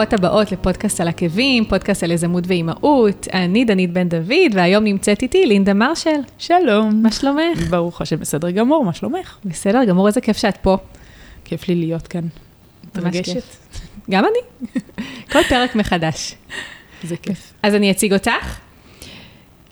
ברוכות 0.00 0.12
הבאות 0.12 0.52
לפודקאסט 0.52 1.00
על 1.00 1.08
עקבים, 1.08 1.64
פודקאסט 1.64 2.02
על 2.02 2.10
יזמות 2.10 2.44
ואימהות. 2.46 3.28
אני 3.32 3.64
דנית 3.64 3.92
בן 3.92 4.08
דוד, 4.08 4.54
והיום 4.54 4.84
נמצאת 4.84 5.22
איתי 5.22 5.46
לינדה 5.46 5.74
מרשל. 5.74 6.20
שלום. 6.38 7.02
מה 7.02 7.12
שלומך? 7.12 7.68
ברוך 7.70 8.00
השם, 8.00 8.16
בסדר 8.16 8.50
גמור, 8.50 8.84
מה 8.84 8.92
שלומך? 8.92 9.36
בסדר 9.44 9.84
גמור, 9.84 10.06
איזה 10.06 10.20
כיף 10.20 10.36
שאת 10.36 10.56
פה. 10.56 10.76
כיף 11.44 11.68
לי 11.68 11.74
להיות 11.74 12.06
כאן. 12.06 12.20
מתרגשת. 12.84 13.42
גם 14.10 14.24
אני. 14.24 14.80
כל 15.32 15.42
פרק 15.48 15.74
מחדש. 15.74 16.34
זה 17.02 17.16
כיף. 17.16 17.52
אז 17.62 17.74
אני 17.74 17.90
אציג 17.90 18.12
אותך. 18.12 18.58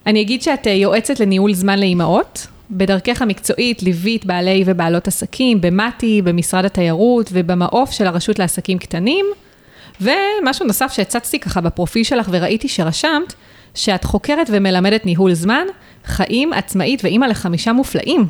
אני 0.06 0.20
אגיד 0.20 0.42
שאת 0.42 0.66
אה, 0.66 0.72
יועצת 0.72 1.20
לניהול 1.20 1.54
זמן 1.54 1.78
לאימהות. 1.78 2.46
בדרכך 2.70 3.22
המקצועית 3.22 3.82
ליווית 3.82 4.24
בעלי 4.24 4.62
ובעלות 4.66 5.08
עסקים 5.08 5.60
במטי, 5.60 6.22
במשרד 6.22 6.64
התיירות 6.64 7.30
ובמעוף 7.32 7.90
של 7.90 8.06
הרשות 8.06 8.38
לעסקים 8.38 8.78
קטנים. 8.78 9.26
ומשהו 10.00 10.66
נוסף 10.66 10.92
שהצצתי 10.92 11.38
ככה 11.38 11.60
בפרופיל 11.60 12.04
שלך 12.04 12.28
וראיתי 12.32 12.68
שרשמת, 12.68 13.34
שאת 13.74 14.04
חוקרת 14.04 14.46
ומלמדת 14.52 15.06
ניהול 15.06 15.34
זמן, 15.34 15.66
חיים, 16.04 16.52
עצמאית 16.52 17.04
ואימא 17.04 17.26
לחמישה 17.26 17.72
מופלאים. 17.72 18.26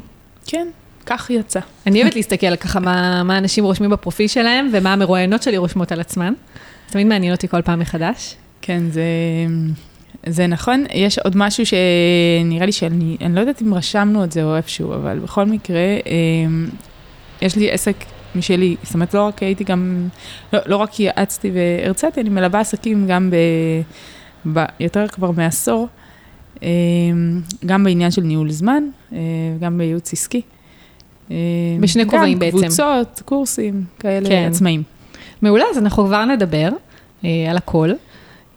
כן, 0.47 0.69
כך 1.07 1.31
יצא. 1.31 1.61
אני 1.87 2.03
אוהבת 2.03 2.17
להסתכל 2.17 2.57
ככה 2.57 2.81
מה, 2.81 3.23
מה 3.23 3.39
אנשים 3.39 3.65
רושמים 3.65 3.91
בפרופיל 3.91 4.27
שלהם 4.27 4.71
ומה 4.73 4.93
המרואיינות 4.93 5.43
שלי 5.43 5.57
רושמות 5.57 5.93
על 5.93 6.01
עצמן. 6.01 6.33
תמיד 6.91 7.07
מעניין 7.07 7.33
אותי 7.33 7.49
כל 7.49 7.63
פעם 7.63 7.79
מחדש. 7.79 8.35
כן, 8.63 8.83
זה, 8.91 9.03
זה 10.27 10.47
נכון. 10.47 10.85
יש 10.95 11.19
עוד 11.19 11.37
משהו 11.37 11.65
שנראה 11.67 12.67
לי 12.67 12.73
שאני, 12.73 13.17
אני 13.21 13.35
לא 13.35 13.41
יודעת 13.41 13.63
אם 13.63 13.75
רשמנו 13.75 14.25
את 14.25 14.33
זה 14.33 14.43
או 14.43 14.57
איפשהו, 14.57 14.95
אבל 14.95 15.19
בכל 15.19 15.45
מקרה, 15.45 15.81
אמ, 16.07 16.69
יש 17.43 17.57
לי 17.57 17.71
עסק 17.71 17.97
משלי, 18.35 18.77
זאת 18.83 18.95
אומרת, 18.95 19.15
לא 19.15 19.23
רק 19.27 19.43
הייתי 19.43 19.65
גם, 19.65 20.09
לא, 20.53 20.61
לא 20.67 20.77
רק 20.77 21.01
יעצתי 21.01 21.51
והרציתי, 21.55 22.21
אני 22.21 22.29
מלווה 22.29 22.61
עסקים 22.61 23.07
גם 23.07 23.31
ב, 23.31 23.37
ב... 24.53 24.65
יותר 24.81 25.09
כבר 25.09 25.31
מעשור, 25.31 25.89
אמ, 26.63 26.69
גם 27.67 27.85
בעניין 27.85 28.11
של 28.11 28.23
ניהול 28.23 28.51
זמן, 28.51 28.83
אה, 29.13 29.19
גם 29.61 29.79
בייעוץ 29.79 30.13
עסקי. 30.13 30.43
אמ, 31.31 31.37
בשני 31.81 32.07
כובעים 32.07 32.39
בעצם. 32.39 32.57
גם 32.57 32.63
קבוצות, 32.63 33.23
קורסים, 33.25 33.85
כאלה 33.99 34.29
כן. 34.29 34.49
עצמאים. 34.51 34.83
מעולה, 35.43 35.65
אז 35.71 35.79
אנחנו 35.79 36.07
כבר 36.07 36.25
נדבר 36.25 36.69
אה, 37.25 37.47
על 37.51 37.57
הכל. 37.57 37.91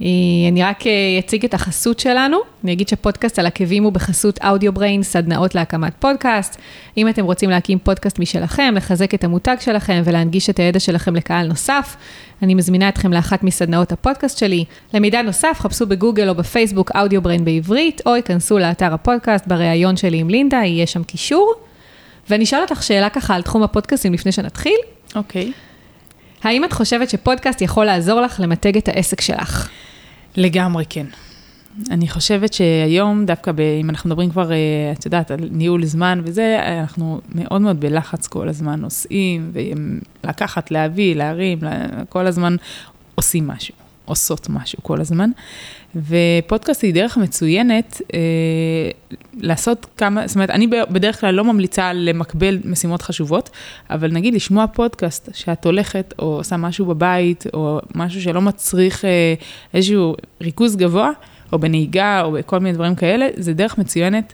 אה, 0.02 0.08
אני 0.52 0.64
רק 0.64 0.88
אה, 0.88 0.92
אציג 1.20 1.46
את 1.46 1.54
החסות 1.54 2.00
שלנו. 2.00 2.38
אני 2.64 2.74
אגיד 2.74 2.88
שפודקאסט 2.88 3.40
על 3.40 3.46
עקבים 3.46 3.84
הוא 3.84 3.92
בחסות 3.92 4.40
אודיו 4.44 4.74
בריין, 4.74 5.04
סדנאות 5.04 5.56
להקמת 5.56 5.94
פודקאסט. 6.00 6.58
אם 6.98 7.10
אתם 7.10 7.26
רוצים 7.26 7.50
להקים 7.50 7.80
פודקאסט 7.80 8.20
משלכם, 8.20 8.74
לחזק 8.78 9.14
את 9.14 9.24
המותג 9.24 9.56
שלכם 9.60 10.02
ולהנגיש 10.06 10.50
את 10.50 10.60
הידע 10.60 10.80
שלכם 10.80 11.16
לקהל 11.16 11.48
נוסף, 11.48 11.96
אני 12.42 12.56
מזמינה 12.56 12.90
אתכם 12.90 13.14
לאחת 13.14 13.44
מסדנאות 13.44 13.92
הפודקאסט 13.92 14.38
שלי. 14.38 14.66
למידע 14.94 15.22
נוסף, 15.22 15.58
חפשו 15.60 15.86
בגוגל 15.86 16.30
או 16.30 16.36
בפייסבוק 16.36 16.92
אודיו 16.96 17.22
בריין 17.22 17.46
בעברית, 17.46 18.02
או 18.06 18.16
ייכנסו 18.16 18.58
לאתר 18.60 18.94
הפודקאסט 18.94 19.48
בריאיון 19.48 19.98
שלי 19.98 20.18
עם 20.18 20.30
לינדה, 20.30 20.58
יהיה 20.58 20.88
שם 20.88 21.04
קישור. 21.04 21.54
ואני 22.30 22.44
אשאל 22.44 22.62
אותך 22.62 22.84
שאלה 22.84 23.10
ככה 23.10 23.36
על 23.36 23.42
תחום 23.42 23.64
הפודקאסטים 23.64 24.14
לפני 24.14 24.32
שנתחיל. 24.32 24.78
אוקיי. 25.16 25.52
האם 26.44 26.66
את 26.66 26.74
חושבת 26.74 27.10
שפודקאסט 27.10 27.62
יכול 27.62 27.86
לעזור 27.86 28.22
לך 28.22 28.40
למתג 28.40 28.78
את 28.78 28.88
העסק 28.88 29.22
שלך? 29.22 29.70
לגמרי 30.38 30.86
כן. 30.90 31.06
אני 31.92 32.08
חושבת 32.08 32.54
שהיום, 32.54 33.26
דווקא 33.26 33.52
ב, 33.52 33.60
אם 33.60 33.90
אנחנו 33.90 34.10
מדברים 34.10 34.30
כבר, 34.30 34.52
אה, 34.52 34.58
את 35.00 35.06
יודעת, 35.06 35.32
על 35.32 35.40
ניהול 35.52 35.86
זמן 35.86 36.22
וזה, 36.24 36.60
אנחנו 36.82 37.22
מאוד 37.36 37.62
מאוד 37.62 37.80
בלחץ 37.80 38.28
כל 38.28 38.50
הזמן, 38.50 38.80
נוסעים, 38.80 39.52
ולקחת, 40.24 40.72
להביא, 40.72 41.16
להרים, 41.16 41.60
כל 42.10 42.28
הזמן 42.28 42.56
עושים 43.16 43.48
משהו, 43.48 43.76
עושות 44.12 44.50
משהו 44.50 44.80
כל 44.84 45.02
הזמן. 45.02 45.30
ופודקאסט 45.96 46.84
היא 46.84 46.94
דרך 46.94 47.18
מצוינת 47.18 48.02
אה, 48.14 48.20
לעשות 49.38 49.86
כמה, 49.98 50.28
זאת 50.28 50.36
אומרת, 50.36 50.50
אני 50.50 50.68
בדרך 50.68 51.20
כלל 51.20 51.36
לא 51.36 51.44
ממליצה 51.44 51.94
למקבל 51.94 52.60
משימות 52.66 53.02
חשובות, 53.02 53.50
אבל 53.90 54.12
נגיד 54.12 54.34
לשמוע 54.34 54.68
פודקאסט 54.68 55.30
שאת 55.34 55.66
הולכת 55.66 56.14
או 56.20 56.26
עושה 56.26 56.58
משהו 56.58 56.86
בבית, 56.86 57.46
או 57.54 57.80
משהו 57.96 58.22
שלא 58.22 58.42
מצריך 58.42 59.06
אה, 59.06 59.34
איזשהו 59.74 60.16
ריכוז 60.42 60.76
גבוה, 60.76 61.12
או 61.54 61.60
בנהיגה, 61.60 62.22
או 62.22 62.32
בכל 62.32 62.60
מיני 62.60 62.74
דברים 62.74 62.96
כאלה, 62.96 63.28
זה 63.36 63.54
דרך 63.54 63.78
מצוינת 63.78 64.34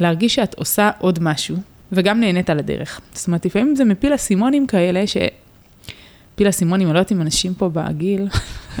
להרגיש 0.00 0.34
שאת 0.34 0.54
עושה 0.54 0.90
עוד 0.98 1.18
משהו, 1.22 1.56
וגם 1.92 2.20
נהנית 2.20 2.50
על 2.50 2.58
הדרך. 2.58 3.00
זאת 3.12 3.26
אומרת, 3.26 3.46
לפעמים 3.46 3.76
זה 3.76 3.84
מפיל 3.84 4.14
אסימונים 4.14 4.66
כאלה. 4.66 5.06
פיל 6.34 6.48
אסימונים, 6.48 6.86
אני 6.86 6.94
לא 6.94 6.98
יודעת 6.98 7.12
אם 7.12 7.20
אנשים 7.20 7.54
פה 7.54 7.68
בגיל, 7.72 8.28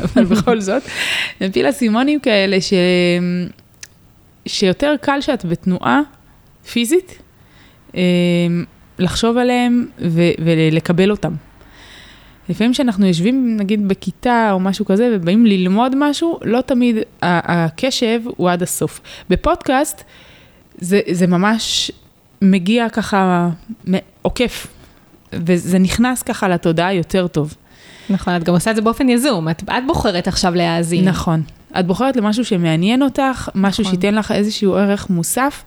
אבל 0.02 0.24
בכל 0.24 0.60
זאת, 0.60 0.82
זה 1.40 1.48
פיל 1.52 1.70
אסימונים 1.70 2.20
כאלה 2.20 2.60
ש... 2.60 2.72
שיותר 4.46 4.94
קל 5.00 5.20
שאת 5.20 5.44
בתנועה 5.44 6.00
פיזית, 6.72 7.18
אה, 7.96 8.00
לחשוב 8.98 9.36
עליהם 9.36 9.86
ו- 10.00 10.32
ולקבל 10.44 11.10
אותם. 11.10 11.32
לפעמים 12.48 12.72
כשאנחנו 12.72 13.06
יושבים 13.06 13.56
נגיד 13.56 13.88
בכיתה 13.88 14.48
או 14.52 14.60
משהו 14.60 14.84
כזה 14.84 15.10
ובאים 15.12 15.46
ללמוד 15.46 15.94
משהו, 15.96 16.38
לא 16.42 16.60
תמיד 16.60 16.96
הקשב 17.22 18.20
הוא 18.36 18.50
עד 18.50 18.62
הסוף. 18.62 19.00
בפודקאסט 19.30 20.04
זה, 20.78 21.00
זה 21.10 21.26
ממש 21.26 21.90
מגיע 22.42 22.88
ככה 22.88 23.50
עוקף, 24.22 24.66
וזה 25.32 25.78
נכנס 25.78 26.22
ככה 26.22 26.48
לתודעה 26.48 26.94
יותר 26.94 27.26
טוב. 27.26 27.54
נכון, 28.10 28.36
את 28.36 28.44
גם 28.44 28.54
עושה 28.54 28.70
את 28.70 28.76
זה 28.76 28.82
באופן 28.82 29.08
יזום, 29.08 29.48
את, 29.48 29.62
את 29.62 29.86
בוחרת 29.86 30.28
עכשיו 30.28 30.54
להאזין. 30.54 31.08
נכון. 31.08 31.42
את 31.78 31.86
בוחרת 31.86 32.16
למשהו 32.16 32.44
שמעניין 32.44 33.02
אותך, 33.02 33.48
משהו 33.54 33.82
נכון. 33.82 33.94
שייתן 33.94 34.14
לך 34.14 34.32
איזשהו 34.32 34.74
ערך 34.74 35.10
מוסף, 35.10 35.64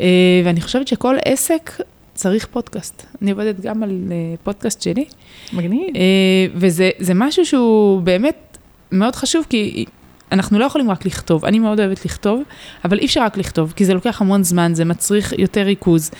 אה, 0.00 0.06
ואני 0.44 0.60
חושבת 0.60 0.88
שכל 0.88 1.16
עסק 1.24 1.70
צריך 2.14 2.46
פודקאסט. 2.46 3.06
אני 3.22 3.30
עובדת 3.30 3.60
גם 3.60 3.82
על 3.82 3.90
אה, 4.10 4.16
פודקאסט 4.42 4.82
שלי. 4.82 5.04
מגניב. 5.52 5.96
אה, 5.96 6.46
וזה 6.54 7.14
משהו 7.14 7.46
שהוא 7.46 8.02
באמת 8.02 8.58
מאוד 8.92 9.16
חשוב, 9.16 9.44
כי 9.50 9.84
אנחנו 10.32 10.58
לא 10.58 10.64
יכולים 10.64 10.90
רק 10.90 11.06
לכתוב. 11.06 11.44
אני 11.44 11.58
מאוד 11.58 11.80
אוהבת 11.80 12.04
לכתוב, 12.04 12.42
אבל 12.84 12.98
אי 12.98 13.06
אפשר 13.06 13.22
רק 13.24 13.36
לכתוב, 13.36 13.72
כי 13.76 13.84
זה 13.84 13.94
לוקח 13.94 14.20
המון 14.20 14.42
זמן, 14.42 14.74
זה 14.74 14.84
מצריך 14.84 15.32
יותר 15.38 15.62
ריכוז. 15.62 16.10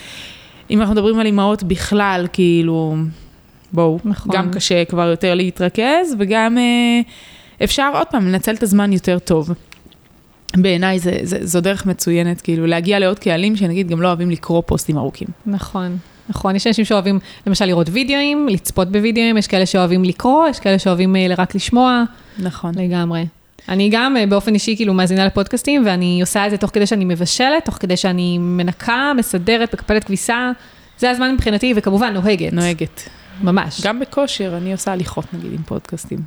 אם 0.71 0.81
אנחנו 0.81 0.95
מדברים 0.95 1.19
על 1.19 1.27
אימהות 1.27 1.63
בכלל, 1.63 2.27
כאילו, 2.33 2.97
בואו, 3.73 3.99
נכון. 4.05 4.37
גם 4.37 4.51
קשה 4.51 4.85
כבר 4.85 5.09
יותר 5.09 5.35
להתרכז, 5.35 6.17
וגם 6.19 6.59
אה, 6.59 7.01
אפשר 7.65 7.91
עוד 7.95 8.07
פעם 8.07 8.29
לנצל 8.29 8.55
את 8.55 8.63
הזמן 8.63 8.93
יותר 8.93 9.19
טוב. 9.19 9.51
בעיניי 10.57 10.99
זה, 10.99 11.19
זה, 11.23 11.39
זו 11.47 11.61
דרך 11.61 11.87
מצוינת, 11.87 12.41
כאילו, 12.41 12.67
להגיע 12.67 12.99
לעוד 12.99 13.19
קהלים 13.19 13.57
שנגיד 13.57 13.89
גם 13.89 14.03
לא 14.03 14.09
אוהבים 14.09 14.31
לקרוא 14.31 14.63
פוסטים 14.67 14.99
ארוכים. 14.99 15.29
נכון, 15.47 15.99
נכון. 16.29 16.57
יש 16.57 16.67
אנשים 16.67 16.85
שאוהבים 16.85 17.19
למשל 17.47 17.65
לראות 17.65 17.87
וידאוים, 17.93 18.49
לצפות 18.49 18.93
בווידאוים, 18.93 19.37
יש 19.37 19.47
כאלה 19.47 19.67
שאוהבים 19.67 20.05
לקרוא, 20.05 20.49
יש 20.49 20.61
כאלה 20.61 20.79
שאוהבים 20.79 21.17
אה, 21.17 21.27
רק 21.39 21.55
לשמוע. 21.55 22.03
נכון. 22.39 22.75
לגמרי. 22.79 23.25
אני 23.69 23.89
גם 23.93 24.17
אה, 24.17 24.27
באופן 24.27 24.55
אישי 24.55 24.77
כאילו 24.77 24.95
מאזינה 24.95 25.27
לפודקאסטים, 25.27 25.83
ואני 25.87 26.21
עושה 26.21 26.47
את 26.47 26.51
זה 26.51 26.57
תוך 26.57 26.71
כדי 26.71 26.87
שאני 26.87 27.05
מבשלת, 27.05 27.65
תוך 27.65 27.75
כדי 27.81 27.97
שאני 27.97 28.39
מנקה, 28.39 29.13
מסדרת, 29.17 29.75
מקפלת 29.75 30.05
כביסה. 30.05 30.51
זה 30.99 31.11
הזמן 31.11 31.35
מבחינתי, 31.35 31.73
וכמובן 31.77 32.13
נוהגת. 32.13 32.53
נוהגת. 32.53 33.09
ממש. 33.43 33.81
גם 33.85 34.01
בכושר, 34.01 34.57
אני 34.57 34.73
עושה 34.73 34.93
הליכות 34.93 35.35
נגיד 35.35 35.53
עם 35.53 35.63
פודקאסטים. 35.63 36.19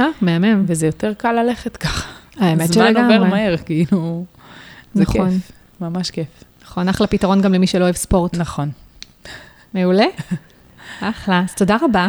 אה, 0.00 0.06
מהמם. 0.20 0.64
וזה 0.66 0.86
יותר 0.86 1.12
קל 1.14 1.32
ללכת 1.32 1.76
ככה. 1.76 2.10
האמת 2.38 2.72
שלגמרי. 2.72 2.92
זמן 2.92 3.02
עובר 3.02 3.24
מהר, 3.24 3.56
כאילו, 3.56 4.24
זה 4.94 5.02
נכון. 5.02 5.30
כיף, 5.30 5.52
ממש 5.80 6.10
כיף. 6.10 6.26
נכון, 6.64 6.88
אחלה 6.88 7.06
פתרון 7.06 7.42
גם 7.42 7.54
למי 7.54 7.66
שלא 7.66 7.84
אוהב 7.84 7.94
ספורט. 7.94 8.36
נכון. 8.36 8.70
מעולה. 9.74 10.06
אחלה, 11.00 11.42
אז 11.44 11.54
תודה 11.54 11.76
רבה. 11.82 12.08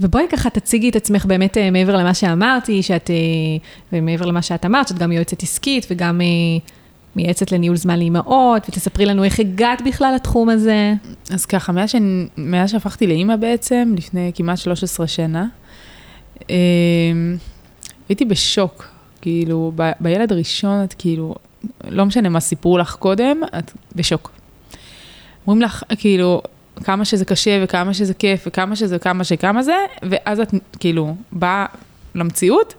ובואי 0.00 0.24
ככה 0.30 0.50
תציגי 0.50 0.88
את 0.88 0.96
עצמך 0.96 1.26
באמת 1.26 1.58
אה, 1.58 1.70
מעבר 1.70 1.96
למה 1.96 2.14
שאמרתי, 2.14 2.82
שאת, 2.82 3.10
אה, 3.10 3.16
ומעבר 3.92 4.26
למה 4.26 4.42
שאת 4.42 4.64
אמרת, 4.64 4.88
שאת 4.88 4.98
גם 4.98 5.12
יועצת 5.12 5.42
עסקית 5.42 5.86
וגם 5.90 6.20
אה, 6.20 6.26
מייעצת 7.16 7.52
לניהול 7.52 7.76
זמן 7.76 7.98
לאימהות, 7.98 8.68
ותספרי 8.68 9.06
לנו 9.06 9.24
איך 9.24 9.40
הגעת 9.40 9.82
בכלל 9.86 10.12
לתחום 10.14 10.48
הזה. 10.48 10.94
אז 11.30 11.46
ככה, 11.46 11.72
מאז, 11.72 11.90
שאני, 11.90 12.26
מאז 12.36 12.70
שהפכתי 12.70 13.06
לאימא 13.06 13.36
בעצם, 13.36 13.94
לפני 13.96 14.30
כמעט 14.34 14.58
13 14.58 15.06
שנה, 15.06 15.46
הייתי 18.08 18.24
בשוק, 18.24 18.88
כאילו, 19.20 19.72
ב, 19.76 19.90
בילד 20.00 20.32
הראשון 20.32 20.84
את 20.84 20.94
כאילו, 20.98 21.34
לא 21.88 22.06
משנה 22.06 22.28
מה 22.28 22.40
סיפרו 22.40 22.78
לך 22.78 22.94
קודם, 22.94 23.40
את 23.58 23.72
בשוק. 23.96 24.30
אומרים 25.46 25.62
לך, 25.62 25.82
כאילו, 25.98 26.42
כמה 26.82 27.04
שזה 27.04 27.24
קשה 27.24 27.60
וכמה 27.64 27.94
שזה 27.94 28.14
כיף 28.14 28.44
וכמה 28.46 28.76
שזה 28.76 28.98
כמה 28.98 29.24
שכמה 29.24 29.62
זה, 29.62 29.76
ואז 30.02 30.40
את 30.40 30.54
כאילו 30.80 31.16
באה 31.32 31.66
למציאות. 32.14 32.74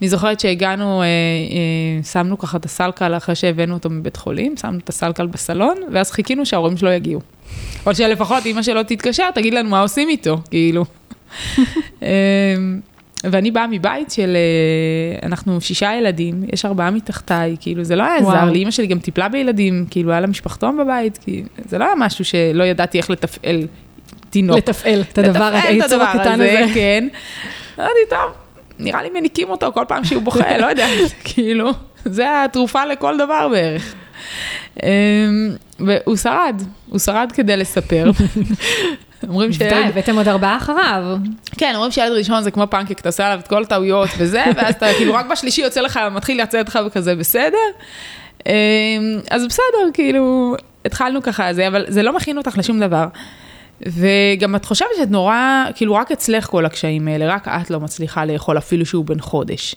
אני 0.00 0.08
זוכרת 0.08 0.40
שהגענו, 0.40 1.02
אה, 1.02 1.06
אה, 1.06 2.04
שמנו 2.04 2.38
ככה 2.38 2.56
את 2.56 2.64
הסלקל 2.64 3.16
אחרי 3.16 3.34
שהבאנו 3.34 3.74
אותו 3.74 3.90
מבית 3.90 4.16
חולים, 4.16 4.56
שמנו 4.56 4.78
את 4.78 4.88
הסלקל 4.88 5.26
בסלון, 5.26 5.76
ואז 5.92 6.10
חיכינו 6.10 6.46
שההורים 6.46 6.76
שלו 6.76 6.90
יגיעו. 6.90 7.20
או 7.86 7.94
שלפחות 7.94 8.46
אימא 8.46 8.62
שלו 8.62 8.82
תתקשר, 8.82 9.30
תגיד 9.34 9.54
לנו 9.54 9.70
מה 9.70 9.80
עושים 9.80 10.08
איתו, 10.08 10.38
כאילו. 10.50 10.84
ואני 13.24 13.50
באה 13.50 13.66
מבית 13.66 14.10
של, 14.10 14.36
אה, 14.36 15.26
אנחנו 15.26 15.60
שישה 15.60 15.94
ילדים, 15.94 16.42
יש 16.52 16.64
ארבעה 16.64 16.90
מתחתיי, 16.90 17.56
כאילו 17.60 17.84
זה 17.84 17.96
לא 17.96 18.02
היה 18.02 18.22
וואו. 18.22 18.32
זר 18.32 18.44
לי, 18.44 18.58
אימא 18.58 18.70
שלי 18.70 18.86
גם 18.86 18.98
טיפלה 18.98 19.28
בילדים, 19.28 19.86
כאילו 19.90 20.10
היה 20.10 20.20
לה 20.20 20.26
משפחתון 20.26 20.78
בבית, 20.78 21.18
כי 21.18 21.42
זה 21.68 21.78
לא 21.78 21.84
היה 21.84 21.94
משהו 21.98 22.24
שלא 22.24 22.64
ידעתי 22.64 22.98
איך 22.98 23.10
לתפעל 23.10 23.66
תינוק. 24.30 24.56
לתפעל 24.56 25.02
את 25.12 25.18
הדבר, 25.18 25.50
היצור 25.62 26.02
הקטן 26.02 26.32
הזה. 26.32 26.64
כן. 26.74 27.08
אמרתי, 27.78 28.00
טוב, 28.10 28.32
נראה 28.78 29.02
לי 29.02 29.10
מניקים 29.10 29.50
אותו 29.50 29.72
כל 29.72 29.84
פעם 29.88 30.04
שהוא 30.04 30.22
בוכה, 30.22 30.58
לא 30.58 30.66
יודעת, 30.66 30.90
כאילו, 31.24 31.70
זה 32.04 32.44
התרופה 32.44 32.84
לכל 32.84 33.18
דבר 33.18 33.48
בערך. 33.48 33.94
אמ, 34.82 34.88
והוא 35.80 36.16
שרד, 36.16 36.62
הוא 36.88 36.98
שרד 36.98 37.32
כדי 37.34 37.56
לספר. 37.56 38.10
אומרים 39.28 39.50
די, 39.50 39.54
שילד, 39.54 39.86
הבאתם 39.88 40.16
עוד 40.16 40.28
ארבעה 40.28 40.56
אחריו. 40.56 41.16
כן, 41.58 41.72
אומרים 41.74 41.92
שילד 41.92 42.12
ראשון 42.12 42.42
זה 42.42 42.50
כמו 42.50 42.66
פנקק, 42.70 43.00
אתה 43.00 43.08
עושה 43.08 43.26
עליו 43.26 43.38
את 43.38 43.48
כל 43.48 43.62
הטעויות 43.62 44.08
וזה, 44.18 44.44
ואז 44.56 44.74
אתה 44.74 44.86
כאילו 44.96 45.14
רק 45.14 45.26
בשלישי 45.26 45.62
יוצא 45.62 45.80
לך, 45.80 46.00
מתחיל 46.12 46.42
לצאת 46.42 46.68
לך 46.68 46.78
וכזה 46.86 47.14
בסדר. 47.14 47.56
אמ, 48.46 48.52
אז 49.30 49.46
בסדר, 49.46 49.90
כאילו, 49.94 50.56
התחלנו 50.84 51.22
ככה, 51.22 51.52
זה, 51.52 51.68
אבל 51.68 51.84
זה 51.88 52.02
לא 52.02 52.16
מכין 52.16 52.38
אותך 52.38 52.58
לשום 52.58 52.80
דבר. 52.80 53.06
וגם 53.86 54.56
את 54.56 54.64
חושבת 54.64 54.88
שאת 54.96 55.10
נורא, 55.10 55.64
כאילו 55.74 55.94
רק 55.94 56.12
אצלך 56.12 56.46
כל 56.46 56.66
הקשיים 56.66 57.08
האלה, 57.08 57.34
רק 57.34 57.48
את 57.48 57.70
לא 57.70 57.80
מצליחה 57.80 58.24
לאכול 58.24 58.58
אפילו 58.58 58.86
שהוא 58.86 59.04
בן 59.04 59.20
חודש. 59.20 59.74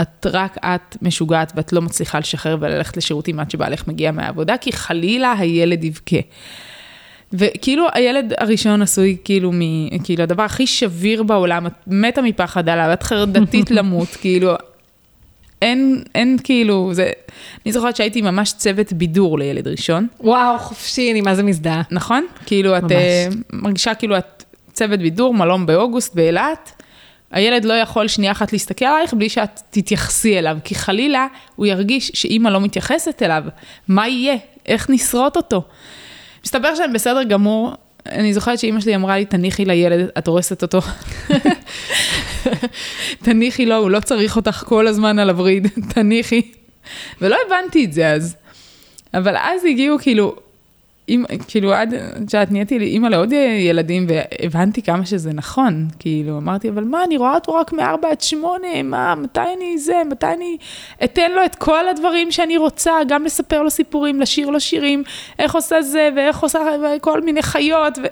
את 0.00 0.26
רק 0.32 0.56
את 0.64 0.96
משוגעת 1.02 1.52
ואת 1.56 1.72
לא 1.72 1.82
מצליחה 1.82 2.18
לשחרר 2.18 2.56
וללכת 2.60 2.96
לשירותים 2.96 3.40
עד 3.40 3.50
שבעלך 3.50 3.88
מגיע 3.88 4.12
מהעבודה, 4.12 4.56
כי 4.56 4.72
חלילה 4.72 5.32
הילד 5.32 5.84
יבכה. 5.84 6.16
וכאילו 7.32 7.86
הילד 7.94 8.32
הראשון 8.38 8.82
עשוי 8.82 9.16
כאילו 9.24 9.52
מ... 9.52 9.60
כאילו 10.04 10.22
הדבר 10.22 10.42
הכי 10.42 10.66
שביר 10.66 11.22
בעולם, 11.22 11.66
את 11.66 11.72
מתה 11.86 12.22
מפחד 12.22 12.68
עליו, 12.68 12.92
את 12.92 13.02
חרדתית 13.02 13.70
למות, 13.76 14.08
כאילו, 14.08 14.54
אין, 15.62 16.02
אין 16.14 16.36
כאילו, 16.44 16.90
זה... 16.92 17.10
אני 17.66 17.72
זוכרת 17.72 17.96
שהייתי 17.96 18.22
ממש 18.22 18.52
צוות 18.52 18.92
בידור 18.92 19.38
לילד 19.38 19.68
ראשון, 19.68 20.06
וואו, 20.20 20.58
חופשי, 20.58 21.12
אני 21.12 21.20
מה 21.20 21.34
זה 21.34 21.42
מזדהה. 21.42 21.82
נכון? 21.90 22.26
כאילו 22.46 22.78
את 22.78 22.82
ממש. 22.82 22.92
אה, 22.92 23.28
מרגישה 23.52 23.94
כאילו 23.94 24.18
את 24.18 24.44
צוות 24.72 25.00
בידור, 25.00 25.34
מלון 25.34 25.66
באוגוסט 25.66 26.14
באילת, 26.14 26.82
הילד 27.34 27.64
לא 27.64 27.74
יכול 27.74 28.08
שנייה 28.08 28.32
אחת 28.32 28.52
להסתכל 28.52 28.84
עלייך 28.84 29.14
בלי 29.14 29.28
שאת 29.28 29.60
תתייחסי 29.70 30.38
אליו, 30.38 30.58
כי 30.64 30.74
חלילה 30.74 31.26
הוא 31.56 31.66
ירגיש 31.66 32.10
שאימא 32.14 32.48
לא 32.48 32.60
מתייחסת 32.60 33.22
אליו, 33.22 33.44
מה 33.88 34.08
יהיה? 34.08 34.36
איך 34.66 34.90
נשרוט 34.90 35.36
אותו? 35.36 35.62
מסתבר 36.44 36.74
שאני 36.74 36.92
בסדר 36.92 37.22
גמור, 37.22 37.72
אני 38.06 38.34
זוכרת 38.34 38.58
שאימא 38.58 38.80
שלי 38.80 38.94
אמרה 38.94 39.16
לי, 39.16 39.24
תניחי 39.24 39.64
לילד, 39.64 40.08
את 40.18 40.28
הורסת 40.28 40.62
אותו. 40.62 40.80
תניחי 43.24 43.66
לו, 43.66 43.76
הוא 43.76 43.90
לא 43.90 44.00
צריך 44.00 44.36
אותך 44.36 44.64
כל 44.66 44.86
הזמן 44.86 45.18
על 45.18 45.30
הווריד, 45.30 45.68
תניחי. 45.94 46.42
ולא 47.20 47.36
הבנתי 47.46 47.84
את 47.84 47.92
זה 47.92 48.10
אז. 48.10 48.36
אבל 49.14 49.36
אז 49.36 49.64
הגיעו 49.64 49.98
כאילו, 49.98 50.36
אימא, 51.08 51.26
כאילו 51.48 51.74
עד 51.74 51.94
שאת 52.30 52.52
נהייתי 52.52 52.78
לי 52.78 52.86
אימא 52.86 53.08
לעוד 53.08 53.32
ילדים, 53.58 54.06
והבנתי 54.08 54.82
כמה 54.82 55.06
שזה 55.06 55.32
נכון. 55.32 55.88
כאילו, 55.98 56.38
אמרתי, 56.38 56.68
אבל 56.68 56.84
מה, 56.84 57.04
אני 57.04 57.16
רואה 57.16 57.34
אותו 57.34 57.54
רק 57.54 57.72
מארבע 57.72 58.10
עד 58.10 58.20
שמונה, 58.20 58.82
מה, 58.84 59.14
מתי 59.14 59.40
אני 59.56 59.78
זה, 59.78 60.02
מתי 60.10 60.26
אני 60.26 60.56
אתן 61.04 61.32
לו 61.32 61.44
את 61.44 61.54
כל 61.54 61.88
הדברים 61.88 62.32
שאני 62.32 62.56
רוצה, 62.56 62.92
גם 63.08 63.24
לספר 63.24 63.62
לו 63.62 63.70
סיפורים, 63.70 64.20
לשיר 64.20 64.50
לו 64.50 64.60
שירים, 64.60 65.02
איך 65.38 65.54
עושה 65.54 65.82
זה, 65.82 66.08
ואיך 66.16 66.38
עושה 66.38 66.58
כל 67.00 67.20
מיני 67.20 67.42
חיות, 67.42 67.98
ו... 67.98 68.02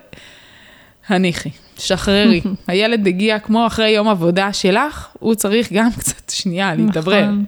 הניחי, 1.09 1.51
שחררי. 1.79 2.41
הילד 2.69 3.07
הגיע 3.07 3.39
כמו 3.39 3.67
אחרי 3.67 3.89
יום 3.89 4.09
עבודה 4.09 4.53
שלך, 4.53 5.09
הוא 5.19 5.35
צריך 5.35 5.73
גם 5.73 5.89
קצת 6.01 6.31
שנייה 6.31 6.75
להתאוורר. 6.75 7.23
נכון. 7.23 7.45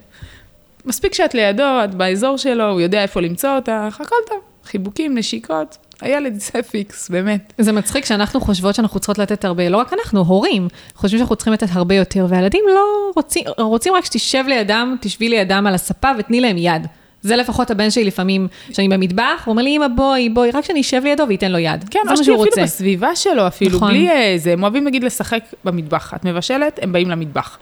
מספיק 0.85 1.13
שאת 1.13 1.33
לידו, 1.33 1.83
את 1.83 1.95
באזור 1.95 2.37
שלו, 2.37 2.69
הוא 2.71 2.81
יודע 2.81 3.01
איפה 3.01 3.21
למצוא 3.21 3.55
אותך, 3.55 4.01
הכל 4.01 4.15
טוב. 4.29 4.39
חיבוקים, 4.65 5.17
נשיקות, 5.17 5.77
הילד 6.01 6.39
זה 6.39 6.63
פיקס, 6.71 7.09
באמת. 7.09 7.53
זה 7.57 7.71
מצחיק 7.71 8.05
שאנחנו 8.05 8.41
חושבות 8.41 8.75
שאנחנו 8.75 8.99
צריכות 8.99 9.17
לתת 9.17 9.45
הרבה, 9.45 9.69
לא 9.69 9.77
רק 9.77 9.93
אנחנו, 9.93 10.19
הורים, 10.19 10.67
חושבים 10.95 11.19
שאנחנו 11.19 11.35
צריכים 11.35 11.53
לתת 11.53 11.67
הרבה 11.71 11.95
יותר, 11.95 12.25
והילדים 12.29 12.63
לא 12.67 13.11
רוצים, 13.15 13.43
רוצים 13.57 13.93
רק 13.93 14.05
שתשב 14.05 14.43
לידם, 14.47 14.95
תשבי 15.01 15.29
לידם 15.29 15.65
על 15.67 15.73
הספה 15.73 16.11
ותני 16.19 16.41
להם 16.41 16.57
יד. 16.57 16.87
זה 17.21 17.35
לפחות 17.35 17.71
הבן 17.71 17.91
שלי 17.91 18.03
לפעמים, 18.03 18.47
כשאני 18.69 18.89
במטבח, 18.89 19.41
הוא 19.45 19.51
אומר 19.51 19.63
לי, 19.63 19.77
אמא 19.77 19.87
בואי, 19.87 20.29
בואי, 20.29 20.51
רק 20.51 20.65
שאני 20.65 20.81
אשב 20.81 21.01
לידו 21.03 21.23
וייתן 21.27 21.51
לו 21.51 21.57
יד. 21.57 21.85
כן, 21.89 21.99
או 22.09 22.17
שהוא 22.17 22.21
אפילו 22.23 22.37
רוצה. 22.37 22.63
בסביבה 22.63 23.15
שלו, 23.15 23.47
אפילו, 23.47 23.77
נכון. 23.77 23.91
בלי 23.91 24.09
אה, 24.09 24.33
זה, 24.37 24.53
הם 24.53 24.63
אוהבים 24.63 24.83
נגיד 24.83 25.03
לשחק 25.03 25.43
במטבח. 25.63 26.13
את 26.15 26.25
מבשלת, 26.25 26.79
הם 26.81 26.91
באים 26.91 27.09
למטבח. 27.09 27.57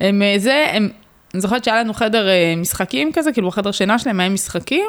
הם 0.00 0.22
אה, 0.22 0.34
זה, 0.38 0.66
הם, 0.72 0.88
אני 1.34 1.40
זוכרת 1.40 1.64
שהיה 1.64 1.82
לנו 1.82 1.94
חדר 1.94 2.28
אה, 2.28 2.54
משחקים 2.56 3.12
כזה, 3.12 3.32
כאילו 3.32 3.48
בחדר 3.48 3.72
שינה 3.72 3.98
שלהם 3.98 4.20
היה 4.20 4.28
משחקים, 4.28 4.88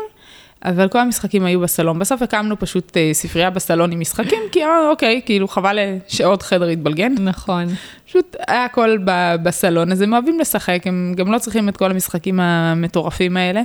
אבל 0.65 0.87
כל 0.87 0.99
המשחקים 0.99 1.45
היו 1.45 1.59
בסלון. 1.59 1.99
בסוף 1.99 2.21
הקמנו 2.21 2.59
פשוט 2.59 2.97
אה, 2.97 3.09
ספרייה 3.13 3.49
בסלון 3.49 3.91
עם 3.91 3.99
משחקים, 3.99 4.39
כי 4.51 4.63
אה, 4.63 4.89
אוקיי, 4.89 5.21
כאילו 5.25 5.47
חבל 5.47 5.79
אה, 5.79 5.97
שעוד 6.07 6.43
חדר 6.43 6.69
יתבלגן. 6.69 7.13
נכון. 7.19 7.65
פשוט 8.07 8.35
היה 8.47 8.65
הכל 8.65 8.97
ב- 9.05 9.35
בסלון, 9.43 9.91
אז 9.91 10.01
הם 10.01 10.13
אוהבים 10.13 10.39
לשחק, 10.39 10.81
הם 10.85 11.13
גם 11.17 11.31
לא 11.31 11.39
צריכים 11.39 11.69
את 11.69 11.77
כל 11.77 11.91
המשחקים 11.91 12.39
המטורפים 12.39 13.37
האלה. 13.37 13.61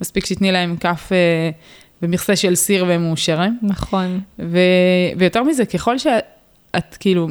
מספיק 0.00 0.26
שתתני 0.26 0.52
להם 0.52 0.76
כף 0.76 1.12
במכסה 2.02 2.36
של 2.36 2.54
סיר 2.54 2.84
והם 2.88 3.02
מאושרים. 3.02 3.58
נכון. 3.62 4.20
ו... 4.38 4.58
ויותר 5.18 5.42
מזה, 5.42 5.64
ככל 5.64 5.98
שאת 5.98 6.96
כאילו 7.00 7.28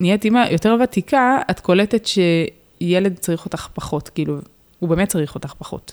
נהיית 0.00 0.24
אימא 0.24 0.44
יותר 0.50 0.76
ותיקה, 0.82 1.38
את 1.50 1.60
קולטת 1.60 2.06
שילד 2.06 3.18
צריך 3.18 3.44
אותך 3.44 3.68
פחות, 3.74 4.08
כאילו, 4.08 4.38
הוא 4.78 4.88
באמת 4.88 5.08
צריך 5.08 5.34
אותך 5.34 5.54
פחות. 5.58 5.92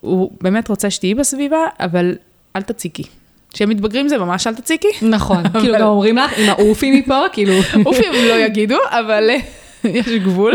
הוא 0.00 0.30
באמת 0.40 0.68
רוצה 0.68 0.90
שתהיי 0.90 1.14
בסביבה, 1.14 1.66
אבל 1.80 2.16
אל 2.56 2.62
תציקי. 2.62 3.04
כשהם 3.52 3.68
מתבגרים 3.68 4.08
זה 4.08 4.18
ממש 4.18 4.46
אל 4.46 4.54
תציקי. 4.54 4.88
נכון. 5.02 5.48
כאילו, 5.60 5.74
גם 5.78 5.86
אומרים 5.86 6.16
לך, 6.16 6.38
אמא, 6.38 6.52
עופי 6.52 7.00
מפה, 7.00 7.20
כאילו... 7.32 7.52
אופי 7.86 8.06
הם 8.06 8.14
לא 8.28 8.44
יגידו, 8.44 8.76
אבל 8.88 9.30
אה, 9.30 9.36
יש 9.90 10.08
גבול. 10.08 10.54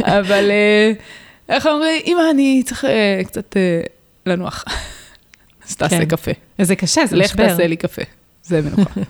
אבל 0.00 0.50
אה, 0.50 0.92
איך 1.48 1.66
אומרים, 1.66 2.02
אמא, 2.06 2.20
אני 2.30 2.62
צריך 2.66 2.84
אה, 2.84 3.20
קצת 3.26 3.56
לנוח. 4.26 4.64
אז 5.68 5.76
תעשה 5.76 5.98
כן. 5.98 6.04
קפה. 6.04 6.30
זה 6.58 6.76
קשה, 6.76 7.06
זה 7.06 7.16
לך 7.16 7.26
משבר. 7.26 7.48
תעשה 7.48 7.66
לי 7.66 7.76
קפה, 7.76 8.02
זה 8.42 8.60
מנוחה. 8.60 9.00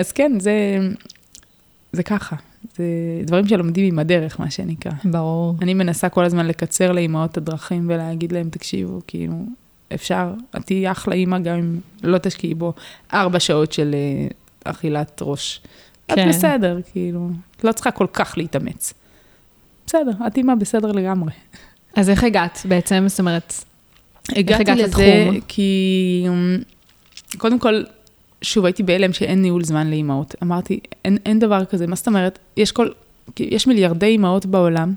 אז 0.00 0.12
כן, 0.12 0.32
זה 1.92 2.02
ככה, 2.02 2.36
זה 2.76 2.84
דברים 3.24 3.48
שלומדים 3.48 3.84
עם 3.84 3.98
הדרך, 3.98 4.40
מה 4.40 4.50
שנקרא. 4.50 4.92
ברור. 5.04 5.54
אני 5.62 5.74
מנסה 5.74 6.08
כל 6.08 6.24
הזמן 6.24 6.46
לקצר 6.46 6.92
לאימהות 6.92 7.30
את 7.30 7.36
הדרכים 7.36 7.86
ולהגיד 7.90 8.32
להם, 8.32 8.48
תקשיבו, 8.50 9.00
כאילו, 9.06 9.34
אפשר, 9.94 10.32
את 10.56 10.66
תהיי 10.66 10.90
אחלה 10.90 11.14
אימא 11.14 11.38
גם 11.38 11.58
אם 11.58 11.78
לא 12.02 12.18
תשקיעי 12.18 12.54
בו 12.54 12.72
ארבע 13.14 13.40
שעות 13.40 13.72
של 13.72 13.94
אה, 13.94 14.28
אכילת 14.64 15.22
ראש. 15.22 15.60
את 16.06 16.12
כן. 16.14 16.28
בסדר, 16.28 16.78
כאילו, 16.92 17.30
את 17.56 17.64
לא 17.64 17.72
צריכה 17.72 17.90
כל 17.90 18.06
כך 18.12 18.34
להתאמץ. 18.36 18.94
בסדר, 19.86 20.12
את 20.26 20.36
אימא 20.36 20.54
בסדר 20.54 20.92
לגמרי. 20.92 21.32
אז 21.96 22.10
איך 22.10 22.24
הגעת 22.24 22.58
בעצם? 22.68 23.04
זאת 23.06 23.20
אומרת, 23.20 23.52
הגעתי 24.36 24.62
הגעת 24.62 24.78
לזה 24.78 24.86
לתחום? 24.86 25.40
כי 25.48 26.24
אמ, 26.28 26.58
קודם 27.38 27.58
כל, 27.58 27.82
שוב, 28.42 28.64
הייתי 28.64 28.82
בהלם 28.82 29.12
שאין 29.12 29.42
ניהול 29.42 29.64
זמן 29.64 29.90
לאימהות. 29.90 30.34
אמרתי, 30.42 30.80
אין, 31.04 31.18
אין 31.26 31.38
דבר 31.38 31.64
כזה, 31.64 31.86
מה 31.86 31.96
זאת 31.96 32.06
אומרת? 32.06 32.38
יש 32.56 32.72
כל, 32.72 32.88
יש 33.40 33.66
מיליארדי 33.66 34.06
אימהות 34.06 34.46
בעולם, 34.46 34.94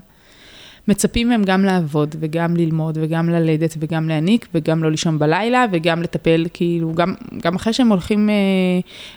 מצפים 0.88 1.28
מהם 1.28 1.42
גם 1.44 1.64
לעבוד 1.64 2.14
וגם 2.20 2.56
ללמוד 2.56 2.98
וגם 3.00 3.28
ללדת 3.28 3.74
וגם 3.78 4.08
להניק 4.08 4.48
וגם 4.54 4.82
לא 4.82 4.90
לישון 4.90 5.18
בלילה 5.18 5.64
וגם 5.72 6.02
לטפל, 6.02 6.46
כאילו, 6.52 6.92
גם, 6.94 7.14
גם 7.42 7.54
אחרי 7.54 7.72
שהם 7.72 7.88
הולכים 7.88 8.30
אה, 8.30 8.34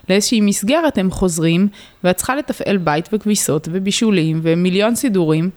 לאיזושהי 0.10 0.41
מסגרת, 0.41 0.98
הם 0.98 1.12
חוזרים, 1.12 1.67
ואת 2.03 2.15
צריכה 2.15 2.36
לתפעל 2.36 2.77
בית 2.77 3.10
וכביסות 3.13 3.67
ובישולים 3.72 4.39
ומיליון 4.44 4.96
סידורים, 4.96 5.50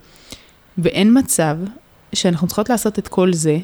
ואין 0.78 1.18
מצב 1.18 1.56
שאנחנו 2.12 2.46
צריכות 2.46 2.68
לעשות 2.68 2.98
את 2.98 3.08
כל 3.08 3.32
זה, 3.32 3.58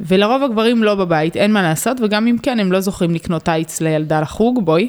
ולרוב 0.00 0.42
הגברים 0.42 0.82
לא 0.82 0.94
בבית, 0.94 1.36
אין 1.36 1.52
מה 1.52 1.62
לעשות, 1.62 1.96
וגם 2.00 2.26
אם 2.26 2.36
כן, 2.42 2.60
הם 2.60 2.72
לא 2.72 2.80
זוכרים 2.80 3.14
לקנות 3.14 3.42
טייץ 3.42 3.80
לילדה 3.80 4.20
לחוג, 4.20 4.64
בואי. 4.64 4.88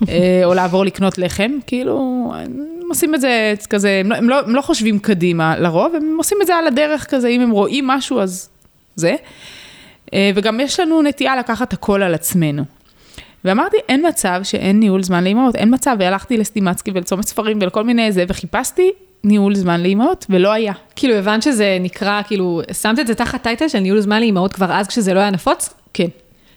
אה, 0.08 0.40
או 0.44 0.54
לעבור 0.54 0.84
לקנות 0.84 1.18
לחם, 1.18 1.50
כאילו, 1.66 2.32
הם 2.34 2.88
עושים 2.88 3.14
את 3.14 3.20
זה 3.20 3.54
כזה, 3.70 4.00
הם 4.00 4.10
לא, 4.10 4.16
הם, 4.16 4.28
לא, 4.28 4.40
הם 4.40 4.54
לא 4.54 4.60
חושבים 4.60 4.98
קדימה 4.98 5.58
לרוב, 5.58 5.94
הם 5.94 6.14
עושים 6.18 6.38
את 6.42 6.46
זה 6.46 6.54
על 6.54 6.66
הדרך 6.66 7.06
כזה, 7.10 7.28
אם 7.28 7.40
הם 7.40 7.50
רואים 7.50 7.86
משהו, 7.86 8.20
אז 8.20 8.48
זה. 8.96 9.16
אה, 10.14 10.30
וגם 10.34 10.60
יש 10.60 10.80
לנו 10.80 11.02
נטייה 11.02 11.36
לקחת 11.36 11.72
הכל 11.72 12.02
על 12.02 12.14
עצמנו. 12.14 12.62
ואמרתי, 13.44 13.76
אין 13.88 14.06
מצב 14.08 14.40
שאין 14.42 14.80
ניהול 14.80 15.02
זמן 15.02 15.24
לאימהות, 15.24 15.56
אין 15.56 15.74
מצב, 15.74 15.96
והלכתי 15.98 16.36
לסטימצקי 16.36 16.90
ולצומת 16.94 17.24
ספרים 17.24 17.58
ולכל 17.60 17.84
מיני 17.84 18.12
זה, 18.12 18.24
וחיפשתי 18.28 18.92
ניהול 19.24 19.54
זמן 19.54 19.80
לאימהות, 19.80 20.26
ולא 20.30 20.52
היה. 20.52 20.72
כאילו, 20.96 21.14
הבנת 21.14 21.42
שזה 21.42 21.78
נקרא, 21.80 22.22
כאילו, 22.22 22.62
שמת 22.72 22.98
את 22.98 23.06
זה 23.06 23.14
תחת 23.14 23.42
טייטל 23.42 23.68
של 23.68 23.78
ניהול 23.78 24.00
זמן 24.00 24.20
לאימהות 24.20 24.52
כבר 24.52 24.72
אז 24.72 24.86
כשזה 24.86 25.14
לא 25.14 25.20
היה 25.20 25.30
נפוץ? 25.30 25.74
כן. 25.94 26.08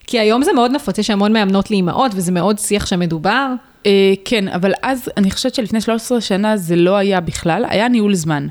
כי 0.07 0.19
היום 0.19 0.43
זה 0.43 0.53
מאוד 0.53 0.71
נפוץ, 0.71 0.97
יש 0.97 1.09
המון 1.09 1.33
מאמנות 1.33 1.71
לאימהות, 1.71 2.11
וזה 2.15 2.31
מאוד 2.31 2.59
שיח 2.59 2.85
שמדובר. 2.85 3.47
אה, 3.85 4.13
כן, 4.25 4.47
אבל 4.47 4.71
אז 4.81 5.09
אני 5.17 5.31
חושבת 5.31 5.55
שלפני 5.55 5.81
13 5.81 6.21
שנה 6.21 6.57
זה 6.57 6.75
לא 6.75 6.95
היה 6.95 7.19
בכלל, 7.19 7.65
היה 7.69 7.87
ניהול 7.87 8.13
זמן. 8.13 8.47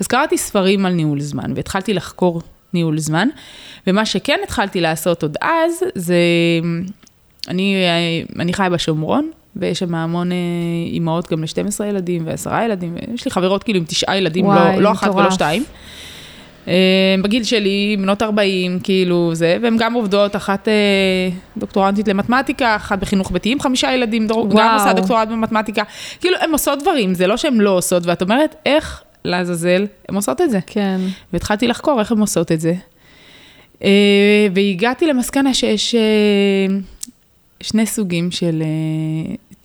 אז 0.00 0.06
קראתי 0.06 0.38
ספרים 0.38 0.86
על 0.86 0.92
ניהול 0.92 1.20
זמן, 1.20 1.52
והתחלתי 1.54 1.94
לחקור 1.94 2.42
ניהול 2.72 2.98
זמן, 2.98 3.28
ומה 3.86 4.06
שכן 4.06 4.38
התחלתי 4.44 4.80
לעשות 4.80 5.22
עוד 5.22 5.36
אז, 5.40 5.82
זה, 5.94 6.16
אני, 7.48 7.74
אה, 7.74 8.42
אני 8.42 8.52
חיה 8.52 8.70
בשומרון, 8.70 9.30
ויש 9.56 9.78
שם 9.78 9.94
המון 9.94 10.32
אה, 10.32 10.36
אימהות 10.86 11.30
גם 11.32 11.42
ל-12 11.42 11.84
ילדים 11.84 12.22
ועשרה 12.26 12.64
ילדים, 12.64 12.96
יש 13.14 13.24
לי 13.24 13.30
חברות 13.30 13.62
כאילו 13.62 13.78
עם 13.78 13.84
תשעה 13.84 14.16
ילדים, 14.18 14.44
לא- 14.44 14.50
וואי, 14.50 14.76
לא, 14.76 14.82
לא 14.82 14.92
אחת 14.92 15.14
ולא. 15.14 15.30
שתיים. 15.30 15.64
אה, 16.68 16.74
בגיל 17.22 17.44
שלי, 17.44 17.96
בנות 18.00 18.22
40, 18.22 18.80
כאילו 18.82 19.30
זה, 19.34 19.56
והן 19.62 19.76
גם 19.78 19.94
עובדות, 19.94 20.36
אחת 20.36 20.68
אה, 20.68 20.74
דוקטורנטית 21.56 22.08
למתמטיקה, 22.08 22.76
אחת 22.76 22.98
בחינוך 22.98 23.30
ביתי 23.32 23.52
עם 23.52 23.60
חמישה 23.60 23.94
ילדים, 23.94 24.26
דור- 24.26 24.48
גם 24.50 24.56
וואו. 24.56 24.74
עושה 24.80 24.92
דוקטורט 24.92 25.28
במתמטיקה. 25.28 25.82
כאילו, 26.20 26.36
הן 26.40 26.50
עושות 26.52 26.82
דברים, 26.82 27.14
זה 27.14 27.26
לא 27.26 27.36
שהן 27.36 27.54
לא 27.58 27.70
עושות, 27.70 28.06
ואת 28.06 28.22
אומרת, 28.22 28.54
איך 28.66 29.02
לעזאזל 29.24 29.86
הן 30.08 30.14
עושות 30.14 30.40
את 30.40 30.50
זה? 30.50 30.58
כן. 30.66 31.00
והתחלתי 31.32 31.68
לחקור 31.68 32.00
איך 32.00 32.12
הן 32.12 32.18
עושות 32.18 32.52
את 32.52 32.60
זה. 32.60 32.74
והגעתי 34.54 35.06
למסקנה 35.06 35.54
שיש 35.54 35.94
שני 37.60 37.86
סוגים 37.86 38.30
של 38.30 38.62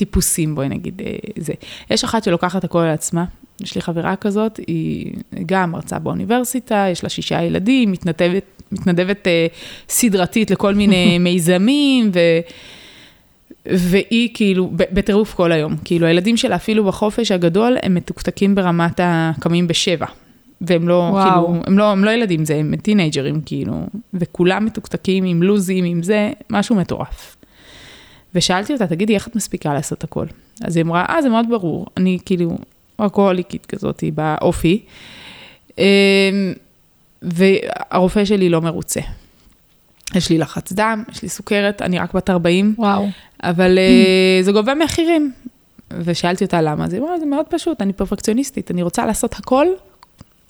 טיפוסים, 0.01 0.55
בואי 0.55 0.70
נגיד 0.70 1.01
אה, 1.05 1.12
זה. 1.38 1.53
יש 1.89 2.03
אחת 2.03 2.24
שלוקחת 2.24 2.63
הכל 2.63 2.79
על 2.79 2.89
עצמה. 2.89 3.25
יש 3.62 3.75
לי 3.75 3.81
חברה 3.81 4.15
כזאת, 4.15 4.60
היא 4.67 5.13
גם 5.46 5.72
מרצה 5.72 6.00
באוניברסיטה, 6.00 6.86
יש 6.91 7.03
לה 7.03 7.10
שישה 7.10 7.41
ילדים, 7.41 7.91
מתנדבת, 7.91 8.43
מתנדבת 8.72 9.27
אה, 9.27 9.48
סדרתית 9.89 10.51
לכל 10.51 10.75
מיני 10.75 11.17
מיזמים, 11.27 12.12
ו... 12.13 12.20
והיא 13.65 14.29
כאילו 14.34 14.72
בטירוף 14.74 15.34
כל 15.34 15.51
היום. 15.51 15.75
כאילו, 15.86 16.08
הילדים 16.08 16.38
שלה 16.38 16.55
אפילו 16.55 16.84
בחופש 16.84 17.31
הגדול, 17.31 17.77
הם 17.84 17.96
מתוקתקים 17.96 18.55
ברמת 18.55 19.00
הקמים 19.03 19.67
בשבע. 19.67 20.05
והם 20.62 20.88
לא, 20.88 20.93
וואו. 20.93 21.46
כאילו, 21.46 21.63
הם 21.67 21.77
לא, 21.77 21.91
הם 21.91 22.03
לא 22.03 22.10
ילדים, 22.10 22.46
זה 22.46 22.55
הם 22.55 22.75
טינג'רים, 22.75 23.41
כאילו, 23.46 23.74
וכולם 24.13 24.65
מתוקתקים 24.65 25.24
עם 25.24 25.43
לוזים, 25.43 25.86
עם 25.86 26.03
זה, 26.03 26.31
משהו 26.50 26.75
מטורף. 26.75 27.40
ושאלתי 28.36 28.74
אותה, 28.74 28.88
תגידי, 28.88 29.16
איך 29.16 29.28
את 29.28 29.36
מספיקה 29.36 29.74
לעשות 29.74 30.04
הכל? 30.04 30.26
אז 30.62 30.76
היא 30.76 30.84
אמרה, 30.84 31.06
אה, 31.10 31.22
זה 31.22 31.30
מאוד 31.30 31.46
ברור, 31.50 31.88
אני 31.98 32.18
כאילו 32.26 32.58
אלכוהוליקית 33.00 33.66
כזאת 33.66 34.04
באופי, 34.14 34.82
אמ, 35.78 35.84
והרופא 37.22 38.26
שלי 38.26 38.50
לא 38.50 38.62
מרוצה. 38.62 39.02
יש 40.16 40.30
לי 40.30 40.38
לחץ 40.38 40.74
דם, 40.74 41.04
יש 41.12 41.22
לי 41.22 41.30
סוכרת, 41.30 41.82
אני 41.82 42.00
רק 42.00 42.14
בת 42.14 42.30
40, 42.30 42.76
וואו. 42.78 43.08
אבל 43.44 43.78
אה, 43.80 44.44
זה 44.44 44.52
גובה 44.52 44.76
מחירים. 44.76 45.32
ושאלתי 46.00 46.44
אותה 46.44 46.62
למה, 46.62 46.86
אז 46.86 46.94
היא 46.94 47.02
אמרה, 47.02 47.20
זה 47.20 47.26
מאוד 47.26 47.46
פשוט, 47.50 47.82
אני 47.82 47.94
פרפקציוניסטית, 47.94 48.72
אני 48.72 48.82
רוצה 48.82 49.06
לעשות 49.06 49.34
הכל 49.34 49.68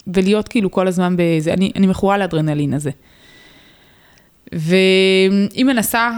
ולהיות 0.07 0.47
כאילו 0.47 0.71
כל 0.71 0.87
הזמן 0.87 1.15
בזה, 1.17 1.53
אני, 1.53 1.71
אני 1.75 1.87
מכורה 1.87 2.17
לאדרנלין 2.17 2.73
הזה. 2.73 2.91
והיא 4.51 5.65
מנסה 5.65 6.11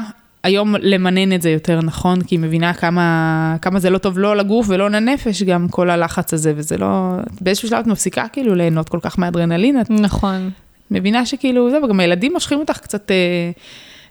היום 0.43 0.75
למנן 0.81 1.33
את 1.33 1.41
זה 1.41 1.49
יותר 1.49 1.81
נכון, 1.81 2.21
כי 2.21 2.35
היא 2.35 2.39
מבינה 2.39 2.73
כמה, 2.73 3.55
כמה 3.61 3.79
זה 3.79 3.89
לא 3.89 3.97
טוב 3.97 4.19
לא 4.19 4.35
לגוף 4.35 4.65
ולא 4.69 4.89
לנפש, 4.89 5.43
גם 5.43 5.67
כל 5.69 5.89
הלחץ 5.89 6.33
הזה, 6.33 6.53
וזה 6.55 6.77
לא, 6.77 7.13
באיזשהו 7.41 7.67
שלב 7.67 7.79
את 7.79 7.87
מפסיקה 7.87 8.25
כאילו 8.33 8.55
ליהנות 8.55 8.89
כל 8.89 8.99
כך 9.01 9.17
מאדרנלין, 9.17 9.81
את 9.81 9.89
נכון. 9.89 10.49
מבינה 10.91 11.25
שכאילו, 11.25 11.69
זה, 11.71 11.83
וגם 11.83 11.99
הילדים 11.99 12.33
מושכים 12.33 12.59
אותך 12.59 12.77
קצת, 12.77 13.11
אה, 13.11 13.51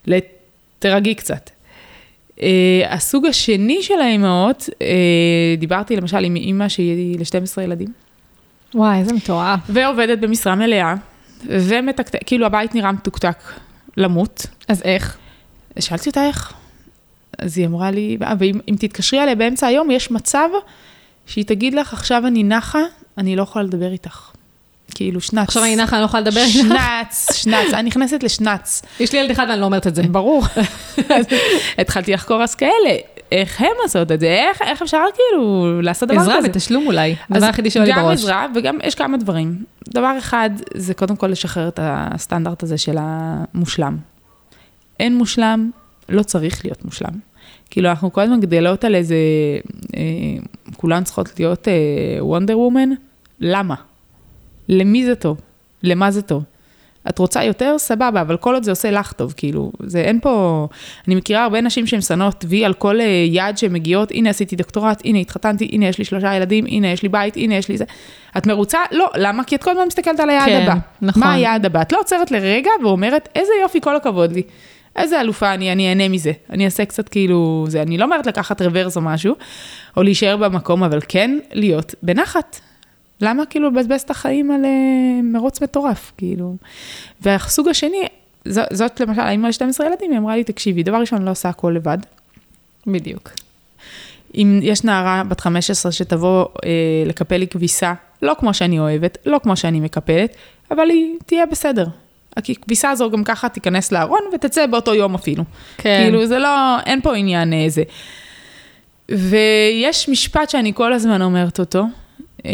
ל- 0.06 0.18
תרגי 0.78 1.14
קצת. 1.14 1.50
אה, 2.42 2.48
הסוג 2.90 3.26
השני 3.26 3.82
של 3.82 4.00
האימהות, 4.00 4.68
אה, 4.82 4.86
דיברתי 5.58 5.96
למשל 5.96 6.24
עם 6.24 6.36
אימא 6.36 6.68
שהיא 6.68 7.18
ל-12 7.18 7.60
ילדים, 7.62 7.88
וואי, 8.74 8.98
איזה 8.98 9.12
מטורף. 9.12 9.60
ועובדת 9.68 10.18
במשרה 10.18 10.54
מלאה, 10.54 10.94
ומתקתק, 11.46 12.18
כאילו 12.26 12.46
הבית 12.46 12.74
נראה 12.74 12.92
מתוקתק 12.92 13.36
למות. 13.96 14.46
אז 14.68 14.82
איך? 14.84 15.18
שאלתי 15.80 16.08
אותה 16.08 16.26
איך. 16.26 16.52
אז 17.38 17.58
היא 17.58 17.66
אמרה 17.66 17.90
לי, 17.90 18.16
"אה, 18.22 18.34
ואם 18.38 18.60
אם 18.68 18.74
תתקשרי 18.78 19.22
אליה 19.22 19.34
באמצע 19.34 19.66
היום, 19.66 19.90
יש 19.90 20.10
מצב 20.10 20.48
שהיא 21.26 21.44
תגיד 21.44 21.74
לך, 21.74 21.92
עכשיו 21.92 22.26
אני 22.26 22.42
נחה, 22.42 22.80
אני 23.18 23.36
לא 23.36 23.42
יכולה 23.42 23.64
לדבר 23.64 23.92
איתך. 23.92 24.30
כאילו, 24.94 25.20
שנץ. 25.20 25.48
עכשיו 25.48 25.64
אני 25.64 25.76
נחה, 25.76 25.96
אני 25.96 26.00
לא 26.00 26.06
יכולה 26.06 26.20
לדבר 26.20 26.40
איתך. 26.40 26.68
שנץ, 26.68 27.32
שנץ, 27.32 27.74
אני 27.74 27.88
נכנסת 27.88 28.22
לשנץ. 28.22 28.82
יש 29.00 29.12
לי 29.12 29.18
ילד 29.18 29.30
אחד 29.30 29.46
ואני 29.48 29.60
לא 29.60 29.64
אומרת 29.64 29.86
את 29.86 29.94
זה. 29.94 30.02
ברור. 30.02 30.44
התחלתי 31.78 32.12
לחקור 32.12 32.42
אז 32.42 32.54
כאלה, 32.54 32.96
איך 33.32 33.60
הם 33.60 33.72
עושות 33.82 34.12
את 34.12 34.20
זה, 34.20 34.26
איך, 34.26 34.62
איך 34.62 34.82
אפשר 34.82 34.98
כאילו 35.14 35.82
לעשות 35.82 36.08
דבר 36.08 36.20
עזרה 36.20 36.38
כזה. 36.38 36.48
בתשלום 36.48 36.86
אולי. 36.86 37.10
אז 37.10 37.36
הדבר 37.36 37.46
היחידי 37.46 37.70
שעולה 37.70 37.86
לי 37.88 37.92
גם 37.92 38.02
בראש. 38.04 38.18
עזרה 38.18 38.46
וגם 38.54 38.78
יש 38.84 38.94
כמה 38.94 39.16
דברים. 39.16 39.64
דבר 39.88 40.18
אחד, 40.18 40.50
זה 40.74 40.94
קודם 40.94 41.16
כל 41.16 41.26
לשחרר 41.26 41.68
את 41.68 41.78
הסטנדרט 41.82 42.62
הזה 42.62 42.78
של 42.78 42.96
המושלם. 43.00 44.11
אין 45.00 45.16
מושלם, 45.16 45.70
לא 46.08 46.22
צריך 46.22 46.64
להיות 46.64 46.84
מושלם. 46.84 47.18
כאילו, 47.70 47.90
אנחנו 47.90 48.12
כל 48.12 48.20
הזמן 48.20 48.40
גדלות 48.40 48.84
על 48.84 48.94
איזה, 48.94 49.16
אה, 49.96 50.02
כולן 50.76 51.04
צריכות 51.04 51.40
להיות 51.40 51.68
וונדר 52.20 52.58
וומן, 52.58 52.88
למה? 53.40 53.74
למי 54.68 55.04
זה 55.04 55.14
טוב? 55.14 55.40
למה 55.82 56.10
זה 56.10 56.22
טוב? 56.22 56.44
את 57.08 57.18
רוצה 57.18 57.44
יותר? 57.44 57.78
סבבה, 57.78 58.20
אבל 58.20 58.36
כל 58.36 58.54
עוד 58.54 58.62
זה 58.62 58.70
עושה 58.70 58.90
לך 58.90 59.12
טוב, 59.12 59.34
כאילו, 59.36 59.72
זה 59.82 60.00
אין 60.00 60.20
פה... 60.20 60.66
אני 61.08 61.14
מכירה 61.14 61.42
הרבה 61.42 61.60
נשים 61.60 61.86
שהן 61.86 62.00
שנות 62.00 62.44
וי 62.48 62.64
על 62.64 62.74
כל 62.74 63.00
אה, 63.00 63.06
יעד 63.28 63.58
שהן 63.58 63.72
מגיעות, 63.72 64.10
הנה 64.10 64.30
עשיתי 64.30 64.56
דוקטורט, 64.56 65.02
הנה 65.04 65.18
התחתנתי, 65.18 65.68
הנה 65.72 65.86
יש 65.86 65.98
לי 65.98 66.04
שלושה 66.04 66.34
ילדים, 66.34 66.66
הנה 66.66 66.88
יש 66.88 67.02
לי 67.02 67.08
בית, 67.08 67.36
הנה 67.36 67.54
יש 67.54 67.68
לי 67.68 67.78
זה. 67.78 67.84
את 68.36 68.46
מרוצה? 68.46 68.78
לא, 68.92 69.10
למה? 69.16 69.44
כי 69.44 69.56
את 69.56 69.62
כל 69.62 69.70
הזמן 69.70 69.86
מסתכלת 69.86 70.20
על 70.20 70.30
היעד 70.30 70.46
כן, 70.46 70.62
הבא. 70.62 70.74
נכון. 71.02 71.22
מה 71.22 71.32
היעד 71.32 71.66
הבא? 71.66 71.82
את 71.82 71.92
לא 71.92 72.00
עוצרת 72.00 72.30
לרגע 72.30 72.70
ואומרת, 72.82 73.28
איזה 73.34 73.52
יופי, 73.62 73.80
כל 73.80 73.96
הכבוד 73.96 74.32
לי. 74.32 74.42
איזה 74.96 75.20
אלופה 75.20 75.54
אני, 75.54 75.72
אני 75.72 75.88
אהנה 75.88 76.08
מזה. 76.08 76.32
אני 76.50 76.64
אעשה 76.64 76.84
קצת 76.84 77.08
כאילו, 77.08 77.64
זה, 77.68 77.82
אני 77.82 77.98
לא 77.98 78.04
אומרת 78.04 78.26
לקחת 78.26 78.62
רוורס 78.62 78.96
או 78.96 79.02
משהו, 79.02 79.34
או 79.96 80.02
להישאר 80.02 80.36
במקום, 80.36 80.84
אבל 80.84 80.98
כן 81.08 81.38
להיות 81.52 81.94
בנחת. 82.02 82.60
למה 83.20 83.46
כאילו 83.46 83.70
לבזבז 83.70 84.00
את 84.00 84.10
החיים 84.10 84.50
על 84.50 84.64
אה, 84.64 85.22
מרוץ 85.22 85.62
מטורף, 85.62 86.12
כאילו. 86.16 86.56
והסוג 87.20 87.68
השני, 87.68 88.02
ז, 88.44 88.58
זאת 88.72 89.00
למשל, 89.00 89.20
האמא 89.20 89.46
ל-12 89.46 89.84
ילדים, 89.86 90.10
היא 90.10 90.18
אמרה 90.18 90.36
לי, 90.36 90.44
תקשיבי, 90.44 90.82
דבר 90.82 90.96
ראשון, 90.96 91.22
לא 91.22 91.30
עושה 91.30 91.48
הכל 91.48 91.72
לבד. 91.76 91.98
בדיוק. 92.86 93.30
אם 94.34 94.60
יש 94.62 94.84
נערה 94.84 95.22
בת 95.28 95.40
15 95.40 95.92
שתבוא 95.92 96.44
אה, 96.64 96.70
לקפל 97.06 97.36
לי 97.36 97.46
כביסה, 97.46 97.94
לא 98.22 98.34
כמו 98.38 98.54
שאני 98.54 98.78
אוהבת, 98.78 99.18
לא 99.26 99.40
כמו 99.42 99.56
שאני 99.56 99.80
מקפלת, 99.80 100.36
אבל 100.70 100.90
היא 100.90 101.16
תהיה 101.26 101.46
בסדר. 101.46 101.86
הכביסה 102.36 102.90
הזו 102.90 103.10
גם 103.10 103.24
ככה 103.24 103.48
תיכנס 103.48 103.92
לארון 103.92 104.20
ותצא 104.34 104.66
באותו 104.66 104.94
יום 104.94 105.14
אפילו. 105.14 105.44
כן. 105.76 106.00
כאילו, 106.02 106.26
זה 106.26 106.38
לא, 106.38 106.80
אין 106.86 107.00
פה 107.00 107.16
עניין 107.16 107.52
אה, 107.52 107.64
זה. 107.68 107.82
ויש 109.10 110.08
משפט 110.08 110.50
שאני 110.50 110.72
כל 110.74 110.92
הזמן 110.92 111.22
אומרת 111.22 111.60
אותו, 111.60 111.84
אה, 112.46 112.52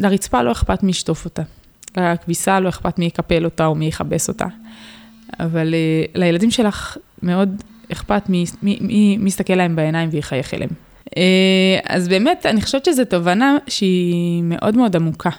לרצפה 0.00 0.42
לא 0.42 0.52
אכפת 0.52 0.82
מי 0.82 0.90
ישטוף 0.90 1.24
אותה. 1.24 1.42
לכביסה 1.96 2.60
לא 2.60 2.68
אכפת 2.68 2.98
מי 2.98 3.04
יקפל 3.04 3.44
אותה 3.44 3.66
או 3.66 3.74
מי 3.74 3.86
יכבס 3.86 4.28
אותה. 4.28 4.46
אבל 5.40 5.74
אה, 5.74 6.04
לילדים 6.14 6.50
שלך 6.50 6.96
מאוד 7.22 7.62
אכפת 7.92 8.28
מי, 8.28 8.44
מי, 8.62 8.78
מי, 8.80 9.16
מי 9.16 9.28
יסתכל 9.28 9.54
להם 9.54 9.76
בעיניים 9.76 10.08
ויחייך 10.12 10.54
אליהם. 10.54 10.70
אה, 11.16 11.78
אז 11.88 12.08
באמת, 12.08 12.46
אני 12.46 12.60
חושבת 12.60 12.84
שזו 12.84 13.04
תובנה 13.04 13.56
שהיא 13.68 14.42
מאוד 14.42 14.76
מאוד 14.76 14.96
עמוקה. 14.96 15.30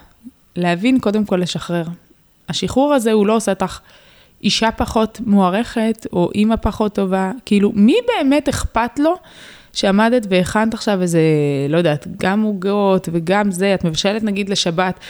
להבין, 0.56 0.98
קודם 0.98 1.24
כל 1.24 1.36
לשחרר. 1.36 1.84
השחרור 2.48 2.94
הזה 2.94 3.12
הוא 3.12 3.26
לא 3.26 3.36
עושה 3.36 3.52
אותך 3.52 3.80
אישה 4.42 4.70
פחות 4.70 5.20
מוערכת, 5.26 6.06
או 6.12 6.30
אימא 6.34 6.56
פחות 6.56 6.94
טובה, 6.94 7.32
כאילו, 7.44 7.72
מי 7.74 7.96
באמת 8.06 8.48
אכפת 8.48 8.98
לו 8.98 9.14
שעמדת 9.72 10.26
והכנת 10.30 10.74
עכשיו 10.74 11.02
איזה, 11.02 11.20
לא 11.68 11.78
יודעת, 11.78 12.06
גם 12.16 12.42
עוגות 12.42 13.08
וגם 13.12 13.50
זה, 13.50 13.74
את 13.74 13.84
מבשלת 13.84 14.22
נגיד 14.22 14.48
לשבת. 14.48 15.00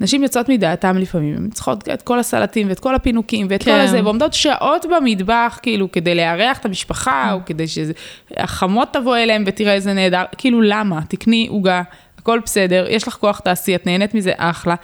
נשים 0.00 0.22
יוצאות 0.22 0.48
מדעתן 0.48 0.96
לפעמים, 0.96 1.36
הן 1.36 1.50
צריכות 1.50 1.88
את 1.88 2.02
כל 2.02 2.18
הסלטים 2.18 2.68
ואת 2.68 2.80
כל 2.80 2.94
הפינוקים 2.94 3.46
ואת 3.50 3.62
כן. 3.62 3.70
כל. 3.70 3.80
הזה, 3.80 4.04
ועומדות 4.04 4.34
שעות 4.34 4.86
במטבח, 4.86 5.58
כאילו, 5.62 5.92
כדי 5.92 6.14
לארח 6.14 6.58
את 6.58 6.64
המשפחה, 6.64 7.32
או 7.32 7.38
כדי 7.46 7.64
שהחמות 7.68 8.88
תבוא 8.92 9.16
אליהם 9.16 9.44
ותראה 9.46 9.74
איזה 9.74 9.92
נהדר, 9.92 10.24
כאילו, 10.38 10.62
למה? 10.62 11.00
תקני 11.08 11.46
עוגה, 11.50 11.82
הכל 12.18 12.40
בסדר, 12.44 12.86
יש 12.88 13.08
לך 13.08 13.14
כוח 13.14 13.38
תעשי, 13.38 13.74
את 13.74 13.86
נהנית 13.86 14.14
מזה, 14.14 14.32
אחלה, 14.36 14.74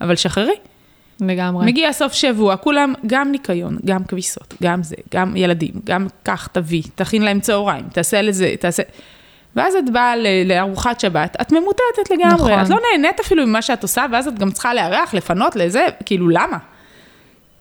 אבל 0.00 0.16
שחררי. 0.16 0.54
לגמרי. 1.28 1.66
מגיע 1.66 1.92
סוף 1.92 2.12
שבוע, 2.12 2.56
כולם, 2.56 2.94
גם 3.06 3.32
ניקיון, 3.32 3.76
גם 3.84 4.04
כביסות, 4.04 4.54
גם 4.62 4.82
זה, 4.82 4.96
גם 5.14 5.36
ילדים, 5.36 5.72
גם 5.84 6.06
קח, 6.22 6.46
תביא, 6.52 6.82
תכין 6.94 7.22
להם 7.22 7.40
צהריים, 7.40 7.84
תעשה 7.92 8.22
לזה, 8.22 8.54
תעשה... 8.60 8.82
ואז 9.56 9.74
את 9.74 9.90
באה 9.92 10.14
לארוחת 10.44 11.00
שבת, 11.00 11.36
את 11.40 11.52
ממוטטת 11.52 12.10
לגמרי, 12.10 12.52
נכון. 12.52 12.64
את 12.64 12.68
לא 12.68 12.78
נהנית 12.92 13.20
אפילו 13.20 13.46
ממה 13.46 13.62
שאת 13.62 13.82
עושה, 13.82 14.06
ואז 14.12 14.28
את 14.28 14.38
גם 14.38 14.50
צריכה 14.50 14.74
לארח, 14.74 15.14
לפנות 15.14 15.56
לזה, 15.56 15.86
כאילו, 16.04 16.28
למה? 16.28 16.58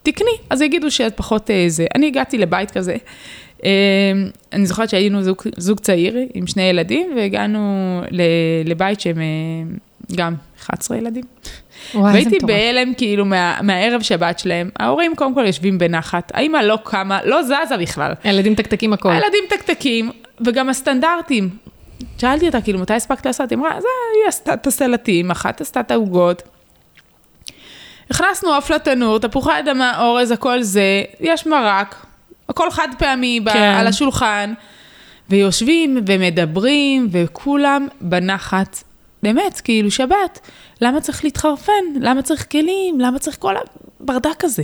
תקני, 0.04 0.32
אז 0.50 0.62
יגידו 0.62 0.92
שאת 0.92 1.18
פחות 1.18 1.52
אה, 1.52 1.66
זה. 1.68 1.86
אני 1.96 2.08
הגעתי 2.08 2.38
לבית 2.38 2.72
כזה. 2.72 2.96
אה, 3.64 3.70
אני 4.54 4.66
זוכרת 4.66 4.90
שהיינו 4.90 5.24
זוג, 5.24 5.38
זוג 5.58 5.80
צעיר 5.80 6.18
עם 6.34 6.48
שני 6.48 6.62
ילדים, 6.62 7.12
והגענו 7.16 8.02
ל, 8.12 8.22
לבית 8.66 9.00
שהם 9.00 9.18
אה, 9.22 10.16
גם 10.16 10.36
11 10.60 10.98
ילדים. 10.98 11.24
וואי, 11.94 12.14
והייתי. 12.14 12.38
בהלם 12.46 12.94
כאילו 12.94 13.26
מה, 13.26 13.58
מהערב 13.62 14.02
שבת 14.02 14.40
שלהם. 14.40 14.70
ההורים 14.80 15.16
קודם 15.16 15.34
כל 15.34 15.44
יושבים 15.46 15.78
בנחת, 15.78 16.32
האמא 16.36 16.58
לא 16.58 16.78
קמה, 16.84 17.20
לא 17.24 17.44
זזה 17.44 17.78
בכלל. 17.80 18.14
הילדים 18.24 18.56
תקתקים 18.56 18.94
הכל. 18.94 19.12
הילדים 19.12 19.44
תקתקים, 19.50 20.12
וגם 20.46 20.70
הסטנדרטים. 20.70 21.50
שאלתי 22.18 22.48
אותה, 22.48 22.62
כאילו, 22.62 22.80
מתי 22.80 22.94
הספקת 22.94 23.26
לעשות? 23.26 23.50
היא 23.50 23.58
אמרה, 23.58 23.82
זה, 23.82 23.88
היא 24.22 24.28
עשתה 24.28 24.54
את 24.54 24.68
הסלטים, 24.68 25.32
אחת 25.32 25.62
עשתה 25.62 25.80
את 25.80 25.92
העוגות. 25.92 26.42
הכנסנו 28.10 28.54
עוף 28.54 28.70
לתנור, 28.72 29.20
תפוחי 29.20 29.60
אדמה, 29.60 30.02
אורז, 30.02 30.32
הכל 30.32 30.62
זה, 30.62 31.04
יש 31.20 31.48
מרק, 31.48 32.06
הכל 32.50 32.72
חד 32.72 32.88
פעמי 32.98 33.40
כן. 33.54 33.76
על 33.80 33.88
השולחן, 33.88 34.54
ויושבים 35.30 36.02
ומדברים, 36.08 37.08
וכולם 37.12 37.88
בנחת. 38.02 38.84
באמת, 39.24 39.62
כאילו, 39.64 39.92
שבת, 39.92 40.40
למה 40.82 41.02
צריך 41.02 41.24
להתחרפן? 41.24 41.72
למה 42.02 42.22
צריך 42.22 42.46
כלים? 42.52 43.00
למה 43.00 43.20
צריך 43.20 43.38
כל 43.40 43.56
הברדק 44.00 44.44
הזה? 44.44 44.64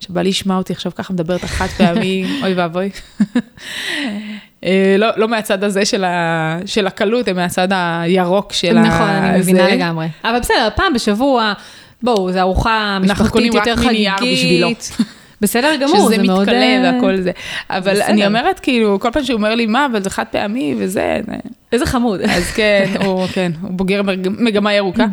שבא 0.00 0.22
לי 0.22 0.28
לשמוע 0.28 0.56
אותי 0.56 0.72
עכשיו 0.72 0.92
ככה 0.94 1.12
מדברת 1.12 1.44
החד 1.44 1.66
פעמי, 1.78 2.26
אוי 2.42 2.54
ואבוי. 2.54 2.90
אה, 4.64 4.96
לא, 4.98 5.08
לא 5.16 5.28
מהצד 5.28 5.64
הזה 5.64 5.84
של, 5.84 6.04
ה, 6.04 6.58
של 6.66 6.86
הקלות, 6.86 7.28
אלא 7.28 7.36
מהצד 7.36 7.68
הירוק 7.70 8.52
של 8.52 8.78
ה... 8.78 8.82
נכון, 8.82 9.08
אני 9.08 9.38
מבינה 9.38 9.64
זה. 9.64 9.74
לגמרי. 9.74 10.08
אבל 10.24 10.38
בסדר, 10.40 10.68
פעם 10.74 10.92
בשבוע, 10.92 11.52
בואו, 12.02 12.32
זו 12.32 12.38
ארוחה 12.38 12.98
משפחתית 13.02 13.32
קונים 13.32 13.56
רק 13.56 13.66
יותר 13.66 13.82
מנייר 13.86 14.14
בשבילו. 14.32 14.68
בסדר 15.40 15.76
גמור, 15.80 15.96
שזה 15.96 16.16
זה 16.16 16.22
מאוד... 16.22 16.40
מתכלה 16.42 16.62
אה, 16.62 16.90
והכל 16.94 17.16
זה. 17.20 17.30
אבל 17.70 17.92
בסדר. 17.92 18.06
אני 18.06 18.26
אומרת, 18.26 18.60
כאילו, 18.60 19.00
כל 19.00 19.10
פעם 19.12 19.24
שהוא 19.24 19.36
אומר 19.36 19.54
לי, 19.54 19.66
מה, 19.66 19.86
אבל 19.92 20.02
זה 20.02 20.10
חד 20.10 20.24
פעמי 20.30 20.74
וזה, 20.78 21.20
זה- 21.26 21.32
איזה 21.72 21.86
חמוד. 21.86 22.20
אז 22.20 22.50
כן, 22.50 22.92
הוא, 23.04 23.26
כן, 23.34 23.52
הוא 23.62 23.70
בוגר 23.70 24.02
מג- 24.02 24.28
מגמה 24.28 24.72
ירוקה. 24.74 25.06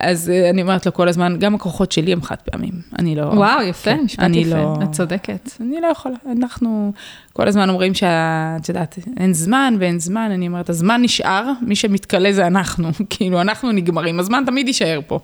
אז 0.00 0.30
אה, 0.30 0.50
אני 0.50 0.62
אומרת 0.62 0.86
לו 0.86 0.92
כל 0.92 1.08
הזמן, 1.08 1.36
גם 1.38 1.54
הכוחות 1.54 1.92
שלי 1.92 2.12
הם 2.12 2.22
חד 2.22 2.36
פעמים. 2.50 2.72
אני 2.98 3.14
לא... 3.16 3.22
וואו, 3.22 3.62
יפה, 3.62 3.90
כן, 3.90 4.00
משפט 4.04 4.20
אני 4.24 4.36
יפה, 4.38 4.54
לא- 4.56 4.76
את 4.82 4.92
צודקת. 4.92 5.50
אני 5.60 5.80
לא 5.80 5.86
יכולה, 5.86 6.14
אנחנו 6.32 6.92
כל 7.32 7.48
הזמן 7.48 7.68
אומרים 7.68 7.94
שאת 7.94 8.68
יודעת, 8.68 8.98
אין 9.20 9.34
זמן 9.34 9.74
ואין 9.80 9.98
זמן, 9.98 10.30
אני 10.34 10.46
אומרת, 10.46 10.70
הזמן 10.70 11.02
נשאר, 11.02 11.44
מי 11.62 11.76
שמתכלה 11.76 12.32
זה 12.32 12.46
אנחנו, 12.46 12.88
כאילו, 13.10 13.40
אנחנו 13.40 13.72
נגמרים, 13.72 14.20
הזמן 14.20 14.42
תמיד 14.46 14.66
יישאר 14.66 15.00
פה. 15.06 15.18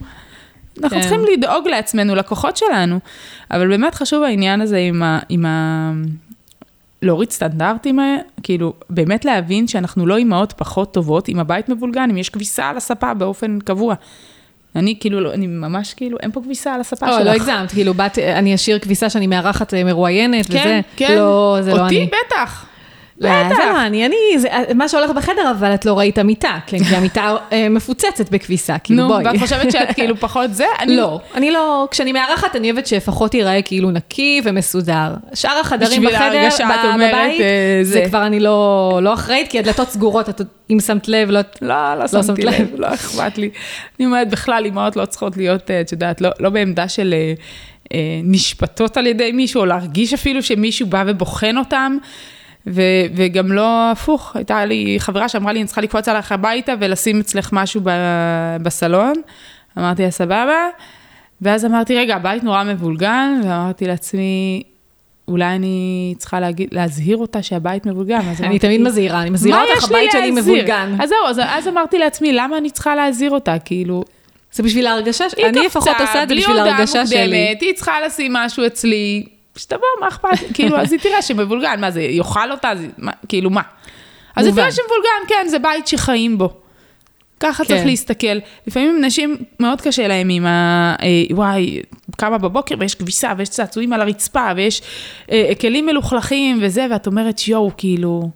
אנחנו 0.83 0.97
כן. 0.97 1.01
צריכים 1.01 1.21
לדאוג 1.33 1.69
לעצמנו, 1.69 2.15
לכוחות 2.15 2.57
שלנו, 2.57 2.99
אבל 3.51 3.69
באמת 3.69 3.95
חשוב 3.95 4.23
העניין 4.23 4.61
הזה 4.61 4.79
עם 4.79 5.03
ה... 5.03 5.19
עם 5.29 5.47
ה... 5.47 5.93
להוריד 7.03 7.31
סטנדרטים, 7.31 7.99
כאילו, 8.43 8.73
באמת 8.91 9.25
להבין 9.25 9.67
שאנחנו 9.69 10.07
לא 10.07 10.17
אימהות 10.17 10.53
פחות 10.53 10.95
טובות, 10.95 11.29
אם 11.29 11.39
הבית 11.39 11.69
מבולגן, 11.69 12.11
אם 12.11 12.17
יש 12.17 12.29
כביסה 12.31 12.65
על 12.65 12.77
הספה 12.77 13.15
באופן 13.15 13.59
קבוע. 13.65 13.95
אני 14.77 14.97
כאילו, 15.01 15.21
לא- 15.21 15.33
אני 15.35 15.47
ממש 15.47 15.95
כאילו, 15.95 16.19
אין 16.21 16.31
פה 16.33 16.41
כביסה 16.41 16.75
על 16.75 16.81
הספה 16.81 17.07
שלך. 17.07 17.19
לא, 17.19 17.23
לא 17.25 17.31
הגזמת, 17.31 17.71
כאילו, 17.73 17.95
בת- 17.95 18.19
אני 18.19 18.55
אשאיר 18.55 18.79
כביסה 18.79 19.11
שאני 19.11 19.27
מארחת 19.27 19.75
אה, 19.75 19.85
מרואיינת, 19.85 20.45
וזה. 20.49 20.59
כן, 20.59 20.81
כן. 20.97 21.17
לא, 21.17 21.59
זה 21.63 21.75
לא 21.75 21.87
אני. 21.87 22.03
אותי 22.03 22.11
בטח. 22.27 22.67
לא, 23.21 23.31
זה 23.49 23.55
לא 23.73 23.87
אני, 23.87 24.09
זה 24.37 24.49
מה 24.75 24.89
שהולך 24.89 25.11
בחדר, 25.11 25.51
אבל 25.59 25.75
את 25.75 25.85
לא 25.85 25.99
ראית 25.99 26.19
מיטה, 26.19 26.59
כן, 26.67 26.85
כי 26.85 26.97
המיטה 26.97 27.37
אה, 27.53 27.69
מפוצצת 27.69 28.31
בכביסה, 28.31 28.79
כאילו, 28.79 29.03
נו, 29.03 29.09
בואי. 29.09 29.25
ואת 29.25 29.37
חושבת 29.39 29.73
שאת 29.73 29.95
כאילו 29.95 30.17
פחות 30.27 30.55
זה? 30.55 30.65
לא, 30.87 31.21
אני 31.35 31.51
לא, 31.51 31.89
כשאני 31.91 32.13
מארחת, 32.13 32.57
אני 32.57 32.71
אוהבת 32.71 32.87
שלפחות 32.87 33.35
ייראה 33.35 33.63
כאילו 33.63 33.91
נקי 33.91 34.41
ומסודר. 34.45 35.15
שאר 35.35 35.61
החדרים 35.61 36.03
בחדר, 36.03 36.49
בבית, 36.95 37.41
אה, 37.41 37.81
זה. 37.83 38.05
כבר 38.09 38.27
אני 38.27 38.41
לא 38.41 39.01
לא 39.03 39.15
אחראית, 39.15 39.51
כי 39.51 39.59
הדלתות 39.59 39.89
סגורות, 39.89 40.29
אם 40.71 40.81
שמת 40.81 41.09
לב, 41.09 41.31
לא... 41.31 41.41
לא, 41.63 41.95
לא 41.95 42.09
שמת 42.09 42.25
שמתי 42.25 42.43
לב. 42.43 42.69
לא 42.77 42.95
אכפת 42.95 43.39
לי. 43.39 43.51
אני 43.99 44.07
אומרת, 44.07 44.31
בכלל, 44.31 44.65
אימהות 44.65 44.97
לא 44.97 45.05
צריכות 45.05 45.37
להיות, 45.37 45.71
אה, 45.71 45.81
את 45.81 45.93
יודעת, 45.93 46.21
לא, 46.21 46.31
לא 46.41 46.51
בעמדה 46.51 46.89
של 46.89 47.15
נשפטות 48.25 48.97
על 48.97 49.07
ידי 49.07 49.33
מישהו, 49.33 49.61
או 49.61 49.67
להרגיש 49.67 50.15
אפילו 50.15 50.43
שמישהו 50.43 50.87
בא 50.87 51.05
ובוחן 51.07 51.57
אותם. 51.59 51.97
ו- 52.67 52.83
וגם 53.15 53.53
לא 53.53 53.91
הפוך, 53.91 54.37
הייתה 54.37 54.65
לי 54.65 54.97
חברה 54.99 55.29
שאמרה 55.29 55.53
לי, 55.53 55.59
אני 55.59 55.67
צריכה 55.67 55.81
לקפוץ 55.81 56.09
עליך 56.09 56.33
הביתה 56.33 56.73
ולשים 56.81 57.21
אצלך 57.21 57.49
משהו 57.53 57.81
ב- 57.85 58.57
בסלון. 58.63 59.13
אמרתי 59.79 60.03
לה, 60.03 60.11
סבבה. 60.11 60.69
ואז 61.43 61.65
אמרתי, 61.65 61.97
רגע, 61.97 62.17
הבית 62.17 62.45
נורא 62.45 62.65
מבולגן, 62.65 63.41
ואמרתי 63.45 63.87
לעצמי, 63.87 64.63
אולי 65.29 65.45
אני 65.45 66.15
צריכה 66.19 66.41
להגיד, 66.41 66.69
להזהיר 66.73 67.17
אותה 67.17 67.43
שהבית 67.43 67.87
מבולגן. 67.87 68.21
אני 68.21 68.47
אמרתי, 68.47 68.59
תמיד 68.59 68.81
מזהירה, 68.81 69.23
אני 69.23 69.31
מזהירה 69.31 69.63
אותך, 69.63 69.85
הבית 69.85 70.11
שלי? 70.13 70.31
מבולגן. 70.31 70.97
אז 71.01 71.09
זהו, 71.09 71.19
אז, 71.29 71.41
אז 71.49 71.69
אמרתי 71.69 71.99
לעצמי, 71.99 72.33
למה 72.33 72.59
אני 72.59 72.71
צריכה 72.71 72.95
להזהיר 72.95 73.31
אותה? 73.31 73.57
כאילו, 73.65 74.05
זה 74.53 74.63
בשביל 74.63 74.87
ההרגשה, 74.87 75.25
היא 75.37 75.47
אני 75.47 75.67
לפחות 75.67 75.89
קפצה, 75.89 76.03
עושה 76.03 76.23
את 76.23 76.29
זה 76.29 76.35
בלי 76.35 76.41
בשביל 76.41 76.59
הודעה 76.59 76.75
ההרגשה 76.75 77.07
שלי. 77.07 77.23
מוקדמת, 77.25 77.61
היא 77.63 77.75
צריכה 77.75 77.93
לשים 78.07 78.33
משהו 78.33 78.67
אצלי, 78.67 79.25
שתבוא, 79.59 79.87
מה 80.01 80.09
אכפת? 80.09 80.29
כאילו, 80.55 80.77
אז 80.77 80.93
היא 80.93 81.01
תראה 81.01 81.23
שמבולגן, 81.23 81.81
מה 81.81 81.91
זה, 81.91 82.03
יאכל 82.03 82.53
אותה? 82.53 82.71
זה, 82.77 82.87
מה, 82.99 83.13
כאילו, 83.29 83.51
מה? 83.51 83.63
אז 84.37 84.47
היא. 84.47 84.55
תראה 84.55 84.73
שמבולגן, 84.73 85.29
כן, 85.29 85.49
זה 85.49 85.59
בית 85.59 85.87
שחיים 85.87 86.39
בו. 86.39 86.51
ככה 87.41 87.65
צריך 87.65 87.81
כן. 87.81 87.87
להסתכל. 87.87 88.39
לפעמים 88.67 89.05
נשים, 89.05 89.37
מאוד 89.61 89.81
קשה 89.81 90.09
להם 90.09 90.29
עם 90.29 90.47
ה... 90.47 90.97
אה, 91.03 91.37
וואי, 91.37 91.83
קמה 92.17 92.39
בבוקר 92.39 92.75
ויש 92.79 92.95
כביסה 92.95 93.33
ויש 93.37 93.49
צעצועים 93.49 93.93
על 93.93 94.01
הרצפה 94.01 94.47
ויש 94.57 94.83
אה, 95.31 95.53
כלים 95.61 95.87
מלוכלכים 95.87 96.59
וזה, 96.63 96.87
ואת 96.91 97.07
אומרת, 97.07 97.49
יואו, 97.49 97.71
כאילו, 97.77 98.31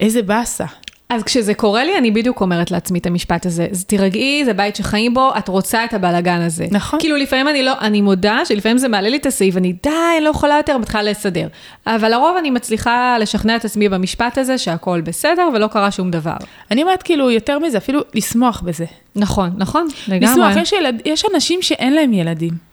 איזה 0.00 0.22
באסה. 0.22 0.64
אז 1.10 1.22
כשזה 1.22 1.54
קורה 1.54 1.84
לי, 1.84 1.98
אני 1.98 2.10
בדיוק 2.10 2.40
אומרת 2.40 2.70
לעצמי 2.70 2.98
את 2.98 3.06
המשפט 3.06 3.46
הזה. 3.46 3.66
אז 3.70 3.84
תירגעי, 3.84 4.44
זה 4.44 4.52
בית 4.52 4.76
שחיים 4.76 5.14
בו, 5.14 5.30
את 5.38 5.48
רוצה 5.48 5.84
את 5.84 5.94
הבלגן 5.94 6.40
הזה. 6.40 6.66
נכון. 6.70 7.00
כאילו, 7.00 7.16
לפעמים 7.16 7.48
אני 7.48 7.62
לא, 7.62 7.72
אני 7.80 8.00
מודה 8.00 8.40
שלפעמים 8.44 8.78
זה 8.78 8.88
מעלה 8.88 9.08
לי 9.08 9.16
את 9.16 9.26
הסעיף, 9.26 9.56
אני 9.56 9.72
די, 9.82 9.90
אני 10.16 10.24
לא 10.24 10.30
יכולה 10.30 10.56
יותר, 10.56 10.78
מתחילה 10.78 11.02
לסדר. 11.02 11.48
אבל 11.86 12.10
לרוב 12.10 12.36
אני 12.36 12.50
מצליחה 12.50 13.16
לשכנע 13.20 13.56
את 13.56 13.64
עצמי 13.64 13.88
במשפט 13.88 14.38
הזה 14.38 14.58
שהכל 14.58 15.00
בסדר 15.00 15.48
ולא 15.54 15.66
קרה 15.66 15.90
שום 15.90 16.10
דבר. 16.10 16.36
אני 16.70 16.82
אומרת, 16.82 17.02
כאילו, 17.02 17.30
יותר 17.30 17.58
מזה, 17.58 17.78
אפילו 17.78 18.00
לשמוח 18.14 18.60
בזה. 18.60 18.84
נכון, 19.16 19.50
נכון, 19.56 19.88
לגמרי. 20.08 20.32
לשמוח, 20.32 20.62
יש, 20.62 20.72
ילד, 20.72 21.02
יש 21.04 21.24
אנשים 21.34 21.62
שאין 21.62 21.94
להם 21.94 22.12
ילדים. 22.12 22.68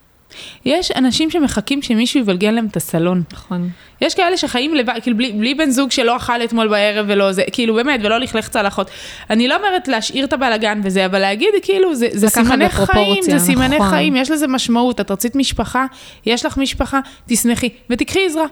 יש 0.65 0.91
אנשים 0.91 1.31
שמחכים 1.31 1.81
שמישהו 1.81 2.19
יבלגן 2.19 2.53
להם 2.53 2.67
את 2.71 2.77
הסלון. 2.77 3.23
נכון. 3.33 3.69
יש 4.01 4.15
כאלה 4.15 4.37
שחיים 4.37 4.75
לבד, 4.75 4.93
כאילו 5.01 5.17
בלי, 5.17 5.31
בלי 5.31 5.55
בן 5.55 5.69
זוג 5.69 5.91
שלא 5.91 6.17
אכל 6.17 6.43
אתמול 6.43 6.67
בערב 6.67 7.05
ולא 7.09 7.31
זה, 7.31 7.43
כאילו 7.51 7.73
באמת, 7.73 7.99
ולא 8.03 8.17
לכלך 8.17 8.49
צלחות. 8.49 8.89
אני 9.29 9.47
לא 9.47 9.55
אומרת 9.55 9.87
להשאיר 9.87 10.25
את 10.25 10.33
הבלאגן 10.33 10.81
וזה, 10.83 11.05
אבל 11.05 11.19
להגיד, 11.19 11.49
כאילו, 11.61 11.95
זה, 11.95 12.07
זה 12.11 12.29
סימני 12.29 12.69
חיים, 12.69 13.23
זה 13.23 13.39
סימני 13.39 13.75
נכון. 13.75 13.89
חיים, 13.89 14.15
יש 14.15 14.31
לזה 14.31 14.47
משמעות. 14.47 15.01
את 15.01 15.11
רצית 15.11 15.35
משפחה, 15.35 15.85
יש 16.25 16.45
לך 16.45 16.57
משפחה, 16.57 16.99
תשמחי, 17.27 17.69
ותיקחי 17.89 18.25
עזרה. 18.25 18.45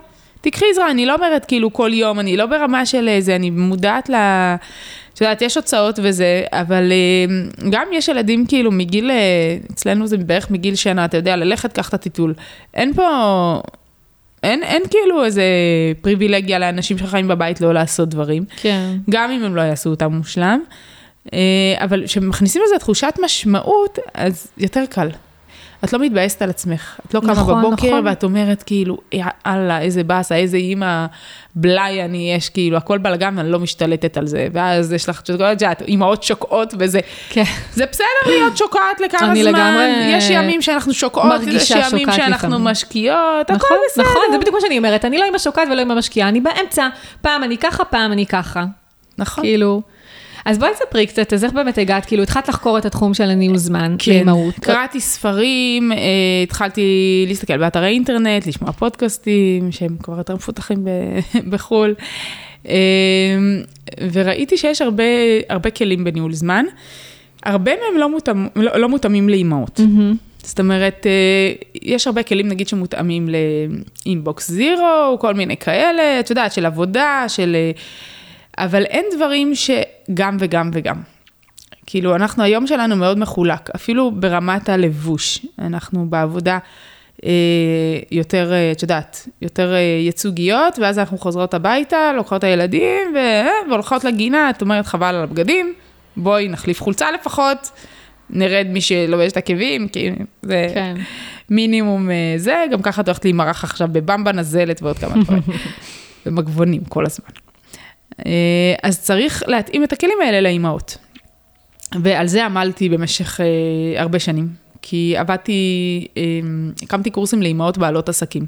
תיקחי 0.44 0.66
עזרה, 0.72 0.92
אני 0.92 1.06
לא 1.06 1.16
אומרת 1.16 1.46
כאילו 1.46 1.74
כל 1.74 1.92
יום, 1.94 2.20
אני 2.20 2.38
לא 2.38 2.46
ברמה 2.46 2.86
של 2.86 3.10
זה, 3.20 3.36
אני 3.36 3.50
מודעת 3.50 4.10
ל... 4.10 4.16
את 5.14 5.22
יודעת, 5.22 5.42
יש 5.42 5.58
הוצאות 5.58 6.00
וזה, 6.04 6.44
אבל 6.52 6.92
אה, 6.92 7.70
גם 7.70 7.88
יש 7.94 8.08
ילדים 8.08 8.46
כאילו 8.46 8.72
מגיל, 8.72 9.12
אה, 9.12 9.58
אצלנו 9.72 10.08
זה 10.08 10.18
בערך 10.18 10.52
מגיל 10.52 10.76
שנה, 10.76 11.06
אתה 11.06 11.18
יודע, 11.18 11.36
ללכת, 11.36 11.74
קח 11.74 11.90
את 11.90 11.94
הטיטול. 11.94 12.34
אין 12.74 12.94
פה, 12.94 13.62
אין, 14.44 14.64
אין 14.64 14.82
כאילו 14.90 15.26
איזה 15.26 15.44
פריבילגיה 16.02 16.60
לאנשים 16.60 16.98
שחיים 16.98 17.28
בבית 17.28 17.62
לא 17.62 17.74
לעשות 17.74 18.10
דברים, 18.10 18.46
כן. 18.62 18.96
גם 19.10 19.32
אם 19.32 19.44
הם 19.44 19.56
לא 19.56 19.62
יעשו 19.62 19.90
אותם 19.90 20.14
מושלם. 20.14 20.60
אה, 21.34 21.40
אבל 21.78 22.04
כשמכניסים 22.06 22.62
לזה 22.66 22.80
תחושת 22.80 23.14
משמעות, 23.24 24.00
אז 24.14 24.48
יותר 24.58 24.84
קל. 24.90 25.10
את 25.84 25.94
לא 25.94 26.00
מתבאסת 26.00 26.42
על 26.42 26.50
עצמך. 26.50 27.00
את 27.08 27.14
לא 27.14 27.20
קמה 27.20 27.32
נכון, 27.32 27.62
בבוקר 27.62 27.88
נכון. 27.88 28.08
ואת 28.08 28.24
אומרת 28.24 28.64
כאילו, 28.64 28.98
יאללה, 29.14 29.82
איזה 29.82 30.04
באסה, 30.04 30.36
איזה 30.36 30.58
אימא 30.58 31.06
בלאי 31.56 32.06
אני, 32.06 32.34
יש 32.34 32.50
כאילו, 32.50 32.78
הכל 32.78 32.98
בלאגן 32.98 33.34
ואני 33.38 33.52
לא 33.52 33.60
משתלטת 33.60 34.18
על 34.18 34.28
זה. 34.28 34.48
ואז 34.54 34.94
יש 34.94 35.10
לך, 35.10 35.22
את 35.22 35.30
יודעת, 35.30 35.82
אימהות 35.82 36.24
שוקעות 36.24 36.74
וזה. 36.80 37.00
כן. 37.30 37.44
זה 37.74 37.86
בסדר 37.86 38.06
להיות 38.26 38.58
שוקעת 38.58 39.00
לכמה 39.06 39.32
אני 39.32 39.44
זמן, 39.44 39.54
לגמרי 39.54 39.86
יש 40.18 40.30
ימים 40.30 40.62
שאנחנו 40.62 40.94
שוקעות, 40.94 41.42
יש 41.48 41.72
ימים 41.72 41.86
שוקעת 41.86 42.16
שאנחנו 42.16 42.48
לפעמים. 42.48 42.68
משקיעות, 42.68 43.50
הכל 43.50 43.56
נכון, 43.56 43.78
בסדר. 43.90 44.06
נכון, 44.06 44.22
זה 44.32 44.38
בדיוק 44.38 44.56
מה 44.56 44.62
שאני 44.62 44.78
אומרת, 44.78 45.06
אני 45.06 45.18
לא 45.18 45.26
עם 45.26 45.36
השוקעת 45.36 45.68
ולא 45.72 45.82
עם 45.82 45.92
המשקיעה, 45.92 46.30
אני 46.30 46.40
באמצע, 46.42 46.88
פעם 47.22 47.44
אני 47.44 47.58
ככה, 47.58 47.86
פעם 47.86 48.12
אני 48.12 48.26
ככה. 48.26 48.66
נכון. 49.18 49.44
כאילו. 49.44 49.82
אז 50.46 50.58
בואי 50.58 50.72
תספרי 50.74 51.08
קצת, 51.08 51.34
אז 51.34 51.44
איך 51.44 51.54
באמת 51.54 51.78
הגעת, 51.78 52.06
כאילו 52.06 52.24
התחלת 52.24 52.48
לחקור 52.48 52.78
את 52.78 52.86
התחום 52.86 53.14
של 53.14 53.30
הניהול 53.30 53.58
זמן, 53.58 53.96
כן, 54.00 54.12
לאימהות. 54.12 54.56
קראתי 54.60 55.00
ספרים, 55.00 55.92
אה, 55.92 55.98
התחלתי 56.44 57.26
להסתכל 57.28 57.58
באתרי 57.58 57.88
אינטרנט, 57.88 58.48
לשמוע 58.48 58.72
פודקאסטים 58.72 59.72
שהם 59.72 59.96
כבר 60.04 60.18
יותר 60.18 60.36
מפותחים 60.36 60.86
ב- 60.86 61.20
בחו"ל, 61.52 61.96
אה, 62.68 62.74
וראיתי 64.14 64.58
שיש 64.58 64.82
הרבה, 64.82 65.04
הרבה 65.50 65.70
כלים 65.70 66.04
בניהול 66.04 66.34
זמן. 66.34 66.66
הרבה 67.44 67.72
מהם 67.72 68.00
לא, 68.00 68.10
מותאם, 68.10 68.48
לא, 68.56 68.78
לא 68.78 68.90
מותאמים 68.90 69.30
לאימהות. 69.30 69.80
מהמם. 69.80 70.16
זאת 70.44 70.60
אומרת, 70.60 71.08
אה, 71.08 71.54
יש 71.82 72.08
הרבה 72.08 72.24
כלים, 72.24 72.48
נגיד, 72.48 72.68
שמותאמים 72.68 73.30
לאינבוקס 74.06 74.52
זירו, 74.52 75.18
כל 75.20 75.34
מיני 75.34 75.58
כאלה, 75.58 76.20
את 76.20 76.30
יודעת, 76.30 76.54
של 76.54 76.66
עבודה, 76.66 77.26
של... 77.28 77.56
אה, 78.60 78.66
אבל 78.66 78.84
אין 78.84 79.06
דברים 79.16 79.54
שגם 79.56 80.38
וגם 80.40 80.70
וגם. 80.74 80.96
כאילו, 81.86 82.16
אנחנו, 82.16 82.44
היום 82.44 82.68
שלנו 82.68 82.96
מאוד 82.96 83.20
מחולק, 83.20 83.70
אפילו 83.76 84.12
ברמת 84.12 84.70
הלבוש. 84.70 85.46
אנחנו 85.60 86.06
בעבודה 86.10 86.58
אה, 87.26 87.30
יותר, 88.12 88.54
אה, 88.54 88.72
את 88.72 88.82
יודעת, 88.82 89.28
יותר 89.42 89.74
אה, 89.74 89.80
ייצוגיות, 89.80 90.80
ואז 90.80 91.00
אנחנו 91.00 91.18
חוזרות 91.18 91.54
הביתה, 91.54 92.14
לוקחות 92.16 92.40
את 92.40 92.44
הילדים, 92.44 93.14
ו... 93.14 93.18
אה, 93.18 93.50
והולכות 93.70 94.04
לגינה, 94.04 94.50
את 94.50 94.62
אומרת, 94.62 94.86
חבל 94.86 95.16
על 95.16 95.24
הבגדים, 95.24 95.74
בואי 96.18 96.48
נחליף 96.48 96.82
חולצה 96.82 97.12
לפחות. 97.12 97.72
נרד 98.30 98.68
מי 98.70 98.82
שלובש 98.82 99.32
את 99.32 99.38
עקבים, 99.38 99.88
כי 99.88 100.10
זה 100.42 100.68
כן. 100.74 100.96
מינימום 101.50 102.12
אה, 102.12 102.34
זה, 102.38 102.66
גם 102.72 102.82
ככה 102.82 103.02
את 103.02 103.08
הולכת 103.08 103.26
להימרח 103.26 103.64
עכשיו 103.64 103.88
בבמבה 103.92 104.32
נזלת 104.32 104.82
ועוד 104.82 104.98
כמה 104.98 105.24
דברים, 105.24 105.42
ומגבונים 106.26 106.84
כל 106.86 107.06
הזמן. 107.06 107.30
אה, 108.26 108.32
אז 108.84 109.02
צריך 109.02 109.44
להתאים 109.48 109.84
את 109.84 109.94
הכלים 109.94 110.18
האלה 110.26 110.42
לאימהות. 110.42 110.98
ועל 112.02 112.28
זה 112.28 112.46
עמלתי 112.46 112.90
במשך 112.90 113.42
אה, 113.42 114.02
הרבה 114.02 114.20
שנים, 114.20 114.50
כי 114.82 115.18
עבדתי, 115.18 116.08
הקמתי 116.82 117.10
קורסים 117.10 117.42
לאימהות 117.42 117.78
בעלות 117.78 118.10
עסקים, 118.10 118.46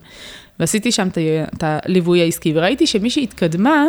ועשיתי 0.60 0.92
שם 0.92 1.08
את 1.54 1.64
הליווי 1.64 2.22
העסקי, 2.22 2.54
וראיתי 2.56 2.88
שמי 2.88 3.10
שהתקדמה, 3.10 3.86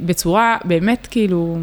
בצורה 0.00 0.56
באמת 0.64 1.08
כאילו 1.10 1.58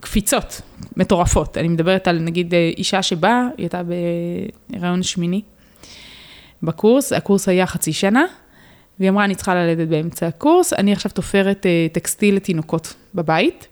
קפיצות 0.00 0.60
מטורפות. 0.96 1.58
אני 1.58 1.68
מדברת 1.68 2.08
על 2.08 2.18
נגיד 2.18 2.54
אישה 2.54 3.02
שבאה, 3.02 3.40
היא 3.56 3.64
הייתה 3.64 3.82
בהיריון 3.82 5.02
שמיני 5.02 5.42
בקורס, 6.62 7.12
הקורס 7.12 7.48
היה 7.48 7.66
חצי 7.66 7.92
שנה, 7.92 8.24
והיא 8.98 9.10
אמרה, 9.10 9.24
אני 9.24 9.34
צריכה 9.34 9.54
ללדת 9.54 9.88
באמצע 9.88 10.26
הקורס, 10.26 10.72
אני 10.72 10.92
עכשיו 10.92 11.10
תופרת 11.10 11.66
אה, 11.66 11.86
טקסטיל 11.92 12.36
לתינוקות 12.36 12.94
בבית. 13.14 13.68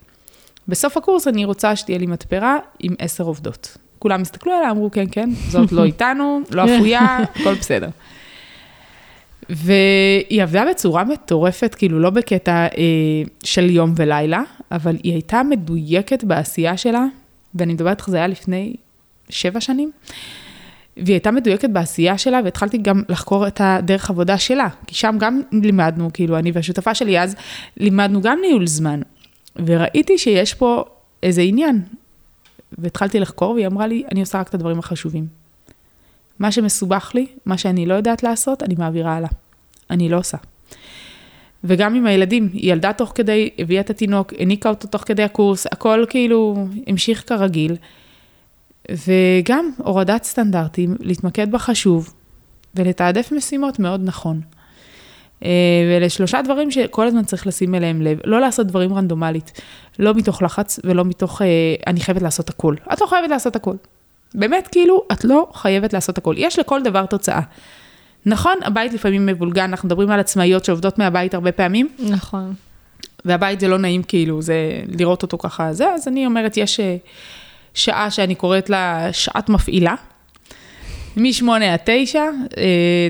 בסוף 0.69 0.97
הקורס 0.97 1.29
אני 1.29 1.45
רוצה 1.45 1.77
שתהיה 1.77 1.99
לי 1.99 2.07
מתפרה 2.07 2.59
עם 2.81 2.95
עשר 2.99 3.25
עובדות. 3.25 3.77
כולם 3.99 4.23
הסתכלו 4.23 4.53
עליה, 4.53 4.71
אמרו, 4.71 4.91
כן, 4.91 5.05
כן, 5.13 5.31
זאת 5.49 5.73
לא 5.73 5.85
איתנו, 5.91 6.41
לא 6.51 6.65
אפויה, 6.65 7.19
הכל 7.35 7.55
בסדר. 7.55 7.89
והיא 9.51 10.43
עבדה 10.43 10.65
בצורה 10.71 11.05
מטורפת, 11.05 11.75
כאילו 11.75 12.01
לא 12.01 12.11
בקטע 12.11 12.53
אה, 12.53 12.69
של 13.45 13.71
יום 13.71 13.93
ולילה, 13.97 14.43
אבל 14.73 14.97
היא 15.03 15.13
הייתה 15.13 15.43
מדויקת 15.43 16.25
בעשייה 16.25 16.77
שלה, 16.77 17.05
ואני 17.55 17.73
מדברת 17.73 17.97
איתך, 17.97 18.11
זה 18.11 18.17
היה 18.17 18.27
לפני 18.27 18.75
שבע 19.31 19.61
שנים, 19.61 19.91
והיא 20.97 21.15
הייתה 21.15 21.31
מדויקת 21.31 21.71
בעשייה 21.71 22.19
שלה, 22.19 22.41
והתחלתי 22.45 22.79
גם 22.79 23.03
לחקור 23.09 23.47
את 23.47 23.61
הדרך 23.65 24.11
עבודה 24.11 24.39
שלה, 24.39 24.69
כי 24.87 24.95
שם 24.95 25.17
גם 25.19 25.41
לימדנו, 25.53 26.11
כאילו, 26.13 26.39
אני 26.39 26.51
והשותפה 26.51 26.95
שלי 26.95 27.21
אז, 27.21 27.37
לימדנו 27.77 28.21
גם 28.21 28.39
ניהול 28.41 28.67
זמן, 28.67 29.01
וראיתי 29.67 30.19
שיש 30.19 30.55
פה 30.55 30.85
איזה 31.23 31.43
עניין, 31.43 31.83
והתחלתי 32.79 33.21
לחקור, 33.21 33.51
והיא 33.51 33.67
אמרה 33.67 33.87
לי, 33.87 34.03
אני 34.13 34.21
עושה 34.21 34.41
רק 34.41 34.49
את 34.49 34.55
הדברים 34.55 34.79
החשובים. 34.79 35.27
מה 36.39 36.53
שמסובך 36.53 37.11
לי, 37.15 37.27
מה 37.47 37.59
שאני 37.59 37.87
לא 37.87 37.95
יודעת 37.95 38.23
לעשות, 38.23 38.63
אני 38.63 38.75
מעבירה 38.79 39.17
הלאה. 39.17 39.29
אני 39.91 40.09
לא 40.09 40.19
עושה. 40.19 40.37
וגם 41.65 41.95
עם 41.95 42.07
הילדים, 42.07 42.49
היא 42.53 42.73
ילדה 42.73 42.93
תוך 42.93 43.13
כדי, 43.15 43.51
הביאה 43.59 43.81
את 43.81 43.91
התינוק, 43.91 44.33
הניקה 44.39 44.69
אותו 44.69 44.89
תוך 44.89 45.03
כדי 45.07 45.23
הקורס, 45.23 45.67
הכל 45.67 46.05
כאילו 46.09 46.67
המשיך 46.87 47.25
כרגיל. 47.27 47.77
וגם 48.91 49.71
הורדת 49.77 50.25
סטנדרטים, 50.25 50.97
להתמקד 51.01 51.51
בחשוב 51.51 52.15
ולתעדף 52.75 53.33
משימות 53.33 53.79
מאוד 53.79 54.01
נכון. 54.05 54.41
אה, 55.45 55.51
ואלה 55.91 56.09
שלושה 56.09 56.43
דברים 56.43 56.71
שכל 56.71 57.07
הזמן 57.07 57.25
צריך 57.25 57.47
לשים 57.47 57.75
אליהם 57.75 58.03
לב, 58.03 58.19
לא 58.25 58.41
לעשות 58.41 58.67
דברים 58.67 58.95
רנדומלית, 58.95 59.61
לא 59.99 60.15
מתוך 60.15 60.43
לחץ 60.43 60.81
ולא 60.85 61.05
מתוך 61.05 61.43
אה, 61.43 61.47
אני 61.87 62.01
חייבת 62.01 62.23
לעשות 62.23 62.49
הכל. 62.49 62.75
את 62.93 63.01
לא 63.01 63.07
חייבת 63.07 63.31
לעשות 63.31 63.57
הכל. 63.57 63.75
באמת, 64.35 64.69
כאילו, 64.69 65.03
את 65.13 65.25
לא 65.25 65.49
חייבת 65.55 65.93
לעשות 65.93 66.19
הכל. 66.19 66.35
יש 66.39 66.59
לכל 66.59 66.83
דבר 66.83 67.07
תוצאה. 67.07 67.41
נכון, 68.27 68.55
הבית 68.63 68.93
לפעמים 68.93 69.27
מבולגן, 69.27 69.63
אנחנו 69.65 69.87
מדברים 69.87 70.11
על 70.11 70.21
עצמאיות 70.21 70.65
שעובדות 70.65 70.99
מהבית 70.99 71.35
הרבה 71.35 71.53
פעמים. 71.53 71.89
נכון. 71.99 72.55
והבית 73.25 73.61
זה 73.61 73.69
לא 73.69 73.79
נעים, 73.79 74.03
כאילו, 74.03 74.43
זה 74.43 74.55
לראות 74.99 75.23
אותו 75.23 75.39
ככה, 75.39 75.73
זה, 75.73 75.91
אז 75.91 76.09
אני 76.09 76.27
אומרת, 76.27 76.57
יש 76.57 76.81
אה, 76.81 76.97
שעה 77.75 78.11
שאני 78.11 78.35
קוראת 78.35 78.71
לה 78.71 79.09
שעת 79.13 79.49
מפעילה. 79.49 79.95
מ-8 81.17 81.49
עד 81.73 81.79
9, 81.85 82.21
אה, 82.21 82.29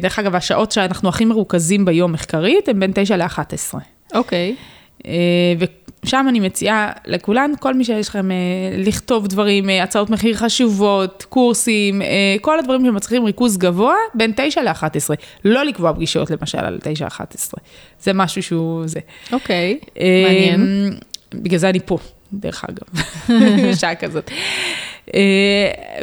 דרך 0.01 0.19
אגב, 0.19 0.35
השעות 0.35 0.73
שאנחנו 0.73 1.09
הכי 1.09 1.25
מרוכזים 1.25 1.85
ביום 1.85 2.13
מחקרית, 2.13 2.69
הן 2.69 2.81
בין 2.81 2.91
9 2.95 3.17
ל-11. 3.17 3.75
אוקיי. 4.15 4.55
Okay. 4.59 5.07
אה, 5.07 5.67
שם 6.05 6.27
אני 6.29 6.41
מציעה 6.41 6.93
לכולן, 7.07 7.51
כל 7.61 7.75
מי 7.75 7.85
שיש 7.85 8.09
לכם, 8.09 8.31
אה, 8.31 8.37
לכתוב 8.77 9.27
דברים, 9.27 9.69
הצעות 9.83 10.11
מחיר 10.11 10.37
חשובות, 10.37 11.27
קורסים, 11.29 12.03
כל 12.41 12.59
הדברים 12.59 12.85
שמצריכים 12.87 13.25
ריכוז 13.25 13.57
גבוה, 13.57 13.95
בין 14.15 14.33
9 14.37 14.63
ל-11. 14.63 15.15
לא 15.45 15.65
לקבוע 15.65 15.93
פגישות 15.93 16.31
למשל 16.31 16.59
על 16.59 16.79
9-11. 16.83 17.55
זה 18.03 18.13
משהו 18.13 18.43
שהוא 18.43 18.87
זה. 18.87 19.01
אוקיי, 19.33 19.79
okay, 19.85 19.99
מעניין. 20.25 20.91
בגלל 21.35 21.59
זה 21.59 21.69
אני 21.69 21.81
פה, 21.81 21.99
דרך 22.33 22.65
אגב, 22.69 23.03
בשעה 23.71 23.95
כזאת. 23.95 24.31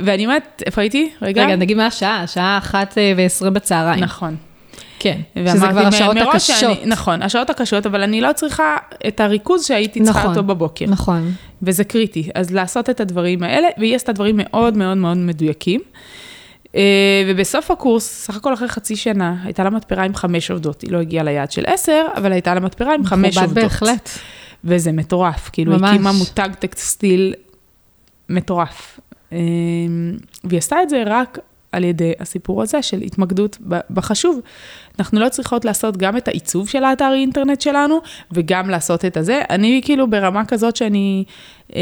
ואני 0.03 0.25
אומרת, 0.25 0.63
איפה 0.65 0.81
הייתי? 0.81 1.09
רגע. 1.21 1.45
רגע, 1.45 1.55
נגיד 1.55 1.77
מה 1.77 1.85
השעה? 1.85 2.23
השעה 2.23 2.57
1 2.57 2.97
ו-20 3.17 3.49
בצהריים. 3.49 4.03
נכון. 4.03 4.35
כן, 4.99 5.21
שזה 5.47 5.67
כבר 5.67 5.87
השעות 5.87 6.17
הקשות. 6.17 6.55
שאני, 6.59 6.75
נכון, 6.85 7.21
השעות 7.21 7.49
הקשות, 7.49 7.85
אבל 7.85 8.01
אני 8.01 8.21
לא 8.21 8.33
צריכה 8.33 8.77
את 9.07 9.19
הריכוז 9.19 9.65
שהייתי 9.65 10.03
צריכה 10.03 10.19
נכון, 10.19 10.31
אותו 10.31 10.43
בבוקר. 10.43 10.85
נכון. 10.87 11.31
וזה 11.61 11.83
קריטי. 11.83 12.29
אז 12.35 12.53
לעשות 12.53 12.89
את 12.89 12.99
הדברים 12.99 13.43
האלה, 13.43 13.67
והיא 13.77 13.95
עשתה 13.95 14.11
דברים 14.11 14.35
מאוד 14.37 14.77
מאוד 14.77 14.97
מאוד 14.97 15.17
מדויקים. 15.17 15.81
אה, 16.75 16.81
ובסוף 17.27 17.71
הקורס, 17.71 18.25
סך 18.25 18.35
הכל 18.35 18.53
אחרי 18.53 18.67
חצי 18.67 18.95
שנה, 18.95 19.35
הייתה 19.43 19.63
לה 19.63 19.69
מתפרה 19.69 20.03
עם 20.03 20.15
חמש 20.15 20.51
עובדות. 20.51 20.81
היא 20.81 20.91
לא 20.91 20.97
הגיעה 20.97 21.23
ליעד 21.23 21.51
של 21.51 21.63
עשר, 21.67 22.05
אבל 22.15 22.31
הייתה 22.31 22.53
לה 22.53 22.59
מתפרה 22.59 22.95
עם 22.95 23.05
חמש 23.05 23.37
עובדות. 23.37 23.57
מכובד 23.57 23.61
בהחלט. 23.61 24.09
וזה 24.63 24.91
מטורף, 24.91 25.49
כאילו, 25.53 25.71
ממש. 25.71 25.89
הקימה 25.89 26.11
מותג 26.11 26.49
טקסטיל 26.59 27.33
מטורף. 28.29 28.99
אה, 29.33 29.37
והיא 30.43 30.57
עשתה 30.57 30.83
את 30.83 30.89
זה 30.89 31.03
רק 31.05 31.39
על 31.71 31.83
ידי 31.83 32.13
הסיפור 32.19 32.61
הזה 32.61 32.81
של 32.81 33.01
התמקדות 33.01 33.57
בחשוב. 33.89 34.39
אנחנו 34.99 35.19
לא 35.19 35.29
צריכות 35.29 35.65
לעשות 35.65 35.97
גם 35.97 36.17
את 36.17 36.27
העיצוב 36.27 36.69
של 36.69 36.83
האתר 36.83 37.11
אינטרנט 37.13 37.61
שלנו, 37.61 37.99
וגם 38.31 38.69
לעשות 38.69 39.05
את 39.05 39.17
הזה. 39.17 39.41
אני 39.49 39.81
כאילו 39.83 40.09
ברמה 40.09 40.45
כזאת 40.45 40.75
שאני, 40.75 41.23
אה, 41.75 41.81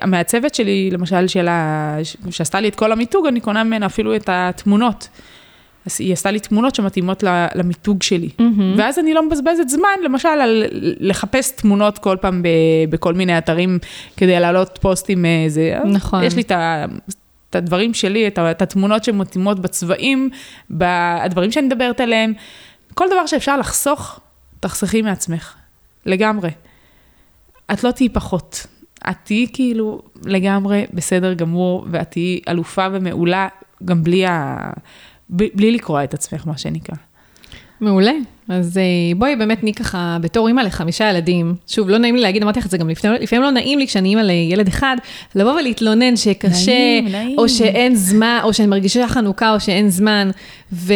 המעצבת 0.00 0.54
שלי, 0.54 0.90
למשל, 0.90 1.28
שלה, 1.28 1.96
שעשתה 2.30 2.60
לי 2.60 2.68
את 2.68 2.74
כל 2.74 2.92
המיתוג, 2.92 3.26
אני 3.26 3.40
קונה 3.40 3.64
ממנה 3.64 3.86
אפילו 3.86 4.16
את 4.16 4.28
התמונות. 4.32 5.08
אז 5.86 5.96
היא 6.00 6.12
עשתה 6.12 6.30
לי 6.30 6.40
תמונות 6.40 6.74
שמתאימות 6.74 7.24
למיתוג 7.54 8.02
שלי. 8.02 8.28
Mm-hmm. 8.38 8.78
ואז 8.78 8.98
אני 8.98 9.14
לא 9.14 9.26
מבזבזת 9.26 9.68
זמן, 9.68 9.88
למשל, 10.04 10.28
על 10.28 10.64
לחפש 11.00 11.52
תמונות 11.52 11.98
כל 11.98 12.16
פעם 12.20 12.42
ב, 12.42 12.48
בכל 12.90 13.14
מיני 13.14 13.38
אתרים 13.38 13.78
כדי 14.16 14.40
להעלות 14.40 14.78
פוסטים. 14.82 15.24
איזה... 15.24 15.74
אה, 15.74 15.84
נכון. 15.84 16.22
יש 16.24 16.36
לי 16.36 16.42
את 16.42 16.50
ה... 16.50 16.84
את 17.50 17.56
הדברים 17.56 17.94
שלי, 17.94 18.28
את, 18.28 18.38
את 18.38 18.62
התמונות 18.62 19.04
שמתאימות 19.04 19.60
בצבעים, 19.60 20.30
בדברים 20.70 21.52
שאני 21.52 21.66
מדברת 21.66 22.00
עליהם. 22.00 22.32
כל 22.94 23.06
דבר 23.06 23.26
שאפשר 23.26 23.56
לחסוך, 23.56 24.20
תחסכי 24.60 25.02
מעצמך. 25.02 25.54
לגמרי. 26.06 26.50
את 27.72 27.84
לא 27.84 27.90
תהיי 27.90 28.08
פחות. 28.08 28.66
את 29.10 29.16
תהיי 29.24 29.46
כאילו 29.52 30.02
לגמרי 30.24 30.86
בסדר 30.92 31.34
גמור, 31.34 31.86
ואת 31.90 32.10
תהיי 32.10 32.40
אלופה 32.48 32.86
ומעולה, 32.92 33.48
גם 33.84 34.02
בלי, 34.02 34.26
ה... 34.26 34.70
בלי 35.32 35.70
לקרוע 35.70 36.04
את 36.04 36.14
עצמך, 36.14 36.46
מה 36.46 36.58
שנקרא. 36.58 36.96
מעולה. 37.80 38.12
אז 38.48 38.78
אה, 38.78 38.82
בואי 39.16 39.36
באמת 39.36 39.64
נהי 39.64 39.74
ככה, 39.74 40.18
בתור 40.20 40.48
אימא 40.48 40.60
לחמישה 40.60 41.10
ילדים, 41.10 41.54
שוב, 41.66 41.88
לא 41.88 41.98
נעים 41.98 42.14
לי 42.14 42.20
להגיד, 42.20 42.42
אמרתי 42.42 42.58
לך 42.58 42.66
את 42.66 42.70
זה 42.70 42.78
גם 42.78 42.88
לפעמים, 42.88 43.22
לפעמים 43.22 43.42
לא 43.42 43.50
נעים 43.50 43.78
לי 43.78 43.86
כשאני 43.86 44.08
אימא 44.08 44.20
לילד 44.20 44.68
אחד, 44.68 44.96
לבוא 45.34 45.52
ולהתלונן 45.52 46.16
שקשה, 46.16 46.72
נעים, 46.72 47.08
נעים. 47.08 47.38
או 47.38 47.48
שאין 47.48 47.94
זמן, 47.94 48.40
או 48.42 48.52
שאני 48.52 48.68
מרגישה 48.68 49.08
חנוכה, 49.08 49.54
או 49.54 49.60
שאין 49.60 49.88
זמן, 49.88 50.30
ו... 50.72 50.92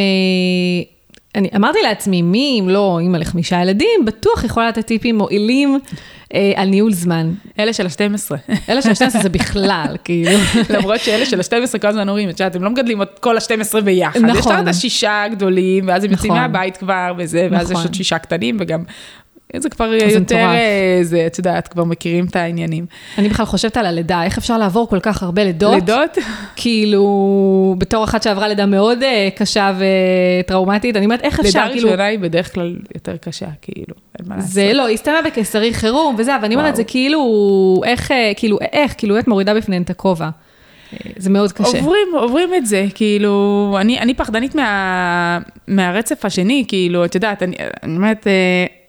אני 1.37 1.49
אמרתי 1.57 1.79
לעצמי, 1.83 2.23
מי 2.23 2.61
אם 2.61 2.69
לא 2.69 2.99
אימא 3.01 3.17
לחמישה 3.17 3.63
ילדים, 3.63 4.05
בטוח 4.05 4.45
יכולה 4.45 4.69
לתת 4.69 4.87
טיפים 4.87 5.19
מועילים 5.19 5.79
אה, 6.35 6.53
על 6.57 6.69
ניהול 6.69 6.93
זמן. 6.93 7.33
אלה 7.59 7.73
של 7.73 7.87
ה-12. 7.87 8.37
אלה 8.69 8.83
של 8.83 8.89
ה-12 8.89 9.23
זה 9.23 9.29
בכלל, 9.29 9.97
כאילו. 10.05 10.31
למרות 10.71 11.01
שאלה 11.01 11.27
של 11.27 11.41
ה-12 11.41 11.79
כל 11.79 11.89
הזמן 11.89 12.09
אומרים, 12.09 12.29
את 12.29 12.41
יודעת, 12.41 12.57
הם 12.57 12.65
לא 12.65 12.71
מגדלים 12.71 13.03
את 13.03 13.19
כל 13.19 13.37
ה-12 13.37 13.81
ביחד. 13.81 14.21
נכון. 14.21 14.55
יש 14.55 14.61
את 14.63 14.69
השישה 14.69 15.23
הגדולים, 15.23 15.89
ואז 15.89 16.05
הם 16.05 16.11
יוצאים 16.11 16.33
נכון. 16.33 16.43
מהבית 16.43 16.77
כבר 16.77 17.13
וזה, 17.19 17.49
ואז 17.51 17.71
נכון. 17.71 17.83
יש 17.83 17.87
עוד 17.87 17.95
שישה 17.95 18.19
קטנים, 18.19 18.57
וגם 18.61 18.83
זה 19.57 19.69
כבר 19.69 19.89
זה 19.89 19.97
יותר, 19.97 20.21
מטורף. 20.21 20.41
אה, 20.41 20.99
זה, 21.03 21.27
את 21.27 21.39
יודעת, 21.39 21.69
כבר 21.69 21.85
מכירים 21.85 22.27
את 22.27 22.37
העניינים. 22.37 22.87
אני 23.19 23.29
בכלל 23.29 23.47
חושבת 23.47 23.77
על 23.77 23.87
הלידה, 23.87 24.25
איך 24.25 24.39
אפשר 24.39 24.59
לעבור 24.59 24.89
כל 24.89 25.01
כך 25.01 25.23
הרבה 25.23 25.45
לידות? 25.45 25.75
לידות? 25.75 26.19
כאילו, 26.57 27.75
בתור 27.79 28.05
אחת 28.05 28.23
שעברה 28.23 28.49
לידה 28.49 28.67
מאוד 28.67 29.03
אה, 29.03 29.29
קשה 29.37 29.73
וטראומטית, 29.79 30.97
אני 30.97 31.05
אומרת, 31.05 31.21
איך 31.23 31.41
אפשר, 31.41 31.59
לידה 31.59 31.73
כאילו... 31.73 31.89
ראשונה 31.89 32.05
היא 32.05 32.19
בדרך 32.19 32.55
כלל 32.55 32.77
יותר 32.95 33.17
קשה, 33.17 33.47
כאילו, 33.63 33.95
אין 34.19 34.29
מה 34.29 34.37
לעשות. 34.37 34.51
זה 34.51 34.73
לא, 34.73 34.87
היא 34.87 34.95
הסתיימה 34.95 35.23
בקיסרי 35.23 35.75
חירום 35.75 36.17
וזה, 36.19 36.37
אבל 36.37 36.45
אני 36.45 36.55
אומרת. 36.55 36.77
זה 36.77 36.85
כאילו, 36.85 37.81
איך, 37.85 38.13
אה, 38.13 38.33
כאילו, 38.37 38.59
איך, 38.73 38.95
כאילו, 38.99 39.19
את 39.19 39.29
מורידה 39.29 39.55
בפניהן 39.55 39.83
את 39.83 39.91
הכובע. 39.91 40.25
אה, 40.25 41.11
זה 41.17 41.31
מאוד 41.31 41.53
קשה. 41.53 41.79
עוברים, 41.79 42.09
עוברים 42.15 42.55
את 42.55 42.67
זה, 42.67 42.87
כאילו, 42.95 43.77
אני, 43.81 43.99
אני 43.99 44.15
פחדנית 44.15 44.55
מה, 44.55 45.39
מהרצף 45.69 46.25
השני, 46.25 46.65
כאילו, 46.69 47.05
את 47.05 47.15
יודעת, 47.15 47.43
אני, 47.43 47.57
אני 47.83 47.97
אומרת, 47.97 48.27
אה, 48.27 48.33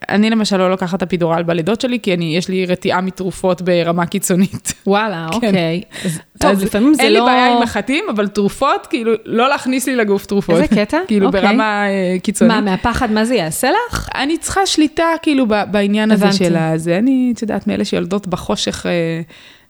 אני 0.10 0.30
למשל 0.30 0.58
לא 0.58 0.70
לוקחת 0.70 0.98
את 0.98 1.02
הפידורל 1.02 1.44
בלידות 1.44 1.82
שלי, 1.82 2.00
כי 2.00 2.14
אני, 2.14 2.38
יש 2.38 2.50
לי 2.50 2.66
רתיעה 2.66 3.02
מתרופות 3.02 3.62
ברמה 3.62 4.06
קיצונית. 4.06 4.74
וואלה, 4.88 5.28
כן. 5.42 5.48
אוקיי. 5.48 5.82
אז, 6.06 6.20
טוב, 6.40 6.52
אז 6.52 6.64
לפעמים 6.64 6.94
זה 6.94 7.04
אין 7.04 7.14
לא... 7.14 7.20
לי 7.20 7.26
בעיה 7.26 7.58
עם 7.58 7.64
מחטים, 7.64 8.06
אבל 8.10 8.28
תרופות, 8.28 8.88
כאילו, 8.88 9.12
לא 9.26 9.50
להכניס 9.50 9.88
לי 9.88 9.96
לגוף 9.96 10.26
תרופות. 10.26 10.56
איזה 10.56 10.76
קטע? 10.76 10.98
כאילו, 11.08 11.28
אוקיי. 11.28 11.42
ברמה 11.42 11.88
אה, 11.88 12.16
קיצונית. 12.24 12.54
מה, 12.54 12.62
מהפחד, 12.62 13.12
מה 13.12 13.26
זה 13.26 13.36
יעשה 13.36 13.70
לך? 13.90 14.10
אני 14.16 14.38
צריכה 14.38 14.66
שליטה, 14.66 15.08
כאילו, 15.22 15.46
בעניין 15.72 16.12
הזה 16.12 16.26
הבנתי. 16.26 16.38
של 16.38 16.56
הזה. 16.58 16.98
אני, 16.98 17.32
את 17.36 17.42
יודעת, 17.42 17.68
מאלה 17.68 17.86
שיולדות 17.86 18.28
בחושך 18.28 18.86
אה, 18.86 19.22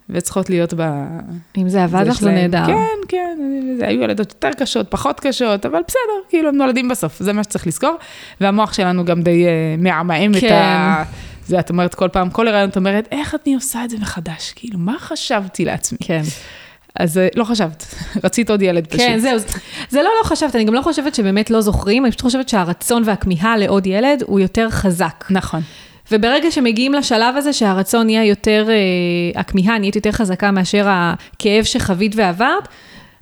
וצריכות 0.09 0.49
להיות 0.49 0.73
ב... 0.77 0.81
אם 1.57 1.69
זה 1.69 1.83
עבד 1.83 2.07
לך, 2.07 2.19
זה. 2.19 2.31
נהדר. 2.31 2.65
כן, 2.65 2.97
כן, 3.07 3.39
זה 3.79 3.87
היו 3.87 4.01
ילדות 4.01 4.31
יותר 4.31 4.57
קשות, 4.59 4.87
פחות 4.91 5.19
קשות, 5.19 5.65
אבל 5.65 5.79
בסדר, 5.87 6.29
כאילו, 6.29 6.49
הם 6.49 6.55
נולדים 6.55 6.89
בסוף, 6.89 7.19
זה 7.19 7.33
מה 7.33 7.43
שצריך 7.43 7.67
לזכור. 7.67 7.95
והמוח 8.41 8.73
שלנו 8.73 9.05
גם 9.05 9.21
די 9.21 9.45
אה, 9.45 9.75
מעמעם 9.77 10.31
את 10.31 10.39
כן. 10.39 10.53
ה... 10.53 11.03
זה, 11.47 11.59
את 11.59 11.69
אומרת 11.69 11.95
כל 11.95 12.07
פעם, 12.07 12.29
כל 12.29 12.47
הריון 12.47 12.69
את 12.69 12.77
אומרת, 12.77 13.07
איך 13.11 13.35
אני 13.45 13.55
עושה 13.55 13.83
את 13.83 13.89
זה 13.89 13.97
מחדש? 13.97 14.53
כאילו, 14.55 14.79
מה 14.79 14.99
חשבתי 14.99 15.65
לעצמי? 15.65 15.97
כן. 16.01 16.21
אז 16.99 17.17
אה, 17.17 17.27
לא 17.35 17.43
חשבת, 17.43 17.95
רצית 18.23 18.49
עוד 18.49 18.61
ילד 18.61 18.87
פשוט. 18.87 19.01
כן, 19.01 19.19
זהו. 19.19 19.39
זה 19.89 20.01
לא 20.01 20.09
לא 20.23 20.23
חשבת, 20.23 20.55
אני 20.55 20.63
גם 20.63 20.73
לא 20.73 20.81
חושבת 20.81 21.15
שבאמת 21.15 21.49
לא 21.49 21.61
זוכרים, 21.61 22.05
אני 22.05 22.11
פשוט 22.11 22.21
חושבת 22.21 22.49
שהרצון 22.49 23.03
והכמיהה 23.05 23.57
לעוד 23.57 23.87
ילד 23.87 24.23
הוא 24.25 24.39
יותר 24.39 24.69
חזק. 24.69 25.25
נכון. 25.29 25.61
וברגע 26.11 26.51
שמגיעים 26.51 26.93
לשלב 26.93 27.35
הזה 27.37 27.53
שהרצון 27.53 28.05
נהיה 28.05 28.25
יותר, 28.25 28.67
אה, 28.69 29.41
הכמיהה 29.41 29.79
נהיית 29.79 29.95
יותר 29.95 30.11
חזקה 30.11 30.51
מאשר 30.51 30.85
הכאב 30.89 31.63
שחווית 31.63 32.15
ועברת, 32.15 32.67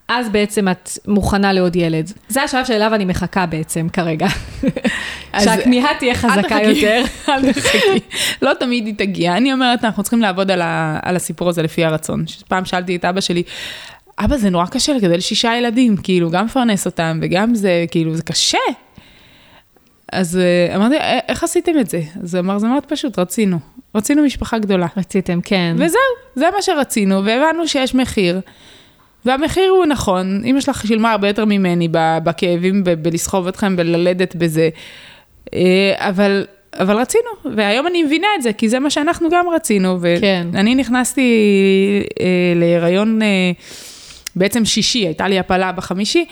אז 0.08 0.30
בעצם 0.30 0.68
את 0.68 0.90
מוכנה 1.08 1.54
לעוד 1.54 1.76
ילד. 1.76 2.12
זה 2.28 2.42
השלב 2.42 2.66
שאליו 2.66 2.96
אני 2.96 3.06
מחכה 3.06 3.46
בעצם 3.46 3.88
כרגע. 3.94 4.28
שהכמיהה 5.44 5.90
תהיה 6.00 6.16
חזקה 6.16 6.58
יותר. 6.64 7.04
אל 7.30 7.54
תחכי. 7.54 8.00
לא 8.42 8.52
תמיד 8.60 8.86
היא 8.86 8.94
תגיע. 8.98 9.38
אני 9.38 9.54
אומרת, 9.54 9.86
אנחנו 9.86 10.04
צריכים 10.04 10.22
לעבוד 10.22 10.52
על, 10.52 10.62
ה, 10.62 11.00
על 11.02 11.16
הסיפור 11.16 11.50
הזה 11.50 11.62
לפי 11.62 11.86
הרצון. 11.86 12.26
פעם 12.48 12.66
שאלתי 12.66 12.96
את 12.96 13.06
אבא 13.06 13.22
שלי, 13.22 13.44
אבא, 14.20 14.38
זה 14.38 14.50
נורא 14.50 14.66
קשה 14.66 14.94
לגדל 14.94 15.20
שישה 15.20 15.56
ילדים, 15.58 15.98
כאילו, 15.98 16.30
גם 16.30 16.46
לפרנס 16.46 16.86
אותם 16.86 17.20
וגם 17.22 17.56
זה, 17.56 17.86
כאילו, 17.92 18.16
זה 18.16 18.24
קשה. 18.24 18.58
אז 20.16 20.38
אה, 20.38 20.76
אמרתי, 20.76 20.96
"א- 20.98 21.20
איך 21.28 21.44
עשיתם 21.44 21.80
את 21.80 21.90
זה? 21.90 22.02
אז 22.24 22.36
הוא 22.36 22.40
אמר, 22.40 22.58
זה 22.58 22.68
מאוד 22.68 22.86
פשוט, 22.86 23.20
רצינו. 23.20 23.60
רצינו 23.96 24.24
משפחה 24.24 24.58
גדולה. 24.60 24.88
רציתם, 24.98 25.40
כן. 25.44 25.76
וזהו, 25.80 26.00
זה 26.36 26.46
מה 26.56 26.62
שרצינו, 26.62 27.26
והבנו 27.26 27.68
שיש 27.68 27.96
מחיר. 27.96 28.40
והמחיר 29.26 29.70
הוא 29.72 29.86
נכון, 29.86 30.42
אמא 30.46 30.62
שלך 30.62 30.88
שילמה 30.88 31.12
הרבה 31.12 31.28
יותר 31.28 31.46
ממני 31.46 31.88
בכאבים, 32.24 32.84
ב- 32.84 32.90
בלסחוב 32.94 33.48
אתכם, 33.48 33.76
בללדת 33.76 34.36
בזה. 34.36 34.70
אה, 35.54 35.60
אבל, 35.98 36.46
אבל 36.80 36.98
רצינו, 36.98 37.30
והיום 37.56 37.88
אני 37.88 38.04
מבינה 38.04 38.28
את 38.38 38.42
זה, 38.42 38.54
כי 38.54 38.70
זה 38.70 38.80
מה 38.80 38.90
שאנחנו 38.90 39.30
גם 39.30 39.46
רצינו. 39.56 39.98
כן. 40.22 40.48
ואני 40.52 40.76
נכנסתי 40.76 41.32
אה, 42.20 42.26
להיריון 42.56 43.22
אה, 43.22 43.28
בעצם 44.36 44.66
שישי, 44.66 45.00
הייתה 45.06 45.28
לי 45.28 45.40
הפלה 45.40 45.72
בחמישי, 45.72 46.26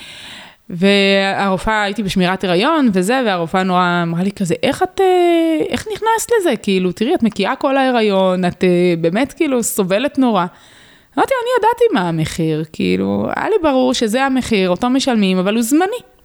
והרופאה, 0.69 1.83
הייתי 1.83 2.03
בשמירת 2.03 2.43
הריון 2.43 2.89
וזה, 2.93 3.21
והרופאה 3.25 3.63
נורא 3.63 4.03
אמרה 4.03 4.23
לי 4.23 4.31
כזה, 4.31 4.55
איך 4.63 4.83
את, 4.83 5.01
אה, 5.01 5.65
איך 5.69 5.87
נכנסת 5.93 6.31
לזה? 6.39 6.55
כאילו, 6.61 6.91
תראי, 6.91 7.15
את 7.15 7.23
מקיאה 7.23 7.55
כל 7.55 7.77
ההיריון, 7.77 8.45
את 8.45 8.63
אה, 8.63 8.93
באמת 9.01 9.33
כאילו 9.33 9.63
סובלת 9.63 10.19
נורא. 10.19 10.45
אמרתי, 11.17 11.33
אני 11.43 11.49
ידעתי 11.59 11.83
מה 11.93 12.09
המחיר, 12.09 12.63
כאילו, 12.73 13.27
היה 13.35 13.49
לי 13.49 13.55
ברור 13.63 13.93
שזה 13.93 14.23
המחיר, 14.23 14.69
אותו 14.69 14.89
משלמים, 14.89 15.37
אבל 15.37 15.53
הוא 15.53 15.63
זמני. 15.63 15.83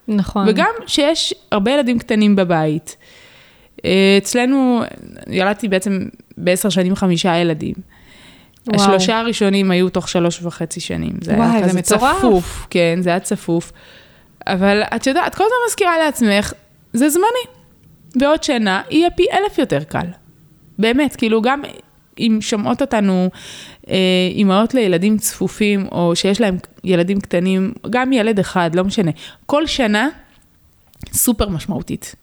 נכון. 0.08 0.48
וגם 0.48 0.70
שיש 0.86 1.34
הרבה 1.52 1.70
ילדים 1.70 1.98
קטנים 1.98 2.36
בבית. 2.36 2.96
אה, 3.84 4.14
אצלנו, 4.18 4.82
ילדתי 5.26 5.68
בעצם 5.68 5.98
בעשר 6.36 6.68
שנים 6.68 6.94
חמישה 6.94 7.36
ילדים. 7.36 7.74
וואו. 8.66 8.80
השלושה 8.80 9.18
הראשונים 9.18 9.70
היו 9.70 9.88
תוך 9.88 10.08
שלוש 10.08 10.42
וחצי 10.42 10.80
שנים. 10.80 11.12
זה 11.20 11.34
וואי, 11.34 11.48
היה 11.48 11.62
זה 11.62 11.68
כזה 11.68 11.78
מטורף. 11.78 12.18
צפוף, 12.18 12.66
כן, 12.70 12.98
זה 13.00 13.10
היה 13.10 13.20
צפוף. 13.20 13.72
אבל 14.48 14.82
את 14.96 15.06
יודעת, 15.06 15.34
כל 15.34 15.44
הזמן 15.44 15.56
מזכירה 15.68 15.98
לעצמך, 15.98 16.52
זה 16.92 17.08
זמני. 17.08 17.58
בעוד 18.16 18.42
שנה 18.42 18.82
יהיה 18.90 19.10
פי 19.10 19.26
אלף 19.32 19.58
יותר 19.58 19.84
קל. 19.84 20.06
באמת, 20.78 21.16
כאילו 21.16 21.42
גם 21.42 21.62
אם 22.18 22.38
שומעות 22.40 22.80
אותנו 22.80 23.30
אה, 23.90 23.96
אימהות 24.30 24.74
לילדים 24.74 25.18
צפופים, 25.18 25.86
או 25.92 26.16
שיש 26.16 26.40
להם 26.40 26.56
ילדים 26.84 27.20
קטנים, 27.20 27.72
גם 27.90 28.12
ילד 28.12 28.38
אחד, 28.38 28.74
לא 28.74 28.84
משנה. 28.84 29.10
כל 29.46 29.66
שנה 29.66 30.08
סופר 31.12 31.48
משמעותית. 31.48 32.14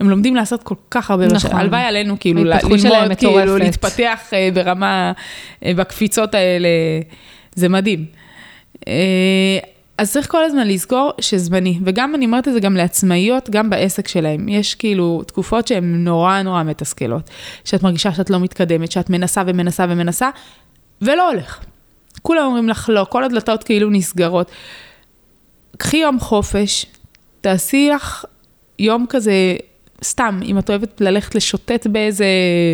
הם 0.00 0.10
לומדים 0.10 0.36
לעשות 0.36 0.62
כל 0.62 0.74
כך 0.90 1.10
הרבה 1.10 1.26
נכון. 1.26 1.36
בשנה. 1.36 1.60
הלוואי 1.60 1.80
עלינו, 1.82 2.16
כאילו, 2.20 2.44
ללמוד, 2.44 3.16
כאילו. 3.18 3.58
להתפתח 3.58 4.20
אה, 4.32 4.48
ברמה, 4.54 5.12
אה, 5.64 5.74
בקפיצות 5.74 6.34
האלה, 6.34 6.68
זה 7.54 7.68
מדהים. 7.68 8.06
אז 9.98 10.12
צריך 10.12 10.30
כל 10.30 10.44
הזמן 10.44 10.68
לזכור 10.68 11.12
שזמני, 11.20 11.78
וגם 11.84 12.14
אני 12.14 12.26
אומרת 12.26 12.48
את 12.48 12.52
זה 12.52 12.60
גם 12.60 12.76
לעצמאיות, 12.76 13.50
גם 13.50 13.70
בעסק 13.70 14.08
שלהם. 14.08 14.48
יש 14.48 14.74
כאילו 14.74 15.22
תקופות 15.26 15.66
שהן 15.66 16.04
נורא 16.04 16.42
נורא 16.42 16.62
מתסכלות, 16.62 17.30
שאת 17.64 17.82
מרגישה 17.82 18.12
שאת 18.12 18.30
לא 18.30 18.40
מתקדמת, 18.40 18.92
שאת 18.92 19.10
מנסה 19.10 19.42
ומנסה 19.46 19.86
ומנסה, 19.88 20.30
ולא 21.02 21.30
הולך. 21.30 21.60
כולם 22.22 22.44
אומרים 22.44 22.68
לך 22.68 22.90
לא, 22.92 23.06
כל 23.08 23.24
הדלתות 23.24 23.64
כאילו 23.64 23.90
נסגרות. 23.90 24.50
קחי 25.76 25.96
יום 25.96 26.20
חופש, 26.20 26.86
תעשי 27.40 27.90
לך 27.94 28.24
יום 28.78 29.06
כזה, 29.08 29.56
סתם, 30.04 30.40
אם 30.44 30.58
את 30.58 30.70
אוהבת 30.70 31.00
ללכת 31.00 31.34
לשוטט 31.34 31.86
באיזה, 31.86 32.26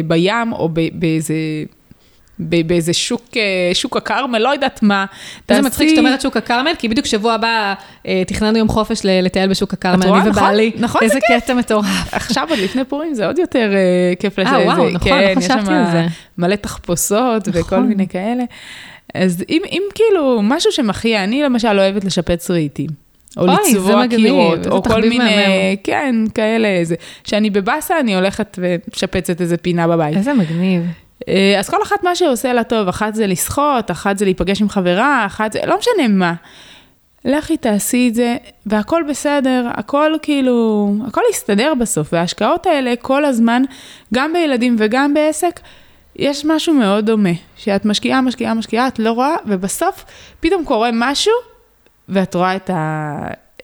בים, 0.07 0.53
או 0.53 0.69
באיזה... 0.93 1.35
באיזה 2.41 2.93
שוק, 2.93 3.23
אה, 3.37 3.43
שוק 3.75 3.97
הכרמל, 3.97 4.39
לא 4.39 4.49
יודעת 4.49 4.83
מה. 4.83 5.07
זה 5.11 5.43
תעשי- 5.47 5.63
מצחיק 5.63 5.89
שאת 5.89 5.99
אומרת 5.99 6.21
שוק 6.21 6.37
הכרמל, 6.37 6.73
כי 6.79 6.89
בדיוק 6.89 7.07
שבוע 7.07 7.33
הבא 7.35 7.75
אה, 8.07 8.23
תכננו 8.27 8.59
יום 8.59 8.69
חופש 8.69 9.01
לטייל 9.05 9.51
בשוק 9.51 9.73
הכרמל? 9.73 10.03
אני 10.03 10.19
נכון, 10.19 10.29
ובעלי. 10.31 10.73
נכון, 10.77 11.01
איזה 11.03 11.15
זה 11.15 11.41
קטע 11.41 11.55
מטורף. 11.55 12.15
עכשיו 12.15 12.47
עוד 12.51 12.59
לפני 12.59 12.85
פורים 12.85 13.15
זה 13.15 13.27
עוד 13.27 13.39
יותר 13.39 13.71
אה, 13.75 14.13
כיף 14.19 14.39
לזה. 14.39 14.51
אה, 14.51 14.65
וואו, 14.65 14.89
נכון, 14.91 14.99
כן, 14.99 15.33
לא 15.37 15.41
חשבתי 15.41 15.73
על 15.73 15.91
זה. 15.93 16.07
מלא 16.39 16.55
תחפושות 16.57 17.49
וכל 17.53 17.61
נכון. 17.77 17.89
מיני 17.89 18.09
כאלה. 18.09 18.45
אז 19.15 19.45
אם, 19.49 19.63
אם 19.73 19.83
כאילו 19.95 20.41
משהו 20.43 20.73
שמכריע, 20.73 21.25
אני 21.25 21.43
למשל 21.43 21.79
אוהבת 21.79 22.05
לשפץ 22.05 22.51
רהיטים. 22.51 23.09
או 23.37 23.43
אוי, 23.49 23.55
לצבוע 23.71 24.09
קירות, 24.09 24.67
או 24.67 24.83
כל 24.83 25.01
מיני, 25.01 25.19
מהמם. 25.19 25.77
כן, 25.85 26.15
כאלה, 26.35 26.69
איזה. 26.69 26.95
כשאני 27.25 27.51
בבאסה, 27.51 28.01
אני 28.01 28.15
הולכת 28.15 28.59
ומשפצת 28.63 29.41
איזה 29.41 29.57
פינה 29.57 29.89
בבית. 29.89 30.17
איזה 30.17 30.35
מגניב. 30.35 30.83
אה, 31.29 31.59
אז 31.59 31.71
כל 31.71 31.83
אחת 31.83 32.03
מה 32.05 32.17
שעושה 32.17 32.53
לה 32.53 32.65
טוב, 32.65 32.89
אחת 32.89 33.15
זה 33.15 33.27
לשחות, 33.27 33.91
אחת 33.91 34.19
זה 34.19 34.25
להיפגש 34.25 34.63
עם 34.63 34.69
חברה, 34.69 35.27
אחת 35.27 35.53
זה, 35.53 35.61
לא 35.67 35.79
משנה 35.79 36.09
מה. 36.09 36.35
לכי 37.25 37.57
תעשי 37.57 38.09
את 38.09 38.15
זה, 38.15 38.37
והכל 38.67 39.03
בסדר, 39.09 39.67
הכל 39.75 40.13
כאילו, 40.23 40.89
הכל 41.07 41.21
יסתדר 41.31 41.73
בסוף, 41.81 42.13
וההשקעות 42.13 42.67
האלה 42.67 42.95
כל 42.97 43.25
הזמן, 43.25 43.63
גם 44.15 44.33
בילדים 44.33 44.77
וגם 44.79 45.15
בעסק, 45.15 45.61
יש 46.17 46.45
משהו 46.45 46.75
מאוד 46.75 47.07
דומה, 47.07 47.31
שאת 47.57 47.85
משקיעה, 47.85 48.21
משקיעה, 48.21 48.55
משקיעה, 48.55 48.89
את 48.89 48.99
לא 48.99 49.13
רואה, 49.13 49.37
ובסוף 49.47 50.05
פתאום 50.41 50.65
קורה 50.65 50.91
משהו, 50.93 51.33
ואת 52.09 52.35
רואה 52.35 52.57
את, 52.57 52.71
ה, 52.71 53.19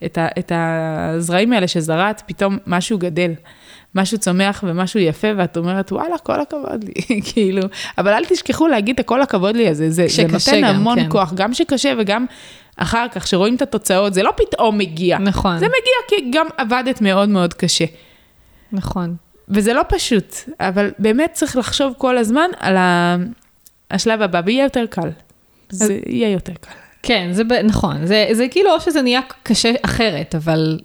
את, 0.04 0.18
ה, 0.18 0.28
את 0.38 0.52
הזרעים 0.54 1.52
האלה 1.52 1.68
שזרעת, 1.68 2.22
פתאום 2.26 2.58
משהו 2.66 2.98
גדל. 2.98 3.32
משהו 3.94 4.18
צומח 4.18 4.64
ומשהו 4.66 5.00
יפה, 5.00 5.28
ואת 5.36 5.56
אומרת, 5.56 5.92
וואלה, 5.92 6.18
כל 6.18 6.40
הכבוד 6.40 6.84
לי, 6.84 7.20
כאילו, 7.32 7.62
אבל 7.98 8.12
אל 8.12 8.24
תשכחו 8.24 8.66
להגיד 8.66 8.94
את 8.94 9.00
הכל 9.00 9.22
הכבוד 9.22 9.56
לי 9.56 9.68
הזה, 9.68 9.90
זה, 9.90 10.06
זה 10.08 10.22
נותן 10.22 10.60
גם, 10.62 10.64
המון 10.64 11.00
כן. 11.00 11.10
כוח, 11.10 11.32
גם 11.34 11.54
שקשה 11.54 11.94
וגם 11.98 12.26
אחר 12.76 13.06
כך, 13.12 13.26
שרואים 13.26 13.54
את 13.54 13.62
התוצאות, 13.62 14.14
זה 14.14 14.22
לא 14.22 14.30
פתאום 14.36 14.78
מגיע, 14.78 15.18
נכון, 15.18 15.58
זה 15.58 15.66
מגיע 15.66 16.20
כי 16.20 16.30
גם 16.32 16.46
עבדת 16.56 17.00
מאוד 17.00 17.28
מאוד 17.28 17.54
קשה. 17.54 17.84
נכון. 18.72 19.16
וזה 19.48 19.72
לא 19.72 19.82
פשוט, 19.88 20.36
אבל 20.60 20.90
באמת 20.98 21.30
צריך 21.32 21.56
לחשוב 21.56 21.94
כל 21.98 22.18
הזמן 22.18 22.50
על. 22.58 22.76
השלב 23.90 24.22
הבא, 24.22 24.40
ויהיה 24.44 24.64
יותר 24.64 24.86
קל. 24.90 25.08
זה 25.70 25.98
יהיה 26.06 26.30
יותר 26.30 26.52
קל. 26.60 26.70
כן, 27.02 27.28
זה 27.32 27.42
נכון, 27.64 28.06
זה, 28.06 28.28
זה 28.32 28.48
כאילו 28.50 28.74
או 28.74 28.80
שזה 28.80 29.02
נהיה 29.02 29.20
קשה 29.42 29.72
אחרת, 29.82 30.34
אבל, 30.34 30.78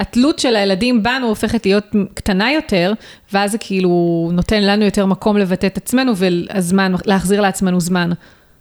התלות 0.00 0.38
של 0.38 0.56
הילדים 0.56 1.02
בנו 1.02 1.26
הופכת 1.26 1.66
להיות 1.66 1.84
קטנה 2.14 2.52
יותר, 2.52 2.92
ואז 3.32 3.52
זה 3.52 3.58
כאילו 3.58 4.30
נותן 4.32 4.62
לנו 4.62 4.84
יותר 4.84 5.06
מקום 5.06 5.36
לבטא 5.36 5.66
את 5.66 5.76
עצמנו 5.76 6.12
והזמן, 6.16 6.92
להחזיר 7.04 7.40
לעצמנו 7.40 7.80
זמן. 7.80 8.10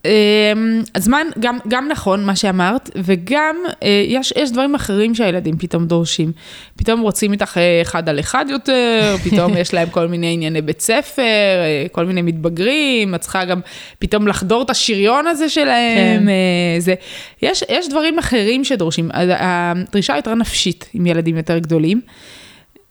אמ, 0.06 0.82
הזמן, 0.96 1.28
גם, 1.40 1.58
גם 1.68 1.88
נכון 1.88 2.26
מה 2.26 2.36
שאמרת, 2.36 2.90
וגם 2.96 3.56
אה, 3.84 4.04
יש, 4.08 4.34
יש 4.38 4.52
דברים 4.52 4.76
אחרים 4.76 5.16
שהילדים 5.16 5.58
פתאום 5.58 5.88
דורשים. 5.88 6.32
פתאום 6.76 7.02
רוצים 7.02 7.32
איתך 7.32 7.58
אה, 7.58 7.82
אחד 7.82 8.10
על 8.10 8.20
אחד 8.20 8.46
יותר, 8.50 9.16
פתאום 9.30 9.58
יש 9.58 9.74
להם 9.74 9.90
כל 9.90 10.08
מיני 10.08 10.34
ענייני 10.34 10.62
בית 10.62 10.82
ספר, 10.82 11.22
אה, 11.22 11.86
כל 11.92 12.06
מיני 12.06 12.22
מתבגרים, 12.22 13.16
את 13.16 13.22
צריכה 13.22 13.46
גם 13.46 13.60
פתאום 14.00 14.28
לחדור 14.28 14.62
את 14.62 14.70
השריון 14.70 15.28
הזה 15.28 15.50
שלהם. 15.50 16.26
כן. 16.26 16.80
זה, 16.80 16.94
יש, 17.42 17.64
יש 17.70 17.90
דברים 17.90 18.20
אחרים 18.20 18.64
שדורשים. 18.64 19.10
הדרישה 19.14 20.16
יותר 20.16 20.36
נפשית 20.36 20.90
עם 20.94 21.06
ילדים 21.06 21.38
יותר 21.38 21.58
גדולים. 21.58 22.02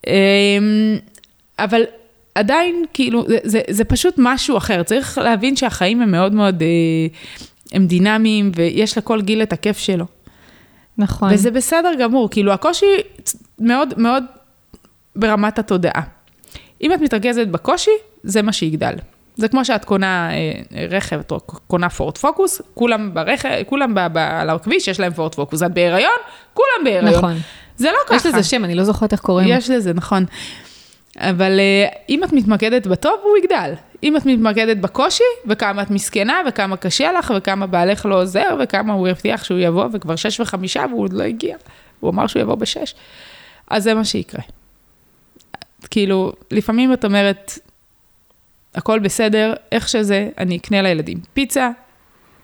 אמ, 0.06 0.12
אבל 1.58 1.82
עדיין, 2.34 2.84
כאילו, 2.92 3.24
זה, 3.28 3.38
זה, 3.44 3.60
זה 3.70 3.84
פשוט 3.84 4.14
משהו 4.18 4.56
אחר. 4.56 4.82
צריך 4.82 5.18
להבין 5.18 5.56
שהחיים 5.56 6.02
הם 6.02 6.10
מאוד 6.10 6.32
מאוד, 6.34 6.62
אה, 6.62 6.68
הם 7.72 7.86
דינמיים, 7.86 8.52
ויש 8.56 8.98
לכל 8.98 9.22
גיל 9.22 9.42
את 9.42 9.52
הכיף 9.52 9.78
שלו. 9.78 10.04
נכון. 10.98 11.32
וזה 11.32 11.50
בסדר 11.50 11.90
גמור, 12.00 12.30
כאילו, 12.30 12.52
הקושי 12.52 12.86
מאוד 13.58 13.94
מאוד 13.96 14.24
ברמת 15.16 15.58
התודעה. 15.58 16.02
אם 16.82 16.92
את 16.92 17.00
מתרכזת 17.00 17.46
בקושי, 17.46 17.90
זה 18.22 18.42
מה 18.42 18.52
שיגדל. 18.52 18.94
זה 19.36 19.48
כמו 19.48 19.64
שאת 19.64 19.84
קונה 19.84 20.30
אה, 20.32 20.86
רכב, 20.90 21.18
את 21.18 21.32
קונה 21.66 21.90
פורט 21.90 22.18
פוקוס, 22.18 22.60
כולם 22.74 23.14
ברכב, 23.14 23.48
כולם 23.66 23.94
ב, 23.94 24.00
ב, 24.12 24.18
על 24.18 24.50
הכביש, 24.50 24.88
יש 24.88 25.00
להם 25.00 25.12
פורט 25.12 25.34
פוקוס. 25.34 25.62
את 25.62 25.74
בהיריון, 25.74 26.18
כולם 26.54 26.84
בהיריון. 26.84 27.14
נכון. 27.14 27.36
זה 27.76 27.90
לא 27.90 27.98
ככה. 28.06 28.16
יש 28.16 28.26
לזה 28.26 28.42
שם, 28.42 28.64
אני 28.64 28.74
לא 28.74 28.84
זוכרת 28.84 29.12
איך 29.12 29.20
קוראים. 29.20 29.48
יש 29.50 29.70
לזה, 29.70 29.92
נכון. 29.92 30.24
אבל 31.18 31.60
אה, 31.60 31.88
אם 32.08 32.24
את 32.24 32.32
מתמקדת 32.32 32.86
בטוב, 32.86 33.14
הוא 33.22 33.36
יגדל. 33.36 33.72
אם 34.02 34.16
את 34.16 34.26
מתמקדת 34.26 34.76
בקושי, 34.76 35.24
וכמה 35.46 35.82
את 35.82 35.90
מסכנה, 35.90 36.40
וכמה 36.48 36.76
קשה 36.76 37.12
לך, 37.12 37.32
וכמה 37.36 37.66
בעלך 37.66 38.06
לא 38.06 38.22
עוזר, 38.22 38.56
וכמה 38.60 38.92
הוא 38.92 39.08
הבטיח 39.08 39.44
שהוא 39.44 39.58
יבוא, 39.58 39.88
וכבר 39.92 40.16
שש 40.16 40.40
וחמישה, 40.40 40.84
והוא 40.90 41.02
עוד 41.02 41.12
לא 41.12 41.22
הגיע. 41.22 41.56
הוא 42.00 42.10
אמר 42.10 42.26
שהוא 42.26 42.42
יבוא 42.42 42.54
בשש. 42.54 42.94
אז 43.70 43.82
זה 43.82 43.94
מה 43.94 44.04
שיקרה. 44.04 44.42
כאילו, 45.90 46.32
לפעמים 46.50 46.92
את 46.92 47.04
אומרת, 47.04 47.58
הכל 48.74 48.98
בסדר, 48.98 49.54
איך 49.72 49.88
שזה, 49.88 50.28
אני 50.38 50.56
אקנה 50.56 50.82
לילדים 50.82 51.18
פיצה, 51.34 51.70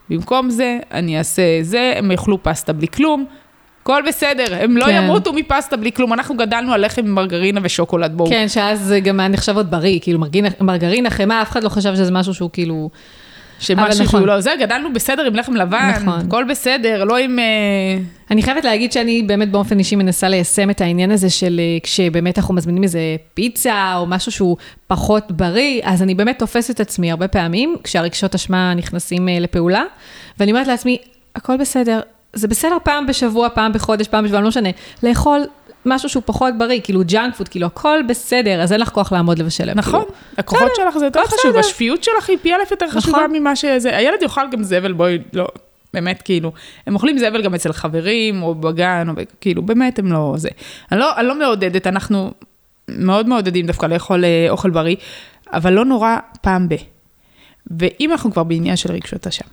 במקום 0.08 0.50
זה, 0.50 0.78
אני 0.90 1.18
אעשה 1.18 1.42
זה, 1.62 1.92
הם 1.96 2.10
יאכלו 2.10 2.42
פסטה 2.42 2.72
בלי 2.72 2.88
כלום, 2.88 3.26
הכל 3.82 4.02
בסדר, 4.08 4.56
הם 4.60 4.76
לא 4.76 4.84
כן. 4.84 5.02
ימותו 5.04 5.32
מפסטה 5.32 5.76
בלי 5.76 5.92
כלום, 5.92 6.12
אנחנו 6.12 6.36
גדלנו 6.36 6.72
על 6.72 6.84
לחם 6.84 7.02
עם 7.02 7.14
מרגרינה 7.14 7.60
ושוקולד, 7.62 8.12
בואו. 8.16 8.30
כן, 8.30 8.48
שאז 8.48 8.80
זה 8.80 9.00
גם 9.00 9.20
היה 9.20 9.28
נחשב 9.28 9.56
עוד 9.56 9.70
בריא, 9.70 9.98
כאילו 10.02 10.18
מרגרינה, 10.18 10.48
מרגרינה, 10.60 11.10
חמאה, 11.10 11.42
אף 11.42 11.50
אחד 11.50 11.64
לא 11.64 11.68
חשב 11.68 11.94
שזה 11.94 12.12
משהו 12.12 12.34
שהוא 12.34 12.50
כאילו... 12.52 12.90
שמשהו 13.60 14.04
נכון. 14.04 14.20
שהוא 14.20 14.26
לא 14.26 14.40
זה, 14.40 14.50
גדלנו 14.60 14.92
בסדר 14.92 15.26
עם 15.26 15.34
לחם 15.34 15.54
לבן, 15.54 15.92
נכון. 15.96 16.20
הכל 16.26 16.44
בסדר, 16.44 17.04
לא 17.04 17.16
עם... 17.16 17.38
אה, 17.38 17.44
אני 18.30 18.42
חייבת 18.42 18.64
להגיד 18.64 18.92
שאני 18.92 19.22
באמת 19.22 19.50
באופן 19.50 19.78
אישי 19.78 19.96
מנסה 19.96 20.28
ליישם 20.28 20.70
את 20.70 20.80
העניין 20.80 21.10
הזה 21.10 21.30
של 21.30 21.60
אה, 21.60 21.78
כשבאמת 21.82 22.38
אנחנו 22.38 22.54
מזמינים 22.54 22.82
איזה 22.82 23.00
פיצה 23.34 23.94
או 23.96 24.06
משהו 24.06 24.32
שהוא 24.32 24.56
פחות 24.86 25.32
בריא, 25.32 25.80
אז 25.84 26.02
אני 26.02 26.14
באמת 26.14 26.38
תופסת 26.38 26.74
את 26.74 26.80
עצמי 26.80 27.10
הרבה 27.10 27.28
פעמים, 27.28 27.76
כשהרגשות 27.84 28.34
אשמה 28.34 28.74
נכנסים 28.74 29.28
אה, 29.28 29.38
לפעולה, 29.40 29.82
ואני 30.38 30.52
אומרת 30.52 30.66
לעצמי, 30.66 30.98
הכל 31.36 31.56
בסדר, 31.56 32.00
זה 32.32 32.48
בסדר 32.48 32.76
פעם 32.82 33.06
בשבוע, 33.06 33.48
פעם 33.48 33.72
בחודש, 33.72 34.08
פעם 34.08 34.24
בשבוע, 34.24 34.40
לא 34.40 34.48
משנה, 34.48 34.68
לאכול 35.02 35.40
משהו 35.86 36.08
שהוא 36.08 36.22
פחות 36.26 36.54
בריא, 36.58 36.80
כאילו 36.84 37.00
junk 37.06 37.34
food, 37.34 37.48
כאילו 37.48 37.66
הכל 37.66 37.98
בסדר, 38.08 38.62
אז 38.62 38.72
אין 38.72 38.80
לך 38.80 38.88
כוח 38.88 39.12
לעמוד 39.12 39.38
לבשל. 39.38 39.74
נכון, 39.74 40.00
כאילו. 40.00 40.14
הכוחות 40.38 40.72
שלך 40.76 40.98
זה 40.98 41.04
יותר 41.04 41.20
חשוב, 41.26 41.56
השפיות 41.56 42.04
שלך 42.04 42.28
היא 42.28 42.38
פי 42.42 42.54
אלף 42.54 42.70
יותר 42.70 42.86
נכון. 42.86 43.00
חשובה 43.00 43.26
ממה 43.32 43.56
שזה, 43.56 43.96
הילד 43.96 44.22
יאכל 44.22 44.40
גם 44.52 44.62
זבל, 44.62 44.92
בואי, 44.92 45.18
לא, 45.32 45.48
באמת, 45.94 46.22
כאילו, 46.22 46.52
הם 46.86 46.94
אוכלים 46.94 47.18
זבל 47.18 47.42
גם 47.42 47.54
אצל 47.54 47.72
חברים, 47.72 48.42
או 48.42 48.54
בגן, 48.54 49.08
או 49.08 49.14
כאילו, 49.40 49.62
באמת 49.62 49.98
הם 49.98 50.12
לא 50.12 50.34
זה. 50.36 50.48
אני 50.92 51.00
לא, 51.00 51.16
אני 51.16 51.26
לא 51.26 51.38
מעודדת, 51.38 51.86
אנחנו 51.86 52.32
מאוד 52.88 53.28
מעודדים 53.28 53.66
דווקא 53.66 53.86
לאכול 53.86 54.24
אה, 54.24 54.46
אוכל 54.50 54.70
בריא, 54.70 54.96
אבל 55.52 55.72
לא 55.72 55.84
נורא 55.84 56.16
פעם 56.40 56.68
ב. 56.68 56.74
ואם 57.78 58.12
אנחנו 58.12 58.32
כבר 58.32 58.44
בעניין 58.44 58.76
של 58.76 58.92
רגשות 58.92 59.26
אשם, 59.26 59.44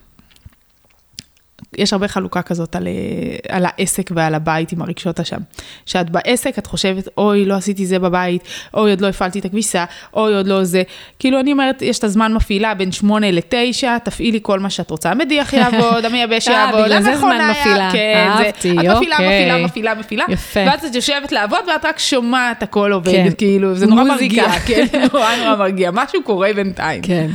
יש 1.77 1.93
הרבה 1.93 2.07
חלוקה 2.07 2.41
כזאת 2.41 2.75
על, 2.75 2.87
אה, 2.87 3.55
על 3.55 3.65
העסק 3.65 4.09
ועל 4.15 4.35
הבית 4.35 4.71
עם 4.71 4.81
הרגשות 4.81 5.19
אשם. 5.19 5.37
שאת 5.85 6.09
בעסק, 6.09 6.59
את 6.59 6.67
חושבת, 6.67 7.07
אוי, 7.17 7.45
לא 7.45 7.53
עשיתי 7.53 7.85
זה 7.85 7.99
בבית, 7.99 8.41
אוי, 8.73 8.89
עוד 8.89 9.01
לא 9.01 9.07
הפעלתי 9.07 9.39
את 9.39 9.45
הכביסה, 9.45 9.85
אוי, 10.13 10.35
עוד 10.35 10.47
לא 10.47 10.63
זה. 10.63 10.83
כאילו, 11.19 11.39
אני 11.39 11.51
אומרת, 11.51 11.81
יש 11.81 11.99
את 11.99 12.03
הזמן 12.03 12.33
מפעילה 12.33 12.73
בין 12.73 12.91
שמונה 12.91 13.31
לתשע, 13.31 13.97
תפעילי 13.97 14.39
כל 14.41 14.59
מה 14.59 14.69
שאת 14.69 14.89
רוצה. 14.89 15.11
המדיח 15.11 15.53
יעבוד, 15.53 16.05
המייבש 16.07 16.47
אה, 16.47 16.53
יעבוד, 16.53 16.91
המכונה 16.91 17.53
יעבוד. 17.65 17.91
כן, 17.91 18.27
אהבתי, 18.29 18.71
אוקיי. 18.71 18.91
את 18.91 18.95
מפעילה, 18.95 19.15
מפעילה, 19.15 19.65
מפעילה, 19.65 19.95
מפעילה. 19.95 20.25
יפה. 20.29 20.59
ואז 20.67 20.85
את 20.85 20.95
יושבת 20.95 21.31
לעבוד 21.31 21.59
ואת 21.67 21.85
רק 21.85 21.99
שומעת 21.99 22.63
הכל 22.63 22.91
עובד, 22.91 23.11
כן. 23.11 23.29
כאילו, 23.37 23.75
זה 23.75 23.85
נורא 23.85 24.03
מרגיע, 24.03 24.51
כן, 24.67 24.85
נורא 25.13 25.35
נורא 25.35 25.55
מרגיע. 25.55 25.91
משהו 25.93 26.23
קורה 26.23 26.53
בינתיים. 26.55 27.01
כן. 27.01 27.27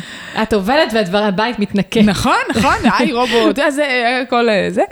את 0.43 0.53
עובדת 0.53 1.09
והבית 1.11 1.59
מתנקה. 1.59 2.03
נכון, 2.03 2.37
נכון, 2.51 2.75
היי 2.99 3.13
רובוט, 3.13 3.57
זה, 3.69 3.83
כל 4.29 4.49
אה, 4.49 4.67
זה. 4.71 4.83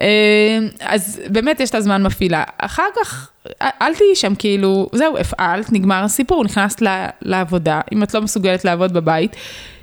אה, 0.00 0.58
אז 0.80 1.20
באמת 1.28 1.60
יש 1.60 1.70
את 1.70 1.74
הזמן 1.74 2.02
מפעילה. 2.02 2.44
אחר 2.58 2.86
כך, 2.96 3.30
אל 3.62 3.94
תהיי 3.94 4.14
שם 4.14 4.34
כאילו, 4.34 4.88
זהו, 4.92 5.18
הפעלת, 5.18 5.72
נגמר 5.72 6.04
הסיפור, 6.04 6.44
נכנסת 6.44 6.82
לעבודה, 7.22 7.80
אם 7.92 8.02
את 8.02 8.14
לא 8.14 8.22
מסוגלת 8.22 8.64
לעבוד 8.64 8.92
בבית. 8.92 9.36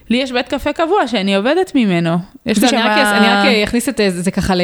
לי 0.10 0.18
יש 0.18 0.32
בית 0.32 0.48
קפה 0.48 0.74
קבוע 0.74 1.08
שאני 1.08 1.36
עובדת 1.36 1.72
ממנו. 1.76 2.18
יש 2.46 2.58
לי 2.58 2.68
שם... 2.68 2.78
אני 2.78 3.28
רק 3.28 3.64
אכניס 3.64 3.90
את 3.90 4.00
זה 4.08 4.32
ככה 4.32 4.56
ל... 4.56 4.62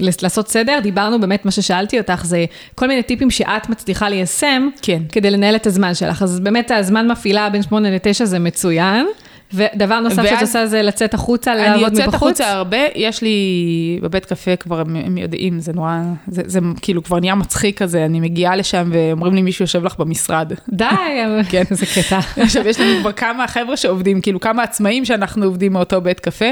לעשות 0.00 0.48
סדר, 0.48 0.78
דיברנו 0.82 1.20
באמת, 1.20 1.44
מה 1.44 1.50
ששאלתי 1.50 1.98
אותך, 1.98 2.24
זה 2.24 2.44
כל 2.74 2.86
מיני 2.86 3.02
טיפים 3.02 3.30
שאת 3.30 3.68
מצליחה 3.68 4.08
ליישם, 4.08 4.68
כן. 4.82 5.02
כדי 5.12 5.30
לנהל 5.30 5.56
את 5.56 5.66
הזמן 5.66 5.94
שלך. 5.94 6.22
אז 6.22 6.40
באמת 6.40 6.70
הזמן 6.70 7.10
מפעילה 7.10 7.50
בין 7.50 7.62
8 7.62 7.90
ל-9 7.90 8.24
זה 8.24 8.38
מצוין. 8.38 9.06
ודבר 9.52 10.00
נוסף 10.00 10.22
שאת 10.22 10.40
עושה 10.40 10.66
זה 10.66 10.82
לצאת 10.82 11.14
החוצה, 11.14 11.54
לעבוד 11.54 11.74
מבחוץ? 11.76 11.98
אני 11.98 12.04
יוצאת 12.04 12.14
החוצה 12.14 12.52
הרבה, 12.52 12.78
יש 12.94 13.22
לי 13.22 13.98
בבית 14.02 14.24
קפה 14.24 14.56
כבר, 14.56 14.80
הם 14.80 15.18
יודעים, 15.18 15.60
זה 15.60 15.72
נורא, 15.72 16.00
זה, 16.26 16.42
זה 16.46 16.60
כאילו 16.82 17.02
כבר 17.02 17.20
נהיה 17.20 17.34
מצחיק 17.34 17.82
כזה, 17.82 18.04
אני 18.04 18.20
מגיעה 18.20 18.56
לשם 18.56 18.90
ואומרים 18.92 19.34
לי, 19.34 19.42
מישהו 19.42 19.62
יושב 19.62 19.84
לך 19.84 19.98
במשרד. 19.98 20.52
די, 20.68 20.84
כן, 21.50 21.62
איזה 21.70 21.86
קטע. 21.86 22.18
עכשיו, 22.36 22.68
יש 22.68 22.80
לנו 22.80 23.00
כבר 23.00 23.12
כמה 23.12 23.48
חבר'ה 23.48 23.76
שעובדים, 23.76 24.20
כאילו 24.20 24.40
כמה 24.40 24.62
עצמאים 24.62 25.04
שאנחנו 25.04 25.44
עובדים 25.44 25.72
מאותו 25.72 26.00
בית 26.00 26.20
קפה. 26.20 26.48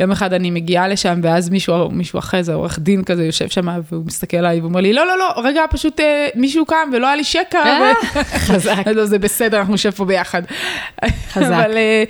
יום 0.00 0.10
אחד 0.10 0.32
אני 0.32 0.50
מגיעה 0.50 0.88
לשם, 0.88 1.20
ואז 1.22 1.50
מישהו, 1.50 1.90
מישהו 1.90 2.18
אחרי 2.18 2.42
זה, 2.42 2.54
עורך 2.54 2.78
דין 2.78 3.04
כזה, 3.04 3.24
יושב 3.24 3.48
שם, 3.48 3.68
והוא 3.92 4.04
מסתכל 4.06 4.36
עליי 4.36 4.60
ואומר 4.60 4.80
לי, 4.80 4.92
לא, 4.92 5.06
לא, 5.06 5.18
לא, 5.18 5.32
רגע, 5.44 5.62
פשוט 5.70 6.00
אה, 6.00 6.28
מישהו 6.34 6.66
קם 6.66 6.90
ולא 6.92 7.06
היה 7.06 7.16
לי 7.16 7.24
שקע. 7.24 7.58
אה, 7.64 7.92
חזק. 8.24 8.86
לא, 8.96 9.04
זה 9.04 9.18
בסדר, 9.18 9.58
אנחנו 9.58 9.74
נשב 9.74 9.90
פה 9.90 10.04
ביחד. 10.04 10.42
חזק. 11.32 11.46
אבל 11.46 11.76
אה, 11.76 12.04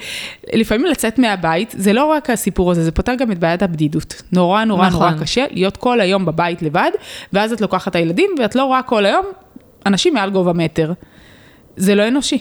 לפעמים 0.52 0.86
לצאת 0.86 1.18
מהבית, 1.18 1.74
זה 1.78 1.92
לא 1.92 2.04
רק 2.04 2.30
הסיפור 2.30 2.70
הזה, 2.70 2.84
זה 2.84 2.92
פותר 2.92 3.14
גם 3.14 3.32
את 3.32 3.38
בעיית 3.38 3.62
הבדידות. 3.62 4.22
נורא 4.32 4.64
נורא 4.64 4.86
נכון. 4.86 5.08
נורא 5.08 5.22
קשה 5.22 5.44
להיות 5.50 5.76
כל 5.76 6.00
היום 6.00 6.24
בבית 6.24 6.62
לבד, 6.62 6.90
ואז 7.32 7.52
את 7.52 7.60
לוקחת 7.60 7.88
את 7.88 7.96
הילדים, 7.96 8.30
ואת 8.38 8.54
לא 8.54 8.64
רואה 8.64 8.82
כל 8.82 9.06
היום 9.06 9.26
אנשים 9.86 10.14
מעל 10.14 10.30
גובה 10.30 10.52
מטר. 10.52 10.92
זה 11.76 11.94
לא 11.94 12.08
אנושי. 12.08 12.38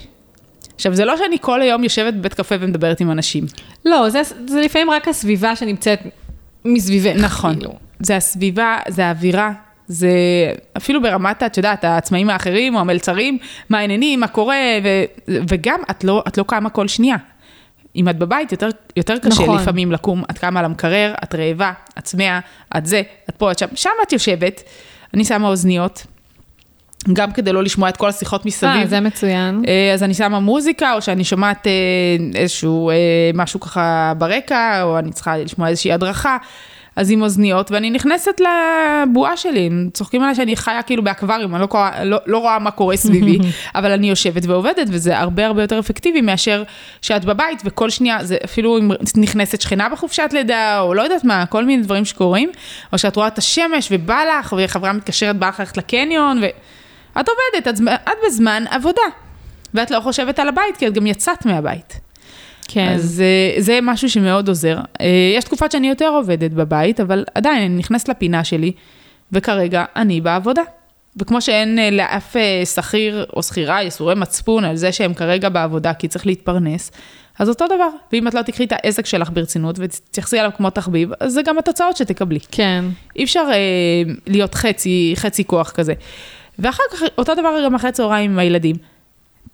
עכשיו, 0.76 0.96
זה 0.96 1.06
לא 1.06 1.18
שאני 1.18 1.38
כל 1.42 1.62
היום 1.62 1.84
יושבת 1.84 2.14
בבית 2.14 2.34
קפה 2.34 2.56
ומדברת 2.60 3.02
עם 3.02 3.12
אנשים. 3.12 3.46
לא, 3.86 4.10
זה, 4.10 4.22
זה 4.48 4.62
לפעמים 4.62 4.90
רק 4.90 5.08
הסביבה 5.08 5.56
שנמצאת 5.56 6.00
מסביבך. 6.66 7.24
נכון. 7.24 7.56
כאילו. 7.56 7.74
זה 8.00 8.16
הסביבה, 8.16 8.78
זה 8.88 9.06
האווירה, 9.06 9.52
זה 9.88 10.10
אפילו 10.78 11.02
ברמת, 11.02 11.44
את 11.44 11.58
יודעת, 11.58 11.84
העצמאים 11.84 12.30
האחרים 12.30 12.76
או 12.76 12.80
המלצרים, 12.80 13.38
מה 13.70 13.80
העניינים, 13.80 14.20
מה 14.20 14.28
קורה, 14.28 14.56
ו, 14.84 14.88
וגם 15.50 15.80
את 15.92 16.04
לא, 16.04 16.24
את 16.28 16.38
לא 16.38 16.44
קמה 16.48 16.70
כל 16.70 16.88
שנייה. 16.88 17.18
אם 17.96 18.10
את 18.10 18.18
בבית, 18.18 18.52
יותר, 18.52 18.70
יותר 18.96 19.18
קשה 19.18 19.44
נכון. 19.44 19.60
לפעמים 19.60 19.92
לקום, 19.92 20.24
את 20.32 20.38
קמה 20.38 20.60
על 20.60 20.66
המקרר, 20.66 21.14
את 21.24 21.36
רעבה, 21.36 21.72
את 21.98 22.04
צמאה, 22.04 22.40
את 22.78 22.86
זה, 22.86 23.02
את 23.30 23.36
פה, 23.36 23.52
את 23.52 23.60
שם, 23.60 23.68
שם 23.76 23.90
את 24.08 24.14
יושבת, 24.14 24.64
אני 25.14 25.26
שמה 25.26 25.48
אוזניות, 25.48 26.06
גם 27.14 27.32
כדי 27.32 27.54
לא 27.54 27.64
לשמוע 27.64 27.90
את 27.90 27.98
כל 27.98 28.10
השיחות 28.10 28.46
מסביב. 28.46 28.72
אה, 28.72 28.88
זה 28.88 29.00
מצוין. 29.00 29.64
אה, 29.68 29.94
אז 29.94 30.04
אני 30.04 30.14
שמה 30.14 30.40
מוזיקה, 30.40 30.94
או 30.94 31.02
שאני 31.02 31.24
שומעת 31.24 31.68
אה, 31.68 31.72
איזשהו 32.36 32.92
משהו 33.34 33.60
ככה 33.60 34.14
ברקע, 34.18 34.84
או 34.84 35.00
אני 35.00 35.12
צריכה 35.12 35.38
לשמוע 35.38 35.68
איזושהי 35.68 35.92
הדרכה. 35.92 36.38
אז 37.00 37.12
עם 37.12 37.22
אוזניות, 37.22 37.72
ואני 37.72 37.90
נכנסת 37.90 38.42
לבועה 38.42 39.38
שלי, 39.38 39.66
הם 39.66 39.90
צוחקים 39.94 40.22
עליי 40.22 40.36
שאני 40.36 40.56
חיה 40.56 40.82
כאילו 40.82 41.04
באקווריום, 41.04 41.56
אני 41.56 41.62
לא, 41.62 41.68
קורא, 41.68 41.90
לא, 42.04 42.18
לא 42.26 42.38
רואה 42.38 42.60
מה 42.60 42.72
קורה 42.72 42.98
סביבי, 42.98 43.38
אבל 43.76 43.92
אני 43.92 44.10
יושבת 44.10 44.46
ועובדת, 44.46 44.88
וזה 44.90 45.20
הרבה 45.20 45.46
הרבה 45.46 45.62
יותר 45.62 45.80
אפקטיבי 45.80 46.22
מאשר 46.22 46.64
שאת 47.02 47.26
בבית, 47.26 47.62
וכל 47.66 47.90
שנייה, 47.90 48.24
זה 48.24 48.38
אפילו 48.46 48.78
אם 48.78 48.92
נכנסת 49.16 49.62
שכנה 49.62 49.90
בחופשת 49.90 50.30
לידה, 50.34 50.80
או 50.80 50.94
לא 50.94 51.02
יודעת 51.02 51.24
מה, 51.24 51.46
כל 51.46 51.66
מיני 51.66 51.84
דברים 51.84 52.06
שקורים, 52.06 52.50
או 52.94 52.98
שאת 52.98 53.16
רואה 53.16 53.28
את 53.28 53.38
השמש 53.38 53.88
ובא 53.92 54.24
לך, 54.24 54.56
וחברה 54.58 54.94
מתקשרת, 54.94 55.36
בא 55.38 55.48
לך 55.48 55.60
ללכת 55.60 55.78
לקניון, 55.78 56.42
ואת 56.42 57.30
עובדת, 57.30 57.68
את, 57.68 57.82
את 57.92 58.18
בזמן 58.28 58.64
עבודה, 58.70 59.02
ואת 59.74 59.92
לא 59.92 60.00
חושבת 60.00 60.40
על 60.40 60.48
הבית, 60.48 60.78
כי 60.78 60.88
את 60.88 60.94
גם 60.94 61.08
יצאת 61.08 61.46
מהבית. 61.46 62.09
כן. 62.72 62.94
אז 62.94 63.24
אה, 63.26 63.62
זה 63.62 63.80
משהו 63.82 64.10
שמאוד 64.10 64.48
עוזר. 64.48 64.78
אה, 65.02 65.08
יש 65.38 65.44
תקופות 65.44 65.72
שאני 65.72 65.90
יותר 65.90 66.08
עובדת 66.08 66.52
בבית, 66.52 67.00
אבל 67.00 67.26
עדיין 67.36 67.64
אני 67.64 67.78
נכנסת 67.78 68.10
לפינה 68.10 68.44
שלי, 68.44 68.72
וכרגע 69.32 69.86
אני 69.96 70.22
בעבודה. 70.22 70.62
וכמו 71.18 71.42
שאין 71.42 71.80
אה, 71.80 71.90
לאף 71.90 72.36
שכיר 72.76 73.26
או 73.36 73.44
שכירה 73.44 73.84
יסורי 73.84 74.16
מצפון 74.16 74.66
על 74.66 74.76
זה 74.76 74.92
שהם 74.92 75.14
כרגע 75.14 75.50
בעבודה 75.50 75.94
כי 75.94 76.08
צריך 76.08 76.26
להתפרנס, 76.26 76.92
אז 77.40 77.50
אותו 77.50 77.66
דבר. 77.66 77.90
ואם 78.14 78.28
את 78.28 78.34
לא 78.34 78.42
תקחי 78.42 78.64
את 78.64 78.72
העסק 78.72 79.06
שלך 79.06 79.30
ברצינות 79.34 79.76
ותתייחסי 79.80 80.40
אליו 80.40 80.52
כמו 80.58 80.70
תחביב, 80.70 81.10
אז 81.20 81.34
זה 81.34 81.42
גם 81.42 81.58
התוצאות 81.58 81.98
שתקבלי. 81.98 82.40
כן. 82.52 82.86
אי 83.16 83.24
אפשר 83.24 83.46
אה, 83.52 84.14
להיות 84.28 84.56
חצי, 84.56 85.14
חצי 85.16 85.44
כוח 85.44 85.72
כזה. 85.72 85.94
ואחר 86.60 86.84
כך, 86.92 87.02
אותו 87.18 87.36
דבר 87.36 87.66
גם 87.66 87.76
אחרי 87.76 87.92
צהריים 87.92 88.32
עם 88.32 88.40
הילדים. 88.40 88.76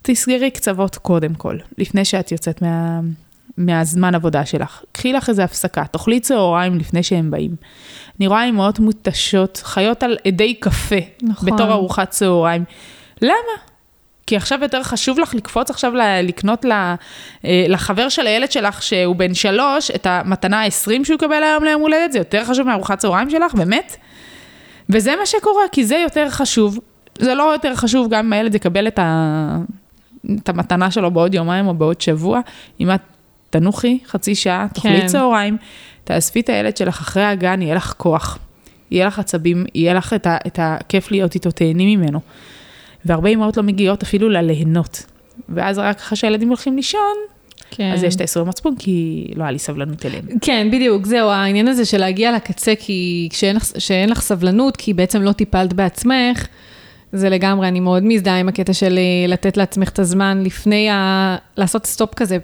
תסגרי 0.06 0.50
קצוות 0.50 0.96
קודם 0.96 1.34
כל, 1.34 1.56
לפני 1.78 2.04
שאת 2.04 2.32
יוצאת 2.32 2.62
מה, 2.62 3.00
מהזמן 3.56 4.14
עבודה 4.14 4.46
שלך. 4.46 4.82
קחי 4.92 5.12
לך 5.12 5.28
איזה 5.28 5.44
הפסקה, 5.44 5.84
תאכלי 5.84 6.20
צהריים 6.20 6.78
לפני 6.78 7.02
שהם 7.02 7.30
באים. 7.30 7.56
אני 8.18 8.26
רואה 8.26 8.48
אמהות 8.48 8.78
מותשות, 8.78 9.60
חיות 9.64 10.02
על 10.02 10.16
אדי 10.28 10.54
קפה, 10.54 10.96
נכון. 11.22 11.50
בתור 11.50 11.72
ארוחת 11.72 12.10
צהריים. 12.10 12.64
למה? 13.22 13.56
כי 14.26 14.36
עכשיו 14.36 14.58
יותר 14.62 14.82
חשוב 14.82 15.18
לך 15.18 15.34
לקפוץ 15.34 15.70
עכשיו 15.70 15.92
לקנות 16.22 16.64
אה, 16.64 16.94
לחבר 17.44 18.08
של 18.08 18.26
הילד 18.26 18.52
שלך, 18.52 18.82
שהוא 18.82 19.16
בן 19.16 19.34
שלוש, 19.34 19.90
את 19.90 20.06
המתנה 20.06 20.62
ה-20 20.62 21.04
שהוא 21.04 21.14
יקבל 21.14 21.42
היום 21.42 21.64
ליום 21.64 21.82
הולדת, 21.82 22.12
זה 22.12 22.18
יותר 22.18 22.44
חשוב 22.44 22.66
מארוחת 22.66 22.98
צהריים 22.98 23.30
שלך, 23.30 23.54
באמת? 23.54 23.96
וזה 24.88 25.16
מה 25.18 25.26
שקורה, 25.26 25.62
כי 25.72 25.84
זה 25.84 25.96
יותר 25.96 26.30
חשוב. 26.30 26.78
זה 27.18 27.34
לא 27.34 27.52
יותר 27.52 27.74
חשוב 27.74 28.08
גם 28.10 28.26
אם 28.26 28.32
הילד 28.32 28.54
יקבל 28.54 28.88
את, 28.88 28.98
ה... 28.98 29.58
את 30.42 30.48
המתנה 30.48 30.90
שלו 30.90 31.10
בעוד 31.10 31.34
יומיים 31.34 31.66
או 31.66 31.74
בעוד 31.74 32.00
שבוע. 32.00 32.40
אם 32.80 32.90
את 32.90 33.00
תנוחי 33.50 33.98
חצי 34.06 34.34
שעה, 34.34 34.66
תאכלי 34.74 35.00
כן. 35.00 35.06
צהריים, 35.06 35.56
תאספי 36.04 36.40
את 36.40 36.48
הילד 36.48 36.76
שלך 36.76 37.00
אחרי 37.00 37.24
הגן, 37.24 37.62
יהיה 37.62 37.74
לך 37.74 37.94
כוח, 37.96 38.38
יהיה 38.90 39.06
לך 39.06 39.18
עצבים, 39.18 39.64
יהיה 39.74 39.94
לך 39.94 40.12
את, 40.12 40.26
ה... 40.26 40.36
את 40.46 40.58
הכיף 40.62 41.10
להיות 41.10 41.34
איתו, 41.34 41.50
תהני 41.50 41.96
ממנו. 41.96 42.20
והרבה 43.04 43.28
אמהות 43.28 43.56
לא 43.56 43.62
מגיעות 43.62 44.02
אפילו 44.02 44.28
לליהנות. 44.28 45.06
ואז 45.48 45.78
רק 45.78 45.96
אחרי 45.96 46.16
שהילדים 46.16 46.48
הולכים 46.48 46.76
לישון, 46.76 47.16
כן. 47.70 47.92
אז 47.92 48.02
יש 48.02 48.14
את 48.14 48.20
האיסור 48.20 48.46
מצפון, 48.46 48.74
כי 48.78 49.26
לא 49.36 49.42
היה 49.42 49.50
לי 49.50 49.58
סבלנות 49.58 50.06
אליהם. 50.06 50.24
כן, 50.40 50.68
בדיוק, 50.72 51.06
זהו, 51.06 51.28
העניין 51.28 51.68
הזה 51.68 51.84
של 51.84 51.98
להגיע 51.98 52.32
לקצה, 52.32 52.74
כי 52.78 53.28
כשאין 53.30 53.56
לך, 53.56 53.72
לך 54.08 54.20
סבלנות, 54.20 54.76
כי 54.76 54.94
בעצם 54.94 55.22
לא 55.22 55.32
טיפלת 55.32 55.72
בעצמך, 55.72 56.46
זה 57.16 57.28
לגמרי, 57.28 57.68
אני 57.68 57.80
מאוד 57.80 58.02
מזדהה 58.04 58.40
עם 58.40 58.48
הקטע 58.48 58.72
של 58.72 58.98
אה, 58.98 59.28
לתת 59.28 59.56
לעצמך 59.56 59.88
את 59.88 59.98
הזמן 59.98 60.42
לפני 60.44 60.90
ה... 60.90 61.36
לעשות 61.56 61.86
stop 61.86 62.14
כזה 62.14 62.38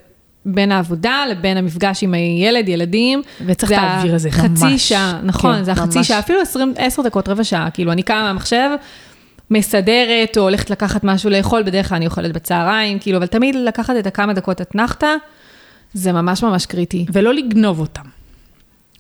בין 0.47 0.73
העבודה 0.73 1.25
לבין 1.31 1.57
המפגש 1.57 2.03
עם 2.03 2.15
הילד, 2.15 2.69
ילדים. 2.69 3.23
וצריך 3.47 3.73
את 3.73 3.79
האוויר 3.81 4.15
הזה, 4.15 4.29
ממש. 4.29 4.61
חצי 4.63 4.79
שעה, 4.79 5.21
נכון, 5.23 5.57
כן, 5.57 5.65
זה 5.65 5.73
החצי 5.73 6.05
שעה, 6.05 6.19
אפילו 6.19 6.41
20, 6.41 6.75
10 6.77 7.03
דקות, 7.03 7.29
רבע 7.29 7.45
שעה, 7.45 7.71
כאילו, 7.71 7.93
אני 7.93 8.03
קמה 8.03 8.23
מהמחשב, 8.23 8.69
מסדרת, 9.51 10.37
או 10.37 10.43
הולכת 10.43 10.71
לקחת 10.71 11.05
משהו 11.05 11.31
לאכול, 11.31 11.63
בדרך 11.63 11.89
כלל 11.89 11.97
אני 11.97 12.07
אוכלת 12.07 12.33
בצהריים, 12.33 12.99
כאילו, 12.99 13.19
אבל 13.19 13.27
תמיד 13.27 13.55
לקחת 13.55 13.97
את 13.99 14.07
הכמה 14.07 14.33
דקות 14.33 14.61
אתנחתא, 14.61 15.15
זה 15.95 16.13
ממש 16.13 16.43
ממש 16.43 16.67
קריטי. 16.67 17.07
ולא 17.13 17.35
לגנוב 17.35 17.81
אותם. 17.81 18.22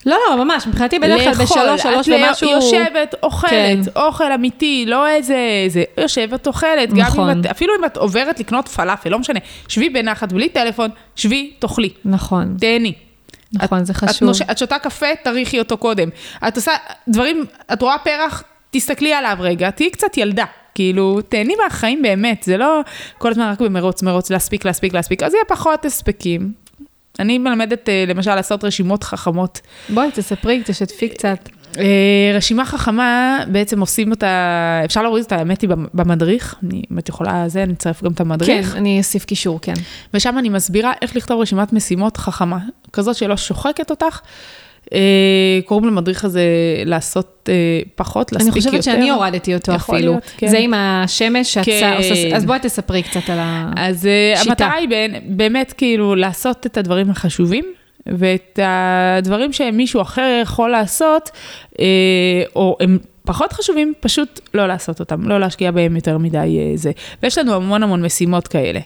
לא, 0.06 0.16
לא, 0.28 0.44
ממש, 0.44 0.66
מבחינתי 0.66 0.98
בדרך 0.98 1.22
כלל 1.22 1.44
בשלוש, 1.44 1.82
שלוש 1.82 2.08
ומשהו... 2.08 2.50
יושבת, 2.50 3.14
אוכלת, 3.22 3.50
כן. 3.50 3.80
אוכל 3.96 4.32
אמיתי, 4.32 4.84
לא 4.86 5.08
איזה, 5.08 5.36
איזה, 5.64 5.84
יושבת, 5.98 6.46
אוכלת, 6.46 6.92
נכון. 6.92 7.24
גם 7.24 7.30
אם 7.30 7.40
את, 7.40 7.46
אפילו 7.46 7.74
אם 7.78 7.84
את 7.84 7.96
עוברת 7.96 8.40
לקנות 8.40 8.68
פלאפל, 8.68 9.10
לא 9.10 9.18
משנה, 9.18 9.40
שבי 9.68 9.88
בנחת 9.88 10.32
בלי 10.32 10.48
טלפון, 10.48 10.90
שבי, 11.16 11.52
תאכלי. 11.58 11.90
נכון. 12.04 12.56
תהני. 12.60 12.92
נכון, 13.52 13.78
את, 13.78 13.86
זה 13.86 13.94
חשוב. 13.94 14.16
את, 14.16 14.22
נוש, 14.22 14.42
את 14.42 14.58
שותה 14.58 14.78
קפה, 14.78 15.06
תריחי 15.24 15.58
אותו 15.58 15.76
קודם. 15.76 16.08
את 16.48 16.56
עושה 16.56 16.72
דברים, 17.08 17.44
את 17.72 17.82
רואה 17.82 17.98
פרח, 17.98 18.42
תסתכלי 18.70 19.12
עליו 19.12 19.36
רגע, 19.40 19.70
תהיי 19.70 19.90
קצת 19.90 20.16
ילדה. 20.16 20.44
כאילו, 20.74 21.20
תהני 21.28 21.54
מהחיים 21.64 22.02
באמת, 22.02 22.42
זה 22.42 22.56
לא 22.56 22.80
כל 23.18 23.30
הזמן 23.30 23.50
רק 23.50 23.60
במרוץ, 23.60 24.02
מרוץ, 24.02 24.30
להספיק, 24.30 24.64
להספיק, 24.64 24.94
להספיק, 24.94 25.22
אז 25.22 25.34
יהיה 25.34 25.44
פחות 25.48 25.84
הספקים. 25.84 26.61
אני 27.18 27.38
מלמדת 27.38 27.88
אה, 27.88 28.04
למשל 28.08 28.34
לעשות 28.34 28.64
רשימות 28.64 29.04
חכמות. 29.04 29.60
בואי, 29.88 30.10
תספרי, 30.14 30.62
תשתפי 30.64 31.08
קצת. 31.08 31.48
אה, 31.78 32.32
רשימה 32.34 32.64
חכמה, 32.64 33.38
בעצם 33.48 33.80
עושים 33.80 34.10
אותה, 34.10 34.80
אפשר 34.84 35.02
להוריד 35.02 35.24
אותה, 35.24 35.36
האמת 35.36 35.60
היא, 35.60 35.70
במדריך. 35.94 36.54
אני, 36.62 36.82
אם 36.90 36.98
את 36.98 37.08
יכולה, 37.08 37.48
זה, 37.48 37.62
אני 37.62 37.72
אצרף 37.72 38.02
גם 38.02 38.12
את 38.12 38.20
המדריך. 38.20 38.72
כן, 38.72 38.76
אני 38.76 38.98
אוסיף 38.98 39.24
קישור, 39.24 39.58
כן. 39.62 39.74
ושם 40.14 40.38
אני 40.38 40.48
מסבירה 40.48 40.92
איך 41.02 41.16
לכתוב 41.16 41.40
רשימת 41.40 41.72
משימות 41.72 42.16
חכמה, 42.16 42.58
כזאת 42.92 43.16
שלא 43.16 43.36
שוחקת 43.36 43.90
אותך. 43.90 44.20
אה, 44.94 45.60
קוראים 45.64 45.86
למדריך 45.86 46.24
הזה 46.24 46.42
לעשות 46.84 47.48
אה, 47.48 47.80
פחות, 47.94 48.32
להספיק 48.32 48.56
יותר. 48.56 48.68
אני 48.68 48.78
חושבת 48.78 48.82
שאני 48.82 49.10
הורדתי 49.10 49.54
אותו 49.54 49.74
אפילו. 49.74 49.98
להיות, 49.98 50.22
כן. 50.36 50.46
זה 50.46 50.58
עם 50.58 50.74
השמש 50.74 51.54
שאת 51.54 51.64
כן. 51.64 51.94
עושה, 51.96 52.36
אז 52.36 52.44
בואי 52.44 52.58
תספרי 52.58 53.02
קצת 53.02 53.30
על 53.30 53.38
השיטה. 53.40 53.82
אז 53.82 54.06
אה, 54.06 54.40
המטרה 54.46 54.74
היא 54.74 54.88
באמת 55.26 55.72
כאילו 55.76 56.14
לעשות 56.14 56.66
את 56.66 56.76
הדברים 56.76 57.10
החשובים. 57.10 57.64
ואת 58.06 58.58
הדברים 58.62 59.52
שמישהו 59.52 60.00
אחר 60.00 60.40
יכול 60.42 60.70
לעשות, 60.70 61.30
או 62.56 62.76
הם 62.80 62.98
פחות 63.24 63.52
חשובים, 63.52 63.92
פשוט 64.00 64.40
לא 64.54 64.66
לעשות 64.66 65.00
אותם, 65.00 65.28
לא 65.28 65.40
להשקיע 65.40 65.70
בהם 65.70 65.96
יותר 65.96 66.18
מדי 66.18 66.72
זה. 66.74 66.90
ויש 67.22 67.38
לנו 67.38 67.54
המון 67.54 67.82
המון 67.82 68.04
משימות 68.04 68.48
כאלה. 68.48 68.80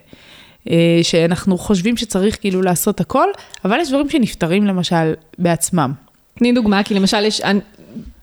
אה, 0.70 0.98
שאנחנו 1.02 1.58
חושבים 1.58 1.96
שצריך 1.96 2.40
כאילו 2.40 2.62
לעשות 2.62 3.00
הכל, 3.00 3.28
אבל 3.64 3.80
יש 3.80 3.88
דברים 3.88 4.10
שנפתרים 4.10 4.66
למשל 4.66 5.12
בעצמם. 5.38 5.92
תני 6.38 6.52
דוגמה, 6.52 6.82
כי 6.82 6.94
למשל 6.94 7.24
יש, 7.24 7.42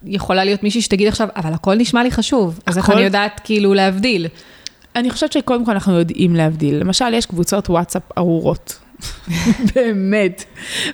יכולה 0.06 0.44
להיות 0.44 0.64
מישהי 0.64 0.82
שתגיד 0.82 1.08
עכשיו, 1.08 1.28
אבל 1.36 1.54
הכל 1.54 1.76
נשמע 1.76 2.04
לי 2.04 2.12
חשוב, 2.12 2.60
אז 2.66 2.78
איך 2.78 2.90
אני 2.90 3.02
יודעת 3.02 3.42
כאילו 3.44 3.74
להבדיל? 3.74 4.28
אני 4.96 5.10
חושבת 5.10 5.32
שקודם 5.32 5.66
כל 5.66 5.72
אנחנו 5.72 6.00
יודעים 6.00 6.36
להבדיל. 6.36 6.76
למשל, 6.76 7.14
יש 7.14 7.26
קבוצות 7.26 7.70
וואטסאפ 7.70 8.04
ארורות. 8.18 8.80
באמת. 9.76 10.44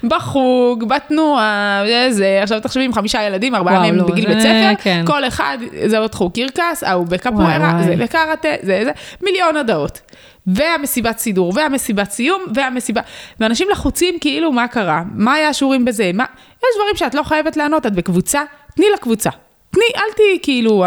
בחוג, 0.04 0.84
בתנועה, 0.88 1.84
זה, 2.10 2.40
עכשיו 2.44 2.60
תחשבי 2.60 2.84
עם 2.84 2.94
חמישה 2.94 3.24
ילדים, 3.24 3.56
ארבעה 3.56 3.80
מהם 3.80 3.96
לא, 3.96 4.08
בגיל 4.08 4.28
בית 4.28 4.40
ספר, 4.40 4.84
כן. 4.84 5.04
כל 5.08 5.28
אחד, 5.28 5.58
זה 5.86 5.98
עוד 5.98 6.16
חוג 6.16 6.32
קרקס, 6.34 6.84
ההוא 6.84 7.06
בקפוארה, 7.06 7.82
זה 7.86 7.96
בקראטה, 7.96 8.50
זה 8.62 8.82
זה, 8.86 8.92
מיליון 9.24 9.58
הודעות. 9.58 10.02
והמסיבת 10.48 11.18
סידור, 11.18 11.54
והמסיבת 11.56 12.12
סיום, 12.12 12.42
והמסיבה... 12.56 13.02
ואנשים 13.40 13.68
לחוצים 13.72 14.16
כאילו 14.22 14.52
מה 14.52 14.68
קרה, 14.68 15.04
מה 15.12 15.34
היה 15.34 15.50
השיעורים 15.50 15.86
בזה, 15.86 16.12
מה... 16.14 16.26
יש 16.58 16.76
דברים 16.76 16.96
שאת 16.96 17.16
לא 17.16 17.24
חייבת 17.24 17.58
לענות, 17.58 17.86
את 17.86 17.94
בקבוצה, 17.94 18.42
תני 18.76 18.86
לקבוצה. 18.94 19.30
תני, 19.72 19.84
אל 19.96 20.14
תהיי 20.16 20.40
כאילו. 20.42 20.86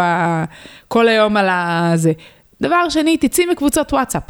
כל 0.87 1.07
היום 1.07 1.37
על 1.37 1.47
הזה. 1.51 2.11
דבר 2.61 2.89
שני, 2.89 3.17
תצאי 3.17 3.45
מקבוצות 3.45 3.93
וואטסאפ. 3.93 4.23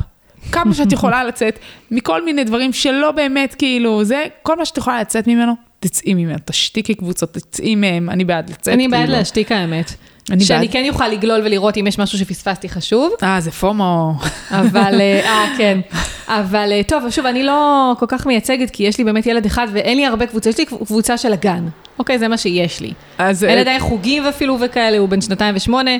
כמה 0.51 0.73
שאת 0.73 0.91
יכולה 0.91 1.23
לצאת 1.23 1.59
מכל 1.91 2.25
מיני 2.25 2.43
דברים 2.43 2.73
שלא 2.73 3.11
באמת 3.11 3.55
כאילו, 3.55 4.03
זה, 4.03 4.23
כל 4.43 4.57
מה 4.57 4.65
שאת 4.65 4.77
יכולה 4.77 5.01
לצאת 5.01 5.27
ממנו, 5.27 5.53
תצאי 5.79 6.13
ממנו, 6.13 6.37
תשתיקי 6.45 6.93
קבוצות, 6.93 7.33
תצאי 7.33 7.75
מהם, 7.75 8.09
אני 8.09 8.25
בעד 8.25 8.49
לצאת. 8.49 8.73
אני 8.73 8.87
בעד 8.87 8.99
כאילו. 8.99 9.17
להשתיק 9.17 9.51
האמת. 9.51 9.93
אני 10.31 10.43
שאני 10.43 10.67
בעד. 10.67 10.73
כן 10.73 10.89
אוכל 10.89 11.07
לגלול 11.07 11.41
ולראות 11.43 11.77
אם 11.77 11.87
יש 11.87 11.99
משהו 11.99 12.17
שפספסתי 12.17 12.69
חשוב. 12.69 13.11
אה, 13.23 13.39
זה 13.39 13.51
פומו. 13.51 14.13
אבל, 14.51 15.01
אה, 15.01 15.19
אה, 15.25 15.45
כן. 15.57 15.79
אבל 16.27 16.69
אה, 16.71 16.81
טוב, 16.87 17.09
שוב, 17.09 17.25
אני 17.25 17.43
לא 17.43 17.93
כל 17.99 18.05
כך 18.09 18.25
מייצגת, 18.25 18.69
כי 18.69 18.83
יש 18.83 18.97
לי 18.97 19.03
באמת 19.03 19.25
ילד 19.25 19.45
אחד 19.45 19.67
ואין 19.71 19.97
לי 19.97 20.05
הרבה 20.05 20.25
קבוצה, 20.25 20.49
יש 20.49 20.57
לי 20.57 20.65
קבוצה 20.65 21.17
של 21.17 21.33
הגן. 21.33 21.67
אוקיי, 21.99 22.19
זה 22.19 22.27
מה 22.27 22.37
שיש 22.37 22.81
לי. 22.81 22.93
אז... 23.17 23.43
אין 23.43 23.55
אה, 23.55 23.61
עדיין 23.61 23.79
חוגים 23.79 24.25
אפילו 24.25 24.57
וכאלה, 24.59 24.97
הוא 24.97 25.09
בן 25.09 25.21
שנתיים 25.21 25.55
ושמונה. 25.55 25.91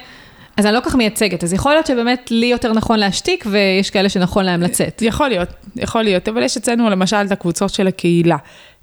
אז 0.58 0.66
אני 0.66 0.76
לא 0.76 0.80
כל 0.80 0.90
כך 0.90 0.96
מייצגת, 0.96 1.44
אז 1.44 1.54
יכול 1.54 1.72
להיות 1.74 1.86
שבאמת 1.86 2.32
לי 2.32 2.46
יותר 2.46 2.74
נכון 2.74 3.00
להשתיק, 3.00 3.46
ויש 3.48 3.90
כאלה 3.90 4.10
שנכון 4.10 4.46
להם 4.46 4.62
לצאת. 4.62 5.02
יכול 5.02 5.28
להיות, 5.28 5.50
יכול 5.76 6.04
להיות, 6.04 6.30
אבל 6.30 6.44
יש 6.44 6.58
אצלנו 6.58 6.90
למשל 6.90 7.18
את 7.26 7.32
הקבוצות 7.32 7.74
של 7.74 7.88
הקהילה, 7.88 8.38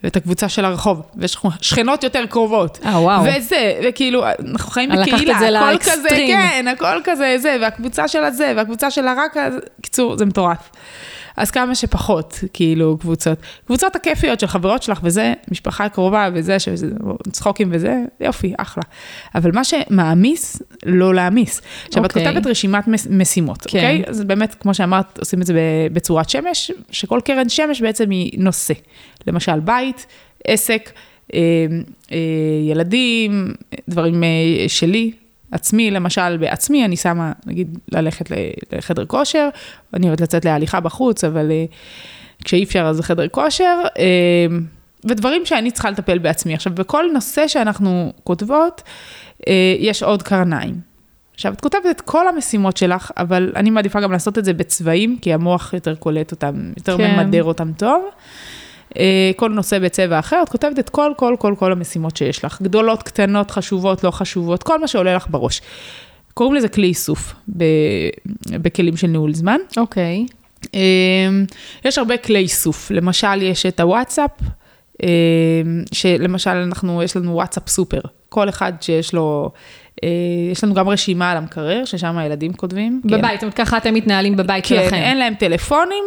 ואת 0.04 0.16
הקבוצה 0.16 0.48
של 0.48 0.64
הרחוב, 0.64 1.02
ויש 1.16 1.36
שכנות 1.60 2.04
יותר 2.04 2.26
קרובות. 2.26 2.78
אה, 2.84 3.00
וואו. 3.00 3.22
וזה, 3.22 3.80
וכאילו, 3.84 4.24
אנחנו 4.26 4.70
חיים 4.70 4.90
בקהילה, 4.90 5.36
הכל 5.36 5.78
כזה, 5.78 6.08
כן, 6.08 6.64
הכל 6.72 7.00
כזה, 7.04 7.36
זה, 7.38 7.56
והקבוצה 7.60 8.08
של 8.08 8.24
הזה, 8.24 8.52
והקבוצה 8.56 8.90
של 8.90 9.08
הרק, 9.08 9.36
קיצור, 9.82 10.18
זה 10.18 10.26
מטורף. 10.26 10.70
אז 11.36 11.50
כמה 11.50 11.74
שפחות, 11.74 12.38
כאילו, 12.52 12.98
קבוצות. 13.00 13.38
קבוצות 13.66 13.96
הכיפיות 13.96 14.40
של 14.40 14.46
חברות 14.46 14.82
שלך 14.82 15.00
וזה, 15.02 15.32
משפחה 15.50 15.88
קרובה 15.88 16.28
וזה, 16.34 16.58
שזה, 16.58 16.86
צחוקים 17.32 17.68
וזה, 17.72 17.96
יופי, 18.20 18.52
אחלה. 18.58 18.82
אבל 19.34 19.50
מה 19.54 19.64
שמעמיס, 19.64 20.62
לא 20.86 21.14
להעמיס. 21.14 21.60
עכשיו, 21.88 22.04
את 22.04 22.10
אוקיי. 22.16 22.26
כותבת 22.28 22.46
רשימת 22.46 22.88
מס- 22.88 23.06
משימות, 23.10 23.58
כן. 23.68 23.78
אוקיי? 23.78 24.02
אז 24.06 24.24
באמת, 24.24 24.54
כמו 24.60 24.74
שאמרת, 24.74 25.18
עושים 25.18 25.40
את 25.40 25.46
זה 25.46 25.54
בצורת 25.92 26.30
שמש, 26.30 26.70
שכל 26.90 27.20
קרן 27.24 27.48
שמש 27.48 27.80
בעצם 27.82 28.10
היא 28.10 28.32
נושא. 28.38 28.74
למשל, 29.26 29.60
בית, 29.60 30.06
עסק, 30.46 30.90
אה, 31.34 31.38
אה, 32.12 32.16
ילדים, 32.70 33.52
דברים 33.88 34.24
אה, 34.24 34.28
שלי, 34.68 35.12
עצמי, 35.52 35.90
למשל, 35.90 36.36
בעצמי, 36.36 36.84
אני 36.84 36.96
שמה, 36.96 37.32
נגיד, 37.46 37.78
ללכת 37.92 38.32
לחדר 38.72 39.06
כושר, 39.06 39.48
אני 39.94 40.06
אוהבת 40.06 40.20
לצאת 40.20 40.44
להליכה 40.44 40.80
בחוץ, 40.80 41.24
אבל 41.24 41.50
אה, 41.50 41.64
כשאי 42.44 42.64
אפשר 42.64 42.86
אז 42.86 42.96
זה 42.96 43.02
חדר 43.02 43.28
כושר, 43.28 43.78
אה, 43.98 44.04
ודברים 45.04 45.46
שאני 45.46 45.70
צריכה 45.70 45.90
לטפל 45.90 46.18
בעצמי. 46.18 46.54
עכשיו, 46.54 46.72
בכל 46.74 47.04
נושא 47.14 47.48
שאנחנו 47.48 48.12
כותבות, 48.24 48.82
אה, 49.48 49.74
יש 49.78 50.02
עוד 50.02 50.22
קרניים. 50.22 50.90
עכשיו, 51.34 51.52
את 51.52 51.60
כותבת 51.60 51.86
את 51.90 52.00
כל 52.00 52.28
המשימות 52.28 52.76
שלך, 52.76 53.10
אבל 53.16 53.52
אני 53.56 53.70
מעדיפה 53.70 54.00
גם 54.00 54.12
לעשות 54.12 54.38
את 54.38 54.44
זה 54.44 54.52
בצבעים, 54.52 55.18
כי 55.22 55.32
המוח 55.32 55.72
יותר 55.72 55.94
קולט 55.94 56.30
אותם, 56.30 56.72
יותר 56.76 56.96
כן. 56.96 57.16
ממדר 57.16 57.44
אותם 57.44 57.72
טוב. 57.72 58.04
אה, 58.98 59.30
כל 59.36 59.48
נושא 59.48 59.78
בצבע 59.78 60.18
אחר, 60.18 60.42
את 60.42 60.48
כותבת 60.48 60.78
את 60.78 60.90
כל, 60.90 61.12
כל, 61.16 61.36
כל, 61.38 61.54
כל 61.58 61.72
המשימות 61.72 62.16
שיש 62.16 62.44
לך. 62.44 62.62
גדולות, 62.62 63.02
קטנות, 63.02 63.50
חשובות, 63.50 64.04
לא 64.04 64.10
חשובות, 64.10 64.62
כל 64.62 64.80
מה 64.80 64.88
שעולה 64.88 65.14
לך 65.14 65.26
בראש. 65.30 65.60
קוראים 66.34 66.54
לזה 66.54 66.68
כלי 66.68 66.86
איסוף 66.86 67.34
ב- 67.56 68.10
בכלים 68.50 68.96
של 68.96 69.06
ניהול 69.06 69.34
זמן. 69.34 69.58
אוקיי. 69.76 70.26
אה, 70.74 70.80
יש 71.84 71.98
הרבה 71.98 72.16
כלי 72.16 72.38
איסוף, 72.38 72.90
למשל 72.90 73.42
יש 73.42 73.66
את 73.66 73.80
הוואטסאפ, 73.80 74.30
אה, 75.02 75.08
שלמשל 75.92 76.50
אנחנו, 76.50 77.02
יש 77.02 77.16
לנו 77.16 77.34
וואטסאפ 77.34 77.68
סופר, 77.68 78.00
כל 78.28 78.48
אחד 78.48 78.72
שיש 78.80 79.14
לו, 79.14 79.50
יש 80.52 80.64
לנו 80.64 80.74
גם 80.74 80.88
רשימה 80.88 81.30
על 81.30 81.36
המקרר, 81.36 81.84
ששם 81.84 82.18
הילדים 82.18 82.52
כותבים. 82.52 83.00
בבית, 83.04 83.34
זאת 83.34 83.42
אומרת, 83.42 83.54
ככה 83.54 83.76
אתם 83.76 83.94
מתנהלים 83.94 84.36
בבית 84.36 84.66
כן, 84.66 84.74
שלכם. 84.82 84.96
אין 84.96 85.18
להם 85.18 85.34
טלפונים. 85.34 86.04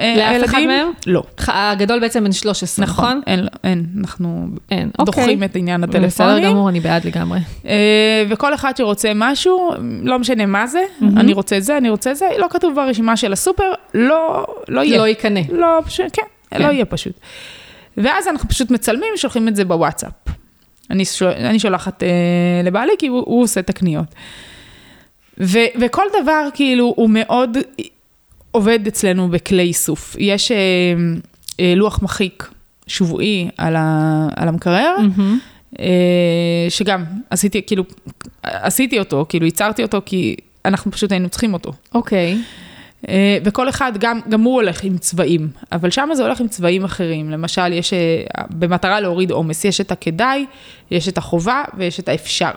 אה, 0.00 0.14
לאף 0.16 0.44
אחד 0.44 0.60
מהם? 0.66 0.88
לא. 1.06 1.22
הגדול 1.48 2.00
בעצם 2.00 2.24
בן 2.24 2.32
13, 2.32 2.86
נכון? 2.86 3.20
אין, 3.26 3.46
אין, 3.64 3.86
אנחנו 4.00 4.46
אין, 4.70 4.90
אוקיי. 4.98 5.24
דוחים 5.24 5.44
את 5.44 5.56
עניין 5.56 5.80
בסדר 5.80 5.98
הטלפונים. 5.98 6.44
גמור, 6.44 6.68
אני 6.68 6.80
בעד 6.80 7.04
לגמרי. 7.04 7.38
אה, 7.66 8.24
וכל 8.28 8.54
אחד 8.54 8.76
שרוצה 8.76 9.12
משהו, 9.14 9.70
לא 10.02 10.18
משנה 10.18 10.46
מה 10.46 10.66
זה, 10.66 10.82
אני 11.16 11.32
רוצה 11.32 11.60
זה, 11.60 11.76
אני 11.76 11.90
רוצה 11.90 12.14
זה, 12.14 12.28
לא 12.38 12.46
כתוב 12.50 12.74
ברשימה 12.74 13.16
של 13.16 13.32
הסופר, 13.32 13.72
לא, 13.94 14.46
לא 14.68 14.80
יהיה. 14.80 14.98
לא 14.98 15.08
יקנא. 15.08 15.40
לא, 15.52 15.80
פשוט, 15.86 16.06
כן, 16.12 16.22
כן. 16.50 16.62
לא 16.62 16.66
יהיה 16.66 16.84
פשוט. 16.84 17.20
ואז 17.96 18.28
אנחנו 18.28 18.48
פשוט 18.48 18.70
מצלמים 18.70 19.08
ושולחים 19.14 19.48
את 19.48 19.56
זה 19.56 19.64
בוואטסאפ. 19.64 20.12
אני, 20.90 21.04
שול, 21.04 21.28
אני 21.28 21.58
שולחת 21.58 22.02
אה, 22.02 22.08
לבעלי, 22.64 22.92
כי 22.98 23.06
הוא, 23.06 23.22
הוא 23.26 23.42
עושה 23.42 23.60
את 23.60 23.70
הקניות. 23.70 24.14
ו, 25.40 25.58
וכל 25.80 26.04
דבר, 26.22 26.48
כאילו, 26.54 26.94
הוא 26.96 27.10
מאוד 27.10 27.56
עובד 28.50 28.86
אצלנו 28.86 29.28
בכלי 29.28 29.62
איסוף. 29.62 30.16
יש 30.18 30.52
אה, 30.52 30.56
אה, 31.60 31.74
לוח 31.76 32.02
מחיק 32.02 32.48
שבועי 32.86 33.48
על, 33.56 33.76
ה, 33.76 34.28
על 34.36 34.48
המקרר, 34.48 34.96
מהמם. 34.98 35.38
אה, 35.78 36.66
שגם 36.68 37.04
עשיתי, 37.30 37.62
כאילו, 37.66 37.84
עשיתי 38.42 38.98
אותו, 38.98 39.26
כאילו, 39.28 39.46
ייצרתי 39.46 39.82
אותו, 39.82 40.02
כי 40.06 40.36
אנחנו 40.64 40.92
פשוט 40.92 41.12
היינו 41.12 41.28
צריכים 41.28 41.52
אותו. 41.52 41.72
אוקיי. 41.94 42.32
אה, 42.32 42.38
וכל 43.44 43.68
אחד, 43.68 43.92
גם, 43.98 44.20
גם 44.28 44.40
הוא 44.40 44.54
הולך 44.54 44.84
עם 44.84 44.98
צבעים, 44.98 45.48
אבל 45.72 45.90
שם 45.90 46.08
זה 46.12 46.22
הולך 46.22 46.40
עם 46.40 46.48
צבעים 46.48 46.84
אחרים. 46.84 47.30
למשל, 47.30 47.72
יש, 47.72 47.92
אה, 47.92 47.98
במטרה 48.50 49.00
להוריד 49.00 49.30
עומס, 49.30 49.64
יש 49.64 49.80
את 49.80 49.92
הכדאי, 49.92 50.46
יש 50.90 51.08
את 51.08 51.18
החובה 51.18 51.64
ויש 51.76 52.00
את 52.00 52.08
האפשר. 52.08 52.50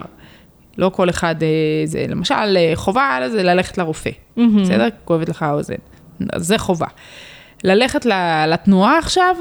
לא 0.78 0.88
כל 0.94 1.10
אחד, 1.10 1.42
אה, 1.42 1.48
זה 1.84 2.04
למשל, 2.08 2.56
אה, 2.56 2.72
חובה 2.74 3.18
זה 3.28 3.42
ללכת 3.42 3.78
לרופא, 3.78 4.10
מהמם. 4.36 4.62
בסדר? 4.62 4.88
כואבת 5.04 5.28
לך 5.28 5.42
האוזן. 5.42 5.74
אז 6.32 6.46
זה 6.46 6.58
חובה. 6.58 6.86
ללכת 7.64 8.06
לתנועה 8.48 8.98
עכשיו, 8.98 9.36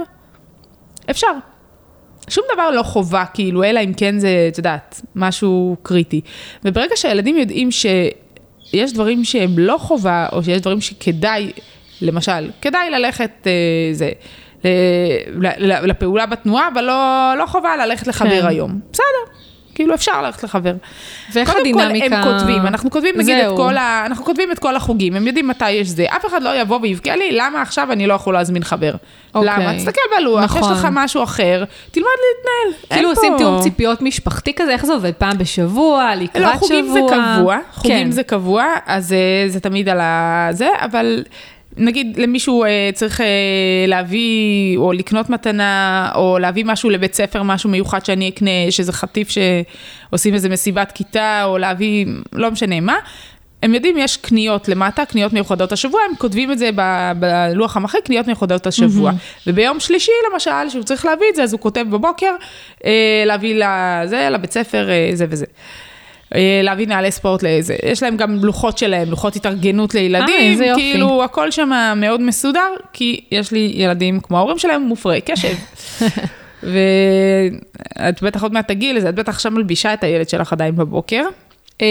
אפשר. 1.10 1.32
שום 2.30 2.44
דבר 2.54 2.72
לא 2.72 2.84
חובה, 2.84 3.24
כאילו, 3.34 3.64
אלא 3.64 3.80
אם 3.80 3.94
כן 3.98 4.20
זה, 4.20 4.46
את 4.52 4.58
יודעת, 4.58 5.02
משהו 5.16 5.76
קריטי. 5.84 6.22
וברגע 6.66 6.96
שהילדים 6.96 7.38
יודעים 7.38 7.72
שיש 8.72 8.94
דברים 8.94 9.24
שהם 9.26 9.60
לא 9.60 9.78
חובה, 9.80 10.28
או 10.32 10.44
שיש 10.44 10.62
דברים 10.62 10.82
שכדאי, 10.82 11.52
למשל, 12.02 12.50
כדאי 12.62 12.90
ללכת, 12.90 13.32
אה, 13.48 13.52
זה, 13.94 14.10
ל- 15.42 15.68
ל- 15.68 15.86
לפעולה 15.90 16.26
בתנועה, 16.26 16.68
אבל 16.74 16.82
לא, 16.84 17.34
לא 17.38 17.46
חובה 17.46 17.78
ללכת 17.78 18.08
לחבר 18.08 18.42
כן. 18.42 18.48
היום. 18.48 18.80
בסדר, 18.92 19.06
כאילו 19.80 19.96
אפשר 19.96 20.22
ללכת 20.22 20.44
לחבר. 20.44 20.74
ואיך 21.34 21.52
קודם 21.52 21.74
כל, 21.74 21.82
הדינמיקה... 21.82 22.16
הם 22.18 22.24
כותבים, 22.24 22.62
אנחנו 22.68 22.92
כותבים 22.92 23.16
נגיד 23.18 23.38
זהו. 23.42 23.54
את 23.54 23.58
כל 23.58 23.78
ה... 23.78 24.04
אנחנו 24.06 24.26
כותבים 24.26 24.52
את 24.52 24.60
כל 24.60 24.76
החוגים, 24.76 25.16
הם 25.16 25.28
יודעים 25.28 25.48
מתי 25.48 25.72
יש 25.72 25.88
זה. 25.88 26.06
אף 26.10 26.26
אחד 26.26 26.44
לא 26.44 26.62
יבוא 26.62 26.80
ויבכה 26.82 27.16
לי, 27.16 27.32
למה 27.32 27.62
עכשיו 27.62 27.92
אני 27.92 28.08
לא 28.08 28.14
יכול 28.14 28.34
להזמין 28.34 28.64
חבר? 28.64 28.92
אוקיי. 29.36 29.50
למה? 29.54 29.76
תסתכל 29.78 30.02
בלוח, 30.20 30.44
יש 30.44 30.58
נכון. 30.58 30.74
לך 30.74 30.88
משהו 30.92 31.24
אחר, 31.24 31.64
תלמד 31.92 32.06
להתנהל. 32.08 32.84
כאילו 32.94 33.10
פה- 33.16 33.22
עושים 33.22 33.34
תיאום 33.38 33.62
ציפיות 33.62 34.02
משפחתי 34.02 34.54
כזה, 34.56 34.72
איך 34.72 34.86
זה 34.86 34.94
עובד? 34.94 35.12
פעם 35.18 35.38
בשבוע, 35.38 36.16
לקראת 36.16 36.44
שבוע? 36.44 36.54
לא, 36.54 36.58
חוגים 36.60 36.88
זה 36.88 37.00
קבוע, 37.10 37.58
חוגים 37.74 38.06
כן. 38.06 38.12
זה 38.12 38.24
קבוע, 38.24 38.66
אז 38.86 39.14
אה, 39.14 39.18
זה 39.50 39.60
תמיד 39.60 39.90
על 39.90 40.00
הזה, 40.02 40.68
אבל 40.80 41.24
נגיד 41.78 42.18
למישהו 42.20 42.64
אה, 42.64 42.90
צריך 42.94 43.22
אה, 43.22 43.26
להביא 43.88 44.78
או 44.78 44.94
לקנות 44.94 45.30
מתנה, 45.30 46.12
או 46.16 46.38
להביא 46.40 46.66
משהו 46.66 46.90
לבית 46.90 47.14
ספר, 47.14 47.44
משהו 47.44 47.70
מיוחד 47.70 48.06
שאני 48.06 48.30
אקנה, 48.30 48.50
שזה 48.70 48.94
חטיף 48.94 49.30
שעושים 49.30 50.34
איזה 50.34 50.50
מסיבת 50.50 50.92
כיתה, 50.92 51.44
או 51.44 51.58
להביא, 51.58 52.06
לא 52.34 52.52
משנה 52.52 52.80
מה. 52.80 52.96
הם 53.64 53.74
יודעים, 53.74 53.98
יש 53.98 54.18
קניות 54.18 54.68
למטה, 54.68 55.06
קניות 55.06 55.34
מיוחדות 55.34 55.72
השבוע, 55.72 56.02
הם 56.10 56.16
כותבים 56.16 56.52
את 56.52 56.58
זה 56.58 56.70
ב- 56.76 57.12
בלוח 57.20 57.78
המחק, 57.78 58.00
קניות 58.06 58.28
מיוחדות 58.28 58.68
השבוע. 58.68 59.12
וביום 59.48 59.80
שלישי, 59.80 60.12
למשל, 60.32 60.70
שהוא 60.70 60.84
צריך 60.84 61.06
להביא 61.06 61.26
את 61.30 61.36
זה, 61.36 61.44
אז 61.44 61.54
הוא 61.54 61.60
כותב 61.62 61.86
בבוקר, 61.90 62.36
אה, 62.86 63.24
להביא 63.26 63.56
לזה, 63.56 64.30
לבית 64.32 64.52
ספר, 64.52 64.90
אה, 64.90 65.10
זה 65.14 65.26
וזה. 65.30 65.46
אה, 66.36 66.60
להביא 66.64 66.88
נעלי 66.88 67.12
ספורט 67.12 67.44
לזה. 67.44 67.76
יש 67.86 68.04
להם 68.04 68.18
גם 68.18 68.40
לוחות 68.46 68.78
שלהם, 68.78 69.10
לוחות 69.10 69.36
התארגנות 69.36 69.96
אה, 69.96 70.02
לילדים, 70.02 70.64
יופי. 70.64 70.92
כאילו 70.92 71.24
הכל 71.24 71.52
שם 71.52 71.94
מאוד 71.96 72.22
מסודר, 72.22 72.70
כי 72.94 73.20
יש 73.32 73.52
לי 73.52 73.72
ילדים 73.76 74.20
כמו 74.20 74.38
ההורים 74.38 74.60
שלהם 74.60 74.82
מופרעי 74.82 75.22
קשב. 75.22 75.56
ואת 76.64 78.22
בטח 78.22 78.44
עוד 78.44 78.54
מעט 78.54 78.68
תגיעי 78.68 78.94
לזה, 78.94 79.10
את 79.10 79.16
בטח 79.16 79.34
עכשיו 79.34 79.52
מלבישה 79.52 79.94
את 79.94 80.04
הילד 80.04 80.30
שלך 80.30 80.54
עדיין 80.54 80.76
בבוקר. 80.76 81.24
אה, 81.82 81.88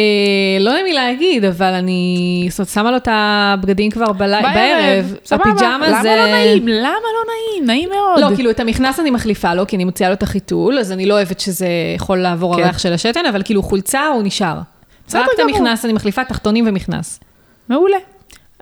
לא 0.60 0.70
יודעת 0.70 0.84
מי 0.84 0.92
להגיד, 0.92 1.44
אבל 1.44 1.74
אני 1.74 2.46
זאת 2.50 2.58
אומרת, 2.58 2.68
שמה 2.68 2.90
לו 2.90 2.96
את 2.96 3.08
הבגדים 3.10 3.90
כבר 3.90 4.12
בערב. 4.12 5.14
סבבה. 5.24 5.50
הפיג'מה 5.50 5.88
למה 5.88 6.02
זה... 6.02 6.16
לא 6.16 6.26
נעים? 6.26 6.68
למה 6.68 6.88
לא 6.88 7.32
נעים? 7.32 7.66
נעים 7.66 7.88
מאוד. 7.88 8.30
לא, 8.30 8.36
כאילו 8.36 8.50
את 8.50 8.60
המכנס 8.60 9.00
אני 9.00 9.10
מחליפה 9.10 9.54
לו, 9.54 9.66
כי 9.66 9.76
אני 9.76 9.84
מוציאה 9.84 10.08
לו 10.08 10.14
את 10.14 10.22
החיתול, 10.22 10.78
אז 10.78 10.92
אני 10.92 11.06
לא 11.06 11.14
אוהבת 11.14 11.40
שזה 11.40 11.68
יכול 11.96 12.18
לעבור 12.18 12.56
כן. 12.56 12.62
הריח 12.62 12.78
של 12.78 12.92
השתן, 12.92 13.26
אבל 13.26 13.42
כאילו 13.42 13.62
חולצה 13.62 14.06
הוא 14.06 14.22
נשאר. 14.22 14.58
בסדר 15.06 15.20
רק 15.20 15.28
את. 15.34 15.40
המכנס 15.40 15.84
אני 15.84 15.92
מחליפה, 15.92 16.24
תחתונים 16.24 16.64
ומכנס. 16.68 17.20
מעולה. 17.68 17.98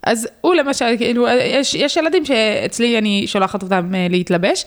אז 0.02 0.28
הוא 0.40 0.54
למשל, 0.54 0.96
כאילו, 0.98 1.26
יש, 1.28 1.74
יש 1.74 1.96
ילדים 1.96 2.24
שאצלי 2.24 2.98
אני 2.98 3.26
שולחת 3.26 3.62
אותם 3.62 3.94
אה, 3.94 4.06
להתלבש, 4.10 4.64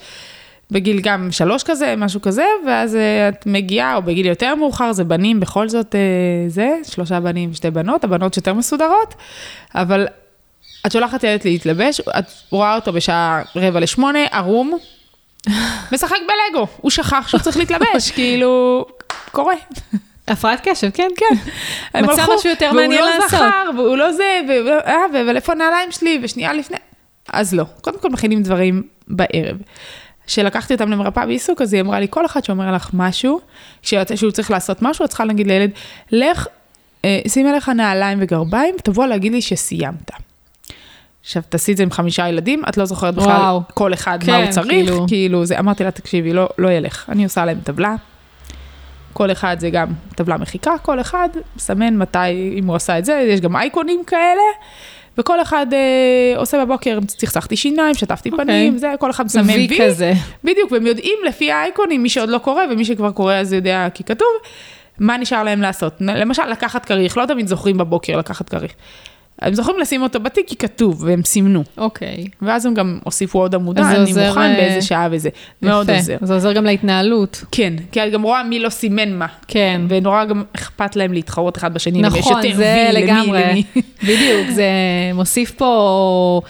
בגיל 0.70 1.00
גם 1.00 1.32
שלוש 1.32 1.62
כזה, 1.62 1.94
משהו 1.96 2.20
כזה, 2.20 2.44
ואז 2.66 2.96
אה, 2.96 3.28
את 3.28 3.46
מגיעה, 3.46 3.96
או 3.96 4.02
בגיל 4.02 4.26
יותר 4.26 4.54
מאוחר, 4.54 4.92
זה 4.92 5.04
בנים, 5.04 5.40
בכל 5.40 5.68
זאת 5.68 5.94
אה, 5.94 6.00
זה, 6.48 6.70
שלושה 6.82 7.20
בנים 7.20 7.50
ושתי 7.50 7.70
בנות, 7.70 8.04
הבנות 8.04 8.34
שיותר 8.34 8.54
מסודרות, 8.54 9.14
אבל 9.74 10.06
את 10.86 10.92
שולחת 10.92 11.24
ילד 11.24 11.40
להתלבש, 11.44 12.00
את 12.00 12.24
רואה 12.50 12.74
אותו 12.74 12.92
בשעה 12.92 13.42
רבע 13.56 13.80
לשמונה, 13.80 14.24
ערום, 14.30 14.78
משחק 15.92 16.18
בלגו, 16.28 16.66
הוא 16.76 16.90
שכח 16.90 17.28
שהוא 17.28 17.40
צריך 17.40 17.56
להתלבש, 17.56 18.10
כאילו, 18.16 18.84
קורה. 19.32 19.54
הפרעת 20.28 20.68
קשב, 20.68 20.90
כן, 20.90 21.08
כן. 21.16 21.36
הם 21.94 22.04
מצא 22.04 22.24
משהו 22.36 22.50
יותר 22.50 22.66
והוא 22.66 22.80
מעניין 22.80 23.00
לא 23.04 23.10
לעשות. 23.10 23.30
זכר, 23.30 23.70
והוא 23.76 23.96
לא 23.96 24.12
זה, 24.12 24.40
אה, 24.86 24.94
אבל 25.24 25.36
איפה 25.36 25.52
הנעליים 25.52 25.92
שלי, 25.92 26.20
ושנייה 26.22 26.52
לפני. 26.52 26.76
אז 27.32 27.54
לא, 27.54 27.64
קודם 27.80 27.98
כל 27.98 28.10
מכינים 28.10 28.42
דברים 28.42 28.82
בערב. 29.08 29.56
כשלקחתי 30.30 30.74
אותם 30.74 30.90
למרפאה 30.90 31.26
בעיסוק, 31.26 31.62
אז 31.62 31.72
היא 31.72 31.80
אמרה 31.80 32.00
לי, 32.00 32.06
כל 32.10 32.26
אחד 32.26 32.44
שאומר 32.44 32.72
לך 32.72 32.90
משהו, 32.92 33.40
שהוא 33.82 34.30
צריך 34.32 34.50
לעשות 34.50 34.82
משהו, 34.82 35.04
את 35.04 35.08
צריכה 35.08 35.24
להגיד 35.24 35.46
לילד, 35.46 35.70
לך, 36.12 36.46
אה, 37.04 37.20
שים 37.28 37.46
עליך 37.46 37.68
נעליים 37.68 38.18
וגרביים, 38.20 38.74
תבוא 38.84 39.06
להגיד 39.06 39.32
לי 39.32 39.42
שסיימת. 39.42 40.10
עכשיו, 41.22 41.42
תעשי 41.48 41.72
את 41.72 41.76
זה 41.76 41.82
עם 41.82 41.90
חמישה 41.90 42.28
ילדים, 42.28 42.62
את 42.68 42.76
לא 42.76 42.84
זוכרת 42.84 43.14
בכלל 43.14 43.30
וואו. 43.30 43.62
כל 43.74 43.92
אחד 43.92 44.18
כן, 44.22 44.32
מה 44.32 44.38
הוא 44.38 44.50
צריך, 44.50 44.66
כאילו. 44.66 45.04
כאילו, 45.08 45.44
זה, 45.44 45.58
אמרתי 45.58 45.84
לה, 45.84 45.90
תקשיבי, 45.90 46.32
לא, 46.32 46.48
לא 46.58 46.68
ילך, 46.68 47.04
אני 47.08 47.24
עושה 47.24 47.44
להם 47.44 47.58
טבלה, 47.64 47.94
כל 49.12 49.32
אחד 49.32 49.56
זה 49.60 49.70
גם 49.70 49.86
טבלה 50.14 50.36
מחיקה, 50.36 50.72
כל 50.82 51.00
אחד 51.00 51.28
מסמן 51.56 51.96
מתי, 51.96 52.54
אם 52.58 52.66
הוא 52.66 52.76
עשה 52.76 52.98
את 52.98 53.04
זה, 53.04 53.26
יש 53.28 53.40
גם 53.40 53.56
אייקונים 53.56 54.02
כאלה, 54.06 54.42
וכל 55.20 55.42
אחד 55.42 55.66
אה, 55.72 56.36
עושה 56.36 56.64
בבוקר, 56.64 56.98
צחצחתי 57.06 57.56
שיניים, 57.56 57.94
שטפתי 57.94 58.30
אוקיי. 58.30 58.44
פנים, 58.44 58.78
זה, 58.78 58.92
כל 58.98 59.10
אחד 59.10 59.24
מסמן 59.24 59.44
וי. 59.46 59.78
כזה. 59.80 60.12
בדיוק, 60.44 60.72
והם 60.72 60.86
יודעים 60.86 61.18
לפי 61.26 61.52
האייקונים, 61.52 62.02
מי 62.02 62.08
שעוד 62.08 62.28
לא 62.28 62.38
קורא 62.38 62.62
ומי 62.72 62.84
שכבר 62.84 63.10
קורא 63.10 63.34
אז 63.34 63.52
יודע 63.52 63.88
כי 63.94 64.04
כתוב, 64.04 64.28
מה 64.98 65.16
נשאר 65.16 65.42
להם 65.42 65.60
לעשות. 65.60 65.94
למשל, 66.00 66.46
לקחת 66.46 66.84
כריך, 66.84 67.18
לא 67.18 67.26
תמיד 67.26 67.46
זוכרים 67.46 67.78
בבוקר 67.78 68.16
לקחת 68.16 68.48
כריך. 68.48 68.72
הם 69.42 69.54
זוכרים 69.54 69.78
לשים 69.78 70.02
אותו 70.02 70.20
בתיק 70.20 70.48
כי 70.48 70.56
כתוב, 70.56 71.02
והם 71.04 71.22
סימנו. 71.24 71.64
אוקיי. 71.78 72.26
ואז 72.42 72.66
הם 72.66 72.74
גם 72.74 72.98
הוסיפו 73.04 73.38
עוד 73.38 73.54
עמודה, 73.54 73.84
זה 73.84 73.90
אני 73.90 73.98
עוזר, 74.00 74.28
מוכן 74.28 74.54
באיזה 74.56 74.86
שעה 74.86 75.08
וזה. 75.10 75.28
מאוד 75.62 75.88
יפה. 75.88 75.96
עוזר. 75.98 76.16
זה 76.20 76.34
עוזר 76.34 76.52
גם 76.52 76.64
להתנהלות. 76.64 77.44
כן, 77.52 77.72
כי 77.92 78.04
את 78.06 78.12
גם 78.12 78.22
רואה 78.22 78.42
מי 78.42 78.58
לא 78.60 78.68
סימן 78.68 79.12
מה. 79.12 79.26
כן. 79.48 79.80
ונורא 79.88 80.24
גם 80.24 80.42
אכפת 80.56 80.96
להם 80.96 81.12
להתחרות 81.12 81.58
אחד 81.58 81.74
בשני, 81.74 82.02
למי 82.02 82.18
יש 82.18 82.26
נכון, 82.26 82.42
יותר 82.42 82.56
זה 82.56 82.86
וי, 82.88 82.92
למי, 82.92 83.06
לגמרי. 83.06 83.42
למי. 83.50 83.64
בדיוק, 84.02 84.50
זה 84.50 84.64
מוסיף 85.14 85.50
פה, 85.50 86.40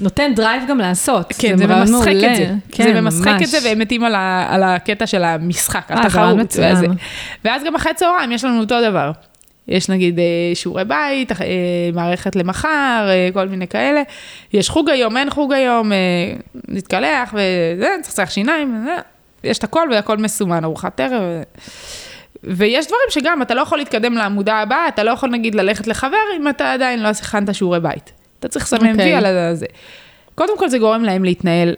נותן 0.00 0.34
drive 0.34 0.62
גם 0.68 0.78
לעשות. 0.78 1.32
כן, 1.38 1.56
זה 1.56 1.64
רעיון 1.64 1.80
ממשחק 1.80 2.12
מעולה. 2.12 2.32
את 2.32 2.36
זה. 2.36 2.54
כן, 2.72 2.84
זה 2.84 3.00
ממשחק 3.00 3.26
ממש. 3.28 3.42
את 3.42 3.48
זה, 3.48 3.58
והם 3.64 3.78
מתים 3.78 4.04
על, 4.04 4.14
ה, 4.14 4.46
על 4.50 4.62
הקטע 4.62 5.06
של 5.06 5.24
המשחק, 5.24 5.90
אה, 5.90 5.96
זה 5.96 6.02
התחרות. 6.02 6.36
מצוין. 6.36 6.76
ואז 7.44 7.62
גם 7.66 7.74
אחרי 7.74 7.94
צהריים 7.94 8.32
יש 8.32 8.44
לנו 8.44 8.60
אותו 8.60 8.74
דבר. 8.90 9.10
יש 9.68 9.88
נגיד 9.88 10.18
אה, 10.18 10.24
שיעורי 10.54 10.84
בית, 10.84 11.32
אה, 11.32 11.36
מערכת 11.94 12.36
למחר, 12.36 13.06
אה, 13.08 13.28
כל 13.32 13.48
מיני 13.48 13.68
כאלה. 13.68 14.02
יש 14.52 14.70
חוג 14.70 14.90
היום, 14.90 15.16
אין 15.16 15.30
חוג 15.30 15.52
היום, 15.52 15.92
נתקלח 16.68 17.34
וזה, 17.34 17.88
צריך 18.02 18.12
לצריך 18.12 18.30
שיניים, 18.30 18.80
וזה. 18.80 18.96
יש 19.44 19.58
את 19.58 19.64
הכל 19.64 19.88
והכל 19.92 20.16
מסומן, 20.16 20.64
ארוחת 20.64 21.00
ערב. 21.00 21.22
ו- 21.22 21.42
ויש 22.44 22.86
דברים 22.86 23.06
שגם, 23.10 23.42
אתה 23.42 23.54
לא 23.54 23.60
יכול 23.60 23.78
להתקדם 23.78 24.14
לעמודה 24.14 24.56
הבאה, 24.56 24.88
אתה 24.88 25.04
לא 25.04 25.10
יכול 25.10 25.30
נגיד 25.30 25.54
ללכת 25.54 25.86
לחבר 25.86 26.16
אם 26.36 26.48
אתה 26.48 26.72
עדיין 26.72 27.02
לא 27.02 27.08
הכנת 27.08 27.54
שיעורי 27.54 27.80
בית. 27.80 28.12
אתה 28.38 28.48
צריך 28.48 28.64
לסמן 28.64 28.90
אוקיי. 28.90 29.04
וי 29.04 29.14
על 29.14 29.26
הזה. 29.26 29.66
קודם 30.34 30.58
כל 30.58 30.68
זה 30.68 30.78
גורם 30.78 31.04
להם 31.04 31.24
להתנהל 31.24 31.74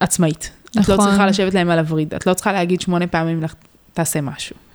עצמאית. 0.00 0.50
את 0.70 0.76
לא 0.88 0.94
נכון. 0.94 1.08
צריכה 1.08 1.26
לשבת 1.26 1.54
להם 1.54 1.70
על 1.70 1.78
הווריד, 1.78 2.14
את 2.14 2.26
לא 2.26 2.34
צריכה 2.34 2.52
להגיד 2.52 2.80
שמונה 2.80 3.06
פעמים 3.06 3.42
לך, 3.42 3.54
תעשה 3.92 4.20
משהו. 4.20 4.65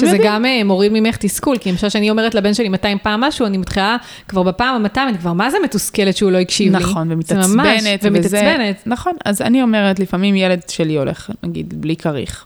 שזה. 0.00 0.18
גם 0.24 0.44
אה, 0.44 0.64
מוריד 0.64 0.92
ממך 0.92 1.16
תסכול, 1.16 1.58
כי 1.58 1.70
למשל 1.70 1.88
שאני 1.88 2.10
אומרת 2.10 2.34
לבן 2.34 2.54
שלי 2.54 2.68
200 2.68 2.98
פעם 2.98 3.20
משהו, 3.20 3.46
אני 3.46 3.58
מתחילה 3.58 3.96
כבר 4.28 4.42
בפעם 4.42 4.84
ה-200, 4.84 5.00
אני 5.08 5.18
כבר 5.18 5.32
מה 5.32 5.50
זה 5.50 5.56
מתוסכלת 5.64 6.16
שהוא 6.16 6.30
לא 6.30 6.38
הקשיב 6.38 6.76
לי. 6.76 6.82
נכון, 6.82 7.12
ומתעצבנת. 7.12 8.00
ומתעצבנת. 8.02 8.82
נכון, 8.86 9.12
אז 9.24 9.42
אני 9.42 9.62
אומרת, 9.62 9.98
לפעמים 9.98 10.36
ילד 10.36 10.68
שלי 10.68 10.98
הולך, 10.98 11.30
נגיד, 11.42 11.80
בלי 11.80 11.96
כריך. 11.96 12.44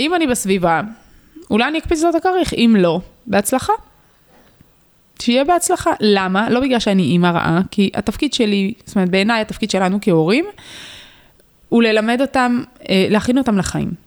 אם 0.00 0.14
אני 0.14 0.26
בסביבה, 0.26 0.80
אולי 1.50 1.68
אני 1.68 1.78
אקפיץ 1.78 2.02
לו 2.02 2.10
את 2.10 2.14
הכריך, 2.14 2.54
אם 2.54 2.76
לא, 2.78 3.00
בהצלחה. 3.26 3.72
שיהיה 5.18 5.44
בהצלחה. 5.44 5.90
למה? 6.00 6.50
לא 6.50 6.60
בגלל 6.60 6.78
שאני 6.78 7.02
אימא 7.02 7.26
רעה, 7.26 7.60
כי 7.70 7.90
התפקיד 7.94 8.32
שלי, 8.32 8.72
זאת 8.84 8.96
אומרת, 8.96 9.10
בעיניי 9.10 9.40
התפקיד 9.40 9.70
שלנו 9.70 9.98
כהורים, 10.02 10.44
הוא 11.68 11.82
ללמד 11.82 12.20
אותם, 12.20 12.62
אה, 12.88 13.06
להכין 13.10 13.38
אותם 13.38 13.58
לחיים. 13.58 14.05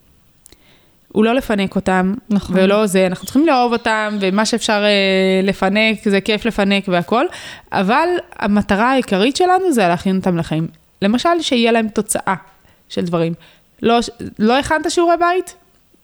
הוא 1.11 1.25
לא 1.25 1.33
לפנק 1.33 1.75
אותם, 1.75 2.13
נכון. 2.29 2.55
ולא 2.59 2.85
זה, 2.85 3.07
אנחנו 3.07 3.25
צריכים 3.25 3.45
לאהוב 3.45 3.73
אותם, 3.73 4.17
ומה 4.21 4.45
שאפשר 4.45 4.83
אה, 4.83 5.41
לפנק, 5.43 6.09
זה 6.09 6.21
כיף 6.21 6.45
לפנק 6.45 6.83
והכל, 6.87 7.25
אבל 7.71 8.07
המטרה 8.39 8.91
העיקרית 8.91 9.35
שלנו 9.35 9.71
זה 9.71 9.87
להכין 9.87 10.15
אותם 10.15 10.37
לחיים. 10.37 10.67
למשל, 11.01 11.29
שיהיה 11.41 11.71
להם 11.71 11.87
תוצאה 11.87 12.35
של 12.89 13.05
דברים. 13.05 13.33
לא, 13.81 13.99
לא 14.39 14.57
הכנת 14.57 14.91
שיעורי 14.91 15.17
בית? 15.19 15.55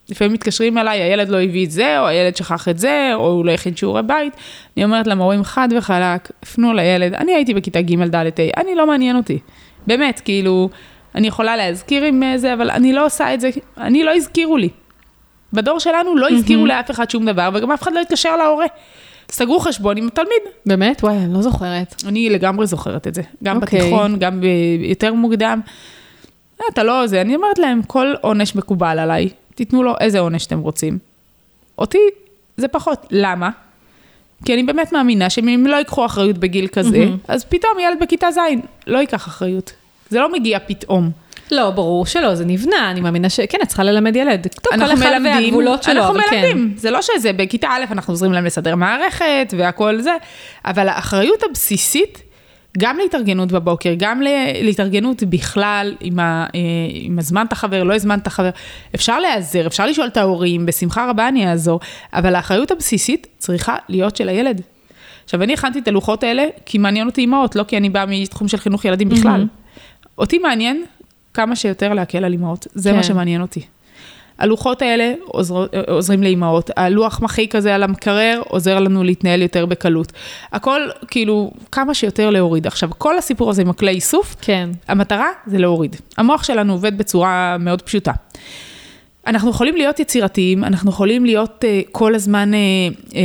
לפעמים 0.09 0.33
מתקשרים 0.33 0.77
אליי, 0.77 1.01
הילד 1.01 1.29
לא 1.29 1.41
הביא 1.41 1.65
את 1.65 1.71
זה, 1.71 1.99
או 1.99 2.07
הילד 2.07 2.35
שכח 2.35 2.67
את 2.67 2.77
זה, 2.77 3.11
או 3.13 3.27
הוא 3.27 3.45
לא 3.45 3.51
הכין 3.51 3.75
שיעורי 3.75 4.03
בית. 4.03 4.33
אני 4.77 4.85
אומרת 4.85 5.07
למורים 5.07 5.43
חד 5.43 5.69
וחלק, 5.77 6.31
פנו 6.53 6.73
לילד, 6.73 7.13
אני 7.13 7.35
הייתי 7.35 7.53
בכיתה 7.53 7.81
ג' 7.81 8.03
ד' 8.03 8.15
ה', 8.15 8.29
אני 8.57 8.75
לא 8.75 8.87
מעניין 8.87 9.15
אותי. 9.15 9.39
באמת, 9.87 10.19
כאילו, 10.25 10.69
אני 11.15 11.27
יכולה 11.27 11.55
להזכיר 11.55 12.03
עם 12.03 12.23
זה, 12.35 12.53
אבל 12.53 12.69
אני 12.69 12.93
לא 12.93 13.05
עושה 13.05 13.33
את 13.33 13.41
זה, 13.41 13.49
אני 13.77 14.03
לא 14.03 14.15
הזכירו 14.15 14.57
לי. 14.57 14.69
בדור 15.55 15.79
שלנו 15.79 16.15
לא 16.15 16.29
הזכירו 16.29 16.65
לאף 16.65 16.91
אחד 16.91 17.09
שום 17.09 17.25
דבר, 17.25 17.49
וגם 17.53 17.71
אף 17.71 17.81
אחד 17.81 17.93
לא 17.93 18.01
התקשר 18.01 18.37
להורה. 18.37 18.65
סגרו 19.31 19.59
חשבון 19.59 19.97
עם 19.97 20.07
התלמיד. 20.07 20.41
באמת? 20.65 21.03
וואי, 21.03 21.17
אני 21.17 21.33
לא 21.33 21.41
זוכרת. 21.41 22.03
אני 22.07 22.29
לגמרי 22.29 22.67
זוכרת 22.67 23.07
את 23.07 23.15
זה. 23.15 23.21
גם 23.43 23.61
אוקיי. 23.61 23.79
בתיכון, 23.79 24.19
גם 24.19 24.41
יותר 24.79 25.13
מוקדם. 25.13 25.59
אה, 26.61 26.65
אתה 26.73 26.83
לא 26.83 27.07
זה, 27.07 27.21
אני 27.21 27.35
אומרת 27.35 27.59
להם, 27.59 27.81
כל 27.83 28.13
עונש 28.21 28.55
מקובל 28.55 28.99
עליי, 28.99 29.29
תיתנו 29.55 29.83
לו 29.83 29.93
איזה 29.99 30.19
עונש 30.19 30.43
שאתם 30.43 30.59
רוצים. 30.59 30.97
אותי 31.77 31.99
זה 32.57 32.67
פחות. 32.67 33.07
למה? 33.11 33.49
כי 34.45 34.53
אני 34.53 34.63
באמת 34.63 34.91
מאמינה 34.91 35.29
שאם 35.29 35.47
הם 35.47 35.67
לא 35.67 35.75
ייקחו 35.75 36.05
אחריות 36.05 36.37
בגיל 36.37 36.67
כזה, 36.67 36.99
מהמם. 36.99 37.17
אז 37.27 37.45
פתאום 37.45 37.79
ילד 37.79 37.97
בכיתה 38.01 38.31
ז' 38.31 38.37
לא 38.87 38.97
ייקח 38.97 39.27
אחריות. 39.27 39.73
זה 40.09 40.19
לא 40.19 40.31
מגיע 40.31 40.59
פתאום. 40.59 41.11
לא, 41.51 41.69
ברור 41.69 42.05
שלא, 42.05 42.35
זה 42.35 42.45
נבנה, 42.45 42.91
אני 42.91 43.01
מאמינה 43.01 43.29
ש... 43.29 43.39
כן, 43.39 43.57
את 43.63 43.67
צריכה 43.67 43.83
ללמד 43.83 44.15
ילד. 44.15 44.47
טוב, 44.61 44.79
כל 44.79 44.93
אחד 44.93 45.11
והגבולות 45.23 45.83
שלו, 45.83 45.93
אנחנו 45.93 46.19
כן. 46.29 46.41
מלמדים, 46.41 46.73
זה 46.77 46.91
לא 46.91 47.01
שזה, 47.01 47.33
בכיתה 47.33 47.67
א' 47.67 47.85
אנחנו 47.91 48.13
עוזרים 48.13 48.31
להם 48.31 48.45
לסדר 48.45 48.75
מערכת 48.75 49.53
והכל 49.57 50.01
זה, 50.01 50.15
אבל 50.65 50.87
האחריות 50.87 51.43
הבסיסית, 51.49 52.21
גם 52.77 52.97
להתארגנות 52.97 53.51
בבוקר, 53.51 53.93
גם 53.97 54.21
להתארגנות 54.61 55.23
בכלל, 55.23 55.95
עם, 55.99 56.19
ה, 56.19 56.45
אה, 56.55 56.59
עם 56.93 57.19
הזמנת 57.19 57.53
חבר, 57.53 57.83
לא 57.83 57.93
הזמנת 57.95 58.27
חבר, 58.27 58.49
אפשר 58.95 59.19
להיעזר, 59.19 59.67
אפשר 59.67 59.85
לשאול 59.85 60.07
את 60.07 60.17
ההורים, 60.17 60.65
בשמחה 60.65 61.09
רבה 61.09 61.27
אני 61.27 61.49
אעזור, 61.49 61.79
אבל 62.13 62.35
האחריות 62.35 62.71
הבסיסית 62.71 63.27
צריכה 63.37 63.75
להיות 63.89 64.15
של 64.15 64.29
הילד. 64.29 64.61
עכשיו, 65.23 65.43
אני 65.43 65.53
הכנתי 65.53 65.79
את 65.79 65.87
הלוחות 65.87 66.23
האלה, 66.23 66.45
כי 66.65 66.77
מעניין 66.77 67.07
אותי 67.07 67.21
אימהות, 67.21 67.55
לא 67.55 67.63
כי 67.63 67.77
אני 67.77 67.89
באה 67.89 68.05
מתחום 68.05 68.47
של 68.47 68.57
חינוך 68.57 68.85
ילדים 68.85 69.09
בכלל. 69.09 69.47
אותי 70.17 70.37
מעניין 70.37 70.83
כמה 71.35 71.55
שיותר 71.55 71.93
להקל 71.93 72.25
על 72.25 72.31
אימהות, 72.31 72.67
זה 72.73 72.89
כן. 72.89 72.95
מה 72.95 73.03
שמעניין 73.03 73.41
אותי. 73.41 73.61
הלוחות 74.37 74.81
האלה 74.81 75.13
עוזר, 75.25 75.65
עוזרים 75.87 76.23
לאימהות, 76.23 76.69
הלוח 76.77 77.21
מחיק 77.21 77.55
הזה 77.55 77.75
על 77.75 77.83
המקרר 77.83 78.41
עוזר 78.47 78.79
לנו 78.79 79.03
להתנהל 79.03 79.41
יותר 79.41 79.65
בקלות. 79.65 80.11
הכל, 80.51 80.81
כאילו, 81.07 81.51
כמה 81.71 81.93
שיותר 81.93 82.29
להוריד. 82.29 82.67
עכשיו, 82.67 82.89
כל 82.97 83.17
הסיפור 83.17 83.49
הזה 83.49 83.61
עם 83.61 83.69
הכלי 83.69 83.91
איסוף, 83.91 84.35
כן. 84.41 84.69
המטרה 84.87 85.27
זה 85.47 85.57
להוריד. 85.57 85.95
המוח 86.17 86.43
שלנו 86.43 86.73
עובד 86.73 86.97
בצורה 86.97 87.57
מאוד 87.59 87.81
פשוטה. 87.81 88.11
אנחנו 89.27 89.49
יכולים 89.49 89.75
להיות 89.75 89.99
יצירתיים, 89.99 90.63
אנחנו 90.63 90.89
יכולים 90.89 91.25
להיות 91.25 91.63
uh, 91.63 91.89
כל 91.91 92.15
הזמן 92.15 92.51
uh, 92.53 93.09
uh, 93.09 93.15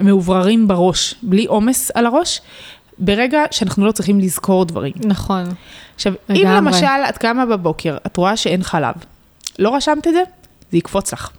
מאובררים 0.00 0.68
בראש, 0.68 1.14
בלי 1.22 1.44
עומס 1.44 1.90
על 1.94 2.06
הראש, 2.06 2.40
ברגע 2.98 3.42
שאנחנו 3.50 3.86
לא 3.86 3.92
צריכים 3.92 4.20
לזכור 4.20 4.64
דברים. 4.64 4.92
נכון. 5.04 5.44
עכשיו, 5.94 6.12
אם 6.30 6.34
לגמרי. 6.34 6.56
למשל 6.56 6.86
את 7.08 7.18
קמה 7.18 7.46
בבוקר, 7.46 7.96
את 8.06 8.16
רואה 8.16 8.36
שאין 8.36 8.62
חלב, 8.62 8.94
לא 9.58 9.74
רשמת 9.74 10.06
את 10.06 10.12
זה, 10.12 10.22
זה 10.70 10.78
יקפוץ 10.78 11.12
לך. 11.12 11.30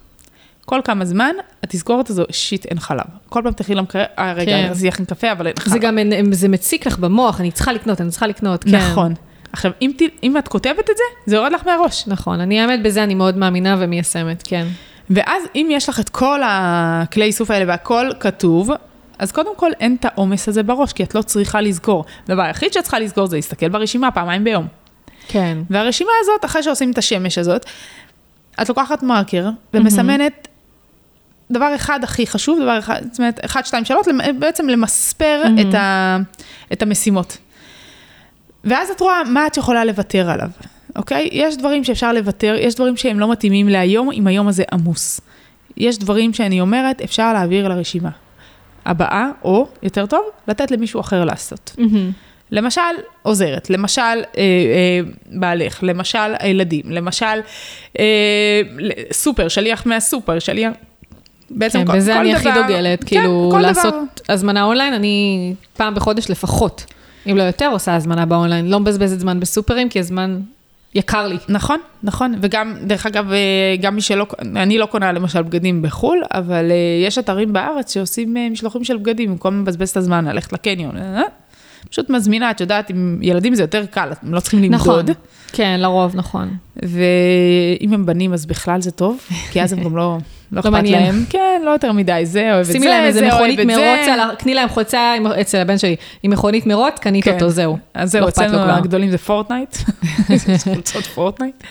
כל 0.66 0.80
כמה 0.84 1.06
זמן, 1.06 1.36
התזכורת 1.64 2.10
הזו, 2.10 2.24
שיט, 2.32 2.66
אין 2.66 2.80
חלב. 2.80 3.06
כל 3.30 3.42
פעם 3.44 3.54
תלכי 3.54 3.76
למקרר, 3.76 4.04
אה, 4.20 4.34
רגע, 4.34 4.52
כן. 4.52 4.58
אני 4.58 4.70
רציתי 4.70 4.88
לכם 4.88 5.06
קפה, 5.06 5.32
אבל 5.32 5.48
אין 5.48 5.56
חלב. 5.60 5.74
זה 5.74 5.80
גם, 5.80 5.98
זה 6.32 6.48
מציק 6.48 6.88
לך 6.88 6.98
במוח, 6.98 7.42
אני 7.42 7.52
צריכה 7.52 7.74
לקנות, 7.74 8.02
אני 8.02 8.10
צריכה 8.10 8.28
לקנות, 8.28 8.64
כן. 8.64 8.76
נכון. 8.76 9.14
עכשיו, 9.54 9.72
אם, 9.82 9.92
אם 10.24 10.38
את 10.38 10.48
כותבת 10.48 10.80
את 10.80 10.98
זה, 10.98 11.04
זה 11.26 11.36
יורד 11.36 11.52
לך 11.52 11.62
מהראש. 11.66 12.08
נכון, 12.08 12.40
אני 12.40 12.62
האמת 12.62 12.84
בזה 12.84 13.04
אני 13.04 13.16
מאוד 13.16 13.38
מאמינה 13.38 13.76
ומיישמת, 13.80 14.44
כן. 14.48 14.68
ואז 15.10 15.44
אם 15.56 15.68
יש 15.72 15.90
לך 15.90 16.00
את 16.00 16.10
כל 16.10 16.40
הכלי 16.46 17.26
איסוף 17.26 17.52
האלה 17.52 17.66
והכל 17.68 18.10
כתוב, 18.20 18.70
אז 19.24 19.32
קודם 19.32 19.56
כל 19.56 19.72
אין 19.80 19.96
את 20.00 20.06
העומס 20.06 20.50
הזה 20.50 20.64
בראש, 20.64 20.94
כי 20.94 21.04
את 21.04 21.16
לא 21.16 21.22
צריכה 21.22 21.62
לזכור. 21.62 22.06
הדבר 22.28 22.42
היחיד 22.42 22.74
שאת 22.74 22.84
צריכה 22.84 23.00
לזכור 23.00 23.28
זה 23.28 23.36
להסתכל 23.36 23.70
ברשימה 23.70 24.12
פעמיים 24.12 24.44
ביום. 24.44 24.68
כן. 25.28 25.58
והרשימה 25.70 26.12
הזאת, 26.22 26.46
אחרי 26.46 26.64
שעושים 26.64 26.92
את 26.92 26.98
השמש 26.98 27.38
הזאת, 27.38 27.66
את 28.62 28.70
לוקחת 28.70 29.04
מרקר 29.04 29.50
ומסמנת 29.74 30.48
דבר 31.52 31.76
אחד 31.76 32.00
הכי 32.04 32.28
חשוב, 32.28 32.60
דבר 32.62 32.80
אחד, 32.80 33.02
זאת 33.12 33.20
אומרת, 33.20 33.46
אחד, 33.46 33.66
שתיים, 33.66 33.86
שלוש, 33.86 34.08
למ- 34.08 34.40
בעצם 34.40 34.70
למספר 34.70 35.42
מהמם. 35.44 35.70
את, 35.70 35.74
ה, 35.76 36.18
את 36.74 36.82
המשימות. 36.82 37.38
ואז 38.64 38.90
את 38.90 39.02
רואה 39.02 39.24
מה 39.24 39.48
את 39.48 39.58
יכולה 39.58 39.86
לוותר 39.86 40.30
עליו, 40.30 40.50
אוקיי? 40.96 41.30
יש 41.32 41.58
דברים 41.58 41.84
שאפשר 41.84 42.14
לוותר, 42.14 42.56
יש 42.60 42.76
דברים 42.76 42.98
שהם 42.98 43.20
לא 43.20 43.32
מתאימים 43.32 43.70
להיום, 43.70 44.12
אם 44.12 44.28
היום 44.28 44.48
הזה 44.48 44.64
עמוס. 44.72 45.22
יש 45.78 45.98
דברים 46.00 46.34
שאני 46.34 46.62
אומרת, 46.62 47.02
אפשר 47.02 47.34
להעביר 47.34 47.68
לרשימה 47.68 48.10
הבאה, 48.86 49.30
או, 49.44 49.68
יותר 49.84 50.06
טוב, 50.06 50.26
לתת 50.48 50.72
למישהו 50.72 51.00
אחר 51.00 51.26
לעשות. 51.26 51.76
מהמם. 51.78 52.12
למשל, 52.52 52.82
עוזרת, 53.22 53.70
למשל, 53.70 54.02
אה, 54.02 54.22
אה, 54.38 55.00
בעלך, 55.26 55.80
למשל, 55.84 56.34
הילדים, 56.40 56.84
למשל, 56.90 57.40
אה, 58.00 58.62
סופר, 59.12 59.48
שליח 59.48 59.86
מהסופר, 59.86 60.40
שליח... 60.40 60.72
בעצם 61.50 61.80
כן, 61.80 61.86
כל, 61.86 61.98
בזה 61.98 62.14
כל 62.14 62.20
אני 62.20 62.34
דבר, 62.34 62.50
הכי 62.50 62.62
דוגלת, 62.62 63.00
כן, 63.00 63.06
כאילו, 63.06 63.58
לעשות 63.62 63.94
דבר. 63.94 64.34
הזמנה 64.34 64.64
אונליין, 64.64 64.94
אני 64.94 65.54
פעם 65.78 65.96
בחודש 65.96 66.30
לפחות, 66.30 66.86
אם 67.32 67.38
לא 67.38 67.44
יותר, 67.44 67.70
עושה 67.72 67.96
הזמנה 67.96 68.26
באונליין. 68.26 68.70
לא 68.70 68.80
מבזבזת 68.80 69.20
זמן 69.20 69.40
בסופרים, 69.40 69.90
כי 69.90 70.00
הזמן 70.00 70.40
יקר 70.96 71.28
לי. 71.28 71.38
נכון, 71.50 71.80
נכון, 72.04 72.36
וגם, 72.42 72.76
דרך 72.84 73.06
אגב, 73.06 73.32
אה, 73.32 73.76
גם 73.82 73.96
מי 73.96 74.02
שלא, 74.02 74.28
אני 74.56 74.78
לא 74.78 74.86
קונה 74.86 75.12
למשל 75.12 75.42
בגדים 75.42 75.82
בחו"ל, 75.82 76.22
אבל 76.34 76.72
אה, 76.72 77.06
יש 77.08 77.18
אתרים 77.18 77.54
בארץ 77.54 77.94
שעושים 77.94 78.38
אה, 78.38 78.50
משלוחים 78.50 78.84
של 78.84 78.98
בגדים, 78.98 79.30
במקום 79.30 79.62
לבזבז 79.62 79.90
את 79.90 79.98
הזמן, 79.98 80.26
ללכת 80.26 80.54
לקניון, 80.54 80.96
פשוט 81.90 82.10
מזמינה, 82.10 82.52
את 82.52 82.62
יודעת, 82.62 82.90
עם 82.90 83.20
ילדים 83.22 83.56
זה 83.56 83.64
יותר 83.64 83.86
קל, 83.86 84.10
הם 84.24 84.34
לא 84.34 84.40
צריכים 84.40 84.64
למדוד. 84.64 84.82
נכון, 84.82 85.06
כן, 85.54 85.80
לרוב, 85.80 86.16
נכון. 86.16 86.58
ואם 86.76 87.94
הם 87.94 88.06
בנים, 88.06 88.34
אז 88.34 88.46
בכלל 88.46 88.82
זה 88.82 88.92
טוב, 88.92 89.20
כי 89.52 89.62
אז 89.62 89.74
הם 89.74 89.84
גם 89.84 89.98
לא, 89.98 90.18
לא 90.54 90.60
אכפת 90.60 90.72
מעניין. 90.72 91.04
להם. 91.04 91.24
כן, 91.30 91.62
לא 91.66 91.72
יותר 91.72 91.92
מדי, 91.92 92.22
זה 92.24 92.42
אוהב 92.54 92.60
את 92.60 92.66
זה, 92.66 92.74
שימי 92.74 92.88
להם 92.88 93.04
איזה 93.04 93.20
זה 93.20 93.26
אוהב 93.26 93.36
מכונית 93.36 93.60
את 93.60 93.68
זה. 93.68 93.74
מרוץ, 93.76 94.08
על 94.14 94.20
ה- 94.20 94.36
קני 94.40 94.54
להם 94.54 94.70
חולצה 94.70 95.14
אצל 95.42 95.58
הבן 95.58 95.78
שלי, 95.78 95.96
עם 96.24 96.32
מכונית 96.32 96.66
מרוץ, 96.66 97.00
קנית 97.00 97.24
כן. 97.24 97.34
אותו, 97.34 97.50
זהו. 97.50 97.78
אז 97.94 98.12
זהו, 98.12 98.22
לא 98.24 98.30
אצלנו 98.30 98.54
כבר. 98.54 98.72
הגדולים 98.72 99.10
זה 99.12 99.18
Fortnite, 99.18 99.78
קבוצות 100.64 101.04
Fortnite, 101.06 101.64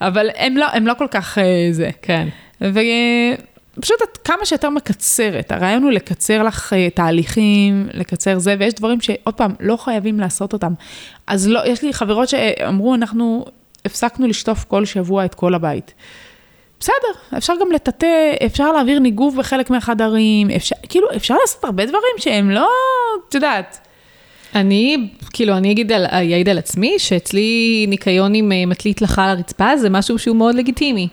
אבל 0.00 0.28
הם 0.36 0.56
לא, 0.56 0.66
הם 0.72 0.86
לא 0.86 0.94
כל 0.98 1.06
כך 1.10 1.38
אה, 1.38 1.44
זה. 1.72 1.90
כן. 2.02 2.28
ופשוט 2.60 3.96
את 4.12 4.18
כמה 4.24 4.44
שיותר 4.44 4.70
מקצרת, 4.70 5.52
הרעיון 5.52 5.82
הוא 5.82 5.90
לקצר 5.90 6.42
לך 6.42 6.72
אה, 6.72 6.90
תהליכים, 6.90 7.88
לקצר 7.94 8.38
זה, 8.38 8.54
ויש 8.58 8.74
דברים 8.74 9.00
שעוד 9.00 9.34
פעם, 9.34 9.54
לא 9.60 9.76
חייבים 9.76 10.20
לעשות 10.20 10.52
אותם. 10.52 10.72
אז 11.26 11.48
לא, 11.48 11.60
יש 11.66 11.82
לי 11.82 11.92
חברות 11.92 12.28
שאמרו, 12.28 12.94
אנחנו 12.94 13.44
הפסקנו 13.84 14.26
לשטוף 14.26 14.64
כל 14.64 14.84
שבוע 14.84 15.24
את 15.24 15.34
כל 15.34 15.54
הבית. 15.54 15.94
בסדר, 16.80 17.36
אפשר 17.38 17.52
גם 17.60 17.72
לטאטא, 17.72 18.06
אפשר 18.46 18.72
להעביר 18.72 18.98
ניגוב 18.98 19.36
בחלק 19.36 19.70
מהחדרים, 19.70 20.50
אפשר, 20.50 20.76
כאילו, 20.88 21.06
אפשר 21.16 21.36
לעשות 21.40 21.64
הרבה 21.64 21.84
דברים 21.86 22.14
שהם 22.18 22.50
לא, 22.50 22.68
את 23.28 23.34
יודעת. 23.34 23.78
אני, 24.54 25.08
כאילו, 25.32 25.56
אני 25.56 25.72
אגיד, 25.72 25.92
על- 25.92 26.06
אעיד 26.12 26.48
על 26.48 26.58
עצמי, 26.58 26.94
שאצלי 26.98 27.84
ניקיון 27.88 28.34
עם 28.34 28.52
אה, 28.52 28.66
מטלית 28.66 29.02
לחה 29.02 29.24
על 29.24 29.36
הרצפה 29.36 29.76
זה 29.76 29.90
משהו 29.90 30.18
שהוא 30.18 30.36
מאוד 30.36 30.54
לגיטימי. 30.54 31.08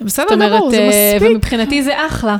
בסדר 0.00 0.24
גמור, 0.36 0.70
זה 0.70 0.78
אה, 0.78 1.12
מספיק. 1.14 1.30
ומבחינתי 1.30 1.82
זה 1.82 2.06
אחלה. 2.06 2.36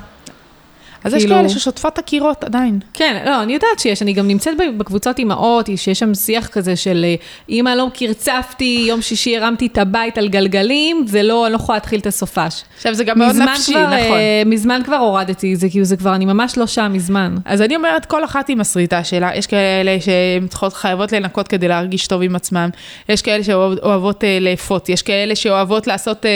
אז 1.05 1.15
יש 1.15 1.23
כאילו- 1.23 1.37
כאלה 1.37 1.49
ששוטפות 1.49 1.93
את 1.93 1.99
הקירות 1.99 2.45
עדיין. 2.45 2.81
כן, 2.95 3.23
לא, 3.27 3.43
אני 3.43 3.53
יודעת 3.53 3.79
שיש, 3.79 4.03
אני 4.03 4.13
גם 4.13 4.29
נמצאת 4.29 4.55
בקבוצות 4.79 5.19
אימהות, 5.19 5.69
שיש 5.77 5.99
שם 5.99 6.15
שיח 6.15 6.47
כזה 6.47 6.77
של 6.77 7.05
אה, 7.05 7.15
אמא 7.49 7.71
לא 7.71 7.89
קרצפתי, 7.95 8.85
יום 8.89 9.03
שישי 9.03 9.37
הרמתי 9.37 9.67
את 9.67 9.79
הבית 9.79 10.19
על 10.19 10.29
גלגלים, 10.29 11.05
זה 11.07 11.23
לא, 11.23 11.47
אני 11.47 11.53
לא 11.53 11.57
יכולה 11.57 11.77
להתחיל 11.77 12.01
את 12.01 12.07
הסופש. 12.07 12.63
עכשיו, 12.77 12.95
זה 12.95 13.05
גם 13.05 13.19
מאוד 13.19 13.37
נפשי, 13.37 13.73
כבר, 13.73 13.87
נכון. 13.87 13.97
אה, 13.97 14.43
מזמן 14.47 14.81
כבר 14.85 14.97
הורדתי 14.97 15.55
את 15.55 15.61
זה, 15.61 15.69
כאילו 15.69 15.85
זה 15.85 15.97
כבר, 15.97 16.15
אני 16.15 16.25
ממש 16.25 16.59
לא 16.59 16.67
שם 16.67 16.93
מזמן. 16.93 17.35
אז 17.45 17.63
אני 17.63 17.77
אומרת, 17.77 18.07
כל 18.07 18.25
אחת 18.25 18.49
עם 18.49 18.61
הסריטה 18.61 19.05
שלה, 19.05 19.31
יש 19.35 19.47
כאלה 19.47 19.97
שהן 20.01 20.47
צריכות, 20.49 20.73
חייבות 20.73 21.13
לנקות 21.13 21.49
כדי 21.49 21.69
להרגיש 21.69 22.07
טוב 22.07 22.23
עם 22.23 22.37
עצמם, 22.37 22.71
יש 23.09 23.23
כאלה 23.23 23.45
שאוהבות 23.45 24.25
אה, 24.25 24.39
לאפות, 24.41 24.89
יש 24.89 25.03
כאלה 25.03 25.37
שאוהבות 25.37 25.87
לעשות, 25.87 26.27
אה, 26.27 26.31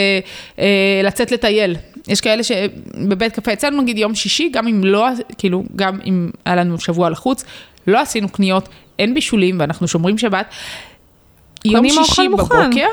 אה, 0.58 1.00
לצאת 1.04 1.32
לטייל, 1.32 1.76
יש 2.08 2.20
כאלה 2.20 2.42
שבבית 2.42 3.32
קפה, 3.32 3.52
אצלנו 3.52 3.82
נגיד 3.82 3.98
יום 3.98 4.14
שישי, 4.14 4.48
גם 4.52 4.66
אם 4.68 4.84
לא, 4.84 5.06
כאילו, 5.38 5.62
גם 5.76 5.98
אם 6.04 6.30
היה 6.44 6.56
לנו 6.56 6.78
שבוע 6.80 7.10
לחוץ, 7.10 7.44
לא 7.86 8.00
עשינו 8.00 8.28
קניות, 8.28 8.68
אין 8.98 9.14
בישולים 9.14 9.60
ואנחנו 9.60 9.88
שומרים 9.88 10.18
שבת. 10.18 10.46
יום 11.64 11.88
שישי. 11.88 12.28
בבוקר, 12.28 12.86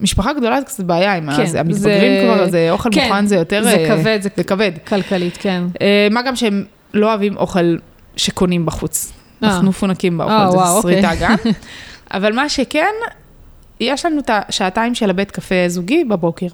משפחה 0.00 0.32
גדולה 0.32 0.60
זה 0.60 0.66
קצת 0.66 0.84
בעיה 0.84 1.14
עם 1.16 1.30
כן, 1.36 1.46
כן, 1.46 1.58
המתבגרים 1.58 1.80
זה- 1.80 2.34
כבר, 2.34 2.50
זה 2.50 2.68
אוכל 2.70 2.88
כן, 2.92 3.04
מוכן, 3.08 3.26
זה 3.26 3.36
יותר... 3.36 3.62
זה 3.62 3.70
אה, 3.70 3.88
כבד, 3.88 4.18
זה- 4.22 4.28
זה 4.36 4.44
כבד. 4.44 4.72
כלכלית, 4.88 5.36
כן. 5.40 5.62
אה, 5.82 6.08
מה 6.10 6.22
גם 6.22 6.36
שהם 6.36 6.64
לא 6.94 7.06
אוהבים 7.08 7.36
אוכל 7.36 7.76
שקונים 8.16 8.66
בחוץ. 8.66 9.12
אה. 9.42 9.48
אנחנו 9.48 9.68
מפונקים 9.68 10.18
באוכל, 10.18 10.32
אה, 10.32 10.50
זה 10.50 10.56
וואו, 10.56 10.82
שריטה 10.82 11.12
אוקיי. 11.12 11.26
גם. 11.28 11.34
אבל 12.14 12.32
מה 12.32 12.48
שכן, 12.48 12.92
יש 13.80 14.06
לנו 14.06 14.20
את 14.20 14.30
השעתיים 14.32 14.94
של 14.94 15.10
הבית 15.10 15.30
קפה 15.30 15.54
זוגי 15.68 16.04
בבוקר. 16.04 16.46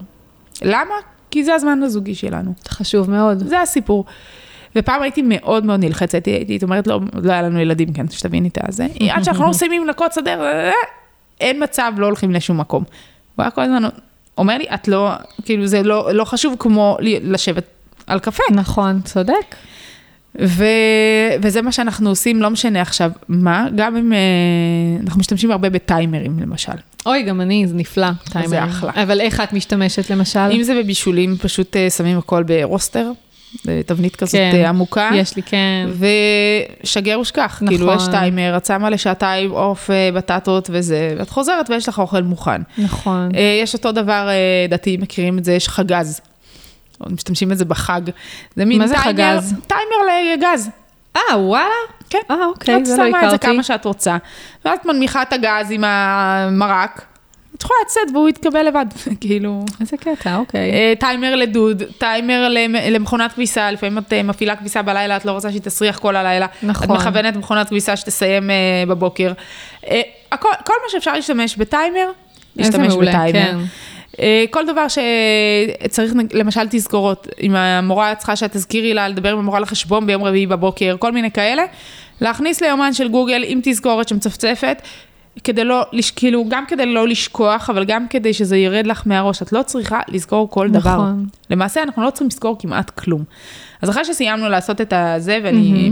למה? 0.63 0.95
כי 1.35 1.45
זה 1.45 1.55
הזמן 1.55 1.83
הזוגי 1.83 2.15
שלנו. 2.15 2.53
חשוב 2.69 3.11
מאוד. 3.11 3.39
זה 3.39 3.61
הסיפור. 3.61 4.05
ופעם 4.77 5.03
הייתי 5.03 5.23
מאוד 5.25 5.67
מאוד 5.67 5.81
נלחצת, 5.81 6.27
הייתי, 6.27 6.59
אומרת, 6.63 6.87
לא, 6.87 7.01
לא 7.23 7.33
היה 7.33 7.43
לנו 7.43 7.61
ילדים, 7.61 7.93
כן, 7.93 8.09
שתביני 8.09 8.49
את 8.49 8.59
הזה. 8.69 8.87
עד 9.11 9.23
שאנחנו 9.23 9.45
לא 9.45 9.51
מסיימים 9.51 9.87
לנקות 9.87 10.13
שדה, 10.13 10.35
אה, 10.35 10.71
אין 11.41 11.63
מצב, 11.63 11.93
לא 11.97 12.07
הולכים 12.07 12.31
לשום 12.31 12.61
מקום. 12.61 12.85
הוא 13.37 13.43
היה 13.43 13.51
כל 13.51 13.61
הזמן 13.61 13.83
אומר 14.39 14.59
לי, 14.59 14.65
את 14.75 14.89
לא, 14.89 15.11
כאילו, 15.45 15.67
זה 15.67 15.83
לא, 15.83 16.13
לא 16.13 16.25
חשוב 16.25 16.57
כמו 16.59 16.97
לשבת 17.01 17.65
על 18.07 18.19
קפה. 18.19 18.43
נכון, 18.51 19.01
צודק. 19.01 19.55
ו... 20.43 20.65
וזה 21.43 21.63
מה 21.63 21.73
שאנחנו 21.73 22.09
עושים, 22.09 22.43
לא 22.43 22.51
משנה 22.51 22.81
עכשיו 22.81 23.11
מה, 23.29 23.67
גם 23.77 23.97
אם 23.97 24.13
אה, 24.13 24.19
אנחנו 25.03 25.21
משתמשים 25.21 25.51
הרבה 25.51 25.71
בטיימרים 25.71 26.39
למשל. 26.39 26.73
אוי, 27.07 27.23
גם 27.23 27.41
אני, 27.41 27.67
זה 27.67 27.75
נפלא, 27.75 28.07
טיימרים. 28.33 28.63
אחלה. 28.63 28.93
אבל 29.03 29.21
איך 29.21 29.41
את 29.41 29.53
משתמשת 29.53 30.11
למשל? 30.11 30.51
אם 30.53 30.63
זה 30.63 30.75
בבישולים, 30.75 31.37
פשוט 31.37 31.77
אה, 31.77 31.91
שמים 31.91 32.19
הכל 32.19 32.43
ברוסטר, 32.43 33.11
תבנית 33.87 34.17
כזאת 34.17 34.35
כן, 34.35 34.51
אה, 34.55 34.69
עמוקה. 34.69 35.11
יש 35.15 35.37
לי, 35.37 35.43
כן. 35.43 35.89
ושגר 36.83 37.21
ושכח, 37.21 37.55
נכון. 37.63 37.69
כאילו 37.69 37.93
יש 37.93 38.03
טיימר, 38.11 38.57
את 38.57 38.67
שמה 38.67 38.91
לשעתיים 38.91 39.51
עוף, 39.51 39.91
אה, 39.91 40.11
בטטות 40.15 40.71
וזה, 40.73 41.15
ואת 41.19 41.31
חוזרת 41.31 41.71
ויש 41.71 41.89
לך 41.89 41.99
אוכל 41.99 42.23
מוכן. 42.23 42.63
נכון. 42.79 43.29
יש 43.63 43.75
אותו 43.75 43.93
דבר, 43.93 44.29
דתיים 44.69 45.01
מכירים 45.01 45.39
את 45.39 45.45
זה, 45.45 45.53
יש 45.53 45.69
חגז. 45.69 46.21
משתמשים 47.11 47.49
בזה 47.49 47.65
בחג. 47.65 48.01
זה 48.57 48.65
מין 48.65 48.79
מה 48.79 48.87
זה 48.87 48.95
טיימר, 49.03 49.13
חגז? 49.13 49.55
טיימר 49.67 49.97
לגז. 50.35 50.71
אה, 51.17 51.39
וואלה? 51.39 51.69
כן. 52.11 52.19
אה, 52.31 52.47
אוקיי, 52.47 52.77
את 52.77 52.87
זה 52.87 52.97
לא 52.97 53.09
שמה 53.09 53.19
את 53.25 53.31
זה 53.31 53.37
הכרתי. 53.37 53.47
כמה 53.47 53.63
שאת 53.63 53.85
רוצה, 53.85 54.17
ואז 54.65 54.79
את 54.79 54.87
מנמיכה 54.87 55.23
את 55.23 55.33
הגז 55.33 55.71
עם 55.71 55.85
המרק, 55.87 57.03
את 57.57 57.63
יכולה 57.63 57.79
לצאת 57.87 58.03
והוא 58.15 58.29
יתכבה 58.29 58.63
לבד, 58.69 58.87
כאילו. 59.21 59.65
איזה 59.81 59.97
קטע, 59.97 60.37
אוקיי. 60.37 60.71
אה, 60.73 60.93
טיימר 61.01 61.35
לדוד, 61.35 61.83
טיימר 61.99 62.49
למ- 62.49 62.75
למכונת 62.91 63.33
כביסה, 63.33 63.71
לפעמים 63.71 63.99
את 63.99 64.13
אה, 64.13 64.23
מפעילה 64.23 64.57
כביסה 64.57 64.83
בלילה, 64.83 65.17
את 65.17 65.25
לא 65.25 65.33
רוצה 65.33 65.51
שהיא 65.51 65.61
תסריח 65.63 65.99
כל 65.99 66.17
הלילה. 66.17 66.47
נכון. 66.63 66.97
את 66.97 67.01
מכוונת 67.01 67.37
מכונת 67.37 67.69
כביסה 67.69 67.97
שתסיים 67.97 68.51
אה, 68.51 68.55
בבוקר. 68.89 69.33
הכל, 70.33 70.49
כל 70.67 70.75
מה 70.85 70.91
שאפשר 70.91 71.13
להשתמש 71.13 71.57
בטיימר, 71.57 72.11
להשתמש 72.57 72.95
בטיימר. 72.95 73.33
כן. 73.33 73.57
אה, 74.21 74.45
כל 74.51 74.67
דבר 74.67 74.87
שצריך, 74.89 76.13
למשל 76.33 76.67
תזכורות, 76.71 77.29
אם 77.43 77.57
המורה 77.57 78.15
צריכה 78.15 78.37
שאת 78.37 78.53
תזכירי 78.53 78.95
לה 78.95 79.09
לדבר 79.09 79.33
עם 79.33 79.39
המורה 79.39 79.61
לחשבון 79.61 80.07
ביום 80.07 80.25
רביעי 80.25 80.47
בבוקר, 80.47 80.97
כל 80.99 81.13
מיני 81.13 81.31
כאלה, 81.31 81.63
להכניס 82.21 82.61
ליומן 82.61 82.93
של 82.93 83.09
גוגל 83.09 83.43
עם 83.47 83.61
תזכורת 83.63 84.09
שמצפצפת, 84.09 84.83
כדי 85.45 85.65
לא, 85.65 85.83
כאילו, 86.17 86.45
גם 86.49 86.65
כדי 86.67 86.87
לא 86.87 87.09
לשכוח, 87.09 87.71
אבל 87.71 87.85
גם 87.85 88.09
כדי 88.09 88.33
שזה 88.33 88.57
ירד 88.57 88.87
לך 88.87 89.03
מהראש, 89.07 89.43
את 89.43 89.53
לא 89.53 89.63
צריכה 89.63 90.01
לזכור 90.09 90.51
כל 90.51 90.69
דבר. 90.69 90.95
נכון. 90.95 91.27
למעשה, 91.51 91.83
אנחנו 91.83 92.03
לא 92.03 92.11
צריכים 92.11 92.27
לזכור 92.27 92.57
כמעט 92.59 92.91
כלום. 92.91 93.25
אז 93.83 93.91
אחרי 93.91 94.05
שסיימנו 94.05 94.49
לעשות 94.49 94.81
את 94.81 94.93
הזה, 94.97 95.39
ואני... 95.45 95.91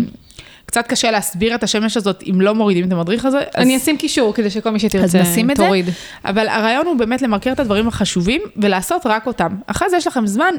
קצת 0.73 0.87
קשה 0.87 1.11
להסביר 1.11 1.55
את 1.55 1.63
השמש 1.63 1.97
הזאת 1.97 2.25
אם 2.31 2.41
לא 2.41 2.55
מורידים 2.55 2.87
את 2.87 2.93
המדריך 2.93 3.25
הזה. 3.25 3.39
אז- 3.39 3.45
אני 3.55 3.77
אשים 3.77 3.97
קישור 3.97 4.35
כדי 4.35 4.51
שכל 4.51 4.71
מי 4.71 4.79
שתרצה 4.79 5.19
אז 5.19 5.29
נשים 5.29 5.51
את 5.51 5.57
זה, 5.57 5.65
תוריד. 5.65 5.89
אבל 6.25 6.49
הרעיון 6.49 6.87
הוא 6.87 6.97
באמת 6.97 7.23
למרקר 7.23 7.53
את 7.53 7.61
הדברים 7.61 7.89
החשובים 7.89 8.41
ולעשות 8.57 9.07
רק 9.07 9.27
אותם. 9.27 9.57
אחרי 9.67 9.91
זה 9.91 9.97
יש 9.97 10.07
לכם 10.07 10.27
זמן, 10.27 10.55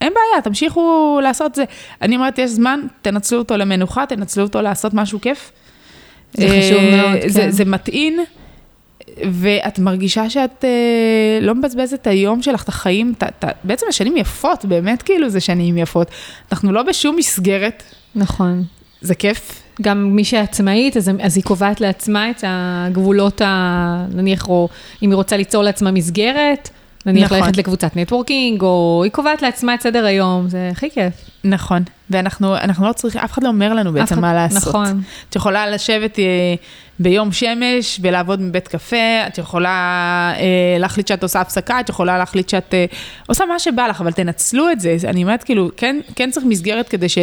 אין 0.00 0.12
בעיה, 0.12 0.42
תמשיכו 0.42 1.18
לעשות 1.22 1.54
זה. 1.54 1.64
אני 2.02 2.16
אומרת, 2.16 2.38
יש 2.38 2.50
זמן, 2.50 2.80
תנצלו 3.02 3.38
אותו 3.38 3.56
למנוחה, 3.56 4.06
תנצלו 4.06 4.42
אותו 4.42 4.62
לעשות 4.62 4.94
משהו 4.94 5.20
כיף. 5.20 5.52
זה 6.34 6.48
חשוב 6.48 6.78
אה, 6.78 6.96
מאוד, 6.96 7.18
זה, 7.26 7.40
כן. 7.40 7.50
זה 7.50 7.64
מטעין, 7.64 8.20
ואת 9.32 9.78
מרגישה 9.78 10.30
שאת 10.30 10.64
אה, 10.64 11.38
לא 11.40 11.54
מבזבזת 11.54 11.94
את 11.94 12.06
היום 12.06 12.42
שלך, 12.42 12.62
את 12.62 12.68
החיים, 12.68 13.12
את, 13.18 13.22
את, 13.22 13.44
בעצם 13.64 13.86
השנים 13.88 14.16
יפות, 14.16 14.64
באמת 14.64 15.02
כאילו 15.02 15.28
זה 15.28 15.40
שנים 15.40 15.78
יפות. 15.78 16.10
אנחנו 16.52 16.72
לא 16.72 16.82
בשום 16.82 17.16
מסגרת, 17.16 17.82
נכון. 18.14 18.64
זה 19.00 19.14
כיף. 19.14 19.62
גם 19.82 20.16
מי 20.16 20.24
שעצמאית, 20.24 20.96
אז, 20.96 21.10
אז 21.20 21.36
היא 21.36 21.44
קובעת 21.44 21.80
לעצמה 21.80 22.30
את 22.30 22.44
הגבולות, 22.46 23.40
ה, 23.40 24.06
נניח, 24.14 24.48
או 24.48 24.68
אם 25.02 25.10
היא 25.10 25.16
רוצה 25.16 25.36
ליצור 25.36 25.62
לעצמה 25.62 25.90
מסגרת, 25.90 26.68
נניח 27.06 27.24
נכון. 27.24 27.38
ללכת 27.38 27.56
לקבוצת 27.56 27.96
נטוורקינג, 27.96 28.62
או 28.62 29.00
היא 29.04 29.12
קובעת 29.12 29.42
לעצמה 29.42 29.74
את 29.74 29.80
סדר 29.80 30.04
היום, 30.04 30.48
זה 30.48 30.68
הכי 30.72 30.90
כיף. 30.90 31.14
נכון, 31.44 31.82
ואנחנו 32.10 32.56
אנחנו 32.56 32.88
לא 32.88 32.92
צריכים, 32.92 33.20
אף 33.20 33.32
אחד 33.32 33.42
לא 33.42 33.48
אומר 33.48 33.74
לנו 33.74 33.92
בעצם 33.92 34.20
מה 34.20 34.34
לעשות. 34.34 34.68
נכון. 34.68 35.02
את 35.30 35.36
יכולה 35.36 35.66
לשבת 35.66 36.18
אה, 36.18 36.24
ביום 36.98 37.32
שמש 37.32 38.00
ולעבוד 38.02 38.40
מבית 38.40 38.68
קפה, 38.68 39.26
את 39.26 39.38
יכולה 39.38 40.32
אה, 40.36 40.78
להחליט 40.78 41.06
שאת 41.08 41.22
עושה 41.22 41.40
הפסקה, 41.40 41.80
את 41.80 41.88
יכולה 41.88 42.18
להחליט 42.18 42.48
שאת 42.48 42.74
אה, 42.74 42.84
עושה 43.26 43.44
מה 43.46 43.58
שבא 43.58 43.86
לך, 43.86 44.00
אבל 44.00 44.12
תנצלו 44.12 44.70
את 44.70 44.80
זה. 44.80 44.96
אני 45.04 45.22
אומרת, 45.22 45.42
כאילו, 45.42 45.70
כן, 45.76 46.00
כן 46.16 46.30
צריך 46.30 46.46
מסגרת 46.46 46.88
כדי 46.88 47.08
ש... 47.08 47.18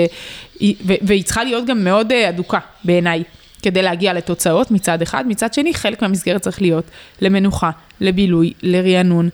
ו- 0.61 0.93
והיא 1.01 1.23
צריכה 1.23 1.43
להיות 1.43 1.65
גם 1.65 1.83
מאוד 1.83 2.11
אדוקה 2.11 2.59
בעיניי. 2.83 3.23
כדי 3.61 3.81
להגיע 3.81 4.13
לתוצאות 4.13 4.71
מצד 4.71 5.01
אחד, 5.01 5.23
מצד 5.27 5.53
שני 5.53 5.73
חלק 5.73 6.01
מהמסגרת 6.01 6.41
צריך 6.41 6.61
להיות 6.61 6.85
למנוחה, 7.21 7.71
לבילוי, 8.01 8.53
לרענון, 8.61 9.29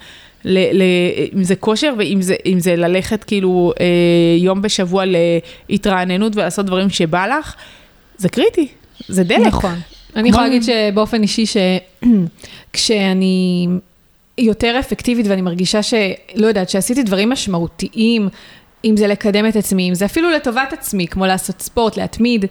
ל- 0.46 0.82
ל- 0.82 0.84
אם 1.36 1.44
זה 1.44 1.56
כושר 1.56 1.94
ואם 1.98 2.22
זה, 2.22 2.36
זה 2.58 2.76
ללכת 2.76 3.24
כאילו 3.24 3.74
אה, 3.80 3.86
יום 4.40 4.62
בשבוע 4.62 5.04
להתרעננות 5.70 6.36
ולעשות 6.36 6.66
דברים 6.66 6.90
שבא 6.90 7.28
לך, 7.28 7.56
זה 8.18 8.30
קריטי, 8.30 8.68
זה 9.08 9.24
דלק. 9.24 9.48
נכון. 9.48 9.76
אני 10.16 10.30
יכולה 10.30 10.44
להגיד 10.44 10.64
שבאופן 10.64 11.22
אישי, 11.22 11.46
שכשאני 12.72 13.68
יותר 14.38 14.76
אפקטיבית 14.80 15.26
ואני 15.28 15.42
מרגישה 15.42 15.84
ש... 15.84 15.94
לא 16.36 16.48
יודעת, 16.48 16.70
שעשיתי 16.70 17.04
דברים 17.04 17.30
משמעותיים, 17.30 18.30
אם 18.86 18.98
זה 18.98 19.08
לקדם 19.08 19.48
את 19.48 19.56
עצמי, 19.56 19.90
אם 19.90 19.94
זה 19.94 20.06
אפילו 20.06 20.32
לטובת 20.32 20.74
עצמי, 20.74 21.08
כמו 21.08 21.26
לעשות 21.26 21.62
ספורט, 21.62 21.98
להתמיד, 21.98 22.46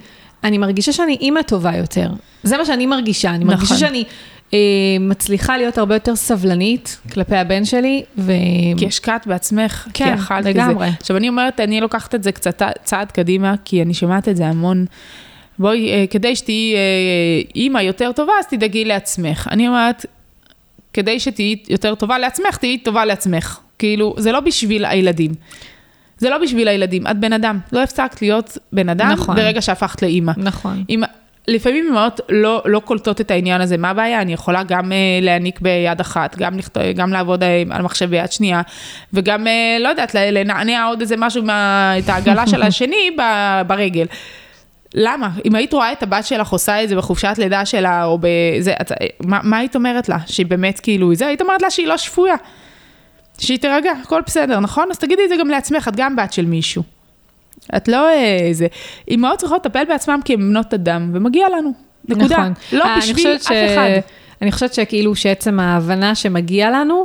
אני 0.44 0.58
מרגישה 0.58 0.92
שאני 0.92 1.16
אימא 1.20 1.42
טובה 1.42 1.76
יותר. 1.76 2.10
זה 2.42 2.56
מה 2.56 2.64
שאני 2.64 2.86
מרגישה, 2.86 3.30
אני 3.30 3.44
מרגישה 3.44 3.74
נכון. 3.74 3.88
שאני 3.88 4.04
מצליחה 5.00 5.56
להיות 5.56 5.78
הרבה 5.78 5.94
יותר 5.94 6.16
סבלנית 6.16 7.00
כלפי 7.12 7.36
הבן 7.36 7.64
שלי, 7.64 8.02
ו... 8.18 8.32
כי 8.76 8.86
השקעת 8.86 9.26
בעצמך, 9.26 9.88
כן, 9.94 10.04
כי 10.04 10.14
אכלת 10.14 10.44
לגמרי. 10.44 10.86
את 10.86 10.92
זה. 10.92 10.96
עכשיו, 11.00 11.16
אני 11.16 11.28
אומרת, 11.28 11.60
אני 11.60 11.80
לוקחת 11.80 12.14
את 12.14 12.22
זה 12.22 12.32
קצת 12.32 12.62
צעד 12.84 13.12
קדימה, 13.12 13.54
כי 13.64 13.82
אני 13.82 13.94
שומעת 13.94 14.28
את 14.28 14.36
זה 14.36 14.46
המון. 14.46 14.84
בואי, 15.58 15.92
אה, 15.92 16.04
כדי 16.10 16.36
שתהיי 16.36 16.74
אה, 16.74 16.80
אימא 17.54 17.78
יותר 17.78 18.12
טובה, 18.12 18.32
אז 18.40 18.46
תדאגי 18.46 18.84
לעצמך. 18.84 19.48
אני 19.50 19.68
אומרת, 19.68 20.06
כדי 20.92 21.20
שתהיי 21.20 21.56
יותר 21.68 21.94
טובה 21.94 22.18
לעצמך, 22.18 22.56
תהיי 22.56 22.78
טובה 22.78 23.04
לעצמך. 23.04 23.58
כאילו, 23.78 24.14
זה 24.18 24.32
לא 24.32 24.40
בשביל 24.40 24.84
הילדים. 24.84 25.30
זה 26.18 26.30
לא 26.30 26.38
בשביל 26.38 26.68
הילדים, 26.68 27.06
את 27.06 27.20
בן 27.20 27.32
אדם. 27.32 27.58
לא 27.72 27.82
הפסקת 27.82 28.22
להיות 28.22 28.58
בן 28.72 28.88
אדם 28.88 29.08
נכון. 29.08 29.36
ברגע 29.36 29.62
שהפכת 29.62 30.02
לאימא. 30.02 30.32
נכון. 30.36 30.84
אם, 30.90 31.02
לפעמים 31.48 31.88
אמהות 31.88 32.20
לא, 32.28 32.62
לא 32.64 32.80
קולטות 32.80 33.20
את 33.20 33.30
העניין 33.30 33.60
הזה, 33.60 33.76
מה 33.76 33.90
הבעיה? 33.90 34.20
אני 34.20 34.32
יכולה 34.32 34.62
גם 34.62 34.84
uh, 34.84 35.24
להעניק 35.24 35.60
ביד 35.60 36.00
אחת, 36.00 36.36
גם, 36.36 36.58
לכתוב, 36.58 36.82
גם 36.94 37.12
לעבוד 37.12 37.42
uh, 37.42 37.46
על 37.70 37.82
מחשב 37.82 38.10
ביד 38.10 38.32
שנייה, 38.32 38.62
וגם, 39.12 39.46
uh, 39.46 39.82
לא 39.82 39.88
יודעת, 39.88 40.14
לנענע 40.14 40.84
עוד 40.84 41.00
איזה 41.00 41.14
משהו, 41.18 41.42
מה, 41.42 41.92
את 41.98 42.08
העגלה 42.08 42.46
של 42.46 42.62
השני 42.62 43.10
ב, 43.18 43.22
ברגל. 43.66 44.06
למה? 44.94 45.30
אם 45.44 45.54
היית 45.54 45.72
רואה 45.72 45.92
את 45.92 46.02
הבת 46.02 46.26
שלך 46.26 46.48
עושה 46.48 46.82
את 46.82 46.88
זה 46.88 46.96
בחופשת 46.96 47.34
לידה 47.38 47.66
שלה, 47.66 48.04
או 48.04 48.18
בזה, 48.18 48.74
את, 48.80 48.92
מה, 49.20 49.40
מה 49.42 49.58
היית 49.58 49.76
אומרת 49.76 50.08
לה? 50.08 50.16
שהיא 50.26 50.46
באמת 50.46 50.80
כאילו, 50.80 51.14
זה, 51.14 51.26
היית 51.26 51.40
אומרת 51.40 51.62
לה 51.62 51.70
שהיא 51.70 51.86
לא 51.86 51.96
שפויה. 51.96 52.34
שהיא 53.38 53.58
תירגע, 53.58 53.92
הכל 54.02 54.20
בסדר, 54.26 54.60
נכון? 54.60 54.88
אז 54.90 54.98
תגידי 54.98 55.22
את 55.24 55.28
זה 55.28 55.34
גם 55.40 55.48
לעצמך, 55.48 55.88
את 55.88 55.96
גם 55.96 56.16
בת 56.16 56.32
של 56.32 56.46
מישהו. 56.46 56.82
את 57.76 57.88
לא 57.88 58.10
איזה... 58.10 58.66
אימהות 59.08 59.38
צריכות 59.38 59.66
לטפל 59.66 59.84
בעצמם 59.88 60.20
כי 60.24 60.32
הן 60.32 60.40
בנות 60.40 60.74
אדם, 60.74 61.10
ומגיע 61.14 61.46
לנו. 61.58 61.72
נקודה. 62.08 62.26
נכון. 62.26 62.52
לא 62.72 62.84
אה, 62.84 62.96
בשביל 62.98 63.36
אף 63.36 63.42
ש- 63.42 63.50
אחד. 63.52 63.88
אני 64.42 64.52
חושבת 64.52 64.74
שכאילו 64.74 65.14
שעצם 65.14 65.60
ההבנה 65.60 66.14
שמגיע 66.14 66.70
לנו, 66.70 67.04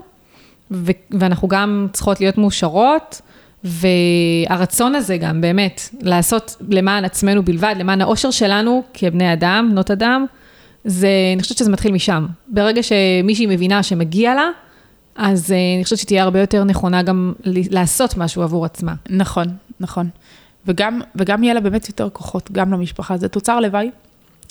ו- 0.71 0.91
ואנחנו 1.11 1.47
גם 1.47 1.87
צריכות 1.93 2.19
להיות 2.21 2.37
מאושרות, 2.37 3.21
והרצון 3.63 4.95
הזה 4.95 5.17
גם, 5.17 5.41
באמת, 5.41 5.81
לעשות 6.01 6.55
למען 6.69 7.05
עצמנו 7.05 7.43
בלבד, 7.43 7.75
למען 7.79 8.01
האושר 8.01 8.31
שלנו 8.31 8.83
כבני 8.93 9.33
אדם, 9.33 9.67
בנות 9.71 9.91
אדם, 9.91 10.25
זה, 10.85 11.07
אני 11.33 11.41
חושבת 11.41 11.57
שזה 11.57 11.69
מתחיל 11.71 11.91
משם. 11.91 12.25
ברגע 12.47 12.81
שמישהי 12.83 13.45
מבינה 13.45 13.83
שמגיע 13.83 14.35
לה, 14.35 14.49
אז 15.15 15.51
אה, 15.51 15.57
אני 15.75 15.83
חושבת 15.83 15.99
שתהיה 15.99 16.23
הרבה 16.23 16.39
יותר 16.39 16.63
נכונה 16.63 17.01
גם 17.01 17.33
לעשות 17.45 18.17
משהו 18.17 18.41
עבור 18.41 18.65
עצמה. 18.65 18.93
נכון, 19.09 19.45
נכון. 19.79 20.09
וגם, 20.67 21.01
וגם 21.15 21.43
יהיה 21.43 21.53
לה 21.53 21.59
באמת 21.59 21.87
יותר 21.87 22.09
כוחות, 22.09 22.51
גם 22.51 22.73
למשפחה. 22.73 23.17
זה 23.17 23.27
תוצר 23.29 23.59
לוואי, 23.59 23.89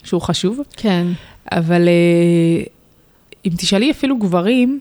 שהוא 0.05 0.21
חשוב, 0.21 0.61
כן. 0.73 1.07
אבל 1.53 1.89
אה, 1.89 2.65
אם 3.45 3.51
תשאלי 3.57 3.91
אפילו 3.91 4.19
גברים, 4.19 4.81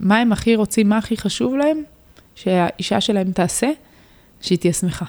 מה 0.00 0.18
הם 0.18 0.32
הכי 0.32 0.56
רוצים, 0.56 0.88
מה 0.88 0.98
הכי 0.98 1.16
חשוב 1.16 1.54
להם, 1.56 1.82
שהאישה 2.34 3.00
שלהם 3.00 3.32
תעשה, 3.32 3.70
שהיא 4.40 4.58
תהיה 4.58 4.72
שמחה. 4.72 5.04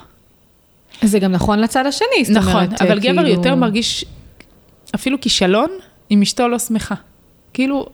זה 1.02 1.20
גם 1.20 1.32
נכון 1.32 1.60
לצד 1.60 1.86
השני, 1.86 2.08
זאת 2.24 2.38
אומרת, 2.38 2.48
נכון, 2.50 2.64
אה, 2.82 2.88
אבל 2.88 3.00
גבר 3.00 3.24
כאילו- 3.24 3.28
יותר 3.28 3.56
מרגיש 3.56 4.06
אפילו 4.96 5.22
כישלון 5.22 5.70
אם 6.12 6.22
אשתו 6.22 6.48
לא 6.48 6.60
שמחה. 6.60 6.96
כאילו, 7.54 7.90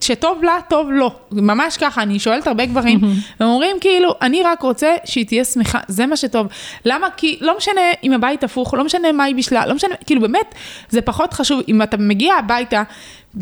שטוב 0.00 0.44
לה, 0.44 0.58
טוב 0.68 0.90
לו. 0.90 1.10
ממש 1.32 1.76
ככה, 1.76 2.02
אני 2.02 2.18
שואלת 2.18 2.46
הרבה 2.46 2.66
גברים, 2.66 2.98
והם 3.40 3.48
אומרים 3.48 3.76
כאילו, 3.80 4.14
אני 4.22 4.42
רק 4.42 4.62
רוצה 4.62 4.94
שהיא 5.04 5.26
תהיה 5.26 5.44
שמחה, 5.44 5.78
זה 5.88 6.06
מה 6.06 6.16
שטוב. 6.16 6.46
למה? 6.84 7.06
כי 7.16 7.38
לא 7.40 7.56
משנה 7.56 7.80
אם 8.04 8.12
הבית 8.12 8.44
הפוך, 8.44 8.74
לא 8.74 8.84
משנה 8.84 9.12
מה 9.12 9.24
היא 9.24 9.34
בשלה, 9.36 9.66
לא 9.66 9.74
משנה, 9.74 9.94
כאילו 10.06 10.20
באמת, 10.20 10.54
זה 10.88 11.00
פחות 11.00 11.32
חשוב. 11.32 11.60
אם 11.68 11.82
אתה 11.82 11.96
מגיע 11.96 12.34
הביתה, 12.34 12.82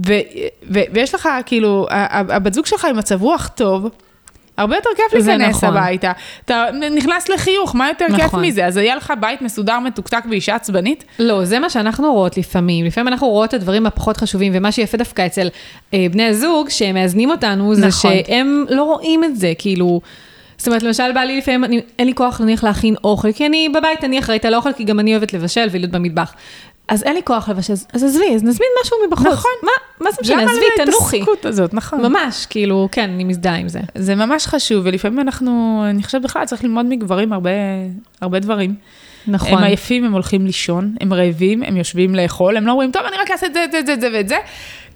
ו, 0.06 0.12
ו, 0.70 0.80
ויש 0.92 1.14
לך, 1.14 1.28
כאילו, 1.46 1.86
הבת 1.90 2.54
זוג 2.54 2.66
שלך 2.66 2.84
עם 2.84 2.96
מצב 2.96 3.22
רוח 3.22 3.48
טוב, 3.54 3.88
הרבה 4.56 4.76
יותר 4.76 4.90
כיף 4.96 5.12
להיכנס 5.26 5.56
נכון. 5.56 5.76
הביתה. 5.76 6.12
אתה 6.44 6.64
נכנס 6.96 7.28
לחיוך, 7.28 7.74
מה 7.74 7.88
יותר 7.88 8.06
כיף 8.16 8.24
נכון. 8.24 8.44
מזה? 8.44 8.66
אז 8.66 8.76
היה 8.76 8.96
לך 8.96 9.12
בית 9.20 9.42
מסודר, 9.42 9.78
מתוקתק 9.78 10.24
ואישה 10.30 10.54
עצבנית? 10.54 11.04
לא, 11.18 11.44
זה 11.44 11.58
מה 11.58 11.70
שאנחנו 11.70 12.12
רואות 12.12 12.36
לפעמים. 12.36 12.84
לפעמים 12.84 13.08
אנחנו 13.08 13.28
רואות 13.28 13.48
את 13.48 13.54
הדברים 13.54 13.86
הפחות 13.86 14.16
חשובים, 14.16 14.52
ומה 14.54 14.72
שיפה 14.72 14.96
דווקא 14.96 15.26
אצל 15.26 15.48
אה, 15.94 16.06
בני 16.10 16.24
הזוג, 16.24 16.68
שהם 16.68 16.94
מאזנים 16.94 17.30
אותנו, 17.30 17.74
זה 17.74 17.86
נכון. 17.86 18.10
שהם 18.26 18.64
לא 18.70 18.82
רואים 18.82 19.24
את 19.24 19.36
זה, 19.36 19.52
כאילו... 19.58 20.00
זאת 20.58 20.66
אומרת, 20.66 20.82
למשל, 20.82 21.12
בא 21.12 21.20
לי 21.20 21.38
לפעמים, 21.38 21.64
אני, 21.64 21.80
אין 21.98 22.06
לי 22.06 22.14
כוח 22.14 22.40
נניח 22.40 22.64
להכין 22.64 22.94
אוכל, 23.04 23.32
כי 23.32 23.46
אני 23.46 23.68
בבית, 23.68 24.04
אני 24.04 24.18
אחראית 24.18 24.44
על 24.44 24.54
האוכל, 24.54 24.72
כי 24.72 24.84
גם 24.84 25.00
אני 25.00 25.12
אוהבת 25.12 25.32
לבשל 25.32 25.68
ולהיות 25.70 25.90
במטבח. 25.90 26.34
אז 26.88 27.02
אין 27.02 27.14
לי 27.14 27.20
כוח 27.24 27.48
לבשל, 27.48 27.72
אז- 27.72 27.86
עזבי, 27.92 28.34
אז 28.34 28.42
נזמין 28.44 28.68
משהו 28.82 28.96
מבחוץ. 29.08 29.26
נכון. 29.26 29.50
מה, 29.62 29.70
מה 30.00 30.10
זה 30.10 30.16
משנה, 30.22 30.42
למה 30.42 30.50
עזבי, 30.50 30.64
תנוחי. 30.84 31.16
ההתעסקות 31.16 31.46
הזאת, 31.46 31.74
נכון. 31.74 32.02
ממש, 32.02 32.46
כאילו, 32.50 32.88
כן, 32.92 33.10
אני 33.10 33.24
מזדהה 33.24 33.56
עם 33.56 33.68
זה. 33.68 33.80
זה 33.94 34.14
ממש 34.14 34.46
חשוב, 34.46 34.82
ולפעמים 34.84 35.20
אנחנו, 35.20 35.82
אני 35.90 36.02
חושבת 36.02 36.22
בכלל, 36.22 36.44
צריך 36.44 36.64
ללמוד 36.64 36.86
מגברים 36.86 37.32
הרבה, 37.32 37.50
הרבה 38.20 38.38
דברים. 38.38 38.74
נכון. 39.26 39.52
הם 39.58 39.64
עייפים, 39.64 40.04
הם 40.04 40.12
הולכים 40.12 40.46
לישון, 40.46 40.94
הם 41.00 41.12
רעבים, 41.12 41.62
הם 41.62 41.76
יושבים 41.76 42.14
לאכול, 42.14 42.56
הם 42.56 42.66
לא 42.66 42.72
אומרים, 42.72 42.90
טוב, 42.90 43.02
אני 43.02 43.16
רק 43.16 43.30
אעשה 43.30 43.46
את 43.46 43.54
זה, 43.54 43.64
את 43.64 43.72
זה, 43.72 43.78
את 43.78 43.86
זה, 43.86 43.92
את 43.92 44.00
זה 44.00 44.08
ואת 44.12 44.28
זה. 44.28 44.36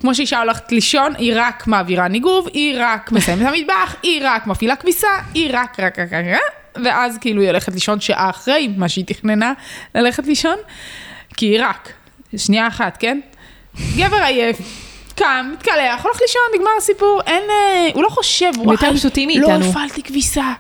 כמו 0.01 0.15
שאישה 0.15 0.41
הולכת 0.41 0.73
לישון, 0.73 1.13
היא 1.19 1.33
רק 1.37 1.67
מעבירה 1.67 2.09
ניגוב, 2.09 2.49
היא 2.53 2.77
רק 2.81 3.13
מסיימת 3.13 3.47
המטבח, 3.47 3.95
היא 4.03 4.21
רק 4.25 4.47
מפעילה 4.47 4.77
כביסה, 4.77 5.09
היא 5.35 5.51
רק, 5.53 5.81
רק, 5.81 5.99
רק, 5.99 6.13
רק, 6.13 6.25
רק, 6.35 6.85
ואז 6.85 7.19
כאילו 7.21 7.41
היא 7.41 7.49
הולכת 7.51 7.73
לישון 7.75 8.01
שעה 8.01 8.31
אחרי 8.31 8.75
מה 8.77 8.89
שהיא 8.89 9.05
תכננה 9.07 9.53
ללכת 9.95 10.27
לישון, 10.27 10.57
כי 11.37 11.59
רק, 11.59 11.93
שנייה 12.37 12.69
אחת, 12.69 12.97
כן? 13.01 13.21
גבר 13.97 14.17
עייף, 14.17 14.59
קם, 15.15 15.51
מתקלח, 15.53 16.05
הולך 16.05 16.19
לישון, 16.21 16.43
נגמר 16.55 16.71
הסיפור, 16.79 17.21
אין, 17.27 17.43
אה, 17.51 17.89
הוא 17.95 18.03
לא 18.03 18.09
חושב, 18.09 18.51
הוא 18.57 18.65
הם 18.65 18.73
יותר 18.73 18.87
"איי, 18.87 18.97
פשוטים 18.97 19.29
לא 19.29 19.49
מאיתנו." 19.49 19.71
הפעלתי 19.71 20.03
כביסה. 20.03 20.53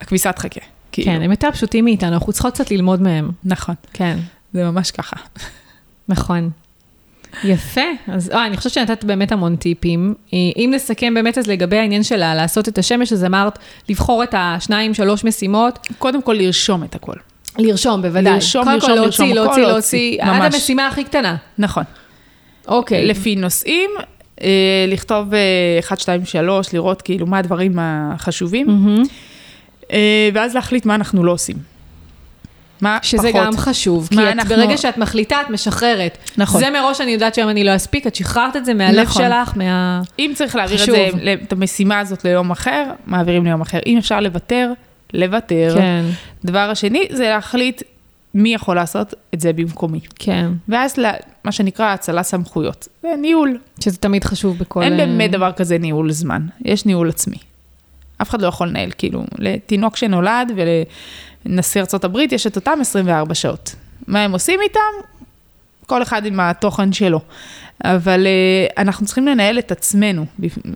הכביסה 0.00 0.32
תחכה. 0.32 0.60
כאילו. 0.92 1.06
כן, 1.10 1.22
הם 1.22 1.30
יותר 1.30 1.50
פשוטים 1.50 1.84
מאיתנו, 1.84 2.12
אנחנו 2.12 2.32
צריכות 2.32 2.54
קצת 2.54 2.70
ללמוד 2.70 3.02
מהם. 3.02 3.30
נכון, 3.44 3.74
כן. 3.92 4.18
זה 4.52 4.64
ממש 4.64 4.90
ככה. 4.90 5.16
נכון. 6.08 6.50
יפה, 7.44 7.80
אז 8.08 8.30
אה, 8.30 8.46
אני 8.46 8.56
חושבת 8.56 8.72
שנתת 8.72 9.04
באמת 9.04 9.32
המון 9.32 9.56
טיפים. 9.56 10.14
אה, 10.32 10.38
אם 10.56 10.70
נסכם 10.74 11.14
באמת 11.14 11.38
אז 11.38 11.46
לגבי 11.46 11.78
העניין 11.78 12.02
שלה 12.02 12.34
לעשות 12.34 12.68
את 12.68 12.78
השמש, 12.78 13.12
אז 13.12 13.24
אמרת 13.24 13.58
לבחור 13.88 14.22
את 14.22 14.34
השניים, 14.38 14.94
שלוש 14.94 15.24
משימות, 15.24 15.86
קודם 15.98 16.22
כל 16.22 16.32
לרשום 16.32 16.84
את 16.84 16.94
הכל. 16.94 17.16
לרשום 17.58 18.02
בוודאי. 18.02 18.32
לרשום, 18.34 18.64
קודם 18.64 18.80
כל 18.80 18.86
לרשום, 18.86 19.04
להוציא, 19.04 19.24
לרשום, 19.24 19.34
להוציא, 19.34 19.62
להוציא, 19.62 19.72
להוציא, 19.72 20.22
עד 20.22 20.36
ממש. 20.42 20.54
המשימה 20.54 20.86
הכי 20.86 21.04
קטנה. 21.04 21.36
נכון. 21.58 21.84
אוקיי. 22.68 23.06
לפי 23.06 23.36
נושאים, 23.36 23.90
אה, 24.42 24.48
לכתוב 24.88 25.34
אה, 25.34 25.38
1, 25.80 26.00
2, 26.00 26.24
3, 26.24 26.74
לראות 26.74 27.02
כאילו 27.02 27.26
מה 27.26 27.38
הדברים 27.38 27.78
החשובים. 27.82 28.96
אה, 29.92 30.28
ואז 30.34 30.54
להחליט 30.54 30.86
מה 30.86 30.94
אנחנו 30.94 31.24
לא 31.24 31.32
עושים. 31.32 31.56
מה 32.80 32.98
שזה 33.02 33.28
פחות. 33.32 33.46
גם 33.46 33.56
חשוב, 33.56 34.08
כי 34.08 34.14
את, 34.14 34.20
אנחנו- 34.20 34.48
ברגע 34.56 34.76
שאת 34.76 34.98
מחליטה, 34.98 35.40
את 35.40 35.50
משחררת. 35.50 36.18
נכון. 36.36 36.60
זה 36.60 36.70
מראש 36.70 37.00
אני 37.00 37.10
יודעת 37.10 37.34
שהיום 37.34 37.50
אני 37.50 37.64
לא 37.64 37.76
אספיק, 37.76 38.06
את 38.06 38.14
שחררת 38.14 38.56
את 38.56 38.64
זה 38.64 38.74
מהלב 38.74 39.06
נכון. 39.06 39.22
שלך, 39.22 39.52
מה... 39.56 40.02
אם 40.18 40.32
צריך 40.34 40.56
להעביר 40.56 40.80
את. 40.82 40.86
זה, 40.86 41.08
את 41.42 41.52
המשימה 41.52 41.98
הזאת 41.98 42.24
ליום 42.24 42.50
אחר, 42.50 42.84
מעבירים 43.06 43.44
ליום 43.44 43.60
אחר. 43.60 43.78
אם 43.86 43.98
אפשר 43.98 44.20
לוותר, 44.20 44.72
לוותר. 45.12 45.74
כן, 45.74 46.04
דבר 46.44 46.58
השני 46.70 47.06
זה 47.10 47.28
להחליט 47.28 47.82
מי 48.34 48.54
יכול 48.54 48.76
לעשות 48.76 49.14
את 49.34 49.40
זה 49.40 49.52
במקומי. 49.52 50.00
כן. 50.18 50.50
ואז 50.68 50.96
לה- 50.96 51.12
מה 51.44 51.52
שנקרא 51.52 51.84
האצלה 51.86 52.22
סמכויות. 52.22 52.88
זה 53.02 53.08
ניהול. 53.20 53.58
שזה 53.80 53.96
תמיד 53.96 54.24
חשוב 54.24 54.58
בכל... 54.58 54.82
אין 54.82 54.92
אה, 55.00 55.06
באמת 55.06 55.30
דבר 55.30 55.52
כזה 55.52 55.78
ניהול 55.78 56.10
זמן, 56.12 56.46
יש 56.64 56.86
ניהול 56.86 57.08
עצמי. 57.08 57.36
אף 58.22 58.30
אחד 58.30 58.42
לא 58.42 58.46
יכול 58.46 58.68
לנהל, 58.68 58.90
כאילו, 58.98 59.24
לתינוק 59.38 59.96
שנולד 59.96 60.52
ולנשיא 61.46 61.82
הברית 62.04 62.32
יש 62.32 62.46
את 62.46 62.56
אותם 62.56 62.78
24 62.80 63.34
שעות. 63.34 63.74
מה 64.06 64.24
הם 64.24 64.32
עושים 64.32 64.60
איתם? 64.62 64.80
כל 65.90 66.02
אחד 66.02 66.26
עם 66.26 66.40
התוכן 66.40 66.92
שלו. 66.92 67.20
אבל 67.84 68.26
uh, 68.26 68.72
אנחנו 68.78 69.06
צריכים 69.06 69.26
לנהל 69.26 69.58
את 69.58 69.72
עצמנו. 69.72 70.24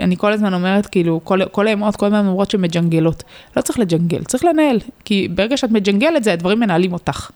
אני 0.01 0.17
כל 0.17 0.33
הזמן 0.33 0.55
אומרת, 0.55 0.87
כאילו, 0.87 1.21
כל, 1.25 1.41
כל 1.45 1.67
האמהות 1.69 1.97
כל 1.97 2.07
הזמן 2.07 2.27
אומרות 2.27 2.51
שמג'נגלות. 2.51 3.23
לא 3.57 3.63
צריך 3.63 3.79
לג'נגל, 3.79 4.25
צריך 4.25 4.45
לנהל. 4.45 4.79
כי 5.05 5.29
ברגע 5.35 5.57
שאת 5.57 5.71
מג'נגלת 5.71 6.25
זה, 6.25 6.33
הדברים 6.33 6.61
מנהלים 6.61 6.93
אותך. 6.93 7.31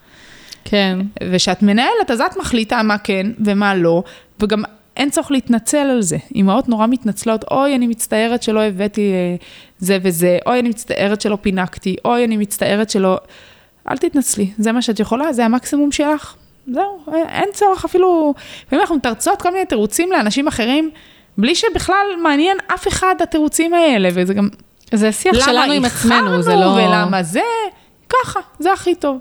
כן. 0.64 0.98
וכשאת 1.30 1.62
מנהלת, 1.62 2.10
אז 2.10 2.20
את 2.20 2.36
מחליטה 2.36 2.82
מה 2.82 2.98
כן 2.98 3.26
ומה 3.44 3.74
לא, 3.74 4.02
וגם 4.40 4.62
אין 4.96 5.10
צורך 5.10 5.30
להתנצל 5.30 5.76
על 5.76 6.02
זה. 6.02 6.16
אמהות 6.36 6.68
נורא 6.68 6.86
מתנצלות, 6.86 7.44
אוי, 7.50 7.74
אני 7.74 7.86
מצטערת 7.86 8.42
שלא 8.42 8.62
הבאתי 8.62 9.12
אה, 9.12 9.36
זה 9.78 9.98
וזה, 10.02 10.38
אוי, 10.46 10.60
אני 10.60 10.68
מצטערת 10.68 11.20
שלא 11.20 11.38
פינקתי, 11.40 11.96
אוי, 12.04 12.24
אני 12.24 12.36
מצטערת 12.36 12.90
שלא... 12.90 13.18
אל 13.90 13.96
תתנצלי, 13.96 14.50
זה 14.58 14.72
מה 14.72 14.82
שאת 14.82 15.00
יכולה, 15.00 15.32
זה 15.32 15.44
המקסימום 15.44 15.92
שלך. 15.92 16.34
זהו, 16.72 17.00
אין 17.28 17.48
צורך 17.52 17.84
אפילו, 17.84 18.34
לפעמים 18.66 18.80
אנחנו 18.80 18.96
מתרצות 18.96 19.42
כל 19.42 19.50
מיני 19.50 19.66
תירוצים 19.66 20.12
לאנשים 20.12 20.48
אחרים, 20.48 20.90
בלי 21.38 21.54
שבכלל 21.54 22.06
מעניין 22.22 22.56
אף 22.74 22.88
אחד 22.88 23.14
התירוצים 23.22 23.74
האלה, 23.74 24.08
וזה 24.12 24.34
גם... 24.34 24.48
זה 24.92 25.12
שיח 25.12 25.46
שלנו 25.46 25.72
עם 25.72 25.84
עצמנו, 25.84 26.42
זה 26.42 26.54
לא... 26.54 26.66
ולמה 26.66 27.22
זה, 27.22 27.40
ככה, 28.08 28.40
זה 28.58 28.72
הכי 28.72 28.94
טוב. 28.94 29.18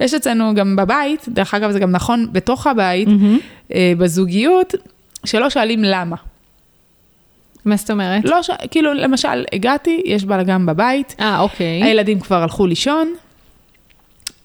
יש 0.00 0.14
אצלנו 0.14 0.54
גם 0.54 0.76
בבית, 0.76 1.24
דרך 1.28 1.54
אגב, 1.54 1.70
זה 1.70 1.78
גם 1.78 1.90
נכון 1.90 2.28
בתוך 2.32 2.66
הבית, 2.66 3.08
mm-hmm. 3.08 3.74
בזוגיות, 3.98 4.74
שלא 5.24 5.50
שואלים 5.50 5.84
למה. 5.84 6.16
מה 7.64 7.76
זאת 7.76 7.90
אומרת? 7.90 8.24
לא, 8.24 8.42
ש... 8.42 8.50
כאילו, 8.70 8.94
למשל, 8.94 9.44
הגעתי, 9.52 10.02
יש 10.04 10.24
בלאגן 10.24 10.66
בבית. 10.66 11.16
אה, 11.20 11.40
אוקיי. 11.40 11.82
הילדים 11.84 12.20
כבר 12.20 12.42
הלכו 12.42 12.66
לישון, 12.66 13.14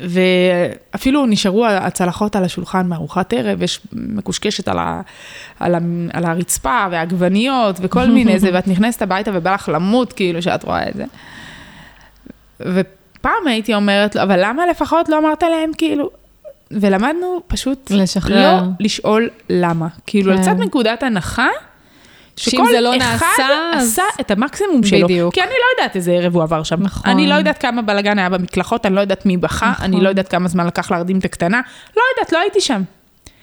ואפילו 0.01 1.25
נשארו 1.25 1.65
הצלחות 1.65 2.35
על 2.35 2.43
השולחן 2.43 2.87
מארוחת 2.87 3.33
ערב, 3.33 3.61
יש 3.61 3.81
מקושקשת 3.93 4.67
על, 4.67 4.79
ה, 4.79 5.01
על, 5.59 5.75
ה, 5.75 5.79
על 6.13 6.25
הרצפה 6.25 6.85
ועגבניות 6.91 7.75
וכל 7.81 8.07
מיני 8.07 8.39
זה, 8.39 8.49
ואת 8.53 8.67
נכנסת 8.67 9.01
הביתה 9.01 9.31
ובא 9.33 9.53
לך 9.53 9.69
למות, 9.73 10.13
כאילו, 10.13 10.41
שאת 10.41 10.63
רואה 10.63 10.89
את 10.89 10.93
זה. 10.93 11.05
ופעם 12.59 13.47
הייתי 13.47 13.73
אומרת 13.73 14.15
לו, 14.15 14.23
אבל 14.23 14.39
למה 14.45 14.65
לפחות 14.65 15.09
לא 15.09 15.17
אמרת 15.19 15.43
להם, 15.43 15.71
כאילו, 15.77 16.09
ולמדנו 16.71 17.41
פשוט 17.47 17.91
לשחרר. 17.91 18.61
לא 18.61 18.67
לשאול 18.79 19.29
למה. 19.49 19.87
כאילו, 20.07 20.33
כן. 20.33 20.41
לצאת 20.41 20.57
מנקודת 20.57 21.03
הנחה, 21.03 21.47
שאם 22.49 22.63
זה 22.71 22.81
לא 22.81 22.95
נעשה, 22.95 23.25
אז... 23.73 23.83
עשה 23.91 24.03
את 24.21 24.31
המקסימום 24.31 24.83
שלו. 24.83 25.07
בדיוק. 25.07 25.33
כי 25.33 25.41
אני 25.41 25.49
לא 25.49 25.81
יודעת 25.81 25.95
איזה 25.95 26.11
ערב 26.11 26.35
הוא 26.35 26.43
עבר 26.43 26.63
שם. 26.63 26.81
נכון. 26.83 27.11
אני 27.11 27.27
לא 27.27 27.33
יודעת 27.35 27.57
כמה 27.57 27.81
בלאגן 27.81 28.19
היה 28.19 28.29
במקלחות, 28.29 28.85
אני 28.85 28.95
לא 28.95 29.01
יודעת 29.01 29.25
מי 29.25 29.37
בכה, 29.37 29.71
נכון. 29.71 29.85
אני 29.85 30.01
לא 30.01 30.09
יודעת 30.09 30.27
כמה 30.27 30.47
זמן 30.47 30.67
לקח 30.67 30.91
להרדים 30.91 31.19
את 31.19 31.25
הקטנה. 31.25 31.61
לא 31.97 32.01
יודעת, 32.15 32.33
לא 32.33 32.39
הייתי 32.39 32.61
שם. 32.61 32.81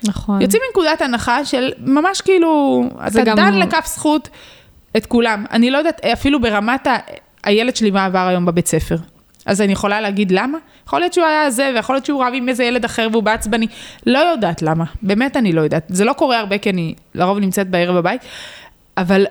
נכון. 0.04 0.42
יוצאים 0.42 0.62
מנקודת 0.68 1.02
הנחה 1.02 1.44
של 1.44 1.72
ממש 1.78 2.20
כאילו, 2.20 2.82
אתה 3.06 3.24
גם- 3.24 3.36
דן 3.36 3.58
לכף 3.58 3.86
זכות 3.86 4.28
את 4.96 5.06
כולם. 5.06 5.44
אני 5.52 5.70
לא 5.70 5.78
יודעת, 5.78 6.04
אפילו 6.04 6.40
ברמת 6.40 6.86
ה... 6.86 6.96
הילד 7.44 7.76
שלי 7.76 7.90
מה 7.90 8.04
עבר 8.04 8.18
היום 8.26 8.46
בבית 8.46 8.66
ספר. 8.66 8.96
אז 9.46 9.60
אני 9.60 9.72
יכולה 9.72 10.00
להגיד 10.00 10.30
למה? 10.30 10.58
יכול 10.86 11.00
להיות 11.00 11.12
שהוא 11.12 11.26
היה 11.26 11.50
זה, 11.50 11.70
ויכול 11.74 11.94
להיות 11.94 12.06
שהוא 12.06 12.24
רב 12.24 12.32
עם 12.34 12.48
איזה 12.48 12.64
ילד 12.64 12.84
אחר 12.84 13.08
והוא 13.12 13.22
בעצבני. 13.22 13.66
לא 14.06 14.18
יודעת 14.18 14.62
למה, 14.62 14.84
באמת 15.02 15.36
אני 15.36 15.52
לא 15.52 15.60
יודעת. 15.60 15.84
זה 15.88 16.04
לא 16.04 16.12
קורה 16.12 16.38
הרבה 16.38 16.58
כי 16.58 16.70
אני 16.70 16.94
לרוב 17.14 17.38
נמצאת 17.38 17.68
בערב 17.70 17.96
בבית, 17.96 18.20
אבל 19.00 19.26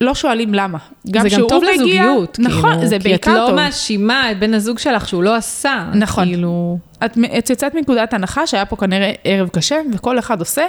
לא 0.00 0.14
שואלים 0.14 0.54
למה. 0.54 0.78
גם 1.10 1.28
זה 1.28 1.36
גם 1.36 1.42
טוב 1.48 1.62
מגיע- 1.64 1.74
לזוגיות, 1.74 2.38
נכון, 2.38 2.72
כאילו, 2.72 2.86
זה 2.86 2.98
כי 2.98 3.04
בעיקר 3.08 3.30
את 3.32 3.36
לא 3.36 3.46
טוב. 3.46 3.54
מאשימה 3.56 4.30
את 4.30 4.38
בן 4.38 4.54
הזוג 4.54 4.78
שלך 4.78 5.08
שהוא 5.08 5.22
לא 5.22 5.36
עשה. 5.36 5.84
נכון. 5.94 6.24
כאילו, 6.24 6.78
את, 7.04 7.18
את 7.38 7.50
יצאת 7.50 7.74
מנקודת 7.74 8.14
הנחה 8.14 8.46
שהיה 8.46 8.64
פה 8.64 8.76
כנראה 8.76 9.12
ערב 9.24 9.48
קשה, 9.48 9.76
וכל 9.94 10.18
אחד 10.18 10.38
עושה 10.40 10.62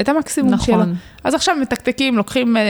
את 0.00 0.08
המקסימום 0.08 0.50
נכון. 0.54 0.84
שלו. 0.84 0.92
אז 1.24 1.34
עכשיו 1.34 1.56
מתקתקים, 1.60 2.16
לוקחים 2.16 2.56
אה, 2.56 2.62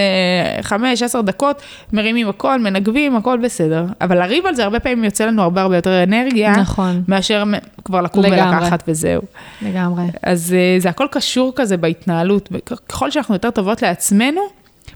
חמש, 0.62 1.03
עשר 1.03 1.20
דקות, 1.20 1.62
מרימים 1.93 2.28
הכל, 2.28 2.59
מנגבים, 2.61 3.16
הכל 3.16 3.39
בסדר. 3.43 3.85
אבל 4.01 4.18
לריב 4.18 4.47
על 4.47 4.55
זה 4.55 4.64
הרבה 4.64 4.80
פעמים 4.80 5.05
יוצא 5.05 5.24
לנו 5.26 5.43
הרבה 5.43 5.62
הרבה 5.62 5.76
יותר 5.76 6.03
אנרגיה, 6.03 6.53
נכון. 6.53 7.03
מאשר 7.09 7.45
כבר 7.85 8.01
לקום 8.01 8.24
לגמרי. 8.24 8.57
ולקחת 8.57 8.83
וזהו. 8.89 9.22
לגמרי. 9.62 10.05
אז 10.22 10.55
אה, 10.59 10.80
זה 10.80 10.89
הכל 10.89 11.07
קשור 11.11 11.53
כזה 11.57 11.76
בהתנהלות. 11.76 12.49
ככל 12.89 13.11
שאנחנו 13.11 13.35
יותר 13.35 13.51
טובות 13.51 13.83
לעצמנו, 13.83 14.41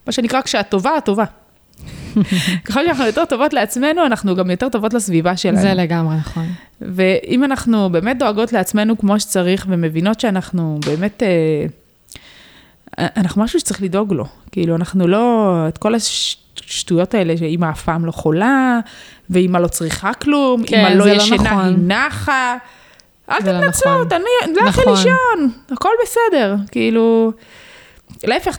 מה 0.06 0.12
שנקרא 0.12 0.40
כשאת 0.40 0.68
טובה, 0.68 0.98
את 0.98 1.04
טובה. 1.04 1.24
ככל 2.64 2.84
שאנחנו 2.84 3.06
יותר 3.06 3.24
טובות 3.24 3.52
לעצמנו, 3.52 4.06
אנחנו 4.06 4.36
גם 4.36 4.50
יותר 4.50 4.68
טובות 4.68 4.94
לסביבה 4.94 5.36
שלנו. 5.36 5.60
זה 5.60 5.74
לגמרי 5.74 6.16
נכון. 6.16 6.46
ואם 6.80 7.44
אנחנו 7.44 7.90
באמת 7.90 8.18
דואגות 8.18 8.52
לעצמנו 8.52 8.98
כמו 8.98 9.20
שצריך, 9.20 9.66
ומבינות 9.68 10.20
שאנחנו 10.20 10.78
באמת, 10.86 11.22
אה, 11.22 11.66
אנחנו 13.16 13.42
משהו 13.42 13.60
שצריך 13.60 13.82
לדאוג 13.82 14.12
לו. 14.12 14.24
כאילו, 14.52 14.76
אנחנו 14.76 15.06
לא, 15.06 15.54
את 15.68 15.78
כל 15.78 15.94
השטויות 15.94 17.14
האלה, 17.14 17.36
שאמא 17.36 17.70
אף 17.70 17.82
פעם 17.82 18.04
לא 18.04 18.12
חולה, 18.12 18.80
ואמא 19.30 19.58
לא 19.58 19.68
צריכה 19.68 20.14
כלום, 20.14 20.62
כן, 20.66 20.80
אמא 20.80 20.88
לא 20.88 21.06
לא 21.06 21.10
ישנה, 21.10 21.36
נכון. 21.36 21.64
היא 21.64 21.76
נחה. 21.78 22.56
אל 23.30 23.42
זה 23.42 23.52
לא 23.52 23.60
תתנצלו, 23.60 23.92
נכון. 23.94 24.08
תני, 24.08 24.52
לכי 24.66 24.80
נכון. 24.80 24.94
לישון, 24.94 25.50
הכל 25.70 25.90
בסדר. 26.02 26.56
כאילו, 26.70 27.32
להפך, 28.24 28.58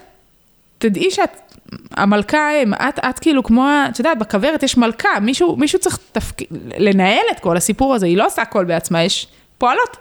תדעי 0.78 1.12
שאת 1.12 1.48
המלכה 1.92 2.50
הם, 2.62 2.74
את, 2.74 3.00
את 3.10 3.20
כאילו 3.20 3.44
כמו, 3.44 3.68
את 3.90 4.00
יודעת, 4.00 4.20
בכוורת 4.20 4.64
יש 4.64 4.78
מלכה, 4.78 5.20
מישהו, 5.22 5.56
מישהו 5.56 5.80
צריך 5.80 6.00
תפק... 6.12 6.42
לנהל 6.78 7.24
את 7.32 7.40
כל 7.40 7.58
הסיפור 7.58 7.96
הזה, 7.96 8.06
היא 8.06 8.18
לא 8.18 8.26
עושה 8.26 8.42
הכל 8.42 8.66
בעצמה, 8.66 9.04
יש 9.04 9.28
פועלות. 9.58 9.98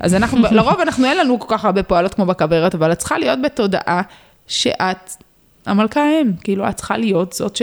אז 0.00 0.14
אנחנו, 0.14 0.38
לרוב 0.56 0.80
אנחנו, 0.80 1.04
אין 1.04 1.18
לנו 1.18 1.40
כל 1.40 1.56
כך 1.56 1.64
הרבה 1.64 1.82
פועלות 1.82 2.14
כמו 2.14 2.26
בכוורת, 2.26 2.74
אבל 2.74 2.92
את 2.92 2.98
צריכה 2.98 3.18
להיות 3.18 3.42
בתודעה 3.42 4.02
שאת 4.46 5.10
המלכה 5.66 6.00
הם, 6.20 6.32
כאילו, 6.44 6.68
את 6.68 6.76
צריכה 6.76 6.96
להיות 6.96 7.32
זאת 7.32 7.56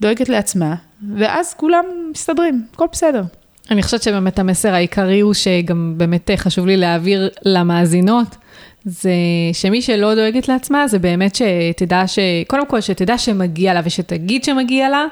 שדואגת 0.00 0.28
לעצמה, 0.28 0.74
ואז 1.16 1.54
כולם 1.54 1.84
מסתדרים, 2.10 2.66
הכל 2.72 2.86
בסדר. 2.92 3.22
אני 3.70 3.82
חושבת 3.82 4.02
שבאמת 4.02 4.38
המסר 4.38 4.74
העיקרי 4.74 5.20
הוא 5.20 5.34
שגם 5.34 5.94
באמת 5.96 6.30
חשוב 6.36 6.66
לי 6.66 6.76
להעביר 6.76 7.28
למאזינות, 7.42 8.36
זה 8.84 9.12
שמי 9.52 9.82
שלא 9.82 10.14
דואגת 10.14 10.48
לעצמה, 10.48 10.88
זה 10.88 10.98
באמת 10.98 11.34
שתדע 11.34 12.06
ש... 12.06 12.18
קודם 12.46 12.66
כל, 12.66 12.80
שתדע 12.80 13.18
שמגיע 13.18 13.74
לה 13.74 13.80
ושתגיד 13.84 14.44
שמגיע 14.44 14.88
לה, 14.88 15.04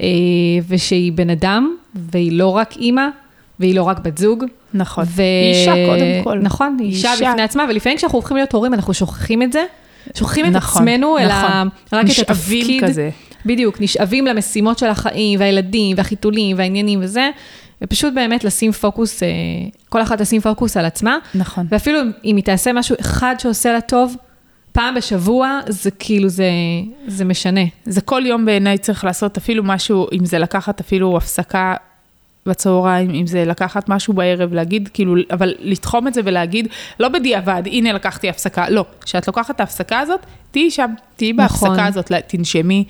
אה, 0.00 0.06
ושהיא 0.68 1.12
בן 1.12 1.30
אדם, 1.30 1.76
והיא 1.94 2.32
לא 2.32 2.48
רק 2.48 2.76
אימא, 2.76 3.06
והיא 3.60 3.74
לא 3.74 3.82
רק 3.82 3.98
בת 3.98 4.18
זוג. 4.18 4.44
נכון. 4.74 5.04
ו... 5.08 5.22
היא 5.22 5.54
אישה 5.54 5.72
קודם 5.86 6.24
כל. 6.24 6.38
נכון, 6.38 6.76
היא 6.80 6.88
אישה 6.88 7.12
אישה. 7.12 7.30
בפני 7.30 7.42
עצמה, 7.42 7.64
ולפעמים 7.68 7.98
כשאנחנו 7.98 8.18
הופכים 8.18 8.36
להיות 8.36 8.52
הורים, 8.52 8.74
אנחנו 8.74 8.94
שוכחים 8.94 9.42
את 9.42 9.52
זה. 9.52 9.64
שוכחים 10.14 10.46
את 10.46 10.50
נכון, 10.50 10.82
עצמנו, 10.82 11.18
אלא 11.18 11.26
נכון. 11.26 11.68
רק 11.92 12.04
את 12.04 12.08
נשאבים 12.08 12.60
התפקיד. 12.60 12.84
כזה. 12.84 13.10
בדיוק, 13.46 13.80
נשאבים 13.80 14.26
למשימות 14.26 14.78
של 14.78 14.86
החיים, 14.86 15.40
והילדים, 15.40 15.96
והחיתולים, 15.96 16.58
והעניינים 16.58 17.00
וזה, 17.02 17.30
ופשוט 17.82 18.14
באמת 18.14 18.44
לשים 18.44 18.72
פוקוס, 18.72 19.22
אה, 19.22 19.28
כל 19.88 20.02
אחת 20.02 20.20
לשים 20.20 20.40
פוקוס 20.40 20.76
על 20.76 20.84
עצמה, 20.84 21.18
נכון. 21.34 21.66
ואפילו 21.70 21.98
אם 22.24 22.36
היא 22.36 22.44
תעשה 22.44 22.72
משהו 22.72 22.96
אחד 23.00 23.34
שעושה 23.38 23.72
לה 23.72 23.80
טוב, 23.80 24.16
פעם 24.72 24.94
בשבוע, 24.94 25.60
זה 25.68 25.90
כאילו, 25.90 26.28
זה, 26.28 26.44
זה 27.06 27.24
משנה. 27.24 27.60
זה 27.84 28.00
כל 28.00 28.22
יום 28.26 28.44
בעיניי 28.44 28.78
צריך 28.78 29.04
לעשות 29.04 29.36
אפילו 29.36 29.64
משהו, 29.64 30.06
אם 30.12 30.24
זה 30.24 30.38
לקחת 30.38 30.80
אפילו 30.80 31.16
הפסקה 31.16 31.74
בצהריים, 32.46 33.10
אם 33.14 33.26
זה 33.26 33.44
לקחת 33.44 33.88
משהו 33.88 34.14
בערב, 34.14 34.52
להגיד, 34.52 34.88
כאילו, 34.94 35.14
אבל 35.30 35.54
לתחום 35.58 36.08
את 36.08 36.14
זה 36.14 36.20
ולהגיד, 36.24 36.68
לא 37.00 37.08
בדיעבד, 37.08 37.62
הנה 37.66 37.92
לקחתי 37.92 38.28
הפסקה, 38.28 38.68
לא. 38.68 38.84
כשאת 39.04 39.26
לוקחת 39.26 39.50
את 39.54 39.60
ההפסקה 39.60 39.98
הזאת, 40.00 40.20
תהיי 40.50 40.70
שם, 40.70 40.90
תהיי 41.16 41.32
נכון. 41.32 41.68
בהפסקה 41.68 41.86
הזאת, 41.86 42.10
לה- 42.10 42.20
תנשמי, 42.20 42.84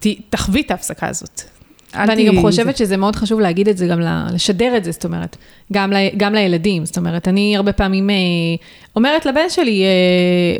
ת- 0.00 0.06
תחווי 0.30 0.60
את 0.60 0.70
ההפסקה 0.70 1.06
הזאת. 1.08 1.42
ואני 1.94 2.28
גם 2.28 2.40
חושבת 2.40 2.76
שזה 2.76 2.96
מאוד 2.96 3.16
חשוב 3.16 3.40
להגיד 3.40 3.68
את 3.68 3.76
זה, 3.76 3.86
גם 3.86 4.00
לשדר 4.32 4.76
את 4.76 4.84
זה, 4.84 4.92
זאת 4.92 5.04
אומרת, 5.04 5.36
גם, 5.72 5.92
ל, 5.92 5.96
גם 6.16 6.34
לילדים. 6.34 6.84
זאת 6.84 6.96
אומרת, 6.96 7.28
אני 7.28 7.56
הרבה 7.56 7.72
פעמים 7.72 8.10
אה, 8.10 8.16
אומרת 8.96 9.26
לבן 9.26 9.48
שלי, 9.48 9.82
אה, 9.84 9.88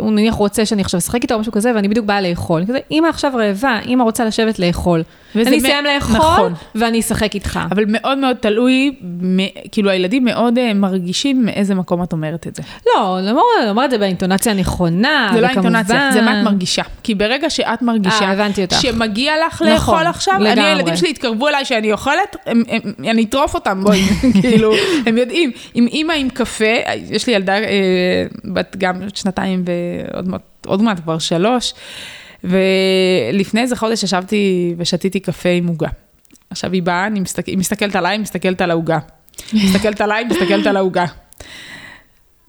הוא 0.04 0.12
נניח 0.12 0.34
רוצה 0.34 0.66
שאני 0.66 0.82
עכשיו 0.82 0.98
אשחק 0.98 1.22
איתו 1.22 1.34
או 1.34 1.40
משהו 1.40 1.52
כזה, 1.52 1.72
ואני 1.74 1.88
בדיוק 1.88 2.06
באה 2.06 2.20
לאכול. 2.20 2.62
כזה, 2.68 2.78
אמא 2.90 3.06
עכשיו 3.08 3.32
רעבה, 3.36 3.78
אמא 3.86 4.02
רוצה 4.02 4.24
לשבת 4.24 4.58
לאכול. 4.58 5.02
אני 5.36 5.56
מ- 5.56 5.58
אסיים 5.66 5.84
לאכול, 5.84 6.16
נכון. 6.16 6.54
ואני 6.74 7.00
אשחק 7.00 7.34
איתך. 7.34 7.60
אבל 7.70 7.84
מאוד 7.88 8.18
מאוד 8.18 8.36
תלוי, 8.40 8.90
מ- 9.22 9.38
כאילו 9.72 9.90
הילדים 9.90 10.24
מאוד 10.24 10.58
אה, 10.58 10.74
מרגישים 10.74 11.44
מאיזה 11.44 11.74
מקום 11.74 12.02
את 12.02 12.12
אומרת 12.12 12.46
את 12.46 12.56
זה. 12.56 12.62
לא, 12.86 13.18
לומר, 13.22 13.42
לומר 13.66 13.84
את 13.84 13.90
זה 13.90 13.98
באינטונציה 13.98 14.52
הנכונה, 14.52 15.30
זה 15.34 15.40
לא 15.40 15.46
האינטונציה, 15.46 16.10
זה 16.12 16.20
מה 16.22 16.40
את 16.40 16.44
מרגישה. 16.44 16.82
כי 17.02 17.14
ברגע 17.14 17.50
שאת 17.50 17.82
מרגישה, 17.82 18.24
אה, 18.24 18.30
הבנתי 18.32 18.62
אותך. 18.64 18.80
שמגיע 18.80 19.32
לך 19.46 19.54
נכון, 19.62 19.68
לאכול 19.68 20.06
עכשיו, 20.06 20.34
אני, 20.36 20.44
לגמרי. 20.44 20.64
הילדים 20.64 20.96
שלי 20.96 21.10
יתקרבו 21.10 21.48
אליי 21.48 21.64
שאני 21.64 21.92
אוכלת, 21.92 22.36
הם, 22.46 22.62
הם, 22.68 22.80
אני 23.10 23.24
אטרוף 23.24 23.54
אותם, 23.54 23.80
בואי, 23.84 24.02
כאילו, 24.42 24.72
הם 25.06 25.18
יודעים, 25.18 25.50
עם 25.74 25.86
אימא 25.86 26.12
עם 26.12 26.28
קפה, 26.28 26.64
יש 27.10 27.26
לי 27.26 27.32
ילדה 27.32 27.54
אה, 27.54 28.24
בת 28.44 28.76
גם 28.78 29.02
שנתיים 29.14 29.64
ועוד 30.14 30.28
מעט- 30.28 30.66
מעט 30.80 31.00
כבר 31.00 31.18
שלוש, 31.18 31.74
ולפני 32.44 33.60
איזה 33.60 33.76
חודש 33.76 34.02
ישבתי 34.02 34.74
ושתיתי 34.78 35.20
קפה 35.20 35.48
עם 35.48 35.66
עוגה. 35.66 35.88
עכשיו 36.50 36.72
היא 36.72 36.82
באה, 36.82 37.06
אני 37.06 37.20
מסתכל, 37.20 37.50
היא 37.50 37.58
מסתכלת 37.58 37.96
עליי, 37.96 38.18
מסתכלת 38.18 38.60
על 38.60 38.70
העוגה. 38.70 38.98
מסתכלת 39.54 40.00
עליי, 40.00 40.24
מסתכלת 40.24 40.66
על 40.66 40.76
העוגה. 40.76 41.04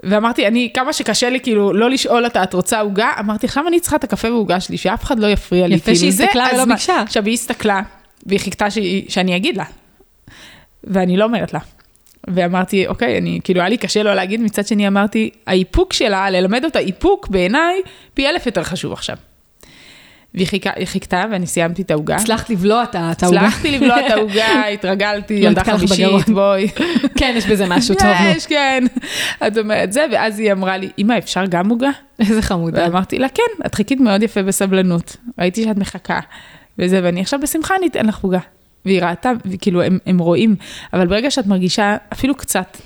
ואמרתי, 0.04 0.48
אני, 0.48 0.72
כמה 0.74 0.94
שקשה 0.94 1.30
לי 1.30 1.40
כאילו 1.40 1.74
לא 1.74 1.90
לשאול 1.90 2.26
אותה, 2.26 2.44
את 2.44 2.54
רוצה 2.54 2.80
עוגה? 2.80 3.10
אמרתי, 3.20 3.46
עכשיו 3.46 3.68
אני 3.68 3.80
צריכה 3.80 3.96
את 3.96 4.04
הקפה 4.04 4.28
והעוגה 4.28 4.60
שלי, 4.60 4.78
שאף 4.78 5.04
אחד 5.04 5.20
לא 5.20 5.28
יפריע 5.28 5.68
לי. 5.68 5.76
יפה 5.76 5.86
כאילו, 5.86 5.98
שהיא 5.98 6.10
הסתכלה 6.10 6.48
ולא 6.54 6.62
הזמן." 6.62 6.76
ביקשה. 6.76 7.02
עכשיו, 7.02 7.26
היא 7.26 7.34
הסתכלה, 7.34 7.82
והיא 8.26 8.40
חיכתה 8.40 8.66
שאני 9.10 9.36
אגיד 9.36 9.58
לה. 9.58 9.64
ואני 10.84 11.18
לא 11.18 11.24
אומרת 11.24 11.54
לה. 11.54 11.60
ואמרתי, 12.30 12.88
אוקיי, 12.88 13.18
אני, 13.18 13.40
כאילו, 13.44 13.60
היה 13.60 13.70
לי 13.70 13.78
קשה 13.78 14.04
לא 14.04 14.14
להגיד, 14.14 14.42
מצד 14.42 14.68
שני 14.68 14.88
אמרתי, 14.88 15.30
האיפוק 15.48 15.94
שלה, 15.94 16.30
ללמד 16.30 16.66
אותה 16.66 16.80
איפוק, 16.80 17.28
בעיניי, 17.28 17.82
פי 18.14 18.28
אלף 18.30 18.46
יותר 18.46 18.64
חשוב 18.64 18.94
עכשיו. 18.94 19.16
והיא 20.36 20.48
חיכה- 20.48 20.86
חיכתה 20.86 21.24
ואני 21.32 21.48
סיימתי 21.48 21.82
את 21.82 21.92
העוגה. 21.92 22.16
הצלחת 22.16 22.50
לבלוע 22.50 22.84
את 22.84 22.96
העוגה. 22.96 23.12
הצלחתי 23.42 23.72
לבלוע 23.72 24.06
את 24.06 24.12
העוגה, 24.12 24.62
התרגלתי, 24.74 25.42
לא 25.42 25.48
ילדה 25.48 25.64
חמישית. 25.64 26.30
בואי. 26.34 26.68
כן, 27.20 27.34
יש 27.38 27.46
בזה 27.46 27.66
משהו 27.68 27.96
טוב. 27.96 28.08
יש, 28.36 28.46
כן. 28.46 28.84
את 29.48 29.58
אומרת 29.58 29.94
זה, 29.94 30.06
ואז 30.12 30.40
היא 30.40 30.52
אמרה 30.52 30.78
לי, 30.78 30.90
אמא, 31.00 31.18
אפשר 31.18 31.44
גם 31.50 31.70
עוגה? 31.70 31.90
איזה 32.20 32.42
חמודה. 32.42 32.84
ואמרתי 32.84 33.20
לה, 33.20 33.30
כן, 33.30 33.66
את 33.66 33.76
חיכית 33.76 34.00
מאוד 34.00 34.24
יפה 34.24 34.44
בסבלנות. 34.44 35.18
ראיתי 35.40 35.64
שאת 35.64 35.78
מחכה. 35.78 36.20
וזה, 36.80 37.00
ואני 37.04 37.22
עכשיו 37.22 37.40
בשמחה 37.40 37.76
אני 37.80 37.88
אתן 37.88 38.06
לך 38.06 38.20
עוגה. 38.24 38.40
והיא 38.86 39.02
ראתה, 39.02 39.32
וכאילו, 39.46 39.82
הם, 39.82 39.98
הם 40.06 40.20
רואים, 40.20 40.56
אבל 40.94 41.08
ברגע 41.08 41.32
שאת 41.32 41.48
מרגישה 41.48 41.98
אפילו 42.14 42.36
קצת 42.36 42.78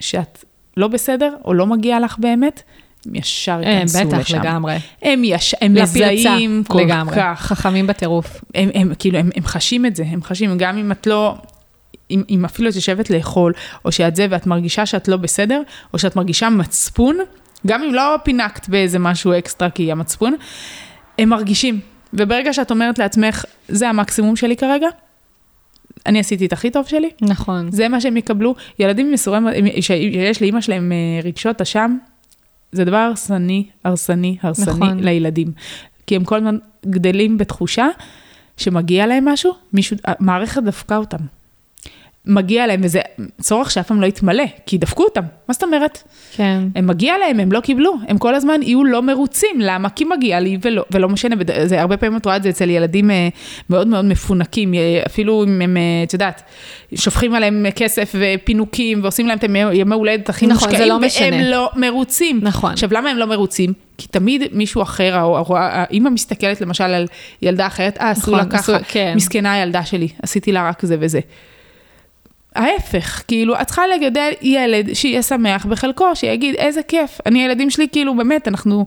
שאת 0.00 0.44
לא 0.76 0.88
בסדר, 0.88 1.34
או 1.44 1.54
לא 1.54 1.66
מגיע 1.66 2.00
לך 2.00 2.18
באמת, 2.18 2.62
הם 3.06 3.14
ישר 3.14 3.60
אה, 3.64 3.70
ייכנסו 3.70 3.98
לשם. 3.98 4.18
בטח, 4.18 4.30
לגמרי. 4.30 4.76
הם, 5.02 5.24
יש, 5.24 5.54
הם 5.60 5.74
מזהים 5.74 6.62
כל 6.68 6.80
לגמרי. 6.80 7.16
כך. 7.16 7.40
חכמים 7.40 7.86
בטירוף. 7.86 8.44
הם, 8.54 8.70
הם 8.74 8.92
כאילו, 8.98 9.18
הם, 9.18 9.30
הם 9.36 9.46
חשים 9.46 9.86
את 9.86 9.96
זה, 9.96 10.04
הם 10.06 10.22
חשים, 10.22 10.58
גם 10.58 10.78
אם 10.78 10.92
את 10.92 11.06
לא, 11.06 11.34
אם, 12.10 12.22
אם 12.30 12.44
אפילו 12.44 12.68
את 12.70 12.74
יושבת 12.74 13.10
לאכול, 13.10 13.52
או 13.84 13.92
שאת 13.92 14.16
זה 14.16 14.26
ואת 14.30 14.46
מרגישה 14.46 14.86
שאת 14.86 15.08
לא 15.08 15.16
בסדר, 15.16 15.62
או 15.92 15.98
שאת 15.98 16.16
מרגישה 16.16 16.50
מצפון, 16.50 17.18
גם 17.66 17.82
אם 17.82 17.94
לא 17.94 18.16
פינקת 18.22 18.68
באיזה 18.68 18.98
משהו 18.98 19.32
אקסטרה 19.38 19.70
כי 19.70 19.92
המצפון, 19.92 20.34
הם 21.18 21.28
מרגישים. 21.28 21.80
וברגע 22.12 22.52
שאת 22.52 22.70
אומרת 22.70 22.98
לעצמך, 22.98 23.44
זה 23.68 23.88
המקסימום 23.88 24.36
שלי 24.36 24.56
כרגע, 24.56 24.88
אני 26.06 26.20
עשיתי 26.20 26.46
את 26.46 26.52
הכי 26.52 26.70
טוב 26.70 26.86
שלי, 26.86 27.10
נכון. 27.20 27.70
זה 27.70 27.88
מה 27.88 28.00
שהם 28.00 28.16
יקבלו. 28.16 28.54
ילדים 28.78 29.12
מסורים, 29.12 29.46
שיש 29.80 30.42
לאימא 30.42 30.60
שלהם 30.60 30.92
אה, 30.92 31.20
רגשות 31.24 31.60
אשם, 31.60 31.96
זה 32.72 32.84
דבר 32.84 32.96
הרסני, 32.96 33.66
הרסני, 33.84 34.36
הרסני 34.42 34.74
נכון. 34.74 34.98
לילדים. 34.98 35.52
כי 36.06 36.16
הם 36.16 36.24
כל 36.24 36.36
הזמן 36.36 36.58
גדלים 36.86 37.38
בתחושה 37.38 37.86
שמגיע 38.56 39.06
להם 39.06 39.24
משהו, 39.28 39.52
מישהו, 39.72 39.96
המערכת 40.04 40.62
דפקה 40.62 40.96
אותם. 40.96 41.18
מגיע 42.26 42.66
להם, 42.66 42.80
וזה 42.84 43.00
צורך 43.40 43.70
שאף 43.70 43.86
פעם 43.88 44.00
לא 44.00 44.06
יתמלא, 44.06 44.44
כי 44.66 44.78
דפקו 44.78 45.02
אותם. 45.04 45.22
מה 45.48 45.54
זאת 45.54 45.62
אומרת? 45.62 46.02
כן. 46.36 46.62
הם 46.74 46.86
מגיע 46.86 47.14
להם, 47.18 47.40
הם 47.40 47.52
לא 47.52 47.60
קיבלו, 47.60 47.94
הם 48.08 48.18
כל 48.18 48.34
הזמן 48.34 48.60
יהיו 48.62 48.84
לא 48.84 49.02
מרוצים, 49.02 49.56
למה? 49.60 49.90
כי 49.90 50.04
מגיע 50.04 50.40
לי 50.40 50.58
ולא, 50.62 50.84
ולא 50.90 51.08
משנה, 51.08 51.36
וזה 51.38 51.80
הרבה 51.80 51.96
פעמים 51.96 52.16
את 52.18 52.24
רואה 52.24 52.36
את 52.36 52.42
זה 52.42 52.48
אצל 52.48 52.70
ילדים 52.70 53.10
אה, 53.10 53.28
מאוד 53.70 53.86
מאוד 53.88 54.04
מפונקים, 54.04 54.74
אה, 54.74 55.02
אפילו 55.06 55.44
אם 55.44 55.60
הם, 55.60 55.76
אה, 55.76 55.82
את 56.06 56.12
יודעת, 56.12 56.42
שופכים 56.94 57.34
עליהם 57.34 57.66
כסף 57.76 58.14
ופינוקים 58.18 59.02
ועושים 59.02 59.26
להם 59.26 59.38
את 59.38 59.44
ימי 59.72 59.94
הולדת 59.94 60.28
הכי 60.28 60.46
נכון, 60.46 60.68
מושקעים, 60.68 60.88
לא 60.88 60.94
והם 60.94 61.04
משנה. 61.04 61.50
לא 61.50 61.70
מרוצים. 61.76 62.40
נכון. 62.42 62.72
עכשיו, 62.72 62.88
למה 62.92 63.10
הם 63.10 63.16
לא 63.16 63.26
מרוצים? 63.26 63.72
כי 63.98 64.06
תמיד 64.08 64.42
מישהו 64.52 64.82
אחר, 64.82 65.20
או- 65.22 65.38
או- 65.38 65.56
האמא 65.58 66.10
מסתכלת 66.10 66.60
למשל 66.60 66.84
על 66.84 67.06
ילדה 67.42 67.66
אחרת, 67.66 67.98
אה, 68.00 68.10
עשו 68.10 68.30
לה 68.30 68.42
נכון, 68.44 68.54
עשו- 68.58 68.72
ככה, 68.72 68.82
כן. 68.88 69.12
מסכנה 69.16 69.52
הילדה 69.52 69.84
שלי, 69.84 70.08
עשיתי 70.22 70.52
לה 70.52 70.68
רק 70.68 70.82
זה 70.84 70.96
וזה. 71.00 71.20
ההפך, 72.54 73.22
כאילו, 73.28 73.60
את 73.60 73.66
צריכה 73.66 73.82
לגדל 73.86 74.30
ילד 74.42 74.94
שיהיה 74.94 75.22
שמח 75.22 75.66
בחלקו, 75.66 76.16
שיגיד, 76.16 76.54
איזה 76.54 76.82
כיף. 76.82 77.20
אני, 77.26 77.42
הילדים 77.42 77.70
שלי, 77.70 77.86
כאילו, 77.92 78.16
באמת, 78.16 78.48
אנחנו... 78.48 78.86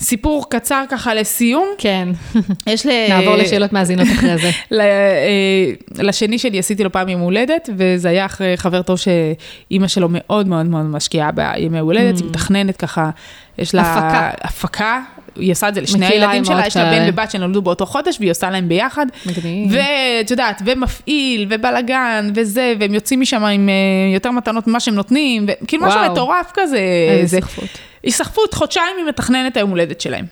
סיפור 0.00 0.50
קצר 0.50 0.84
ככה 0.88 1.14
לסיום. 1.14 1.68
כן. 1.78 2.08
יש 2.66 2.86
ל... 2.86 2.90
נעבור 3.08 3.36
לשאלות 3.36 3.72
מאזינות 3.76 4.06
אחרי 4.14 4.38
זה. 4.38 4.50
ל- 4.70 4.80
אה, 4.80 5.72
לשני 6.04 6.38
שלי 6.38 6.58
עשיתי 6.58 6.84
לו 6.84 6.92
פעם 6.92 7.08
יום 7.08 7.20
הולדת, 7.20 7.68
וזה 7.76 8.08
היה 8.08 8.26
אחרי 8.26 8.56
חבר 8.56 8.82
טוב 8.82 8.98
שאימא 8.98 9.88
שלו 9.88 10.08
מאוד 10.10 10.48
מאוד 10.48 10.66
מאוד 10.66 10.84
משקיעה 10.84 11.30
בימי 11.32 11.78
הולדת, 11.78 12.18
היא 12.18 12.26
מתכננת 12.26 12.76
ככה, 12.76 13.10
יש 13.58 13.74
לה... 13.74 13.82
Mm. 13.82 13.86
הפקה. 13.86 14.30
הפקה. 14.40 15.00
היא 15.38 15.52
עושה 15.52 15.68
את 15.68 15.74
זה 15.74 15.80
לשני 15.80 16.06
הילדים 16.06 16.44
שלה, 16.44 16.66
יש 16.66 16.76
לה. 16.76 16.90
בן 16.90 17.04
ובת 17.08 17.30
שנולדו 17.30 17.62
באותו 17.62 17.86
חודש, 17.86 18.16
והיא 18.20 18.30
עושה 18.30 18.50
להם 18.50 18.68
ביחד. 18.68 19.06
מגניב. 19.26 19.72
ואת 19.72 20.30
יודעת, 20.30 20.62
ומפעיל, 20.64 21.46
ובלאגן, 21.50 22.30
וזה, 22.34 22.74
והם 22.80 22.94
יוצאים 22.94 23.20
משם 23.20 23.44
עם 23.44 23.68
אה, 23.68 23.74
יותר 24.14 24.30
מתנות 24.30 24.66
ממה 24.66 24.80
שהם 24.80 24.94
נותנים, 24.94 25.46
וכאילו 25.62 25.86
משהו. 25.86 26.00
מטורף 26.12 26.50
כזה. 26.54 26.78
איזה 27.10 27.26
זה- 27.26 27.40
סחפות. 27.40 27.68
היסחפות, 28.02 28.54
חודשיים 28.54 28.96
היא 28.98 29.04
מתכננת 29.06 29.56
היום 29.56 29.70
הולדת 29.70 30.00
שלהם. 30.00 30.24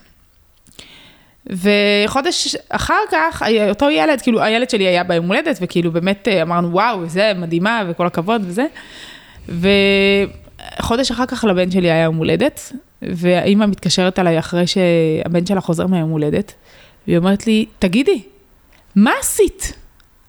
וחודש 1.51 2.57
אחר 2.69 2.95
כך, 3.13 3.43
היה- 3.43 3.69
אותו 3.69 3.91
ילד, 3.91 4.21
כאילו 4.21 4.43
הילד 4.43 4.71
שלי 4.71 4.85
היה 4.87 5.05
ביום 5.05 5.27
הולדת, 5.27 5.59
וכאילו 5.61 5.93
באמת 5.93 6.29
אה, 6.29 6.43
אמרנו, 6.43 6.73
וואו, 6.73 7.07
זה 7.07 7.33
מדהימה, 7.37 7.83
וכל 7.89 8.07
הכבוד 8.07 8.43
וזה. 8.47 8.67
וחודש 10.79 11.11
אחר 11.11 11.27
כך 11.27 11.45
לבן 11.45 11.71
שלי 11.71 11.91
היה 11.91 12.03
יום 12.05 12.17
הולדת, 12.17 12.73
והאימא 13.17 13.67
מתקשרת 13.67 14.19
אליי 14.19 14.39
אחרי 14.39 14.65
שהבן 14.67 15.47
שלה 15.47 15.61
חוזר 15.61 15.87
מהיום 15.87 16.11
הולדת, 16.11 16.55
והיא 17.07 17.19
אומרת 17.19 17.47
לי, 17.47 17.67
תגידי, 17.79 18.23
מה 18.97 19.13
עשית? 19.21 19.73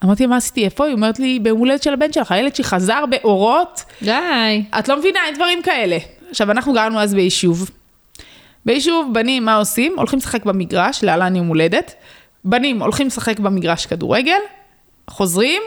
אמרתי, 0.03 0.25
מה 0.25 0.37
עשיתי, 0.37 0.65
איפה? 0.65 0.85
היא 0.85 0.93
אומרת 0.93 1.19
לי, 1.19 1.39
ביום 1.39 1.59
הולדת 1.59 1.83
של 1.83 1.93
הבן 1.93 2.13
שלך, 2.13 2.31
הילד 2.31 2.55
שחזר 2.55 3.03
באורות, 3.09 3.83
די. 4.01 4.63
את 4.79 4.87
לא 4.87 4.97
מבינה, 4.99 5.19
אין 5.25 5.35
דברים 5.35 5.61
כאלה. 5.61 5.97
עכשיו, 6.29 6.51
אנחנו 6.51 6.73
גרנו 6.73 6.99
אז 6.99 7.13
ביישוב. 7.13 7.69
ביישוב, 8.65 9.13
בנים, 9.13 9.45
מה 9.45 9.55
עושים? 9.55 9.93
הולכים 9.97 10.19
לשחק 10.19 10.45
במגרש, 10.45 11.03
להלן 11.03 11.35
יום 11.35 11.47
הולדת. 11.47 11.93
בנים 12.45 12.81
הולכים 12.81 13.07
לשחק 13.07 13.39
במגרש 13.39 13.85
כדורגל, 13.85 14.39
חוזרים, 15.09 15.61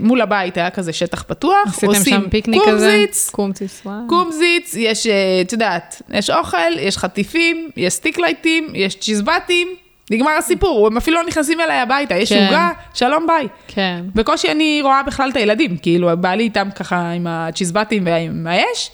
מול 0.00 0.20
הבית 0.20 0.56
היה 0.56 0.70
כזה 0.70 0.92
שטח 0.92 1.22
פתוח, 1.22 1.66
עשיתם 1.66 2.04
שם 2.04 2.30
פיקניק 2.30 2.62
כזה? 2.66 2.70
קומזיץ, 2.70 3.30
קומציץ, 3.30 3.82
וואו. 3.86 4.08
קומזיץ, 4.08 4.74
יש, 4.78 5.06
אה, 5.06 5.40
את 5.40 5.52
יודעת, 5.52 6.02
יש 6.10 6.30
אוכל, 6.30 6.78
יש 6.78 6.98
חטיפים, 6.98 7.70
יש 7.76 7.92
סטיקלייטים, 7.92 8.68
יש 8.74 8.94
צ'יזבטים, 8.94 9.68
נגמר 10.10 10.30
הסיפור, 10.38 10.86
הם 10.86 10.96
אפילו 10.96 11.16
לא 11.16 11.26
נכנסים 11.26 11.60
אליי 11.60 11.78
הביתה, 11.78 12.14
יש 12.14 12.32
כן. 12.32 12.44
עוגה, 12.44 12.68
שלום 12.94 13.26
ביי. 13.26 13.48
כן. 13.68 14.04
בקושי 14.14 14.50
אני 14.50 14.80
רואה 14.82 15.02
בכלל 15.02 15.30
את 15.30 15.36
הילדים, 15.36 15.76
כאילו, 15.76 16.10
בא 16.16 16.34
לי 16.34 16.42
איתם 16.42 16.68
ככה 16.76 17.10
עם 17.10 17.26
הצ'יזבטים 17.26 18.06
ועם 18.06 18.46
האש. 18.46 18.90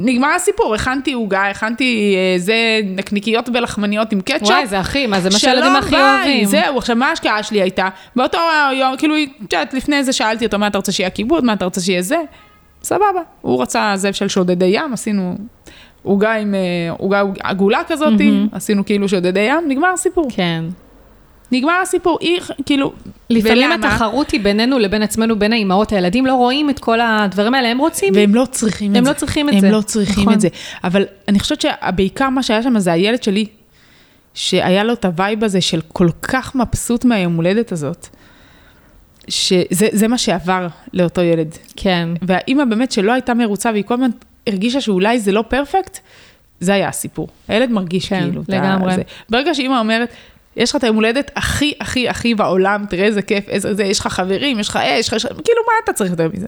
נגמר 0.00 0.28
הסיפור, 0.28 0.74
הכנתי 0.74 1.12
עוגה, 1.12 1.50
הכנתי 1.50 2.14
אה, 2.16 2.38
זה, 2.38 2.80
נקניקיות 2.84 3.48
ולחמניות 3.54 4.12
עם 4.12 4.20
קטשופ. 4.20 4.50
וואי, 4.50 4.66
זה 4.66 4.78
הכי, 4.78 5.06
מה 5.06 5.20
זה 5.20 5.30
מה 5.30 5.38
שהילדים 5.38 5.76
הכי 5.76 5.94
אוהבים. 5.94 6.44
זהו, 6.44 6.78
עכשיו, 6.78 6.96
מה 6.96 7.08
ההשקעה 7.08 7.42
שלי 7.42 7.62
הייתה? 7.62 7.88
באותו 8.16 8.38
יום, 8.72 8.96
כאילו, 8.96 9.14
את 9.44 9.52
יודעת, 9.52 9.74
לפני 9.74 10.04
זה 10.04 10.12
שאלתי 10.12 10.46
אותו, 10.46 10.58
מה 10.58 10.66
אתה 10.66 10.78
רוצה 10.78 10.92
שיהיה 10.92 11.10
כיבוד, 11.10 11.44
מה 11.44 11.52
אתה 11.52 11.64
רוצה 11.64 11.80
שיהיה 11.80 12.02
זה? 12.02 12.16
סבבה. 12.82 13.20
הוא 13.40 13.62
רצה 13.62 13.92
זאב 13.96 14.12
של 14.12 14.28
שודדי 14.28 14.64
ים, 14.64 14.92
עשינו 14.92 15.36
עוגה 16.02 16.32
עם, 16.32 16.54
אה, 16.54 16.60
עוגה 16.98 17.22
עגולה 17.42 17.80
כזאת, 17.88 18.12
עשינו 18.52 18.84
כאילו 18.86 19.08
שודדי 19.08 19.40
ים, 19.40 19.64
נגמר 19.68 19.88
הסיפור. 19.88 20.28
כן. 20.30 20.64
נגמר 21.52 21.80
הסיפור, 21.82 22.18
היא, 22.20 22.40
כאילו, 22.66 22.92
לפעמים 23.30 23.70
ולמה? 23.70 23.86
התחרות 23.86 24.30
היא 24.30 24.40
בינינו 24.40 24.78
לבין 24.78 25.02
עצמנו, 25.02 25.38
בין 25.38 25.52
האימהות, 25.52 25.92
הילדים 25.92 26.26
לא 26.26 26.34
רואים 26.34 26.70
את 26.70 26.78
כל 26.78 27.00
הדברים 27.00 27.54
האלה, 27.54 27.68
הם 27.68 27.78
רוצים. 27.78 28.14
והם 28.14 28.34
לא 28.34 28.46
צריכים 28.50 28.92
את 28.92 28.96
הם 28.96 29.04
זה. 29.04 29.08
לא 29.08 29.14
צריכים 29.14 29.48
את 29.48 29.54
הם 29.54 29.60
זה. 29.60 29.70
לא 29.70 29.80
צריכים 29.80 30.22
נכון. 30.22 30.34
את 30.34 30.40
זה. 30.40 30.48
אבל 30.84 31.04
אני 31.28 31.40
חושבת 31.40 31.60
שבעיקר 31.60 32.28
מה 32.28 32.42
שהיה 32.42 32.62
שם 32.62 32.78
זה 32.78 32.92
הילד 32.92 33.22
שלי, 33.22 33.46
שהיה 34.34 34.84
לו 34.84 34.92
את 34.92 35.04
ה 35.04 35.12
vibe 35.12 35.44
הזה 35.44 35.60
של 35.60 35.80
כל 35.92 36.08
כך 36.22 36.54
מבסוט 36.54 37.04
מהיום 37.04 37.36
הולדת 37.36 37.72
הזאת, 37.72 38.06
שזה 39.28 39.88
זה 39.92 40.08
מה 40.08 40.18
שעבר 40.18 40.66
לאותו 40.92 41.20
ילד. 41.20 41.54
כן. 41.76 42.08
והאימא 42.22 42.64
באמת 42.64 42.92
שלא 42.92 43.12
הייתה 43.12 43.34
מרוצה, 43.34 43.70
והיא 43.70 43.84
כל 43.84 43.94
הזמן 43.94 44.10
הרגישה 44.46 44.80
שאולי 44.80 45.18
זה 45.18 45.32
לא 45.32 45.44
פרפקט, 45.48 45.98
זה 46.60 46.74
היה 46.74 46.88
הסיפור. 46.88 47.28
הילד 47.48 47.70
מרגיש 47.70 48.08
כן, 48.08 48.20
כאילו. 48.20 48.42
לגמרי. 48.48 48.94
ברגע 49.30 49.54
שאימא 49.54 49.78
אומרת, 49.78 50.08
יש 50.58 50.70
לך 50.70 50.76
את 50.76 50.84
היום 50.84 50.96
הולדת 50.96 51.30
הכי 51.36 51.72
הכי 51.80 52.08
הכי 52.08 52.34
בעולם, 52.34 52.84
תראה 52.88 53.04
איזה 53.04 53.22
כיף, 53.22 53.48
איזה 53.48 53.74
זה, 53.74 53.84
יש 53.84 54.00
לך 54.00 54.06
חברים, 54.06 54.60
יש 54.60 54.68
לך 54.68 54.76
אש, 54.76 55.12
יש 55.12 55.24
לך... 55.24 55.32
כאילו, 55.44 55.60
מה 55.66 55.72
אתה 55.84 55.92
צריך 55.92 56.10
יותר 56.10 56.28
מזה? 56.34 56.46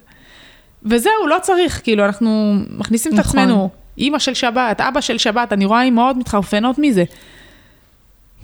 וזהו, 0.83 1.27
לא 1.29 1.37
צריך, 1.43 1.81
כאילו, 1.85 2.05
אנחנו 2.05 2.55
מכניסים 2.71 3.15
את 3.15 3.19
נכון. 3.19 3.41
עצמנו, 3.41 3.71
אימא 3.99 4.19
של 4.19 4.35
שבת, 4.35 4.81
אבא 4.81 5.01
של 5.01 5.19
שבת, 5.19 5.53
אני 5.53 5.65
רואה 5.65 5.83
אימהות 5.83 6.17
מתחרפנות 6.17 6.79
מזה. 6.79 7.05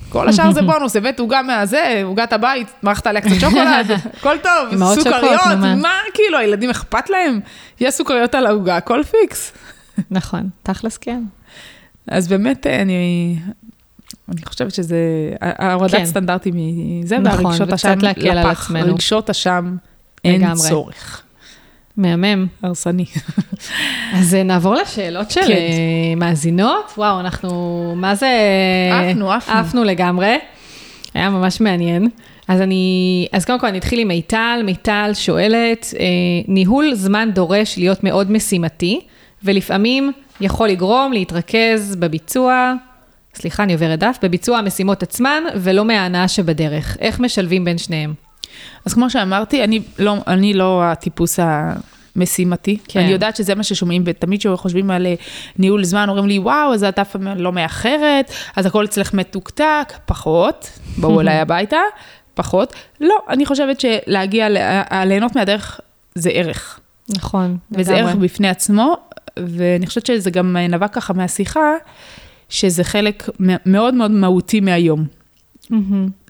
כל 0.08 0.28
השאר 0.28 0.52
זה 0.52 0.62
בונוס, 0.72 0.96
הבאת 0.96 1.20
עוגה 1.20 1.42
מהזה, 1.42 2.00
עוגת 2.04 2.32
הבית, 2.32 2.68
מערכת 2.82 3.06
עליה 3.06 3.22
קצת 3.22 3.40
שוקולד, 3.40 3.90
הכל 4.18 4.36
טוב, 4.42 4.94
סוכריות, 4.94 5.40
מה. 5.60 5.74
מה, 5.74 5.94
כאילו, 6.14 6.38
הילדים 6.38 6.70
אכפת 6.70 7.10
להם? 7.10 7.40
יש 7.80 7.94
סוכריות 7.94 8.34
על 8.34 8.46
העוגה, 8.46 8.76
הכל 8.76 9.02
פיקס. 9.02 9.52
נכון, 10.10 10.48
תכלס 10.62 10.96
כן. 10.96 11.22
אז 12.08 12.28
באמת, 12.28 12.66
אני, 12.66 13.36
אני 14.32 14.40
חושבת 14.44 14.74
שזה, 14.74 14.96
ההורדת 15.40 15.94
כן. 15.94 16.06
סטנדרטים 16.06 16.54
היא 16.54 17.06
זה, 17.06 17.18
נכון, 17.18 17.46
והרגשות 17.46 17.72
אשם 17.72 17.98
להקל 18.02 18.28
על 18.28 18.38
לפח, 18.38 18.64
עצמנו. 18.64 18.94
רגשות 18.94 19.30
אשם, 19.30 19.76
אין 20.24 20.40
לגמרי. 20.40 20.68
צורך. 20.68 21.22
מהמם. 21.96 22.46
הרסני. 22.62 23.04
אז 24.14 24.34
אה, 24.34 24.42
נעבור 24.42 24.74
לשאלות 24.74 25.30
של 25.30 25.40
כן. 25.40 25.50
אה, 25.50 26.14
מאזינות. 26.16 26.92
וואו, 26.98 27.20
אנחנו, 27.20 27.92
מה 27.96 28.14
זה... 28.14 28.28
עפנו, 28.92 29.32
עפנו. 29.32 29.54
עפנו 29.54 29.84
לגמרי. 29.84 30.38
היה 31.14 31.30
ממש 31.30 31.60
מעניין. 31.60 32.08
אז 32.48 32.60
אני, 32.60 33.26
אז 33.32 33.44
קודם 33.44 33.60
כל 33.60 33.66
אני 33.66 33.78
אתחיל 33.78 33.98
עם 33.98 34.08
מיטל. 34.08 34.60
מיטל 34.64 35.10
שואלת, 35.14 35.94
אה, 35.98 36.04
ניהול 36.48 36.94
זמן 36.94 37.30
דורש 37.34 37.78
להיות 37.78 38.04
מאוד 38.04 38.30
משימתי, 38.30 39.00
ולפעמים 39.44 40.12
יכול 40.40 40.68
לגרום 40.68 41.12
להתרכז 41.12 41.96
בביצוע, 41.96 42.74
סליחה, 43.36 43.62
אני 43.62 43.72
עוברת 43.72 43.98
דף, 43.98 44.18
בביצוע 44.22 44.58
המשימות 44.58 45.02
עצמן 45.02 45.42
ולא 45.56 45.84
מההנאה 45.84 46.28
שבדרך. 46.28 46.96
איך 47.00 47.20
משלבים 47.20 47.64
בין 47.64 47.78
שניהם? 47.78 48.14
אז 48.86 48.94
כמו 48.94 49.10
שאמרתי, 49.10 49.64
אני 49.64 49.80
לא, 49.98 50.16
אני 50.26 50.54
לא 50.54 50.82
הטיפוס 50.84 51.38
המשימתי. 52.16 52.76
כן. 52.76 52.82
כן. 52.88 53.00
אני 53.00 53.10
יודעת 53.12 53.36
שזה 53.36 53.54
מה 53.54 53.62
ששומעים, 53.62 54.02
ותמיד 54.06 54.40
כשחושבים 54.40 54.90
על 54.90 55.06
אה, 55.06 55.14
ניהול 55.58 55.84
זמן, 55.84 56.08
אומרים 56.08 56.26
לי, 56.26 56.38
וואו, 56.38 56.74
אז 56.74 56.84
את 56.84 56.98
אף 56.98 57.10
פעם 57.10 57.26
לא 57.26 57.52
מאחרת, 57.52 58.30
אז 58.56 58.66
הכל 58.66 58.84
אצלך 58.84 59.14
מתוקתק, 59.14 59.92
פחות, 60.06 60.70
בואו 60.98 61.20
אליי 61.20 61.38
הביתה, 61.40 61.80
פחות. 62.34 62.72
לא, 63.00 63.14
אני 63.28 63.46
חושבת 63.46 63.80
שלהגיע, 63.80 64.48
לה- 64.48 65.04
ליהנות 65.04 65.36
מהדרך 65.36 65.80
זה 66.14 66.30
ערך. 66.30 66.80
נכון, 67.16 67.56
וזה 67.72 67.92
לגמרי. 67.92 68.10
ערך 68.10 68.18
בפני 68.20 68.48
עצמו, 68.48 68.96
ואני 69.38 69.86
חושבת 69.86 70.06
שזה 70.06 70.30
גם 70.30 70.56
נבע 70.56 70.88
ככה 70.88 71.12
מהשיחה, 71.12 71.70
שזה 72.48 72.84
חלק 72.84 73.28
מאוד 73.66 73.94
מאוד 73.94 74.10
מהותי 74.10 74.60
מהיום. 74.60 75.04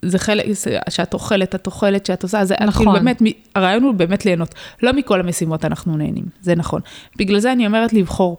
זה 0.03 0.19
חלק, 0.19 0.45
שאת 0.89 1.15
אוכלת, 1.15 1.55
את 1.55 1.67
אוכלת, 1.67 2.07
שאת 2.07 2.23
עושה, 2.23 2.45
זה 2.45 2.55
נכון. 2.61 2.73
כאילו 2.73 2.93
באמת, 2.93 3.23
הרעיון 3.55 3.83
הוא 3.83 3.95
באמת 3.95 4.25
ליהנות. 4.25 4.55
לא 4.83 4.93
מכל 4.93 5.21
המשימות 5.21 5.65
אנחנו 5.65 5.97
נהנים, 5.97 6.25
זה 6.41 6.55
נכון. 6.55 6.81
בגלל 7.17 7.39
זה 7.39 7.53
אני 7.53 7.67
אומרת 7.67 7.93
לבחור. 7.93 8.39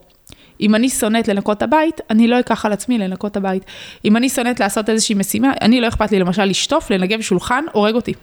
אם 0.61 0.75
אני 0.75 0.89
שונאת 0.89 1.27
לנקות 1.27 1.57
את 1.57 1.63
הבית, 1.63 2.01
אני 2.09 2.27
לא 2.27 2.39
אקח 2.39 2.65
על 2.65 2.73
עצמי 2.73 2.97
לנקות 2.97 3.31
את 3.31 3.37
הבית. 3.37 3.63
אם 4.05 4.17
אני 4.17 4.29
שונאת 4.29 4.59
לעשות 4.59 4.89
איזושהי 4.89 5.15
משימה, 5.15 5.51
אני 5.61 5.81
לא 5.81 5.87
אכפת 5.87 6.11
לי 6.11 6.19
למשל 6.19 6.45
לשטוף, 6.45 6.91
לנגב 6.91 7.21
שולחן, 7.21 7.63
הורג 7.71 7.95
אותי. 7.95 8.13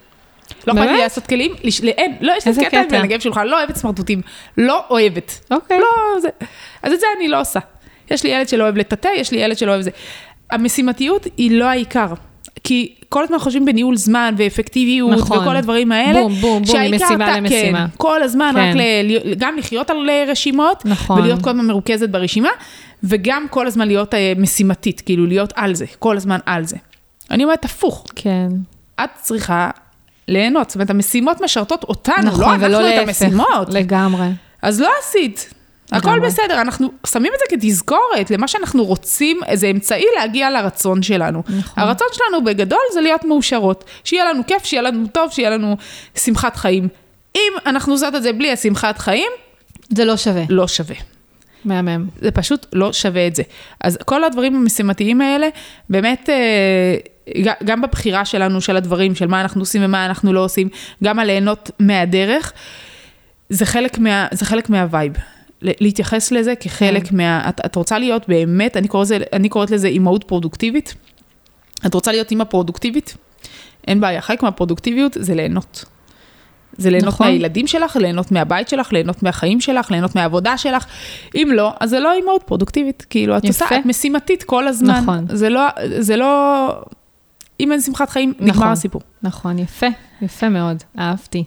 לא 0.67 0.73
אכפת 0.73 0.87
לי? 0.87 0.99
לעשות 0.99 1.27
כלים, 1.27 1.53
לש... 1.65 1.81
אין, 1.81 2.17
לא, 2.21 2.33
יש 2.39 2.47
לי 2.47 2.55
קטע 2.55 2.85
קטע? 2.85 2.99
בלנגב 2.99 3.21
שולחן, 3.21 3.47
לא 3.47 3.59
אוהבת 3.59 3.77
סמרטוטים, 3.77 4.23
לא 4.59 4.85
אוהבת. 4.91 5.41
אוקיי. 5.51 5.79
לא, 5.79 6.21
זה, 6.21 6.29
אז 6.83 6.93
את 6.93 7.01
זה 7.01 7.07
אני 7.19 7.29
לא 7.29 7.41
עושה. 7.41 7.61
יש 8.11 8.25
לי 8.25 8.31
ילד 8.31 8.49
שלא 8.49 8.63
אוהב 8.65 8.77
לטאטא, 8.77 9.09
יש 9.17 9.31
לי 9.33 9.39
ילד 9.39 9.59
שלא 9.59 9.71
אוהב 9.71 9.83
זה. 9.83 9.91
המשימתיות 10.51 11.27
היא 11.37 11.59
לא 11.59 11.65
העיקר. 11.65 12.07
כי 12.65 12.95
כל 13.09 13.25
הזמן 13.25 13.39
חושבים 13.39 13.65
בניהול 13.65 13.97
זמן 13.97 14.35
ואפקטיביות 14.39 15.11
נכון. 15.19 15.39
וכל 15.39 15.57
הדברים 15.57 15.93
האלה. 15.93 16.21
בום, 16.21 16.33
בום, 16.35 16.63
בום, 16.63 16.77
ממשימה 16.81 17.15
אתה- 17.31 17.37
למשימה. 17.41 17.87
כן, 17.91 17.97
כל 17.97 18.23
הזמן 18.23 18.53
כן. 18.55 18.71
רק 18.71 18.77
ל, 19.05 19.35
גם 19.35 19.57
לחיות 19.59 19.91
על 19.91 20.11
אה, 20.11 20.25
רשימות, 20.29 20.83
נכון. 20.87 21.19
ולהיות 21.19 21.43
כל 21.43 21.51
הזמן 21.51 21.67
מרוכזת 21.67 22.09
ברשימה, 22.09 22.49
וגם 23.03 23.47
כל 23.51 23.67
הזמן 23.67 23.89
להיות 23.89 24.15
אה, 24.15 24.33
משימתית, 24.37 25.01
כאילו 25.01 25.27
להיות 25.27 25.53
על 25.57 25.75
זה, 25.75 25.85
כל 25.99 26.17
הזמן 26.17 26.39
על 26.47 26.65
זה. 26.65 26.77
אני 27.31 27.45
אומרת 27.45 27.65
הפוך, 27.65 28.07
כן. 28.17 28.49
את 29.05 29.11
צריכה 29.23 29.71
ליהנות, 30.29 30.71
זאת 30.71 30.75
אומרת, 30.75 30.91
המשימות 30.91 31.41
משרתות 31.41 31.85
אותנו, 31.85 32.15
נכון, 32.25 32.41
לא 32.45 32.53
אנחנו 32.55 32.67
ולא 32.67 32.89
את. 33.03 33.09
המשימות. 33.09 33.69
לגמרי. 33.69 34.27
אז 34.63 34.81
לא 34.81 34.91
עשית. 35.03 35.55
הכל. 35.93 36.21
בסדר, 36.21 36.61
אנחנו 36.61 36.91
שמים 37.07 37.33
את 37.35 37.39
זה 37.39 37.57
כתזכורת 37.57 38.31
למה 38.31 38.49
שאנחנו 38.49 38.85
רוצים, 38.85 39.41
איזה 39.47 39.67
אמצעי 39.67 40.05
להגיע 40.17 40.51
לרצון 40.51 41.03
שלנו. 41.03 41.43
נכון. 41.49 41.83
הרצון 41.83 42.07
שלנו 42.13 42.45
בגדול 42.45 42.79
זה 42.93 43.01
להיות 43.01 43.25
מאושרות. 43.25 43.85
שיהיה 44.05 44.25
לנו 44.25 44.43
כיף, 44.47 44.65
שיהיה 44.65 44.83
לנו 44.83 45.07
טוב, 45.07 45.31
שיהיה 45.31 45.51
לנו 45.51 45.77
שמחת 46.15 46.57
חיים. 46.57 46.89
אם 47.37 47.53
אנחנו 47.67 47.93
עושות 47.93 48.15
את 48.15 48.23
זה 48.23 48.33
בלי 48.33 48.53
השמחת 48.53 48.99
חיים, 48.99 49.31
זה 49.89 50.05
לא 50.05 50.17
שווה. 50.17 50.43
לא 50.49 50.69
שווה. 50.69 50.97
מהמם. 51.65 52.07
זה 52.21 52.31
פשוט 52.31 52.67
לא 52.73 52.93
שווה 52.93 53.27
את 53.27 53.37
זה. 53.37 53.43
אז 53.81 53.99
כל 54.05 54.25
הדברים 54.25 54.57
המשימתיים 54.57 55.21
האלה, 55.21 55.49
באמת, 55.91 56.29
אה, 56.31 57.55
גם 57.65 57.83
בבחירה 57.83 58.25
שלנו 58.25 58.61
של 58.61 58.77
הדברים, 58.77 59.15
של 59.15 59.27
מה 59.27 59.41
אנחנו 59.41 59.63
עושים 59.63 59.85
ומה 59.85 60.07
אנחנו 60.07 60.33
לא 60.33 60.45
עושים, 60.45 60.69
גם 61.05 61.19
הליהנות 61.19 61.71
מהדרך, 61.79 62.53
זה 63.49 63.67
חלק, 63.67 63.99
מה, 63.99 64.27
זה 64.33 64.45
חלק 64.45 64.71
מהווייב. 64.71 65.13
להתייחס 65.65 66.33
לזה 66.33 66.55
כחלק 66.55 67.09
כן. 67.09 67.17
מה... 67.17 67.49
את, 67.49 67.61
את 67.67 67.77
רוצה 67.77 67.99
להיות 67.99 68.29
באמת, 68.29 68.77
אני 68.77 68.89
קוראת, 68.89 69.07
לזה, 69.07 69.19
אני 69.33 69.49
קוראת 69.49 69.71
לזה 69.71 69.89
אימהות 69.89 70.25
פרודוקטיבית. 70.25 70.95
את 71.87 71.95
רוצה 71.95 72.13
להיות 72.13 72.31
אימא 72.31 72.45
פרודוקטיבית? 72.45 73.17
אין 73.87 74.01
בעיה, 74.01 74.21
חלק 74.21 74.43
מהפרודוקטיביות 74.43 75.17
זה 75.21 75.35
ליהנות. 75.35 75.85
זה 76.77 76.91
ליהנות. 76.91 77.09
נכון. 77.09 77.27
מהילדים 77.27 77.67
שלך, 77.67 77.97
ליהנות 77.97 78.33
מהבית 78.33 78.69
שלך, 78.69 78.93
ליהנות 78.93 79.23
מהחיים 79.23 79.61
שלך, 79.61 79.91
ליהנות 79.91 80.15
מהעבודה 80.15 80.59
שלך. 80.59 80.87
אם 81.35 81.49
לא, 81.53 81.73
אז 81.81 81.91
זה 81.91 82.01
לא 82.01 82.13
אימהות 82.13 82.43
פרודוקטיבית. 82.43 83.07
כאילו, 83.11 83.37
את 83.37 83.45
יפה. 83.45 83.65
עושה, 83.65 83.79
את 83.79 83.87
משימתית 83.87 84.43
כל 84.43 84.69
הזמן. 84.69 85.01
נכון. 85.03 85.27
זה 85.29 85.49
לא, 85.49 85.63
זה 85.99 86.17
לא... 86.17 86.69
אם 87.61 87.73
אין 87.73 87.81
שמחת 87.81 88.11
חיים, 88.11 88.33
נכון. 88.39 88.49
נגמר 88.49 88.73
הסיפור. 88.73 89.01
נכון, 89.23 89.59
יפה. 89.59 89.87
יפה 90.23 90.49
מאוד. 90.49 90.83
אהבתי. 90.99 91.45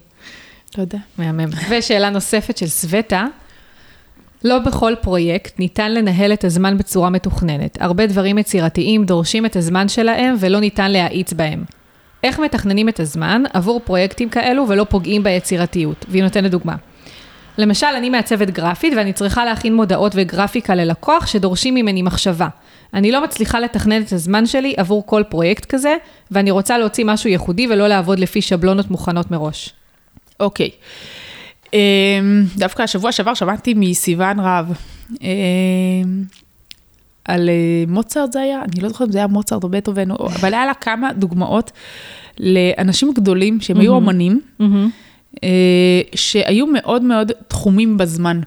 תודה. 0.72 0.98
מהמם. 1.18 1.50
ושאלה 1.70 2.10
נוספת 2.10 2.58
של 2.58 2.68
סווטה, 2.68 3.26
לא 4.44 4.60
בכל 4.60 4.94
פרויקט 5.02 5.60
ניתן 5.60 5.94
לנהל 5.94 6.34
את 6.34 6.44
הזמן 6.44 6.78
בצורה 6.78 7.10
מתוכננת. 7.10 7.78
הרבה 7.82 8.08
דברים 8.08 8.38
יצירתיים 8.38 9.06
דורשים 9.06 9.46
את 9.46 9.56
הזמן 9.56 9.88
שלהם 9.88 10.36
ולא 10.40 10.60
ניתן 10.60 10.92
להאיץ 10.92 11.34
בהם. 11.34 11.64
איך 12.24 12.40
מתכננים 12.40 12.90
את 12.90 13.00
הזמן 13.00 13.44
עבור 13.54 13.82
פרויקטים 13.86 14.30
כאלו 14.30 14.66
ולא 14.68 14.86
פוגעים 14.90 15.24
ביצירתיות? 15.24 16.06
והיא 16.10 16.24
נותנת 16.24 16.52
דוגמה. 16.52 16.76
למשל, 17.58 17.88
אני 17.98 18.10
מעצבת 18.10 18.50
גרפית 18.50 18.94
ואני 18.98 19.14
צריכה 19.14 19.46
להכין 19.46 19.76
מודעות 19.76 20.12
וגרפיקה 20.16 20.76
ללקוח 20.76 21.28
שדורשים 21.28 21.76
ממני 21.76 22.02
מחשבה. 22.02 22.48
אני 22.94 23.12
לא 23.12 23.24
מצליחה 23.24 23.60
לתכנן 23.60 24.02
את 24.02 24.14
הזמן 24.14 24.46
שלי 24.46 24.74
עבור 24.78 25.04
כל 25.06 25.24
פרויקט 25.30 25.66
כזה, 25.66 25.96
ואני 26.32 26.52
רוצה 26.52 26.78
להוציא 26.78 27.06
משהו 27.06 27.30
ייחודי 27.30 27.68
ולא 27.68 27.88
לעבוד 27.88 28.20
לפי 28.20 28.42
שבלונות 28.42 28.92
מוכנות 28.92 29.32
מראש. 29.32 29.74
אוקיי. 30.40 30.70
אמ, 30.70 30.78
דווקא 32.58 32.82
השבוע 32.82 33.12
שעבר 33.12 33.34
שמעתי 33.34 33.74
מסיוון 33.74 34.40
רהב. 34.40 34.66
אמ, 35.22 36.24
על 37.26 37.50
אה, 37.50 37.84
מוצרט 37.88 38.32
זה 38.32 38.42
היה, 38.42 38.62
אני 38.62 38.82
לא 38.82 38.90
זוכרת 38.90 39.08
אם 39.08 39.12
זה 39.12 39.18
היה 39.18 39.28
מוצרט 39.28 39.64
או 39.64 39.70
בטהובן, 39.70 40.12
אבל 40.12 40.54
היה 40.54 40.66
לה 40.66 40.74
כמה 40.74 41.14
דוגמאות 41.14 41.72
לאנשים 42.40 43.12
גדולים 43.14 43.62
שהם 43.62 43.78
היו. 43.80 43.98
אמנים, 43.98 44.42
אה, 45.44 46.02
שהיו 46.16 46.68
מאוד 46.68 47.02
מאוד 47.02 47.32
תחומים 47.48 47.98
בזמן. 47.98 48.42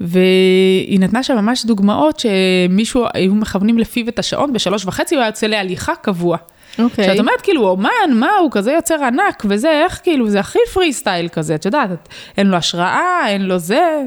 והיא 0.00 1.00
נתנה 1.00 1.22
שם 1.22 1.36
ממש 1.36 1.66
דוגמאות 1.66 2.20
שמישהו, 2.20 3.04
היו 3.14 3.34
מכוונים 3.34 3.78
לפיו 3.78 4.08
את 4.08 4.18
השעון, 4.18 4.52
בשלוש 4.52 4.84
וחצי 4.86 5.14
הוא 5.14 5.22
היה 5.22 5.28
יוצא 5.28 5.46
להליכה 5.46 5.92
קבוע. 6.02 6.36
אוקיי. 6.78 7.04
שאת 7.04 7.18
אומרת, 7.18 7.40
כאילו, 7.40 7.68
אומן, 7.68 8.10
מה, 8.14 8.36
הוא 8.36 8.50
כזה 8.52 8.72
יוצר 8.72 9.04
ענק 9.04 9.42
וזה, 9.48 9.70
איך 9.84 10.00
כאילו, 10.02 10.30
זה 10.30 10.40
הכי 10.40 10.58
פרי 10.72 10.92
סטייל 10.92 11.28
כזה, 11.28 11.54
את 11.54 11.64
יודעת, 11.64 11.92
את, 11.92 12.08
אין 12.36 12.46
לו 12.46 12.56
השראה, 12.56 13.28
אין 13.28 13.42
לו 13.42 13.58
זה. 13.58 14.02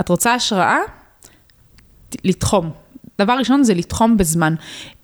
את 0.00 0.08
רוצה 0.08 0.34
השראה? 0.34 0.78
לתחום. 2.24 2.85
דבר 3.18 3.32
ראשון 3.32 3.62
זה 3.62 3.74
לתחום 3.74 4.16
בזמן. 4.16 4.54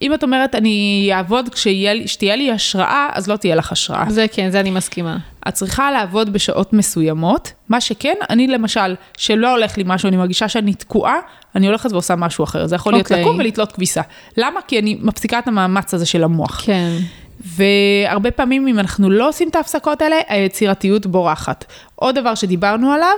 אם 0.02 0.14
את 0.14 0.22
אומרת, 0.22 0.54
אני 0.54 1.10
אעבוד 1.12 1.48
כשתהיה 1.48 2.36
לי 2.36 2.50
השראה, 2.50 3.08
אז 3.12 3.28
לא 3.28 3.36
תהיה 3.36 3.54
לך 3.54 3.72
השראה. 3.72 4.04
זה 4.08 4.26
כן, 4.32 4.50
זה 4.50 4.60
אני 4.60 4.70
מסכימה. 4.70 5.18
את 5.48 5.54
צריכה 5.54 5.90
לעבוד 5.90 6.32
בשעות 6.32 6.72
מסוימות, 6.72 7.52
מה 7.68 7.80
שכן, 7.80 8.14
אני 8.30 8.46
למשל, 8.46 8.94
שלא 9.16 9.50
הולך 9.50 9.78
לי 9.78 9.84
משהו, 9.86 10.08
אני 10.08 10.16
מרגישה 10.16 10.48
שאני 10.48 10.74
תקועה, 10.74 11.16
אני 11.54 11.66
הולכת 11.66 11.92
ועושה 11.92 12.16
משהו 12.16 12.44
אחר. 12.44 12.66
זה 12.66 12.76
יכול 12.76 12.92
להיות 12.92 13.06
אוקיי. 13.06 13.22
לקום 13.22 13.38
ולתלות 13.38 13.72
כביסה. 13.72 14.02
למה? 14.36 14.60
כי 14.68 14.78
אני 14.78 14.98
מפסיקה 15.00 15.38
את 15.38 15.48
המאמץ 15.48 15.94
הזה 15.94 16.06
של 16.06 16.24
המוח. 16.24 16.62
כן. 16.64 16.98
והרבה 17.40 18.30
פעמים 18.30 18.66
אם 18.66 18.78
אנחנו 18.78 19.10
לא 19.10 19.28
עושים 19.28 19.48
את 19.48 19.56
ההפסקות 19.56 20.02
האלה, 20.02 20.16
היצירתיות 20.28 21.06
בורחת. 21.06 21.64
עוד 21.94 22.14
דבר 22.14 22.34
שדיברנו 22.34 22.92
עליו, 22.92 23.16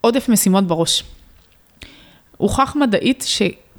עודף 0.00 0.28
משימות 0.28 0.66
בראש. 0.66 1.04
הוכח 2.36 2.76
מדעית 2.76 3.24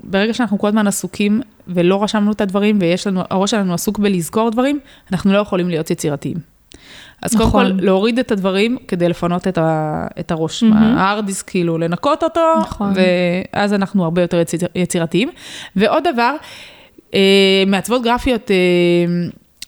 שברגע 0.04 0.34
שאנחנו 0.34 0.60
כל 0.60 0.68
הזמן 0.68 0.88
עסוקים 0.88 1.42
ולא 1.68 2.04
רשמנו 2.04 2.32
את 2.32 2.42
הדברים 2.42 2.78
ויש 2.82 3.08
לנו, 3.08 3.22
הראש 3.30 3.52
שלנו 3.52 3.74
עסוק 3.74 4.00
בלזכור 4.00 4.50
דברים, 4.50 4.80
אנחנו 5.12 5.34
לא 5.34 5.38
יכולים 5.38 5.70
להיות 5.70 5.92
יצירתיים. 5.92 6.38
אז 7.22 7.36
קודם 7.36 7.48
נכון. 7.48 7.66
כל, 7.66 7.86
להוריד 7.86 8.20
את 8.20 8.32
הדברים 8.32 8.78
כדי 8.88 9.10
לפנות 9.10 9.48
את, 9.48 9.58
ה, 9.58 10.08
את 10.20 10.32
הראש. 10.32 10.64
מהמם. 10.64 10.98
ההארד 10.98 11.26
דיסק, 11.26 11.50
כאילו, 11.50 11.78
לנקות 11.78 12.24
אותו, 12.24 12.42
נכון. 12.62 12.94
ואז 13.54 13.74
אנחנו 13.74 14.04
הרבה 14.04 14.22
יותר 14.22 14.40
יציר, 14.40 14.60
יצירתיים. 14.76 15.30
ועוד 15.76 16.04
דבר, 16.14 16.36
אה, 17.14 17.64
מעצבות 17.68 18.04
גרפיות 18.04 18.52
אה, 18.52 18.56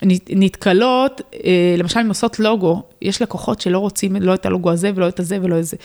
נת- 0.04 0.30
נתקלות, 0.30 1.22
אה, 1.46 1.76
למשל, 1.78 2.00
אם 2.00 2.08
עושות 2.08 2.40
לוגו, 2.40 2.84
יש 3.02 3.22
לקוחות 3.22 3.62
שלא 3.62 3.80
רוצים 3.80 4.16
לא 4.16 4.34
את 4.34 4.46
הלוגו 4.46 4.72
הזה 4.72 4.92
ולא 4.96 5.08
את 5.08 5.20
הזה 5.20 5.38
ולא 5.42 5.60
את 5.60 5.66
זה. 5.66 5.78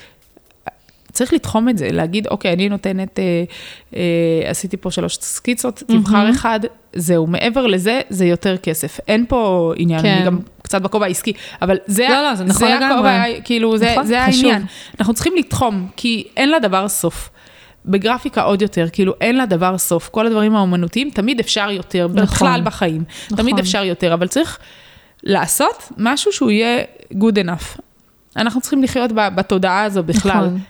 צריך 1.14 1.32
לתחום 1.32 1.68
את 1.68 1.78
זה, 1.78 1.88
להגיד, 1.92 2.26
אוקיי, 2.26 2.52
אני 2.52 2.68
נותנת, 2.68 3.18
אה, 3.18 3.44
אה, 3.96 4.50
עשיתי 4.50 4.76
פה 4.76 4.90
שלוש 4.90 5.18
סקיצות, 5.20 5.82
תבחר 5.86 6.16
מהמם. 6.16 6.30
אחד, 6.30 6.60
זהו, 6.92 7.26
מעבר 7.26 7.66
לזה, 7.66 8.00
זה 8.08 8.24
יותר 8.24 8.56
כסף. 8.56 9.00
אין 9.08 9.24
פה 9.28 9.72
עניין, 9.76 10.02
כן. 10.02 10.14
אני 10.16 10.26
גם 10.26 10.38
קצת 10.62 10.82
בכובע 10.82 11.06
העסקי, 11.06 11.32
אבל 11.62 11.76
זה, 11.86 12.06
לא, 12.08 12.22
לא, 12.22 12.34
זה 12.34 12.44
נכון 12.44 12.68
לגמרי. 12.68 12.86
הכובע, 12.94 13.22
כאילו, 13.44 13.78
זה, 13.78 13.92
נכון, 13.92 14.06
זה 14.06 14.24
חשוב. 14.28 14.44
העניין. 14.44 14.62
אנחנו 15.00 15.14
צריכים 15.14 15.32
לתחום, 15.36 15.88
כי 15.96 16.24
אין 16.36 16.50
לדבר 16.50 16.88
סוף. 16.88 17.30
בגרפיקה 17.86 18.42
עוד 18.42 18.62
יותר, 18.62 18.86
כאילו 18.92 19.14
אין 19.20 19.38
לדבר 19.38 19.78
סוף. 19.78 20.08
כל 20.08 20.26
הדברים 20.26 20.56
האומנותיים, 20.56 21.10
תמיד 21.10 21.40
אפשר 21.40 21.70
יותר, 21.70 22.08
נכון. 22.08 22.22
בכלל 22.22 22.60
בחיים. 22.64 23.04
נכון. 23.24 23.36
תמיד 23.38 23.58
אפשר 23.58 23.84
יותר, 23.84 24.14
אבל 24.14 24.28
צריך 24.28 24.58
לעשות 25.22 25.92
משהו 25.96 26.32
שהוא 26.32 26.50
יהיה 26.50 26.82
good 27.12 27.44
enough. 27.44 27.80
אנחנו 28.36 28.60
צריכים 28.60 28.82
לחיות 28.82 29.10
בתודעה 29.14 29.82
הזו 29.82 30.02
בכלל. 30.02 30.46
נכון. 30.46 30.60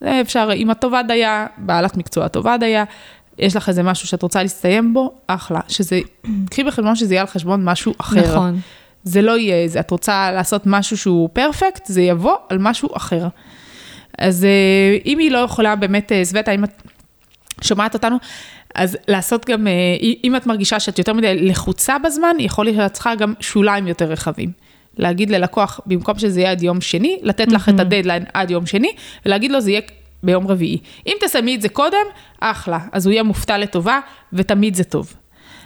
זה 0.00 0.20
אפשר, 0.20 0.48
אימא 0.52 0.74
טובה 0.74 1.02
דייה, 1.02 1.46
בעלת 1.58 1.96
מקצוע 1.96 2.28
טובה 2.28 2.56
דייה, 2.56 2.84
יש 3.38 3.56
לך 3.56 3.68
איזה 3.68 3.82
משהו 3.82 4.08
שאת 4.08 4.22
רוצה 4.22 4.42
להסתיים 4.42 4.94
בו, 4.94 5.14
אחלה. 5.26 5.60
שזה, 5.68 6.00
קחי 6.50 6.64
בחשבון 6.64 6.96
שזה 6.96 7.14
יהיה 7.14 7.20
על 7.20 7.26
חשבון 7.26 7.64
משהו 7.64 7.94
אחר. 7.98 8.36
נכון. 8.36 8.60
זה 9.04 9.22
לא 9.22 9.38
יהיה 9.38 9.68
זה, 9.68 9.80
את 9.80 9.90
רוצה 9.90 10.32
לעשות 10.32 10.62
משהו 10.66 10.96
שהוא 10.96 11.28
פרפקט, 11.32 11.86
זה 11.86 12.02
יבוא 12.02 12.36
על 12.48 12.58
משהו 12.58 12.88
אחר. 12.96 13.28
אז 14.18 14.44
אה, 14.44 14.98
אם 15.06 15.18
היא 15.18 15.30
לא 15.30 15.38
יכולה 15.38 15.76
באמת, 15.76 16.12
אה, 16.12 16.24
סווטה, 16.24 16.50
אם 16.50 16.64
את 16.64 16.82
שומעת 17.60 17.94
אותנו, 17.94 18.16
אז 18.74 18.98
לעשות 19.08 19.46
גם, 19.46 19.66
אה, 19.66 19.72
אם 20.24 20.36
את 20.36 20.46
מרגישה 20.46 20.80
שאת 20.80 20.98
יותר 20.98 21.12
מדי 21.12 21.48
לחוצה 21.48 21.98
בזמן, 21.98 22.36
יכול 22.38 22.64
להיות 22.64 22.76
שאת 22.76 22.92
צריכה 22.92 23.14
גם 23.14 23.34
שוליים 23.40 23.86
יותר 23.86 24.04
רחבים. 24.04 24.63
להגיד 24.98 25.30
ללקוח, 25.30 25.80
במקום 25.86 26.18
שזה 26.18 26.40
יהיה 26.40 26.50
עד 26.50 26.62
יום 26.62 26.80
שני, 26.80 27.18
לתת 27.22 27.52
לך 27.52 27.68
את 27.68 27.80
הדדליין 27.80 28.24
עד 28.34 28.50
יום 28.50 28.66
שני, 28.66 28.92
ולהגיד 29.26 29.50
לו 29.52 29.60
זה 29.60 29.70
יהיה 29.70 29.80
ביום 30.22 30.46
רביעי. 30.46 30.78
אם 31.06 31.12
תסיימי 31.20 31.54
את 31.54 31.62
זה 31.62 31.68
קודם, 31.68 32.06
אחלה, 32.40 32.78
אז 32.92 33.06
הוא 33.06 33.12
יהיה 33.12 33.22
מופתע 33.22 33.58
לטובה, 33.58 34.00
ותמיד 34.32 34.74
זה 34.74 34.84
טוב. 34.84 35.14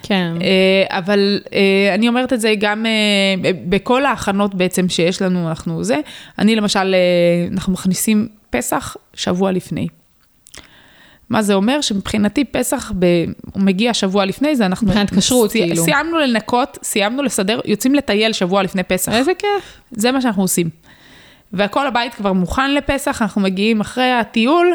כן. 0.03 0.33
אבל 0.89 1.41
אני 1.95 2.09
אומרת 2.09 2.33
את 2.33 2.41
זה 2.41 2.55
גם 2.59 2.87
בכל 3.69 4.05
ההכנות 4.05 4.55
בעצם 4.55 4.89
שיש 4.89 5.23
לנו, 5.23 5.49
אנחנו 5.49 5.85
זה, 5.85 5.97
אני 6.39 6.57
למשל, 6.57 6.95
אנחנו 7.53 7.73
מכניסים 7.73 8.29
פסח 8.51 8.97
שבוע 9.15 9.53
לפני. 9.53 9.89
מה 11.31 11.43
זה 11.43 11.55
אומר? 11.55 11.81
שמבחינתי 11.81 12.45
פסח, 12.45 12.93
ב... 12.99 13.07
הוא 13.55 13.63
מגיע 13.63 13.95
שבוע 13.95 14.25
לפני 14.25 14.57
זה, 14.57 14.67
אנחנו... 14.67 14.87
מבחינת 14.87 15.15
כשרות, 15.15 15.51
סי... 15.51 15.59
כאילו. 15.59 15.85
סיימנו 15.85 16.19
לנקות, 16.19 16.79
סיימנו 16.83 17.23
לסדר, 17.23 17.61
יוצאים 17.65 17.95
לטייל 17.95 18.33
שבוע 18.33 18.63
לפני 18.63 18.83
פסח. 18.83 19.13
איזה 19.13 19.33
כיף. 19.39 19.81
זה 19.91 20.13
מה 20.13 20.21
שאנחנו 20.21 20.43
עושים. 20.43 20.69
והכל 21.53 21.87
הבית 21.87 22.15
כבר 22.15 22.33
מוכן 22.33 22.75
לפסח, 22.75 23.23
אנחנו 23.23 23.41
מגיעים 23.41 23.81
אחרי 23.81 24.13
הטיול, 24.13 24.75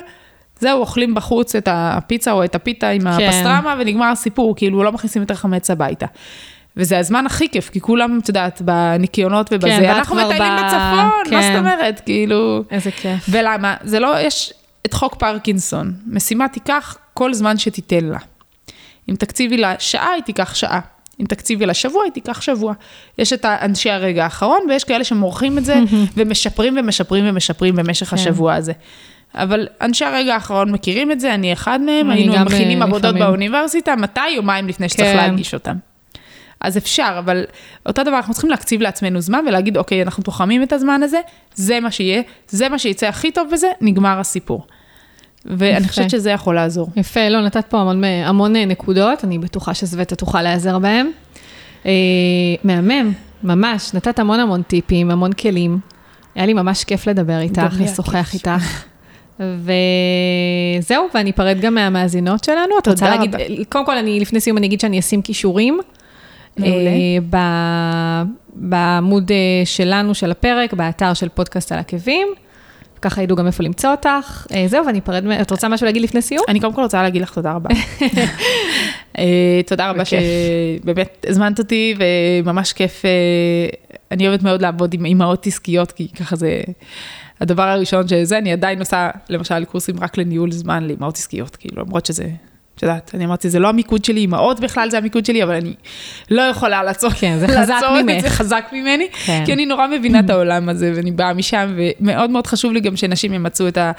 זהו, 0.60 0.80
אוכלים 0.80 1.16
בחוץ 1.16 1.56
את 1.56 1.68
הפיצה 1.72 2.32
או 2.32 2.44
את 2.44 2.56
הפיתה 2.56 2.90
עם 2.90 3.02
כן. 3.02 3.08
הפסטרמה, 3.08 3.76
ונגמר 3.80 4.06
הסיפור, 4.06 4.56
כאילו 4.56 4.84
לא 4.84 4.92
מכניסים 4.92 5.22
יותר 5.22 5.36
חמץ 5.36 5.70
הביתה. 5.70 6.06
וזה 6.78 7.00
הזמן 7.00 7.26
הכי 7.26 7.50
כיף, 7.50 7.70
כי 7.70 7.80
כולם, 7.80 8.20
את 8.24 8.28
יודעת, 8.28 8.62
בניקיונות 8.62 9.50
ובזה, 9.52 9.68
כן, 9.68 9.90
אנחנו 9.90 10.16
מטיילים 10.16 10.52
ב... 10.52 10.66
בצפון, 10.66 11.24
כן. 11.30 11.36
מה 11.36 11.42
זאת 11.42 11.56
אומרת, 11.60 12.02
כאילו... 12.06 12.64
איזה 12.72 12.92
כיף. 12.92 13.26
ולמה? 13.30 13.76
זה 13.84 14.00
לא, 14.00 14.20
יש 14.20 14.54
את 14.86 14.94
חוק 14.94 15.16
פרקינסון, 15.16 15.94
משימה 16.08 16.48
תיקח 16.48 16.98
כל 17.14 17.34
זמן 17.34 17.58
שתיתן 17.58 18.06
לה. 18.06 18.18
אם 19.10 19.16
תקציבי 19.16 19.58
לה 19.58 19.76
שעה, 19.80 20.10
היא 20.10 20.24
תיקח 20.24 20.56
שעה. 20.56 20.80
אם 21.20 21.26
תקציבי 21.26 21.66
לה 21.66 21.74
שבוע, 21.74 22.04
היא 22.04 22.12
תיקח 22.12 22.42
שבוע. 22.42 22.74
יש 23.18 23.34
את 23.34 23.46
אנשי 23.46 23.90
הרגע 23.90 24.24
האחרון, 24.24 24.60
ויש 24.70 24.84
כאלה 24.84 25.04
שמורחים 25.04 25.58
את 25.58 25.66
זה, 25.66 25.80
ומשפרים 26.18 26.78
ומשפרים 26.80 27.26
ומשפרים 27.28 27.76
במשך 27.76 28.10
כן. 28.10 28.16
השבוע 28.16 28.54
הזה. 28.56 28.74
אבל 29.36 29.68
אנשי 29.82 30.06
הרגע 30.06 30.34
האחרון 30.34 30.72
מכירים 30.72 31.12
את 31.12 31.20
זה, 31.20 31.34
אני 31.34 31.54
אחד 31.54 31.82
מהם, 31.82 32.10
היינו 32.10 32.34
מכינים 32.46 32.82
אה, 32.82 32.88
עבודות 32.88 33.16
באוניברסיטה, 33.16 33.96
מתי? 33.96 34.30
יומיים 34.30 34.68
לפני 34.68 34.90
שצריך 34.90 35.10
כן. 35.10 35.18
להגיש 35.18 35.54
אותם. 35.54 35.76
אז 36.64 36.78
אפשר, 36.78 37.16
אבל 37.20 37.46
אותו 37.86 38.04
דבר, 38.04 38.16
אנחנו 38.16 38.34
צריכים 38.34 38.50
להקציב 38.50 38.82
לעצמנו 38.82 39.22
זמן 39.22 39.46
ולהגיד, 39.48 39.78
אוקיי, 39.78 40.02
אנחנו 40.02 40.24
תוחמים 40.24 40.64
את 40.64 40.74
הזמן 40.74 41.04
הזה, 41.04 41.20
זה 41.56 41.80
מה 41.80 41.92
שיהיה, 41.92 42.22
זה 42.48 42.70
מה 42.70 42.80
שיצא 42.80 43.08
הכי 43.08 43.32
טוב 43.32 43.50
בזה, 43.52 43.68
נגמר 43.82 44.20
הסיפור. 44.20 44.68
ואני 45.46 45.78
יפה. 45.78 45.88
חושבת 45.88 46.10
שזה 46.10 46.32
יכול 46.32 46.56
לעזור. 46.56 46.90
יפה, 46.96 47.30
לא, 47.30 47.42
נתת 47.42 47.66
פה 47.70 47.80
המון, 47.80 48.04
המון 48.04 48.56
נקודות, 48.56 49.24
אני 49.24 49.40
בטוחה 49.40 49.74
שסווטה 49.74 50.16
תוכל 50.16 50.42
להיעזר 50.42 50.80
בהם. 50.80 51.12
אה, 51.86 51.92
מהמם, 52.64 53.14
ממש, 53.44 53.94
נתת 53.94 54.20
המון 54.20 54.40
המון 54.40 54.62
טיפים, 54.62 55.12
המון 55.12 55.34
כלים. 55.34 55.80
היה 56.36 56.46
לי 56.46 56.54
ממש 56.54 56.84
כיף 56.84 57.08
לדבר 57.08 57.40
איתך, 57.40 57.76
לשוחח 57.80 58.34
איתך. 58.34 58.84
וזהו, 59.40 61.08
ואני 61.14 61.32
אפרד 61.32 61.60
גם 61.62 61.76
מהמאזינות 61.76 62.44
שלנו. 62.44 62.78
את 62.80 62.88
רוצה 62.88 63.10
להגיד, 63.10 63.36
קודם 63.70 63.86
כל, 63.86 63.98
אני, 63.98 64.20
לפני 64.20 64.40
סיום 64.40 64.58
אני 64.58 64.68
אגיד 64.68 64.80
שאני 64.80 65.00
אשים 65.00 65.22
כישורים. 65.22 65.80
אה, 66.60 68.24
בעמוד 68.56 69.32
אה, 69.32 69.66
שלנו, 69.66 70.16
של 70.16 70.32
הפרק, 70.32 70.74
באתר 70.74 71.14
של 71.14 71.30
פודקאסט 71.30 71.72
על 71.72 71.80
עקבים. 71.80 72.28
ככה 73.02 73.24
ידעו 73.24 73.38
גם 73.38 73.48
איפה 73.48 73.64
למצוא 73.64 73.92
אותך. 73.92 74.48
אה, 74.56 74.66
זהו, 74.68 74.86
ואני 74.86 75.00
אפרד, 75.00 75.28
את 75.42 75.52
רוצה 75.52 75.68
משהו 75.68 75.86
להגיד 75.86 76.02
לפני 76.02 76.22
סיום? 76.22 76.44
אני 76.48 76.60
קודם 76.60 76.74
כל 76.74 76.82
רוצה 76.82 77.04
להגיד 77.04 77.22
לך 77.22 77.34
תודה 77.34 77.52
רבה. 77.52 77.70
תודה 79.68 79.90
רבה 79.90 80.04
שבאמת 80.06 81.26
הזמנת 81.30 81.60
אותי, 81.60 81.96
וממש 81.98 82.74
כיף. 82.74 83.04
אני 84.12 84.28
אוהבת 84.28 84.44
מאוד 84.44 84.62
לעבוד 84.62 84.94
עם 84.94 85.06
אימהות 85.06 85.48
עסקיות, 85.48 85.92
כי 85.92 86.08
ככה 86.08 86.36
זה 86.36 86.62
הדבר 87.42 87.64
הראשון 87.64 88.08
שזה, 88.08 88.38
אני 88.38 88.52
עדיין 88.54 88.80
עושה, 88.80 89.10
למשל, 89.30 89.66
קורסים 89.66 89.96
רק 90.00 90.18
לניהול 90.18 90.52
זמן 90.52 90.84
לאימהות 90.84 91.16
עסקיות, 91.16 91.56
כאילו, 91.56 91.84
למרות 91.84 92.06
שזה 92.06 92.30
את 92.76 92.84
יודעת, 92.84 93.12
אני 93.14 93.26
אמרתי, 93.26 93.50
זה 93.50 93.60
לא 93.60 93.70
המיקוד 93.70 94.06
שלי, 94.06 94.26
אמהות 94.26 94.60
בכלל 94.60 94.90
זה 94.90 94.98
המיקוד 94.98 95.26
שלי, 95.26 95.44
אבל 95.44 95.56
אני 95.56 95.74
לא 96.32 96.42
יכולה 96.42 96.84
לעצור, 96.84 97.10
כן, 97.10 97.38
זה 97.40 97.48
חזק 97.48 97.82
ממך. 98.04 98.22
זה 98.22 98.30
חזק 98.30 98.66
ממני, 98.72 99.08
כן. 99.26 99.44
כי 99.46 99.54
אני 99.54 99.66
נורא 99.66 99.88
מבינה 99.88 100.20
את 100.20 100.30
העולם 100.30 100.70
הזה, 100.70 100.94
ואני 100.96 101.12
באה 101.12 101.34
משם, 101.34 101.78
ומאוד 101.78 102.30
מאוד 102.30 102.48
חשוב 102.48 102.74
לי 102.74 102.80
גם 102.80 102.96
שנשים 102.96 103.34
ימצאו 103.34 103.68
את, 103.68 103.78
ה, 103.78 103.92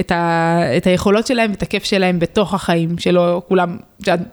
את, 0.00 0.12
ה, 0.12 0.60
את 0.76 0.86
היכולות 0.86 1.26
שלהם, 1.26 1.52
את 1.52 1.62
הכיף 1.62 1.84
שלהם 1.84 2.18
בתוך 2.18 2.54
החיים, 2.54 2.98
שלא 2.98 3.42
כולם, 3.48 3.76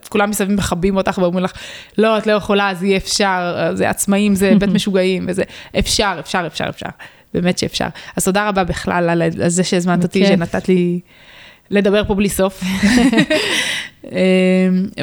כולם 0.09 0.29
מסביב 0.29 0.51
מכבים 0.51 0.97
אותך 0.97 1.17
ואומרים 1.17 1.43
לך, 1.43 1.53
לא, 1.97 2.17
את 2.17 2.27
לא 2.27 2.33
יכולה, 2.33 2.69
אז 2.69 2.83
יהיה 2.83 2.97
אפשר, 2.97 3.71
זה 3.73 3.89
עצמאים, 3.89 4.35
זה 4.35 4.53
בית 4.59 4.69
משוגעים, 4.75 5.25
וזה, 5.27 5.43
אפשר, 5.79 6.15
אפשר, 6.19 6.43
אפשר, 6.47 6.65
אפשר, 6.69 6.89
באמת 7.33 7.57
שאפשר. 7.57 7.87
אז 8.15 8.25
תודה 8.25 8.47
רבה 8.47 8.63
בכלל 8.63 9.09
על 9.09 9.49
זה 9.49 9.63
שהזמנת 9.63 10.03
אותי, 10.03 10.25
שנתת 10.25 10.69
לי... 10.69 10.99
לדבר 11.69 12.03
פה 12.05 12.15
בלי 12.15 12.29
סוף. 12.29 12.63
אמ, 14.03 14.17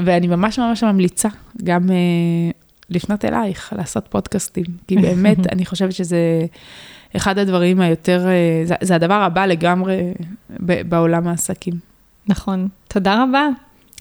ואני 0.05 0.27
ממש 0.27 0.59
ממש 0.59 0.85
ממליצה 0.85 1.29
גם 1.65 1.91
אה, 1.91 1.97
לפנות 2.91 3.25
אלייך, 3.25 3.73
לעשות 3.79 4.07
פודקאסטים, 4.09 4.65
כי 4.89 4.97
באמת, 4.97 5.39
אני 5.53 5.67
חושבת 5.67 5.93
שזה 5.93 6.19
אחד 7.17 7.39
הדברים 7.39 7.81
היותר, 7.81 8.27
אה, 8.29 8.63
זה, 8.65 8.75
זה 8.81 8.95
הדבר 8.95 9.15
הבא 9.15 9.47
לגמרי 9.47 10.13
בעולם 10.89 11.29
העסקים. 11.29 11.75
נכון, 12.29 12.69
תודה 12.89 13.25
רבה. 13.25 13.49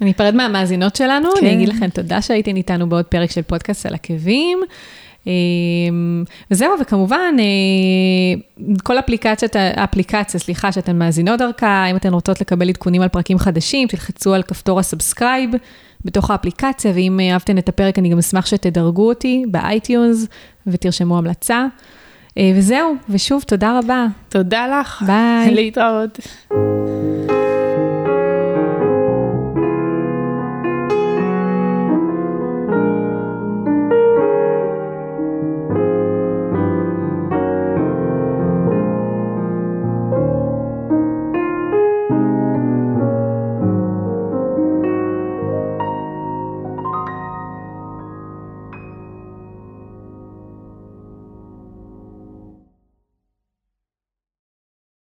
אני 0.02 0.12
אפרד 0.12 0.36
מהמאזינות 0.36 0.96
שלנו, 0.96 1.30
כן. 1.40 1.46
אני 1.46 1.56
אגיד 1.56 1.70
לכם 1.70 1.90
תודה 1.90 2.22
שהייתן 2.22 2.56
איתנו 2.56 2.90
בעוד 2.90 3.06
פרק 3.06 3.32
של 3.32 3.42
פודקאסט 3.42 3.86
על 3.86 3.94
עקבים. 3.94 4.60
אמ, 5.28 6.24
וזהו, 6.52 6.72
וכמובן, 6.82 7.36
אה, 7.40 8.74
כל 8.84 9.00
אפליקציית, 9.00 9.56
האפליקציה, 9.56 10.40
סליחה, 10.40 10.72
שאתן 10.72 11.00
מאזינות 11.00 11.40
דרכה, 11.40 11.86
אם 11.92 11.96
אתן 11.96 12.14
רוצות 12.14 12.42
לקבל 12.42 12.70
עדכונים 12.70 13.02
על 13.02 13.08
פרקים 13.08 13.38
חדשים, 13.40 13.88
תלחצו 13.88 14.34
על 14.34 14.44
כפתור 14.44 14.80
ה 14.80 14.87
subscribe 14.87 15.52
בתוך 16.06 16.32
האפליקציה, 16.32 16.92
ואם 16.96 17.20
אהבתן 17.32 17.58
את 17.58 17.70
הפרק, 17.70 18.00
אני 18.00 18.10
גם 18.10 18.18
אשמח 18.18 18.46
שתדרגו 18.46 19.08
אותי 19.10 19.44
ב 19.48 19.59
iTunes 19.59 20.28
ותרשמו 20.68 21.18
המלצה. 21.18 21.66
אה, 22.38 22.52
וזהו, 22.56 22.96
ושוב, 23.10 23.44
תודה 23.48 23.80
רבה. 23.80 24.06
תודה 24.30 24.80
לך. 24.80 25.04
ביי. 25.08 25.56
להתראות. 25.56 26.20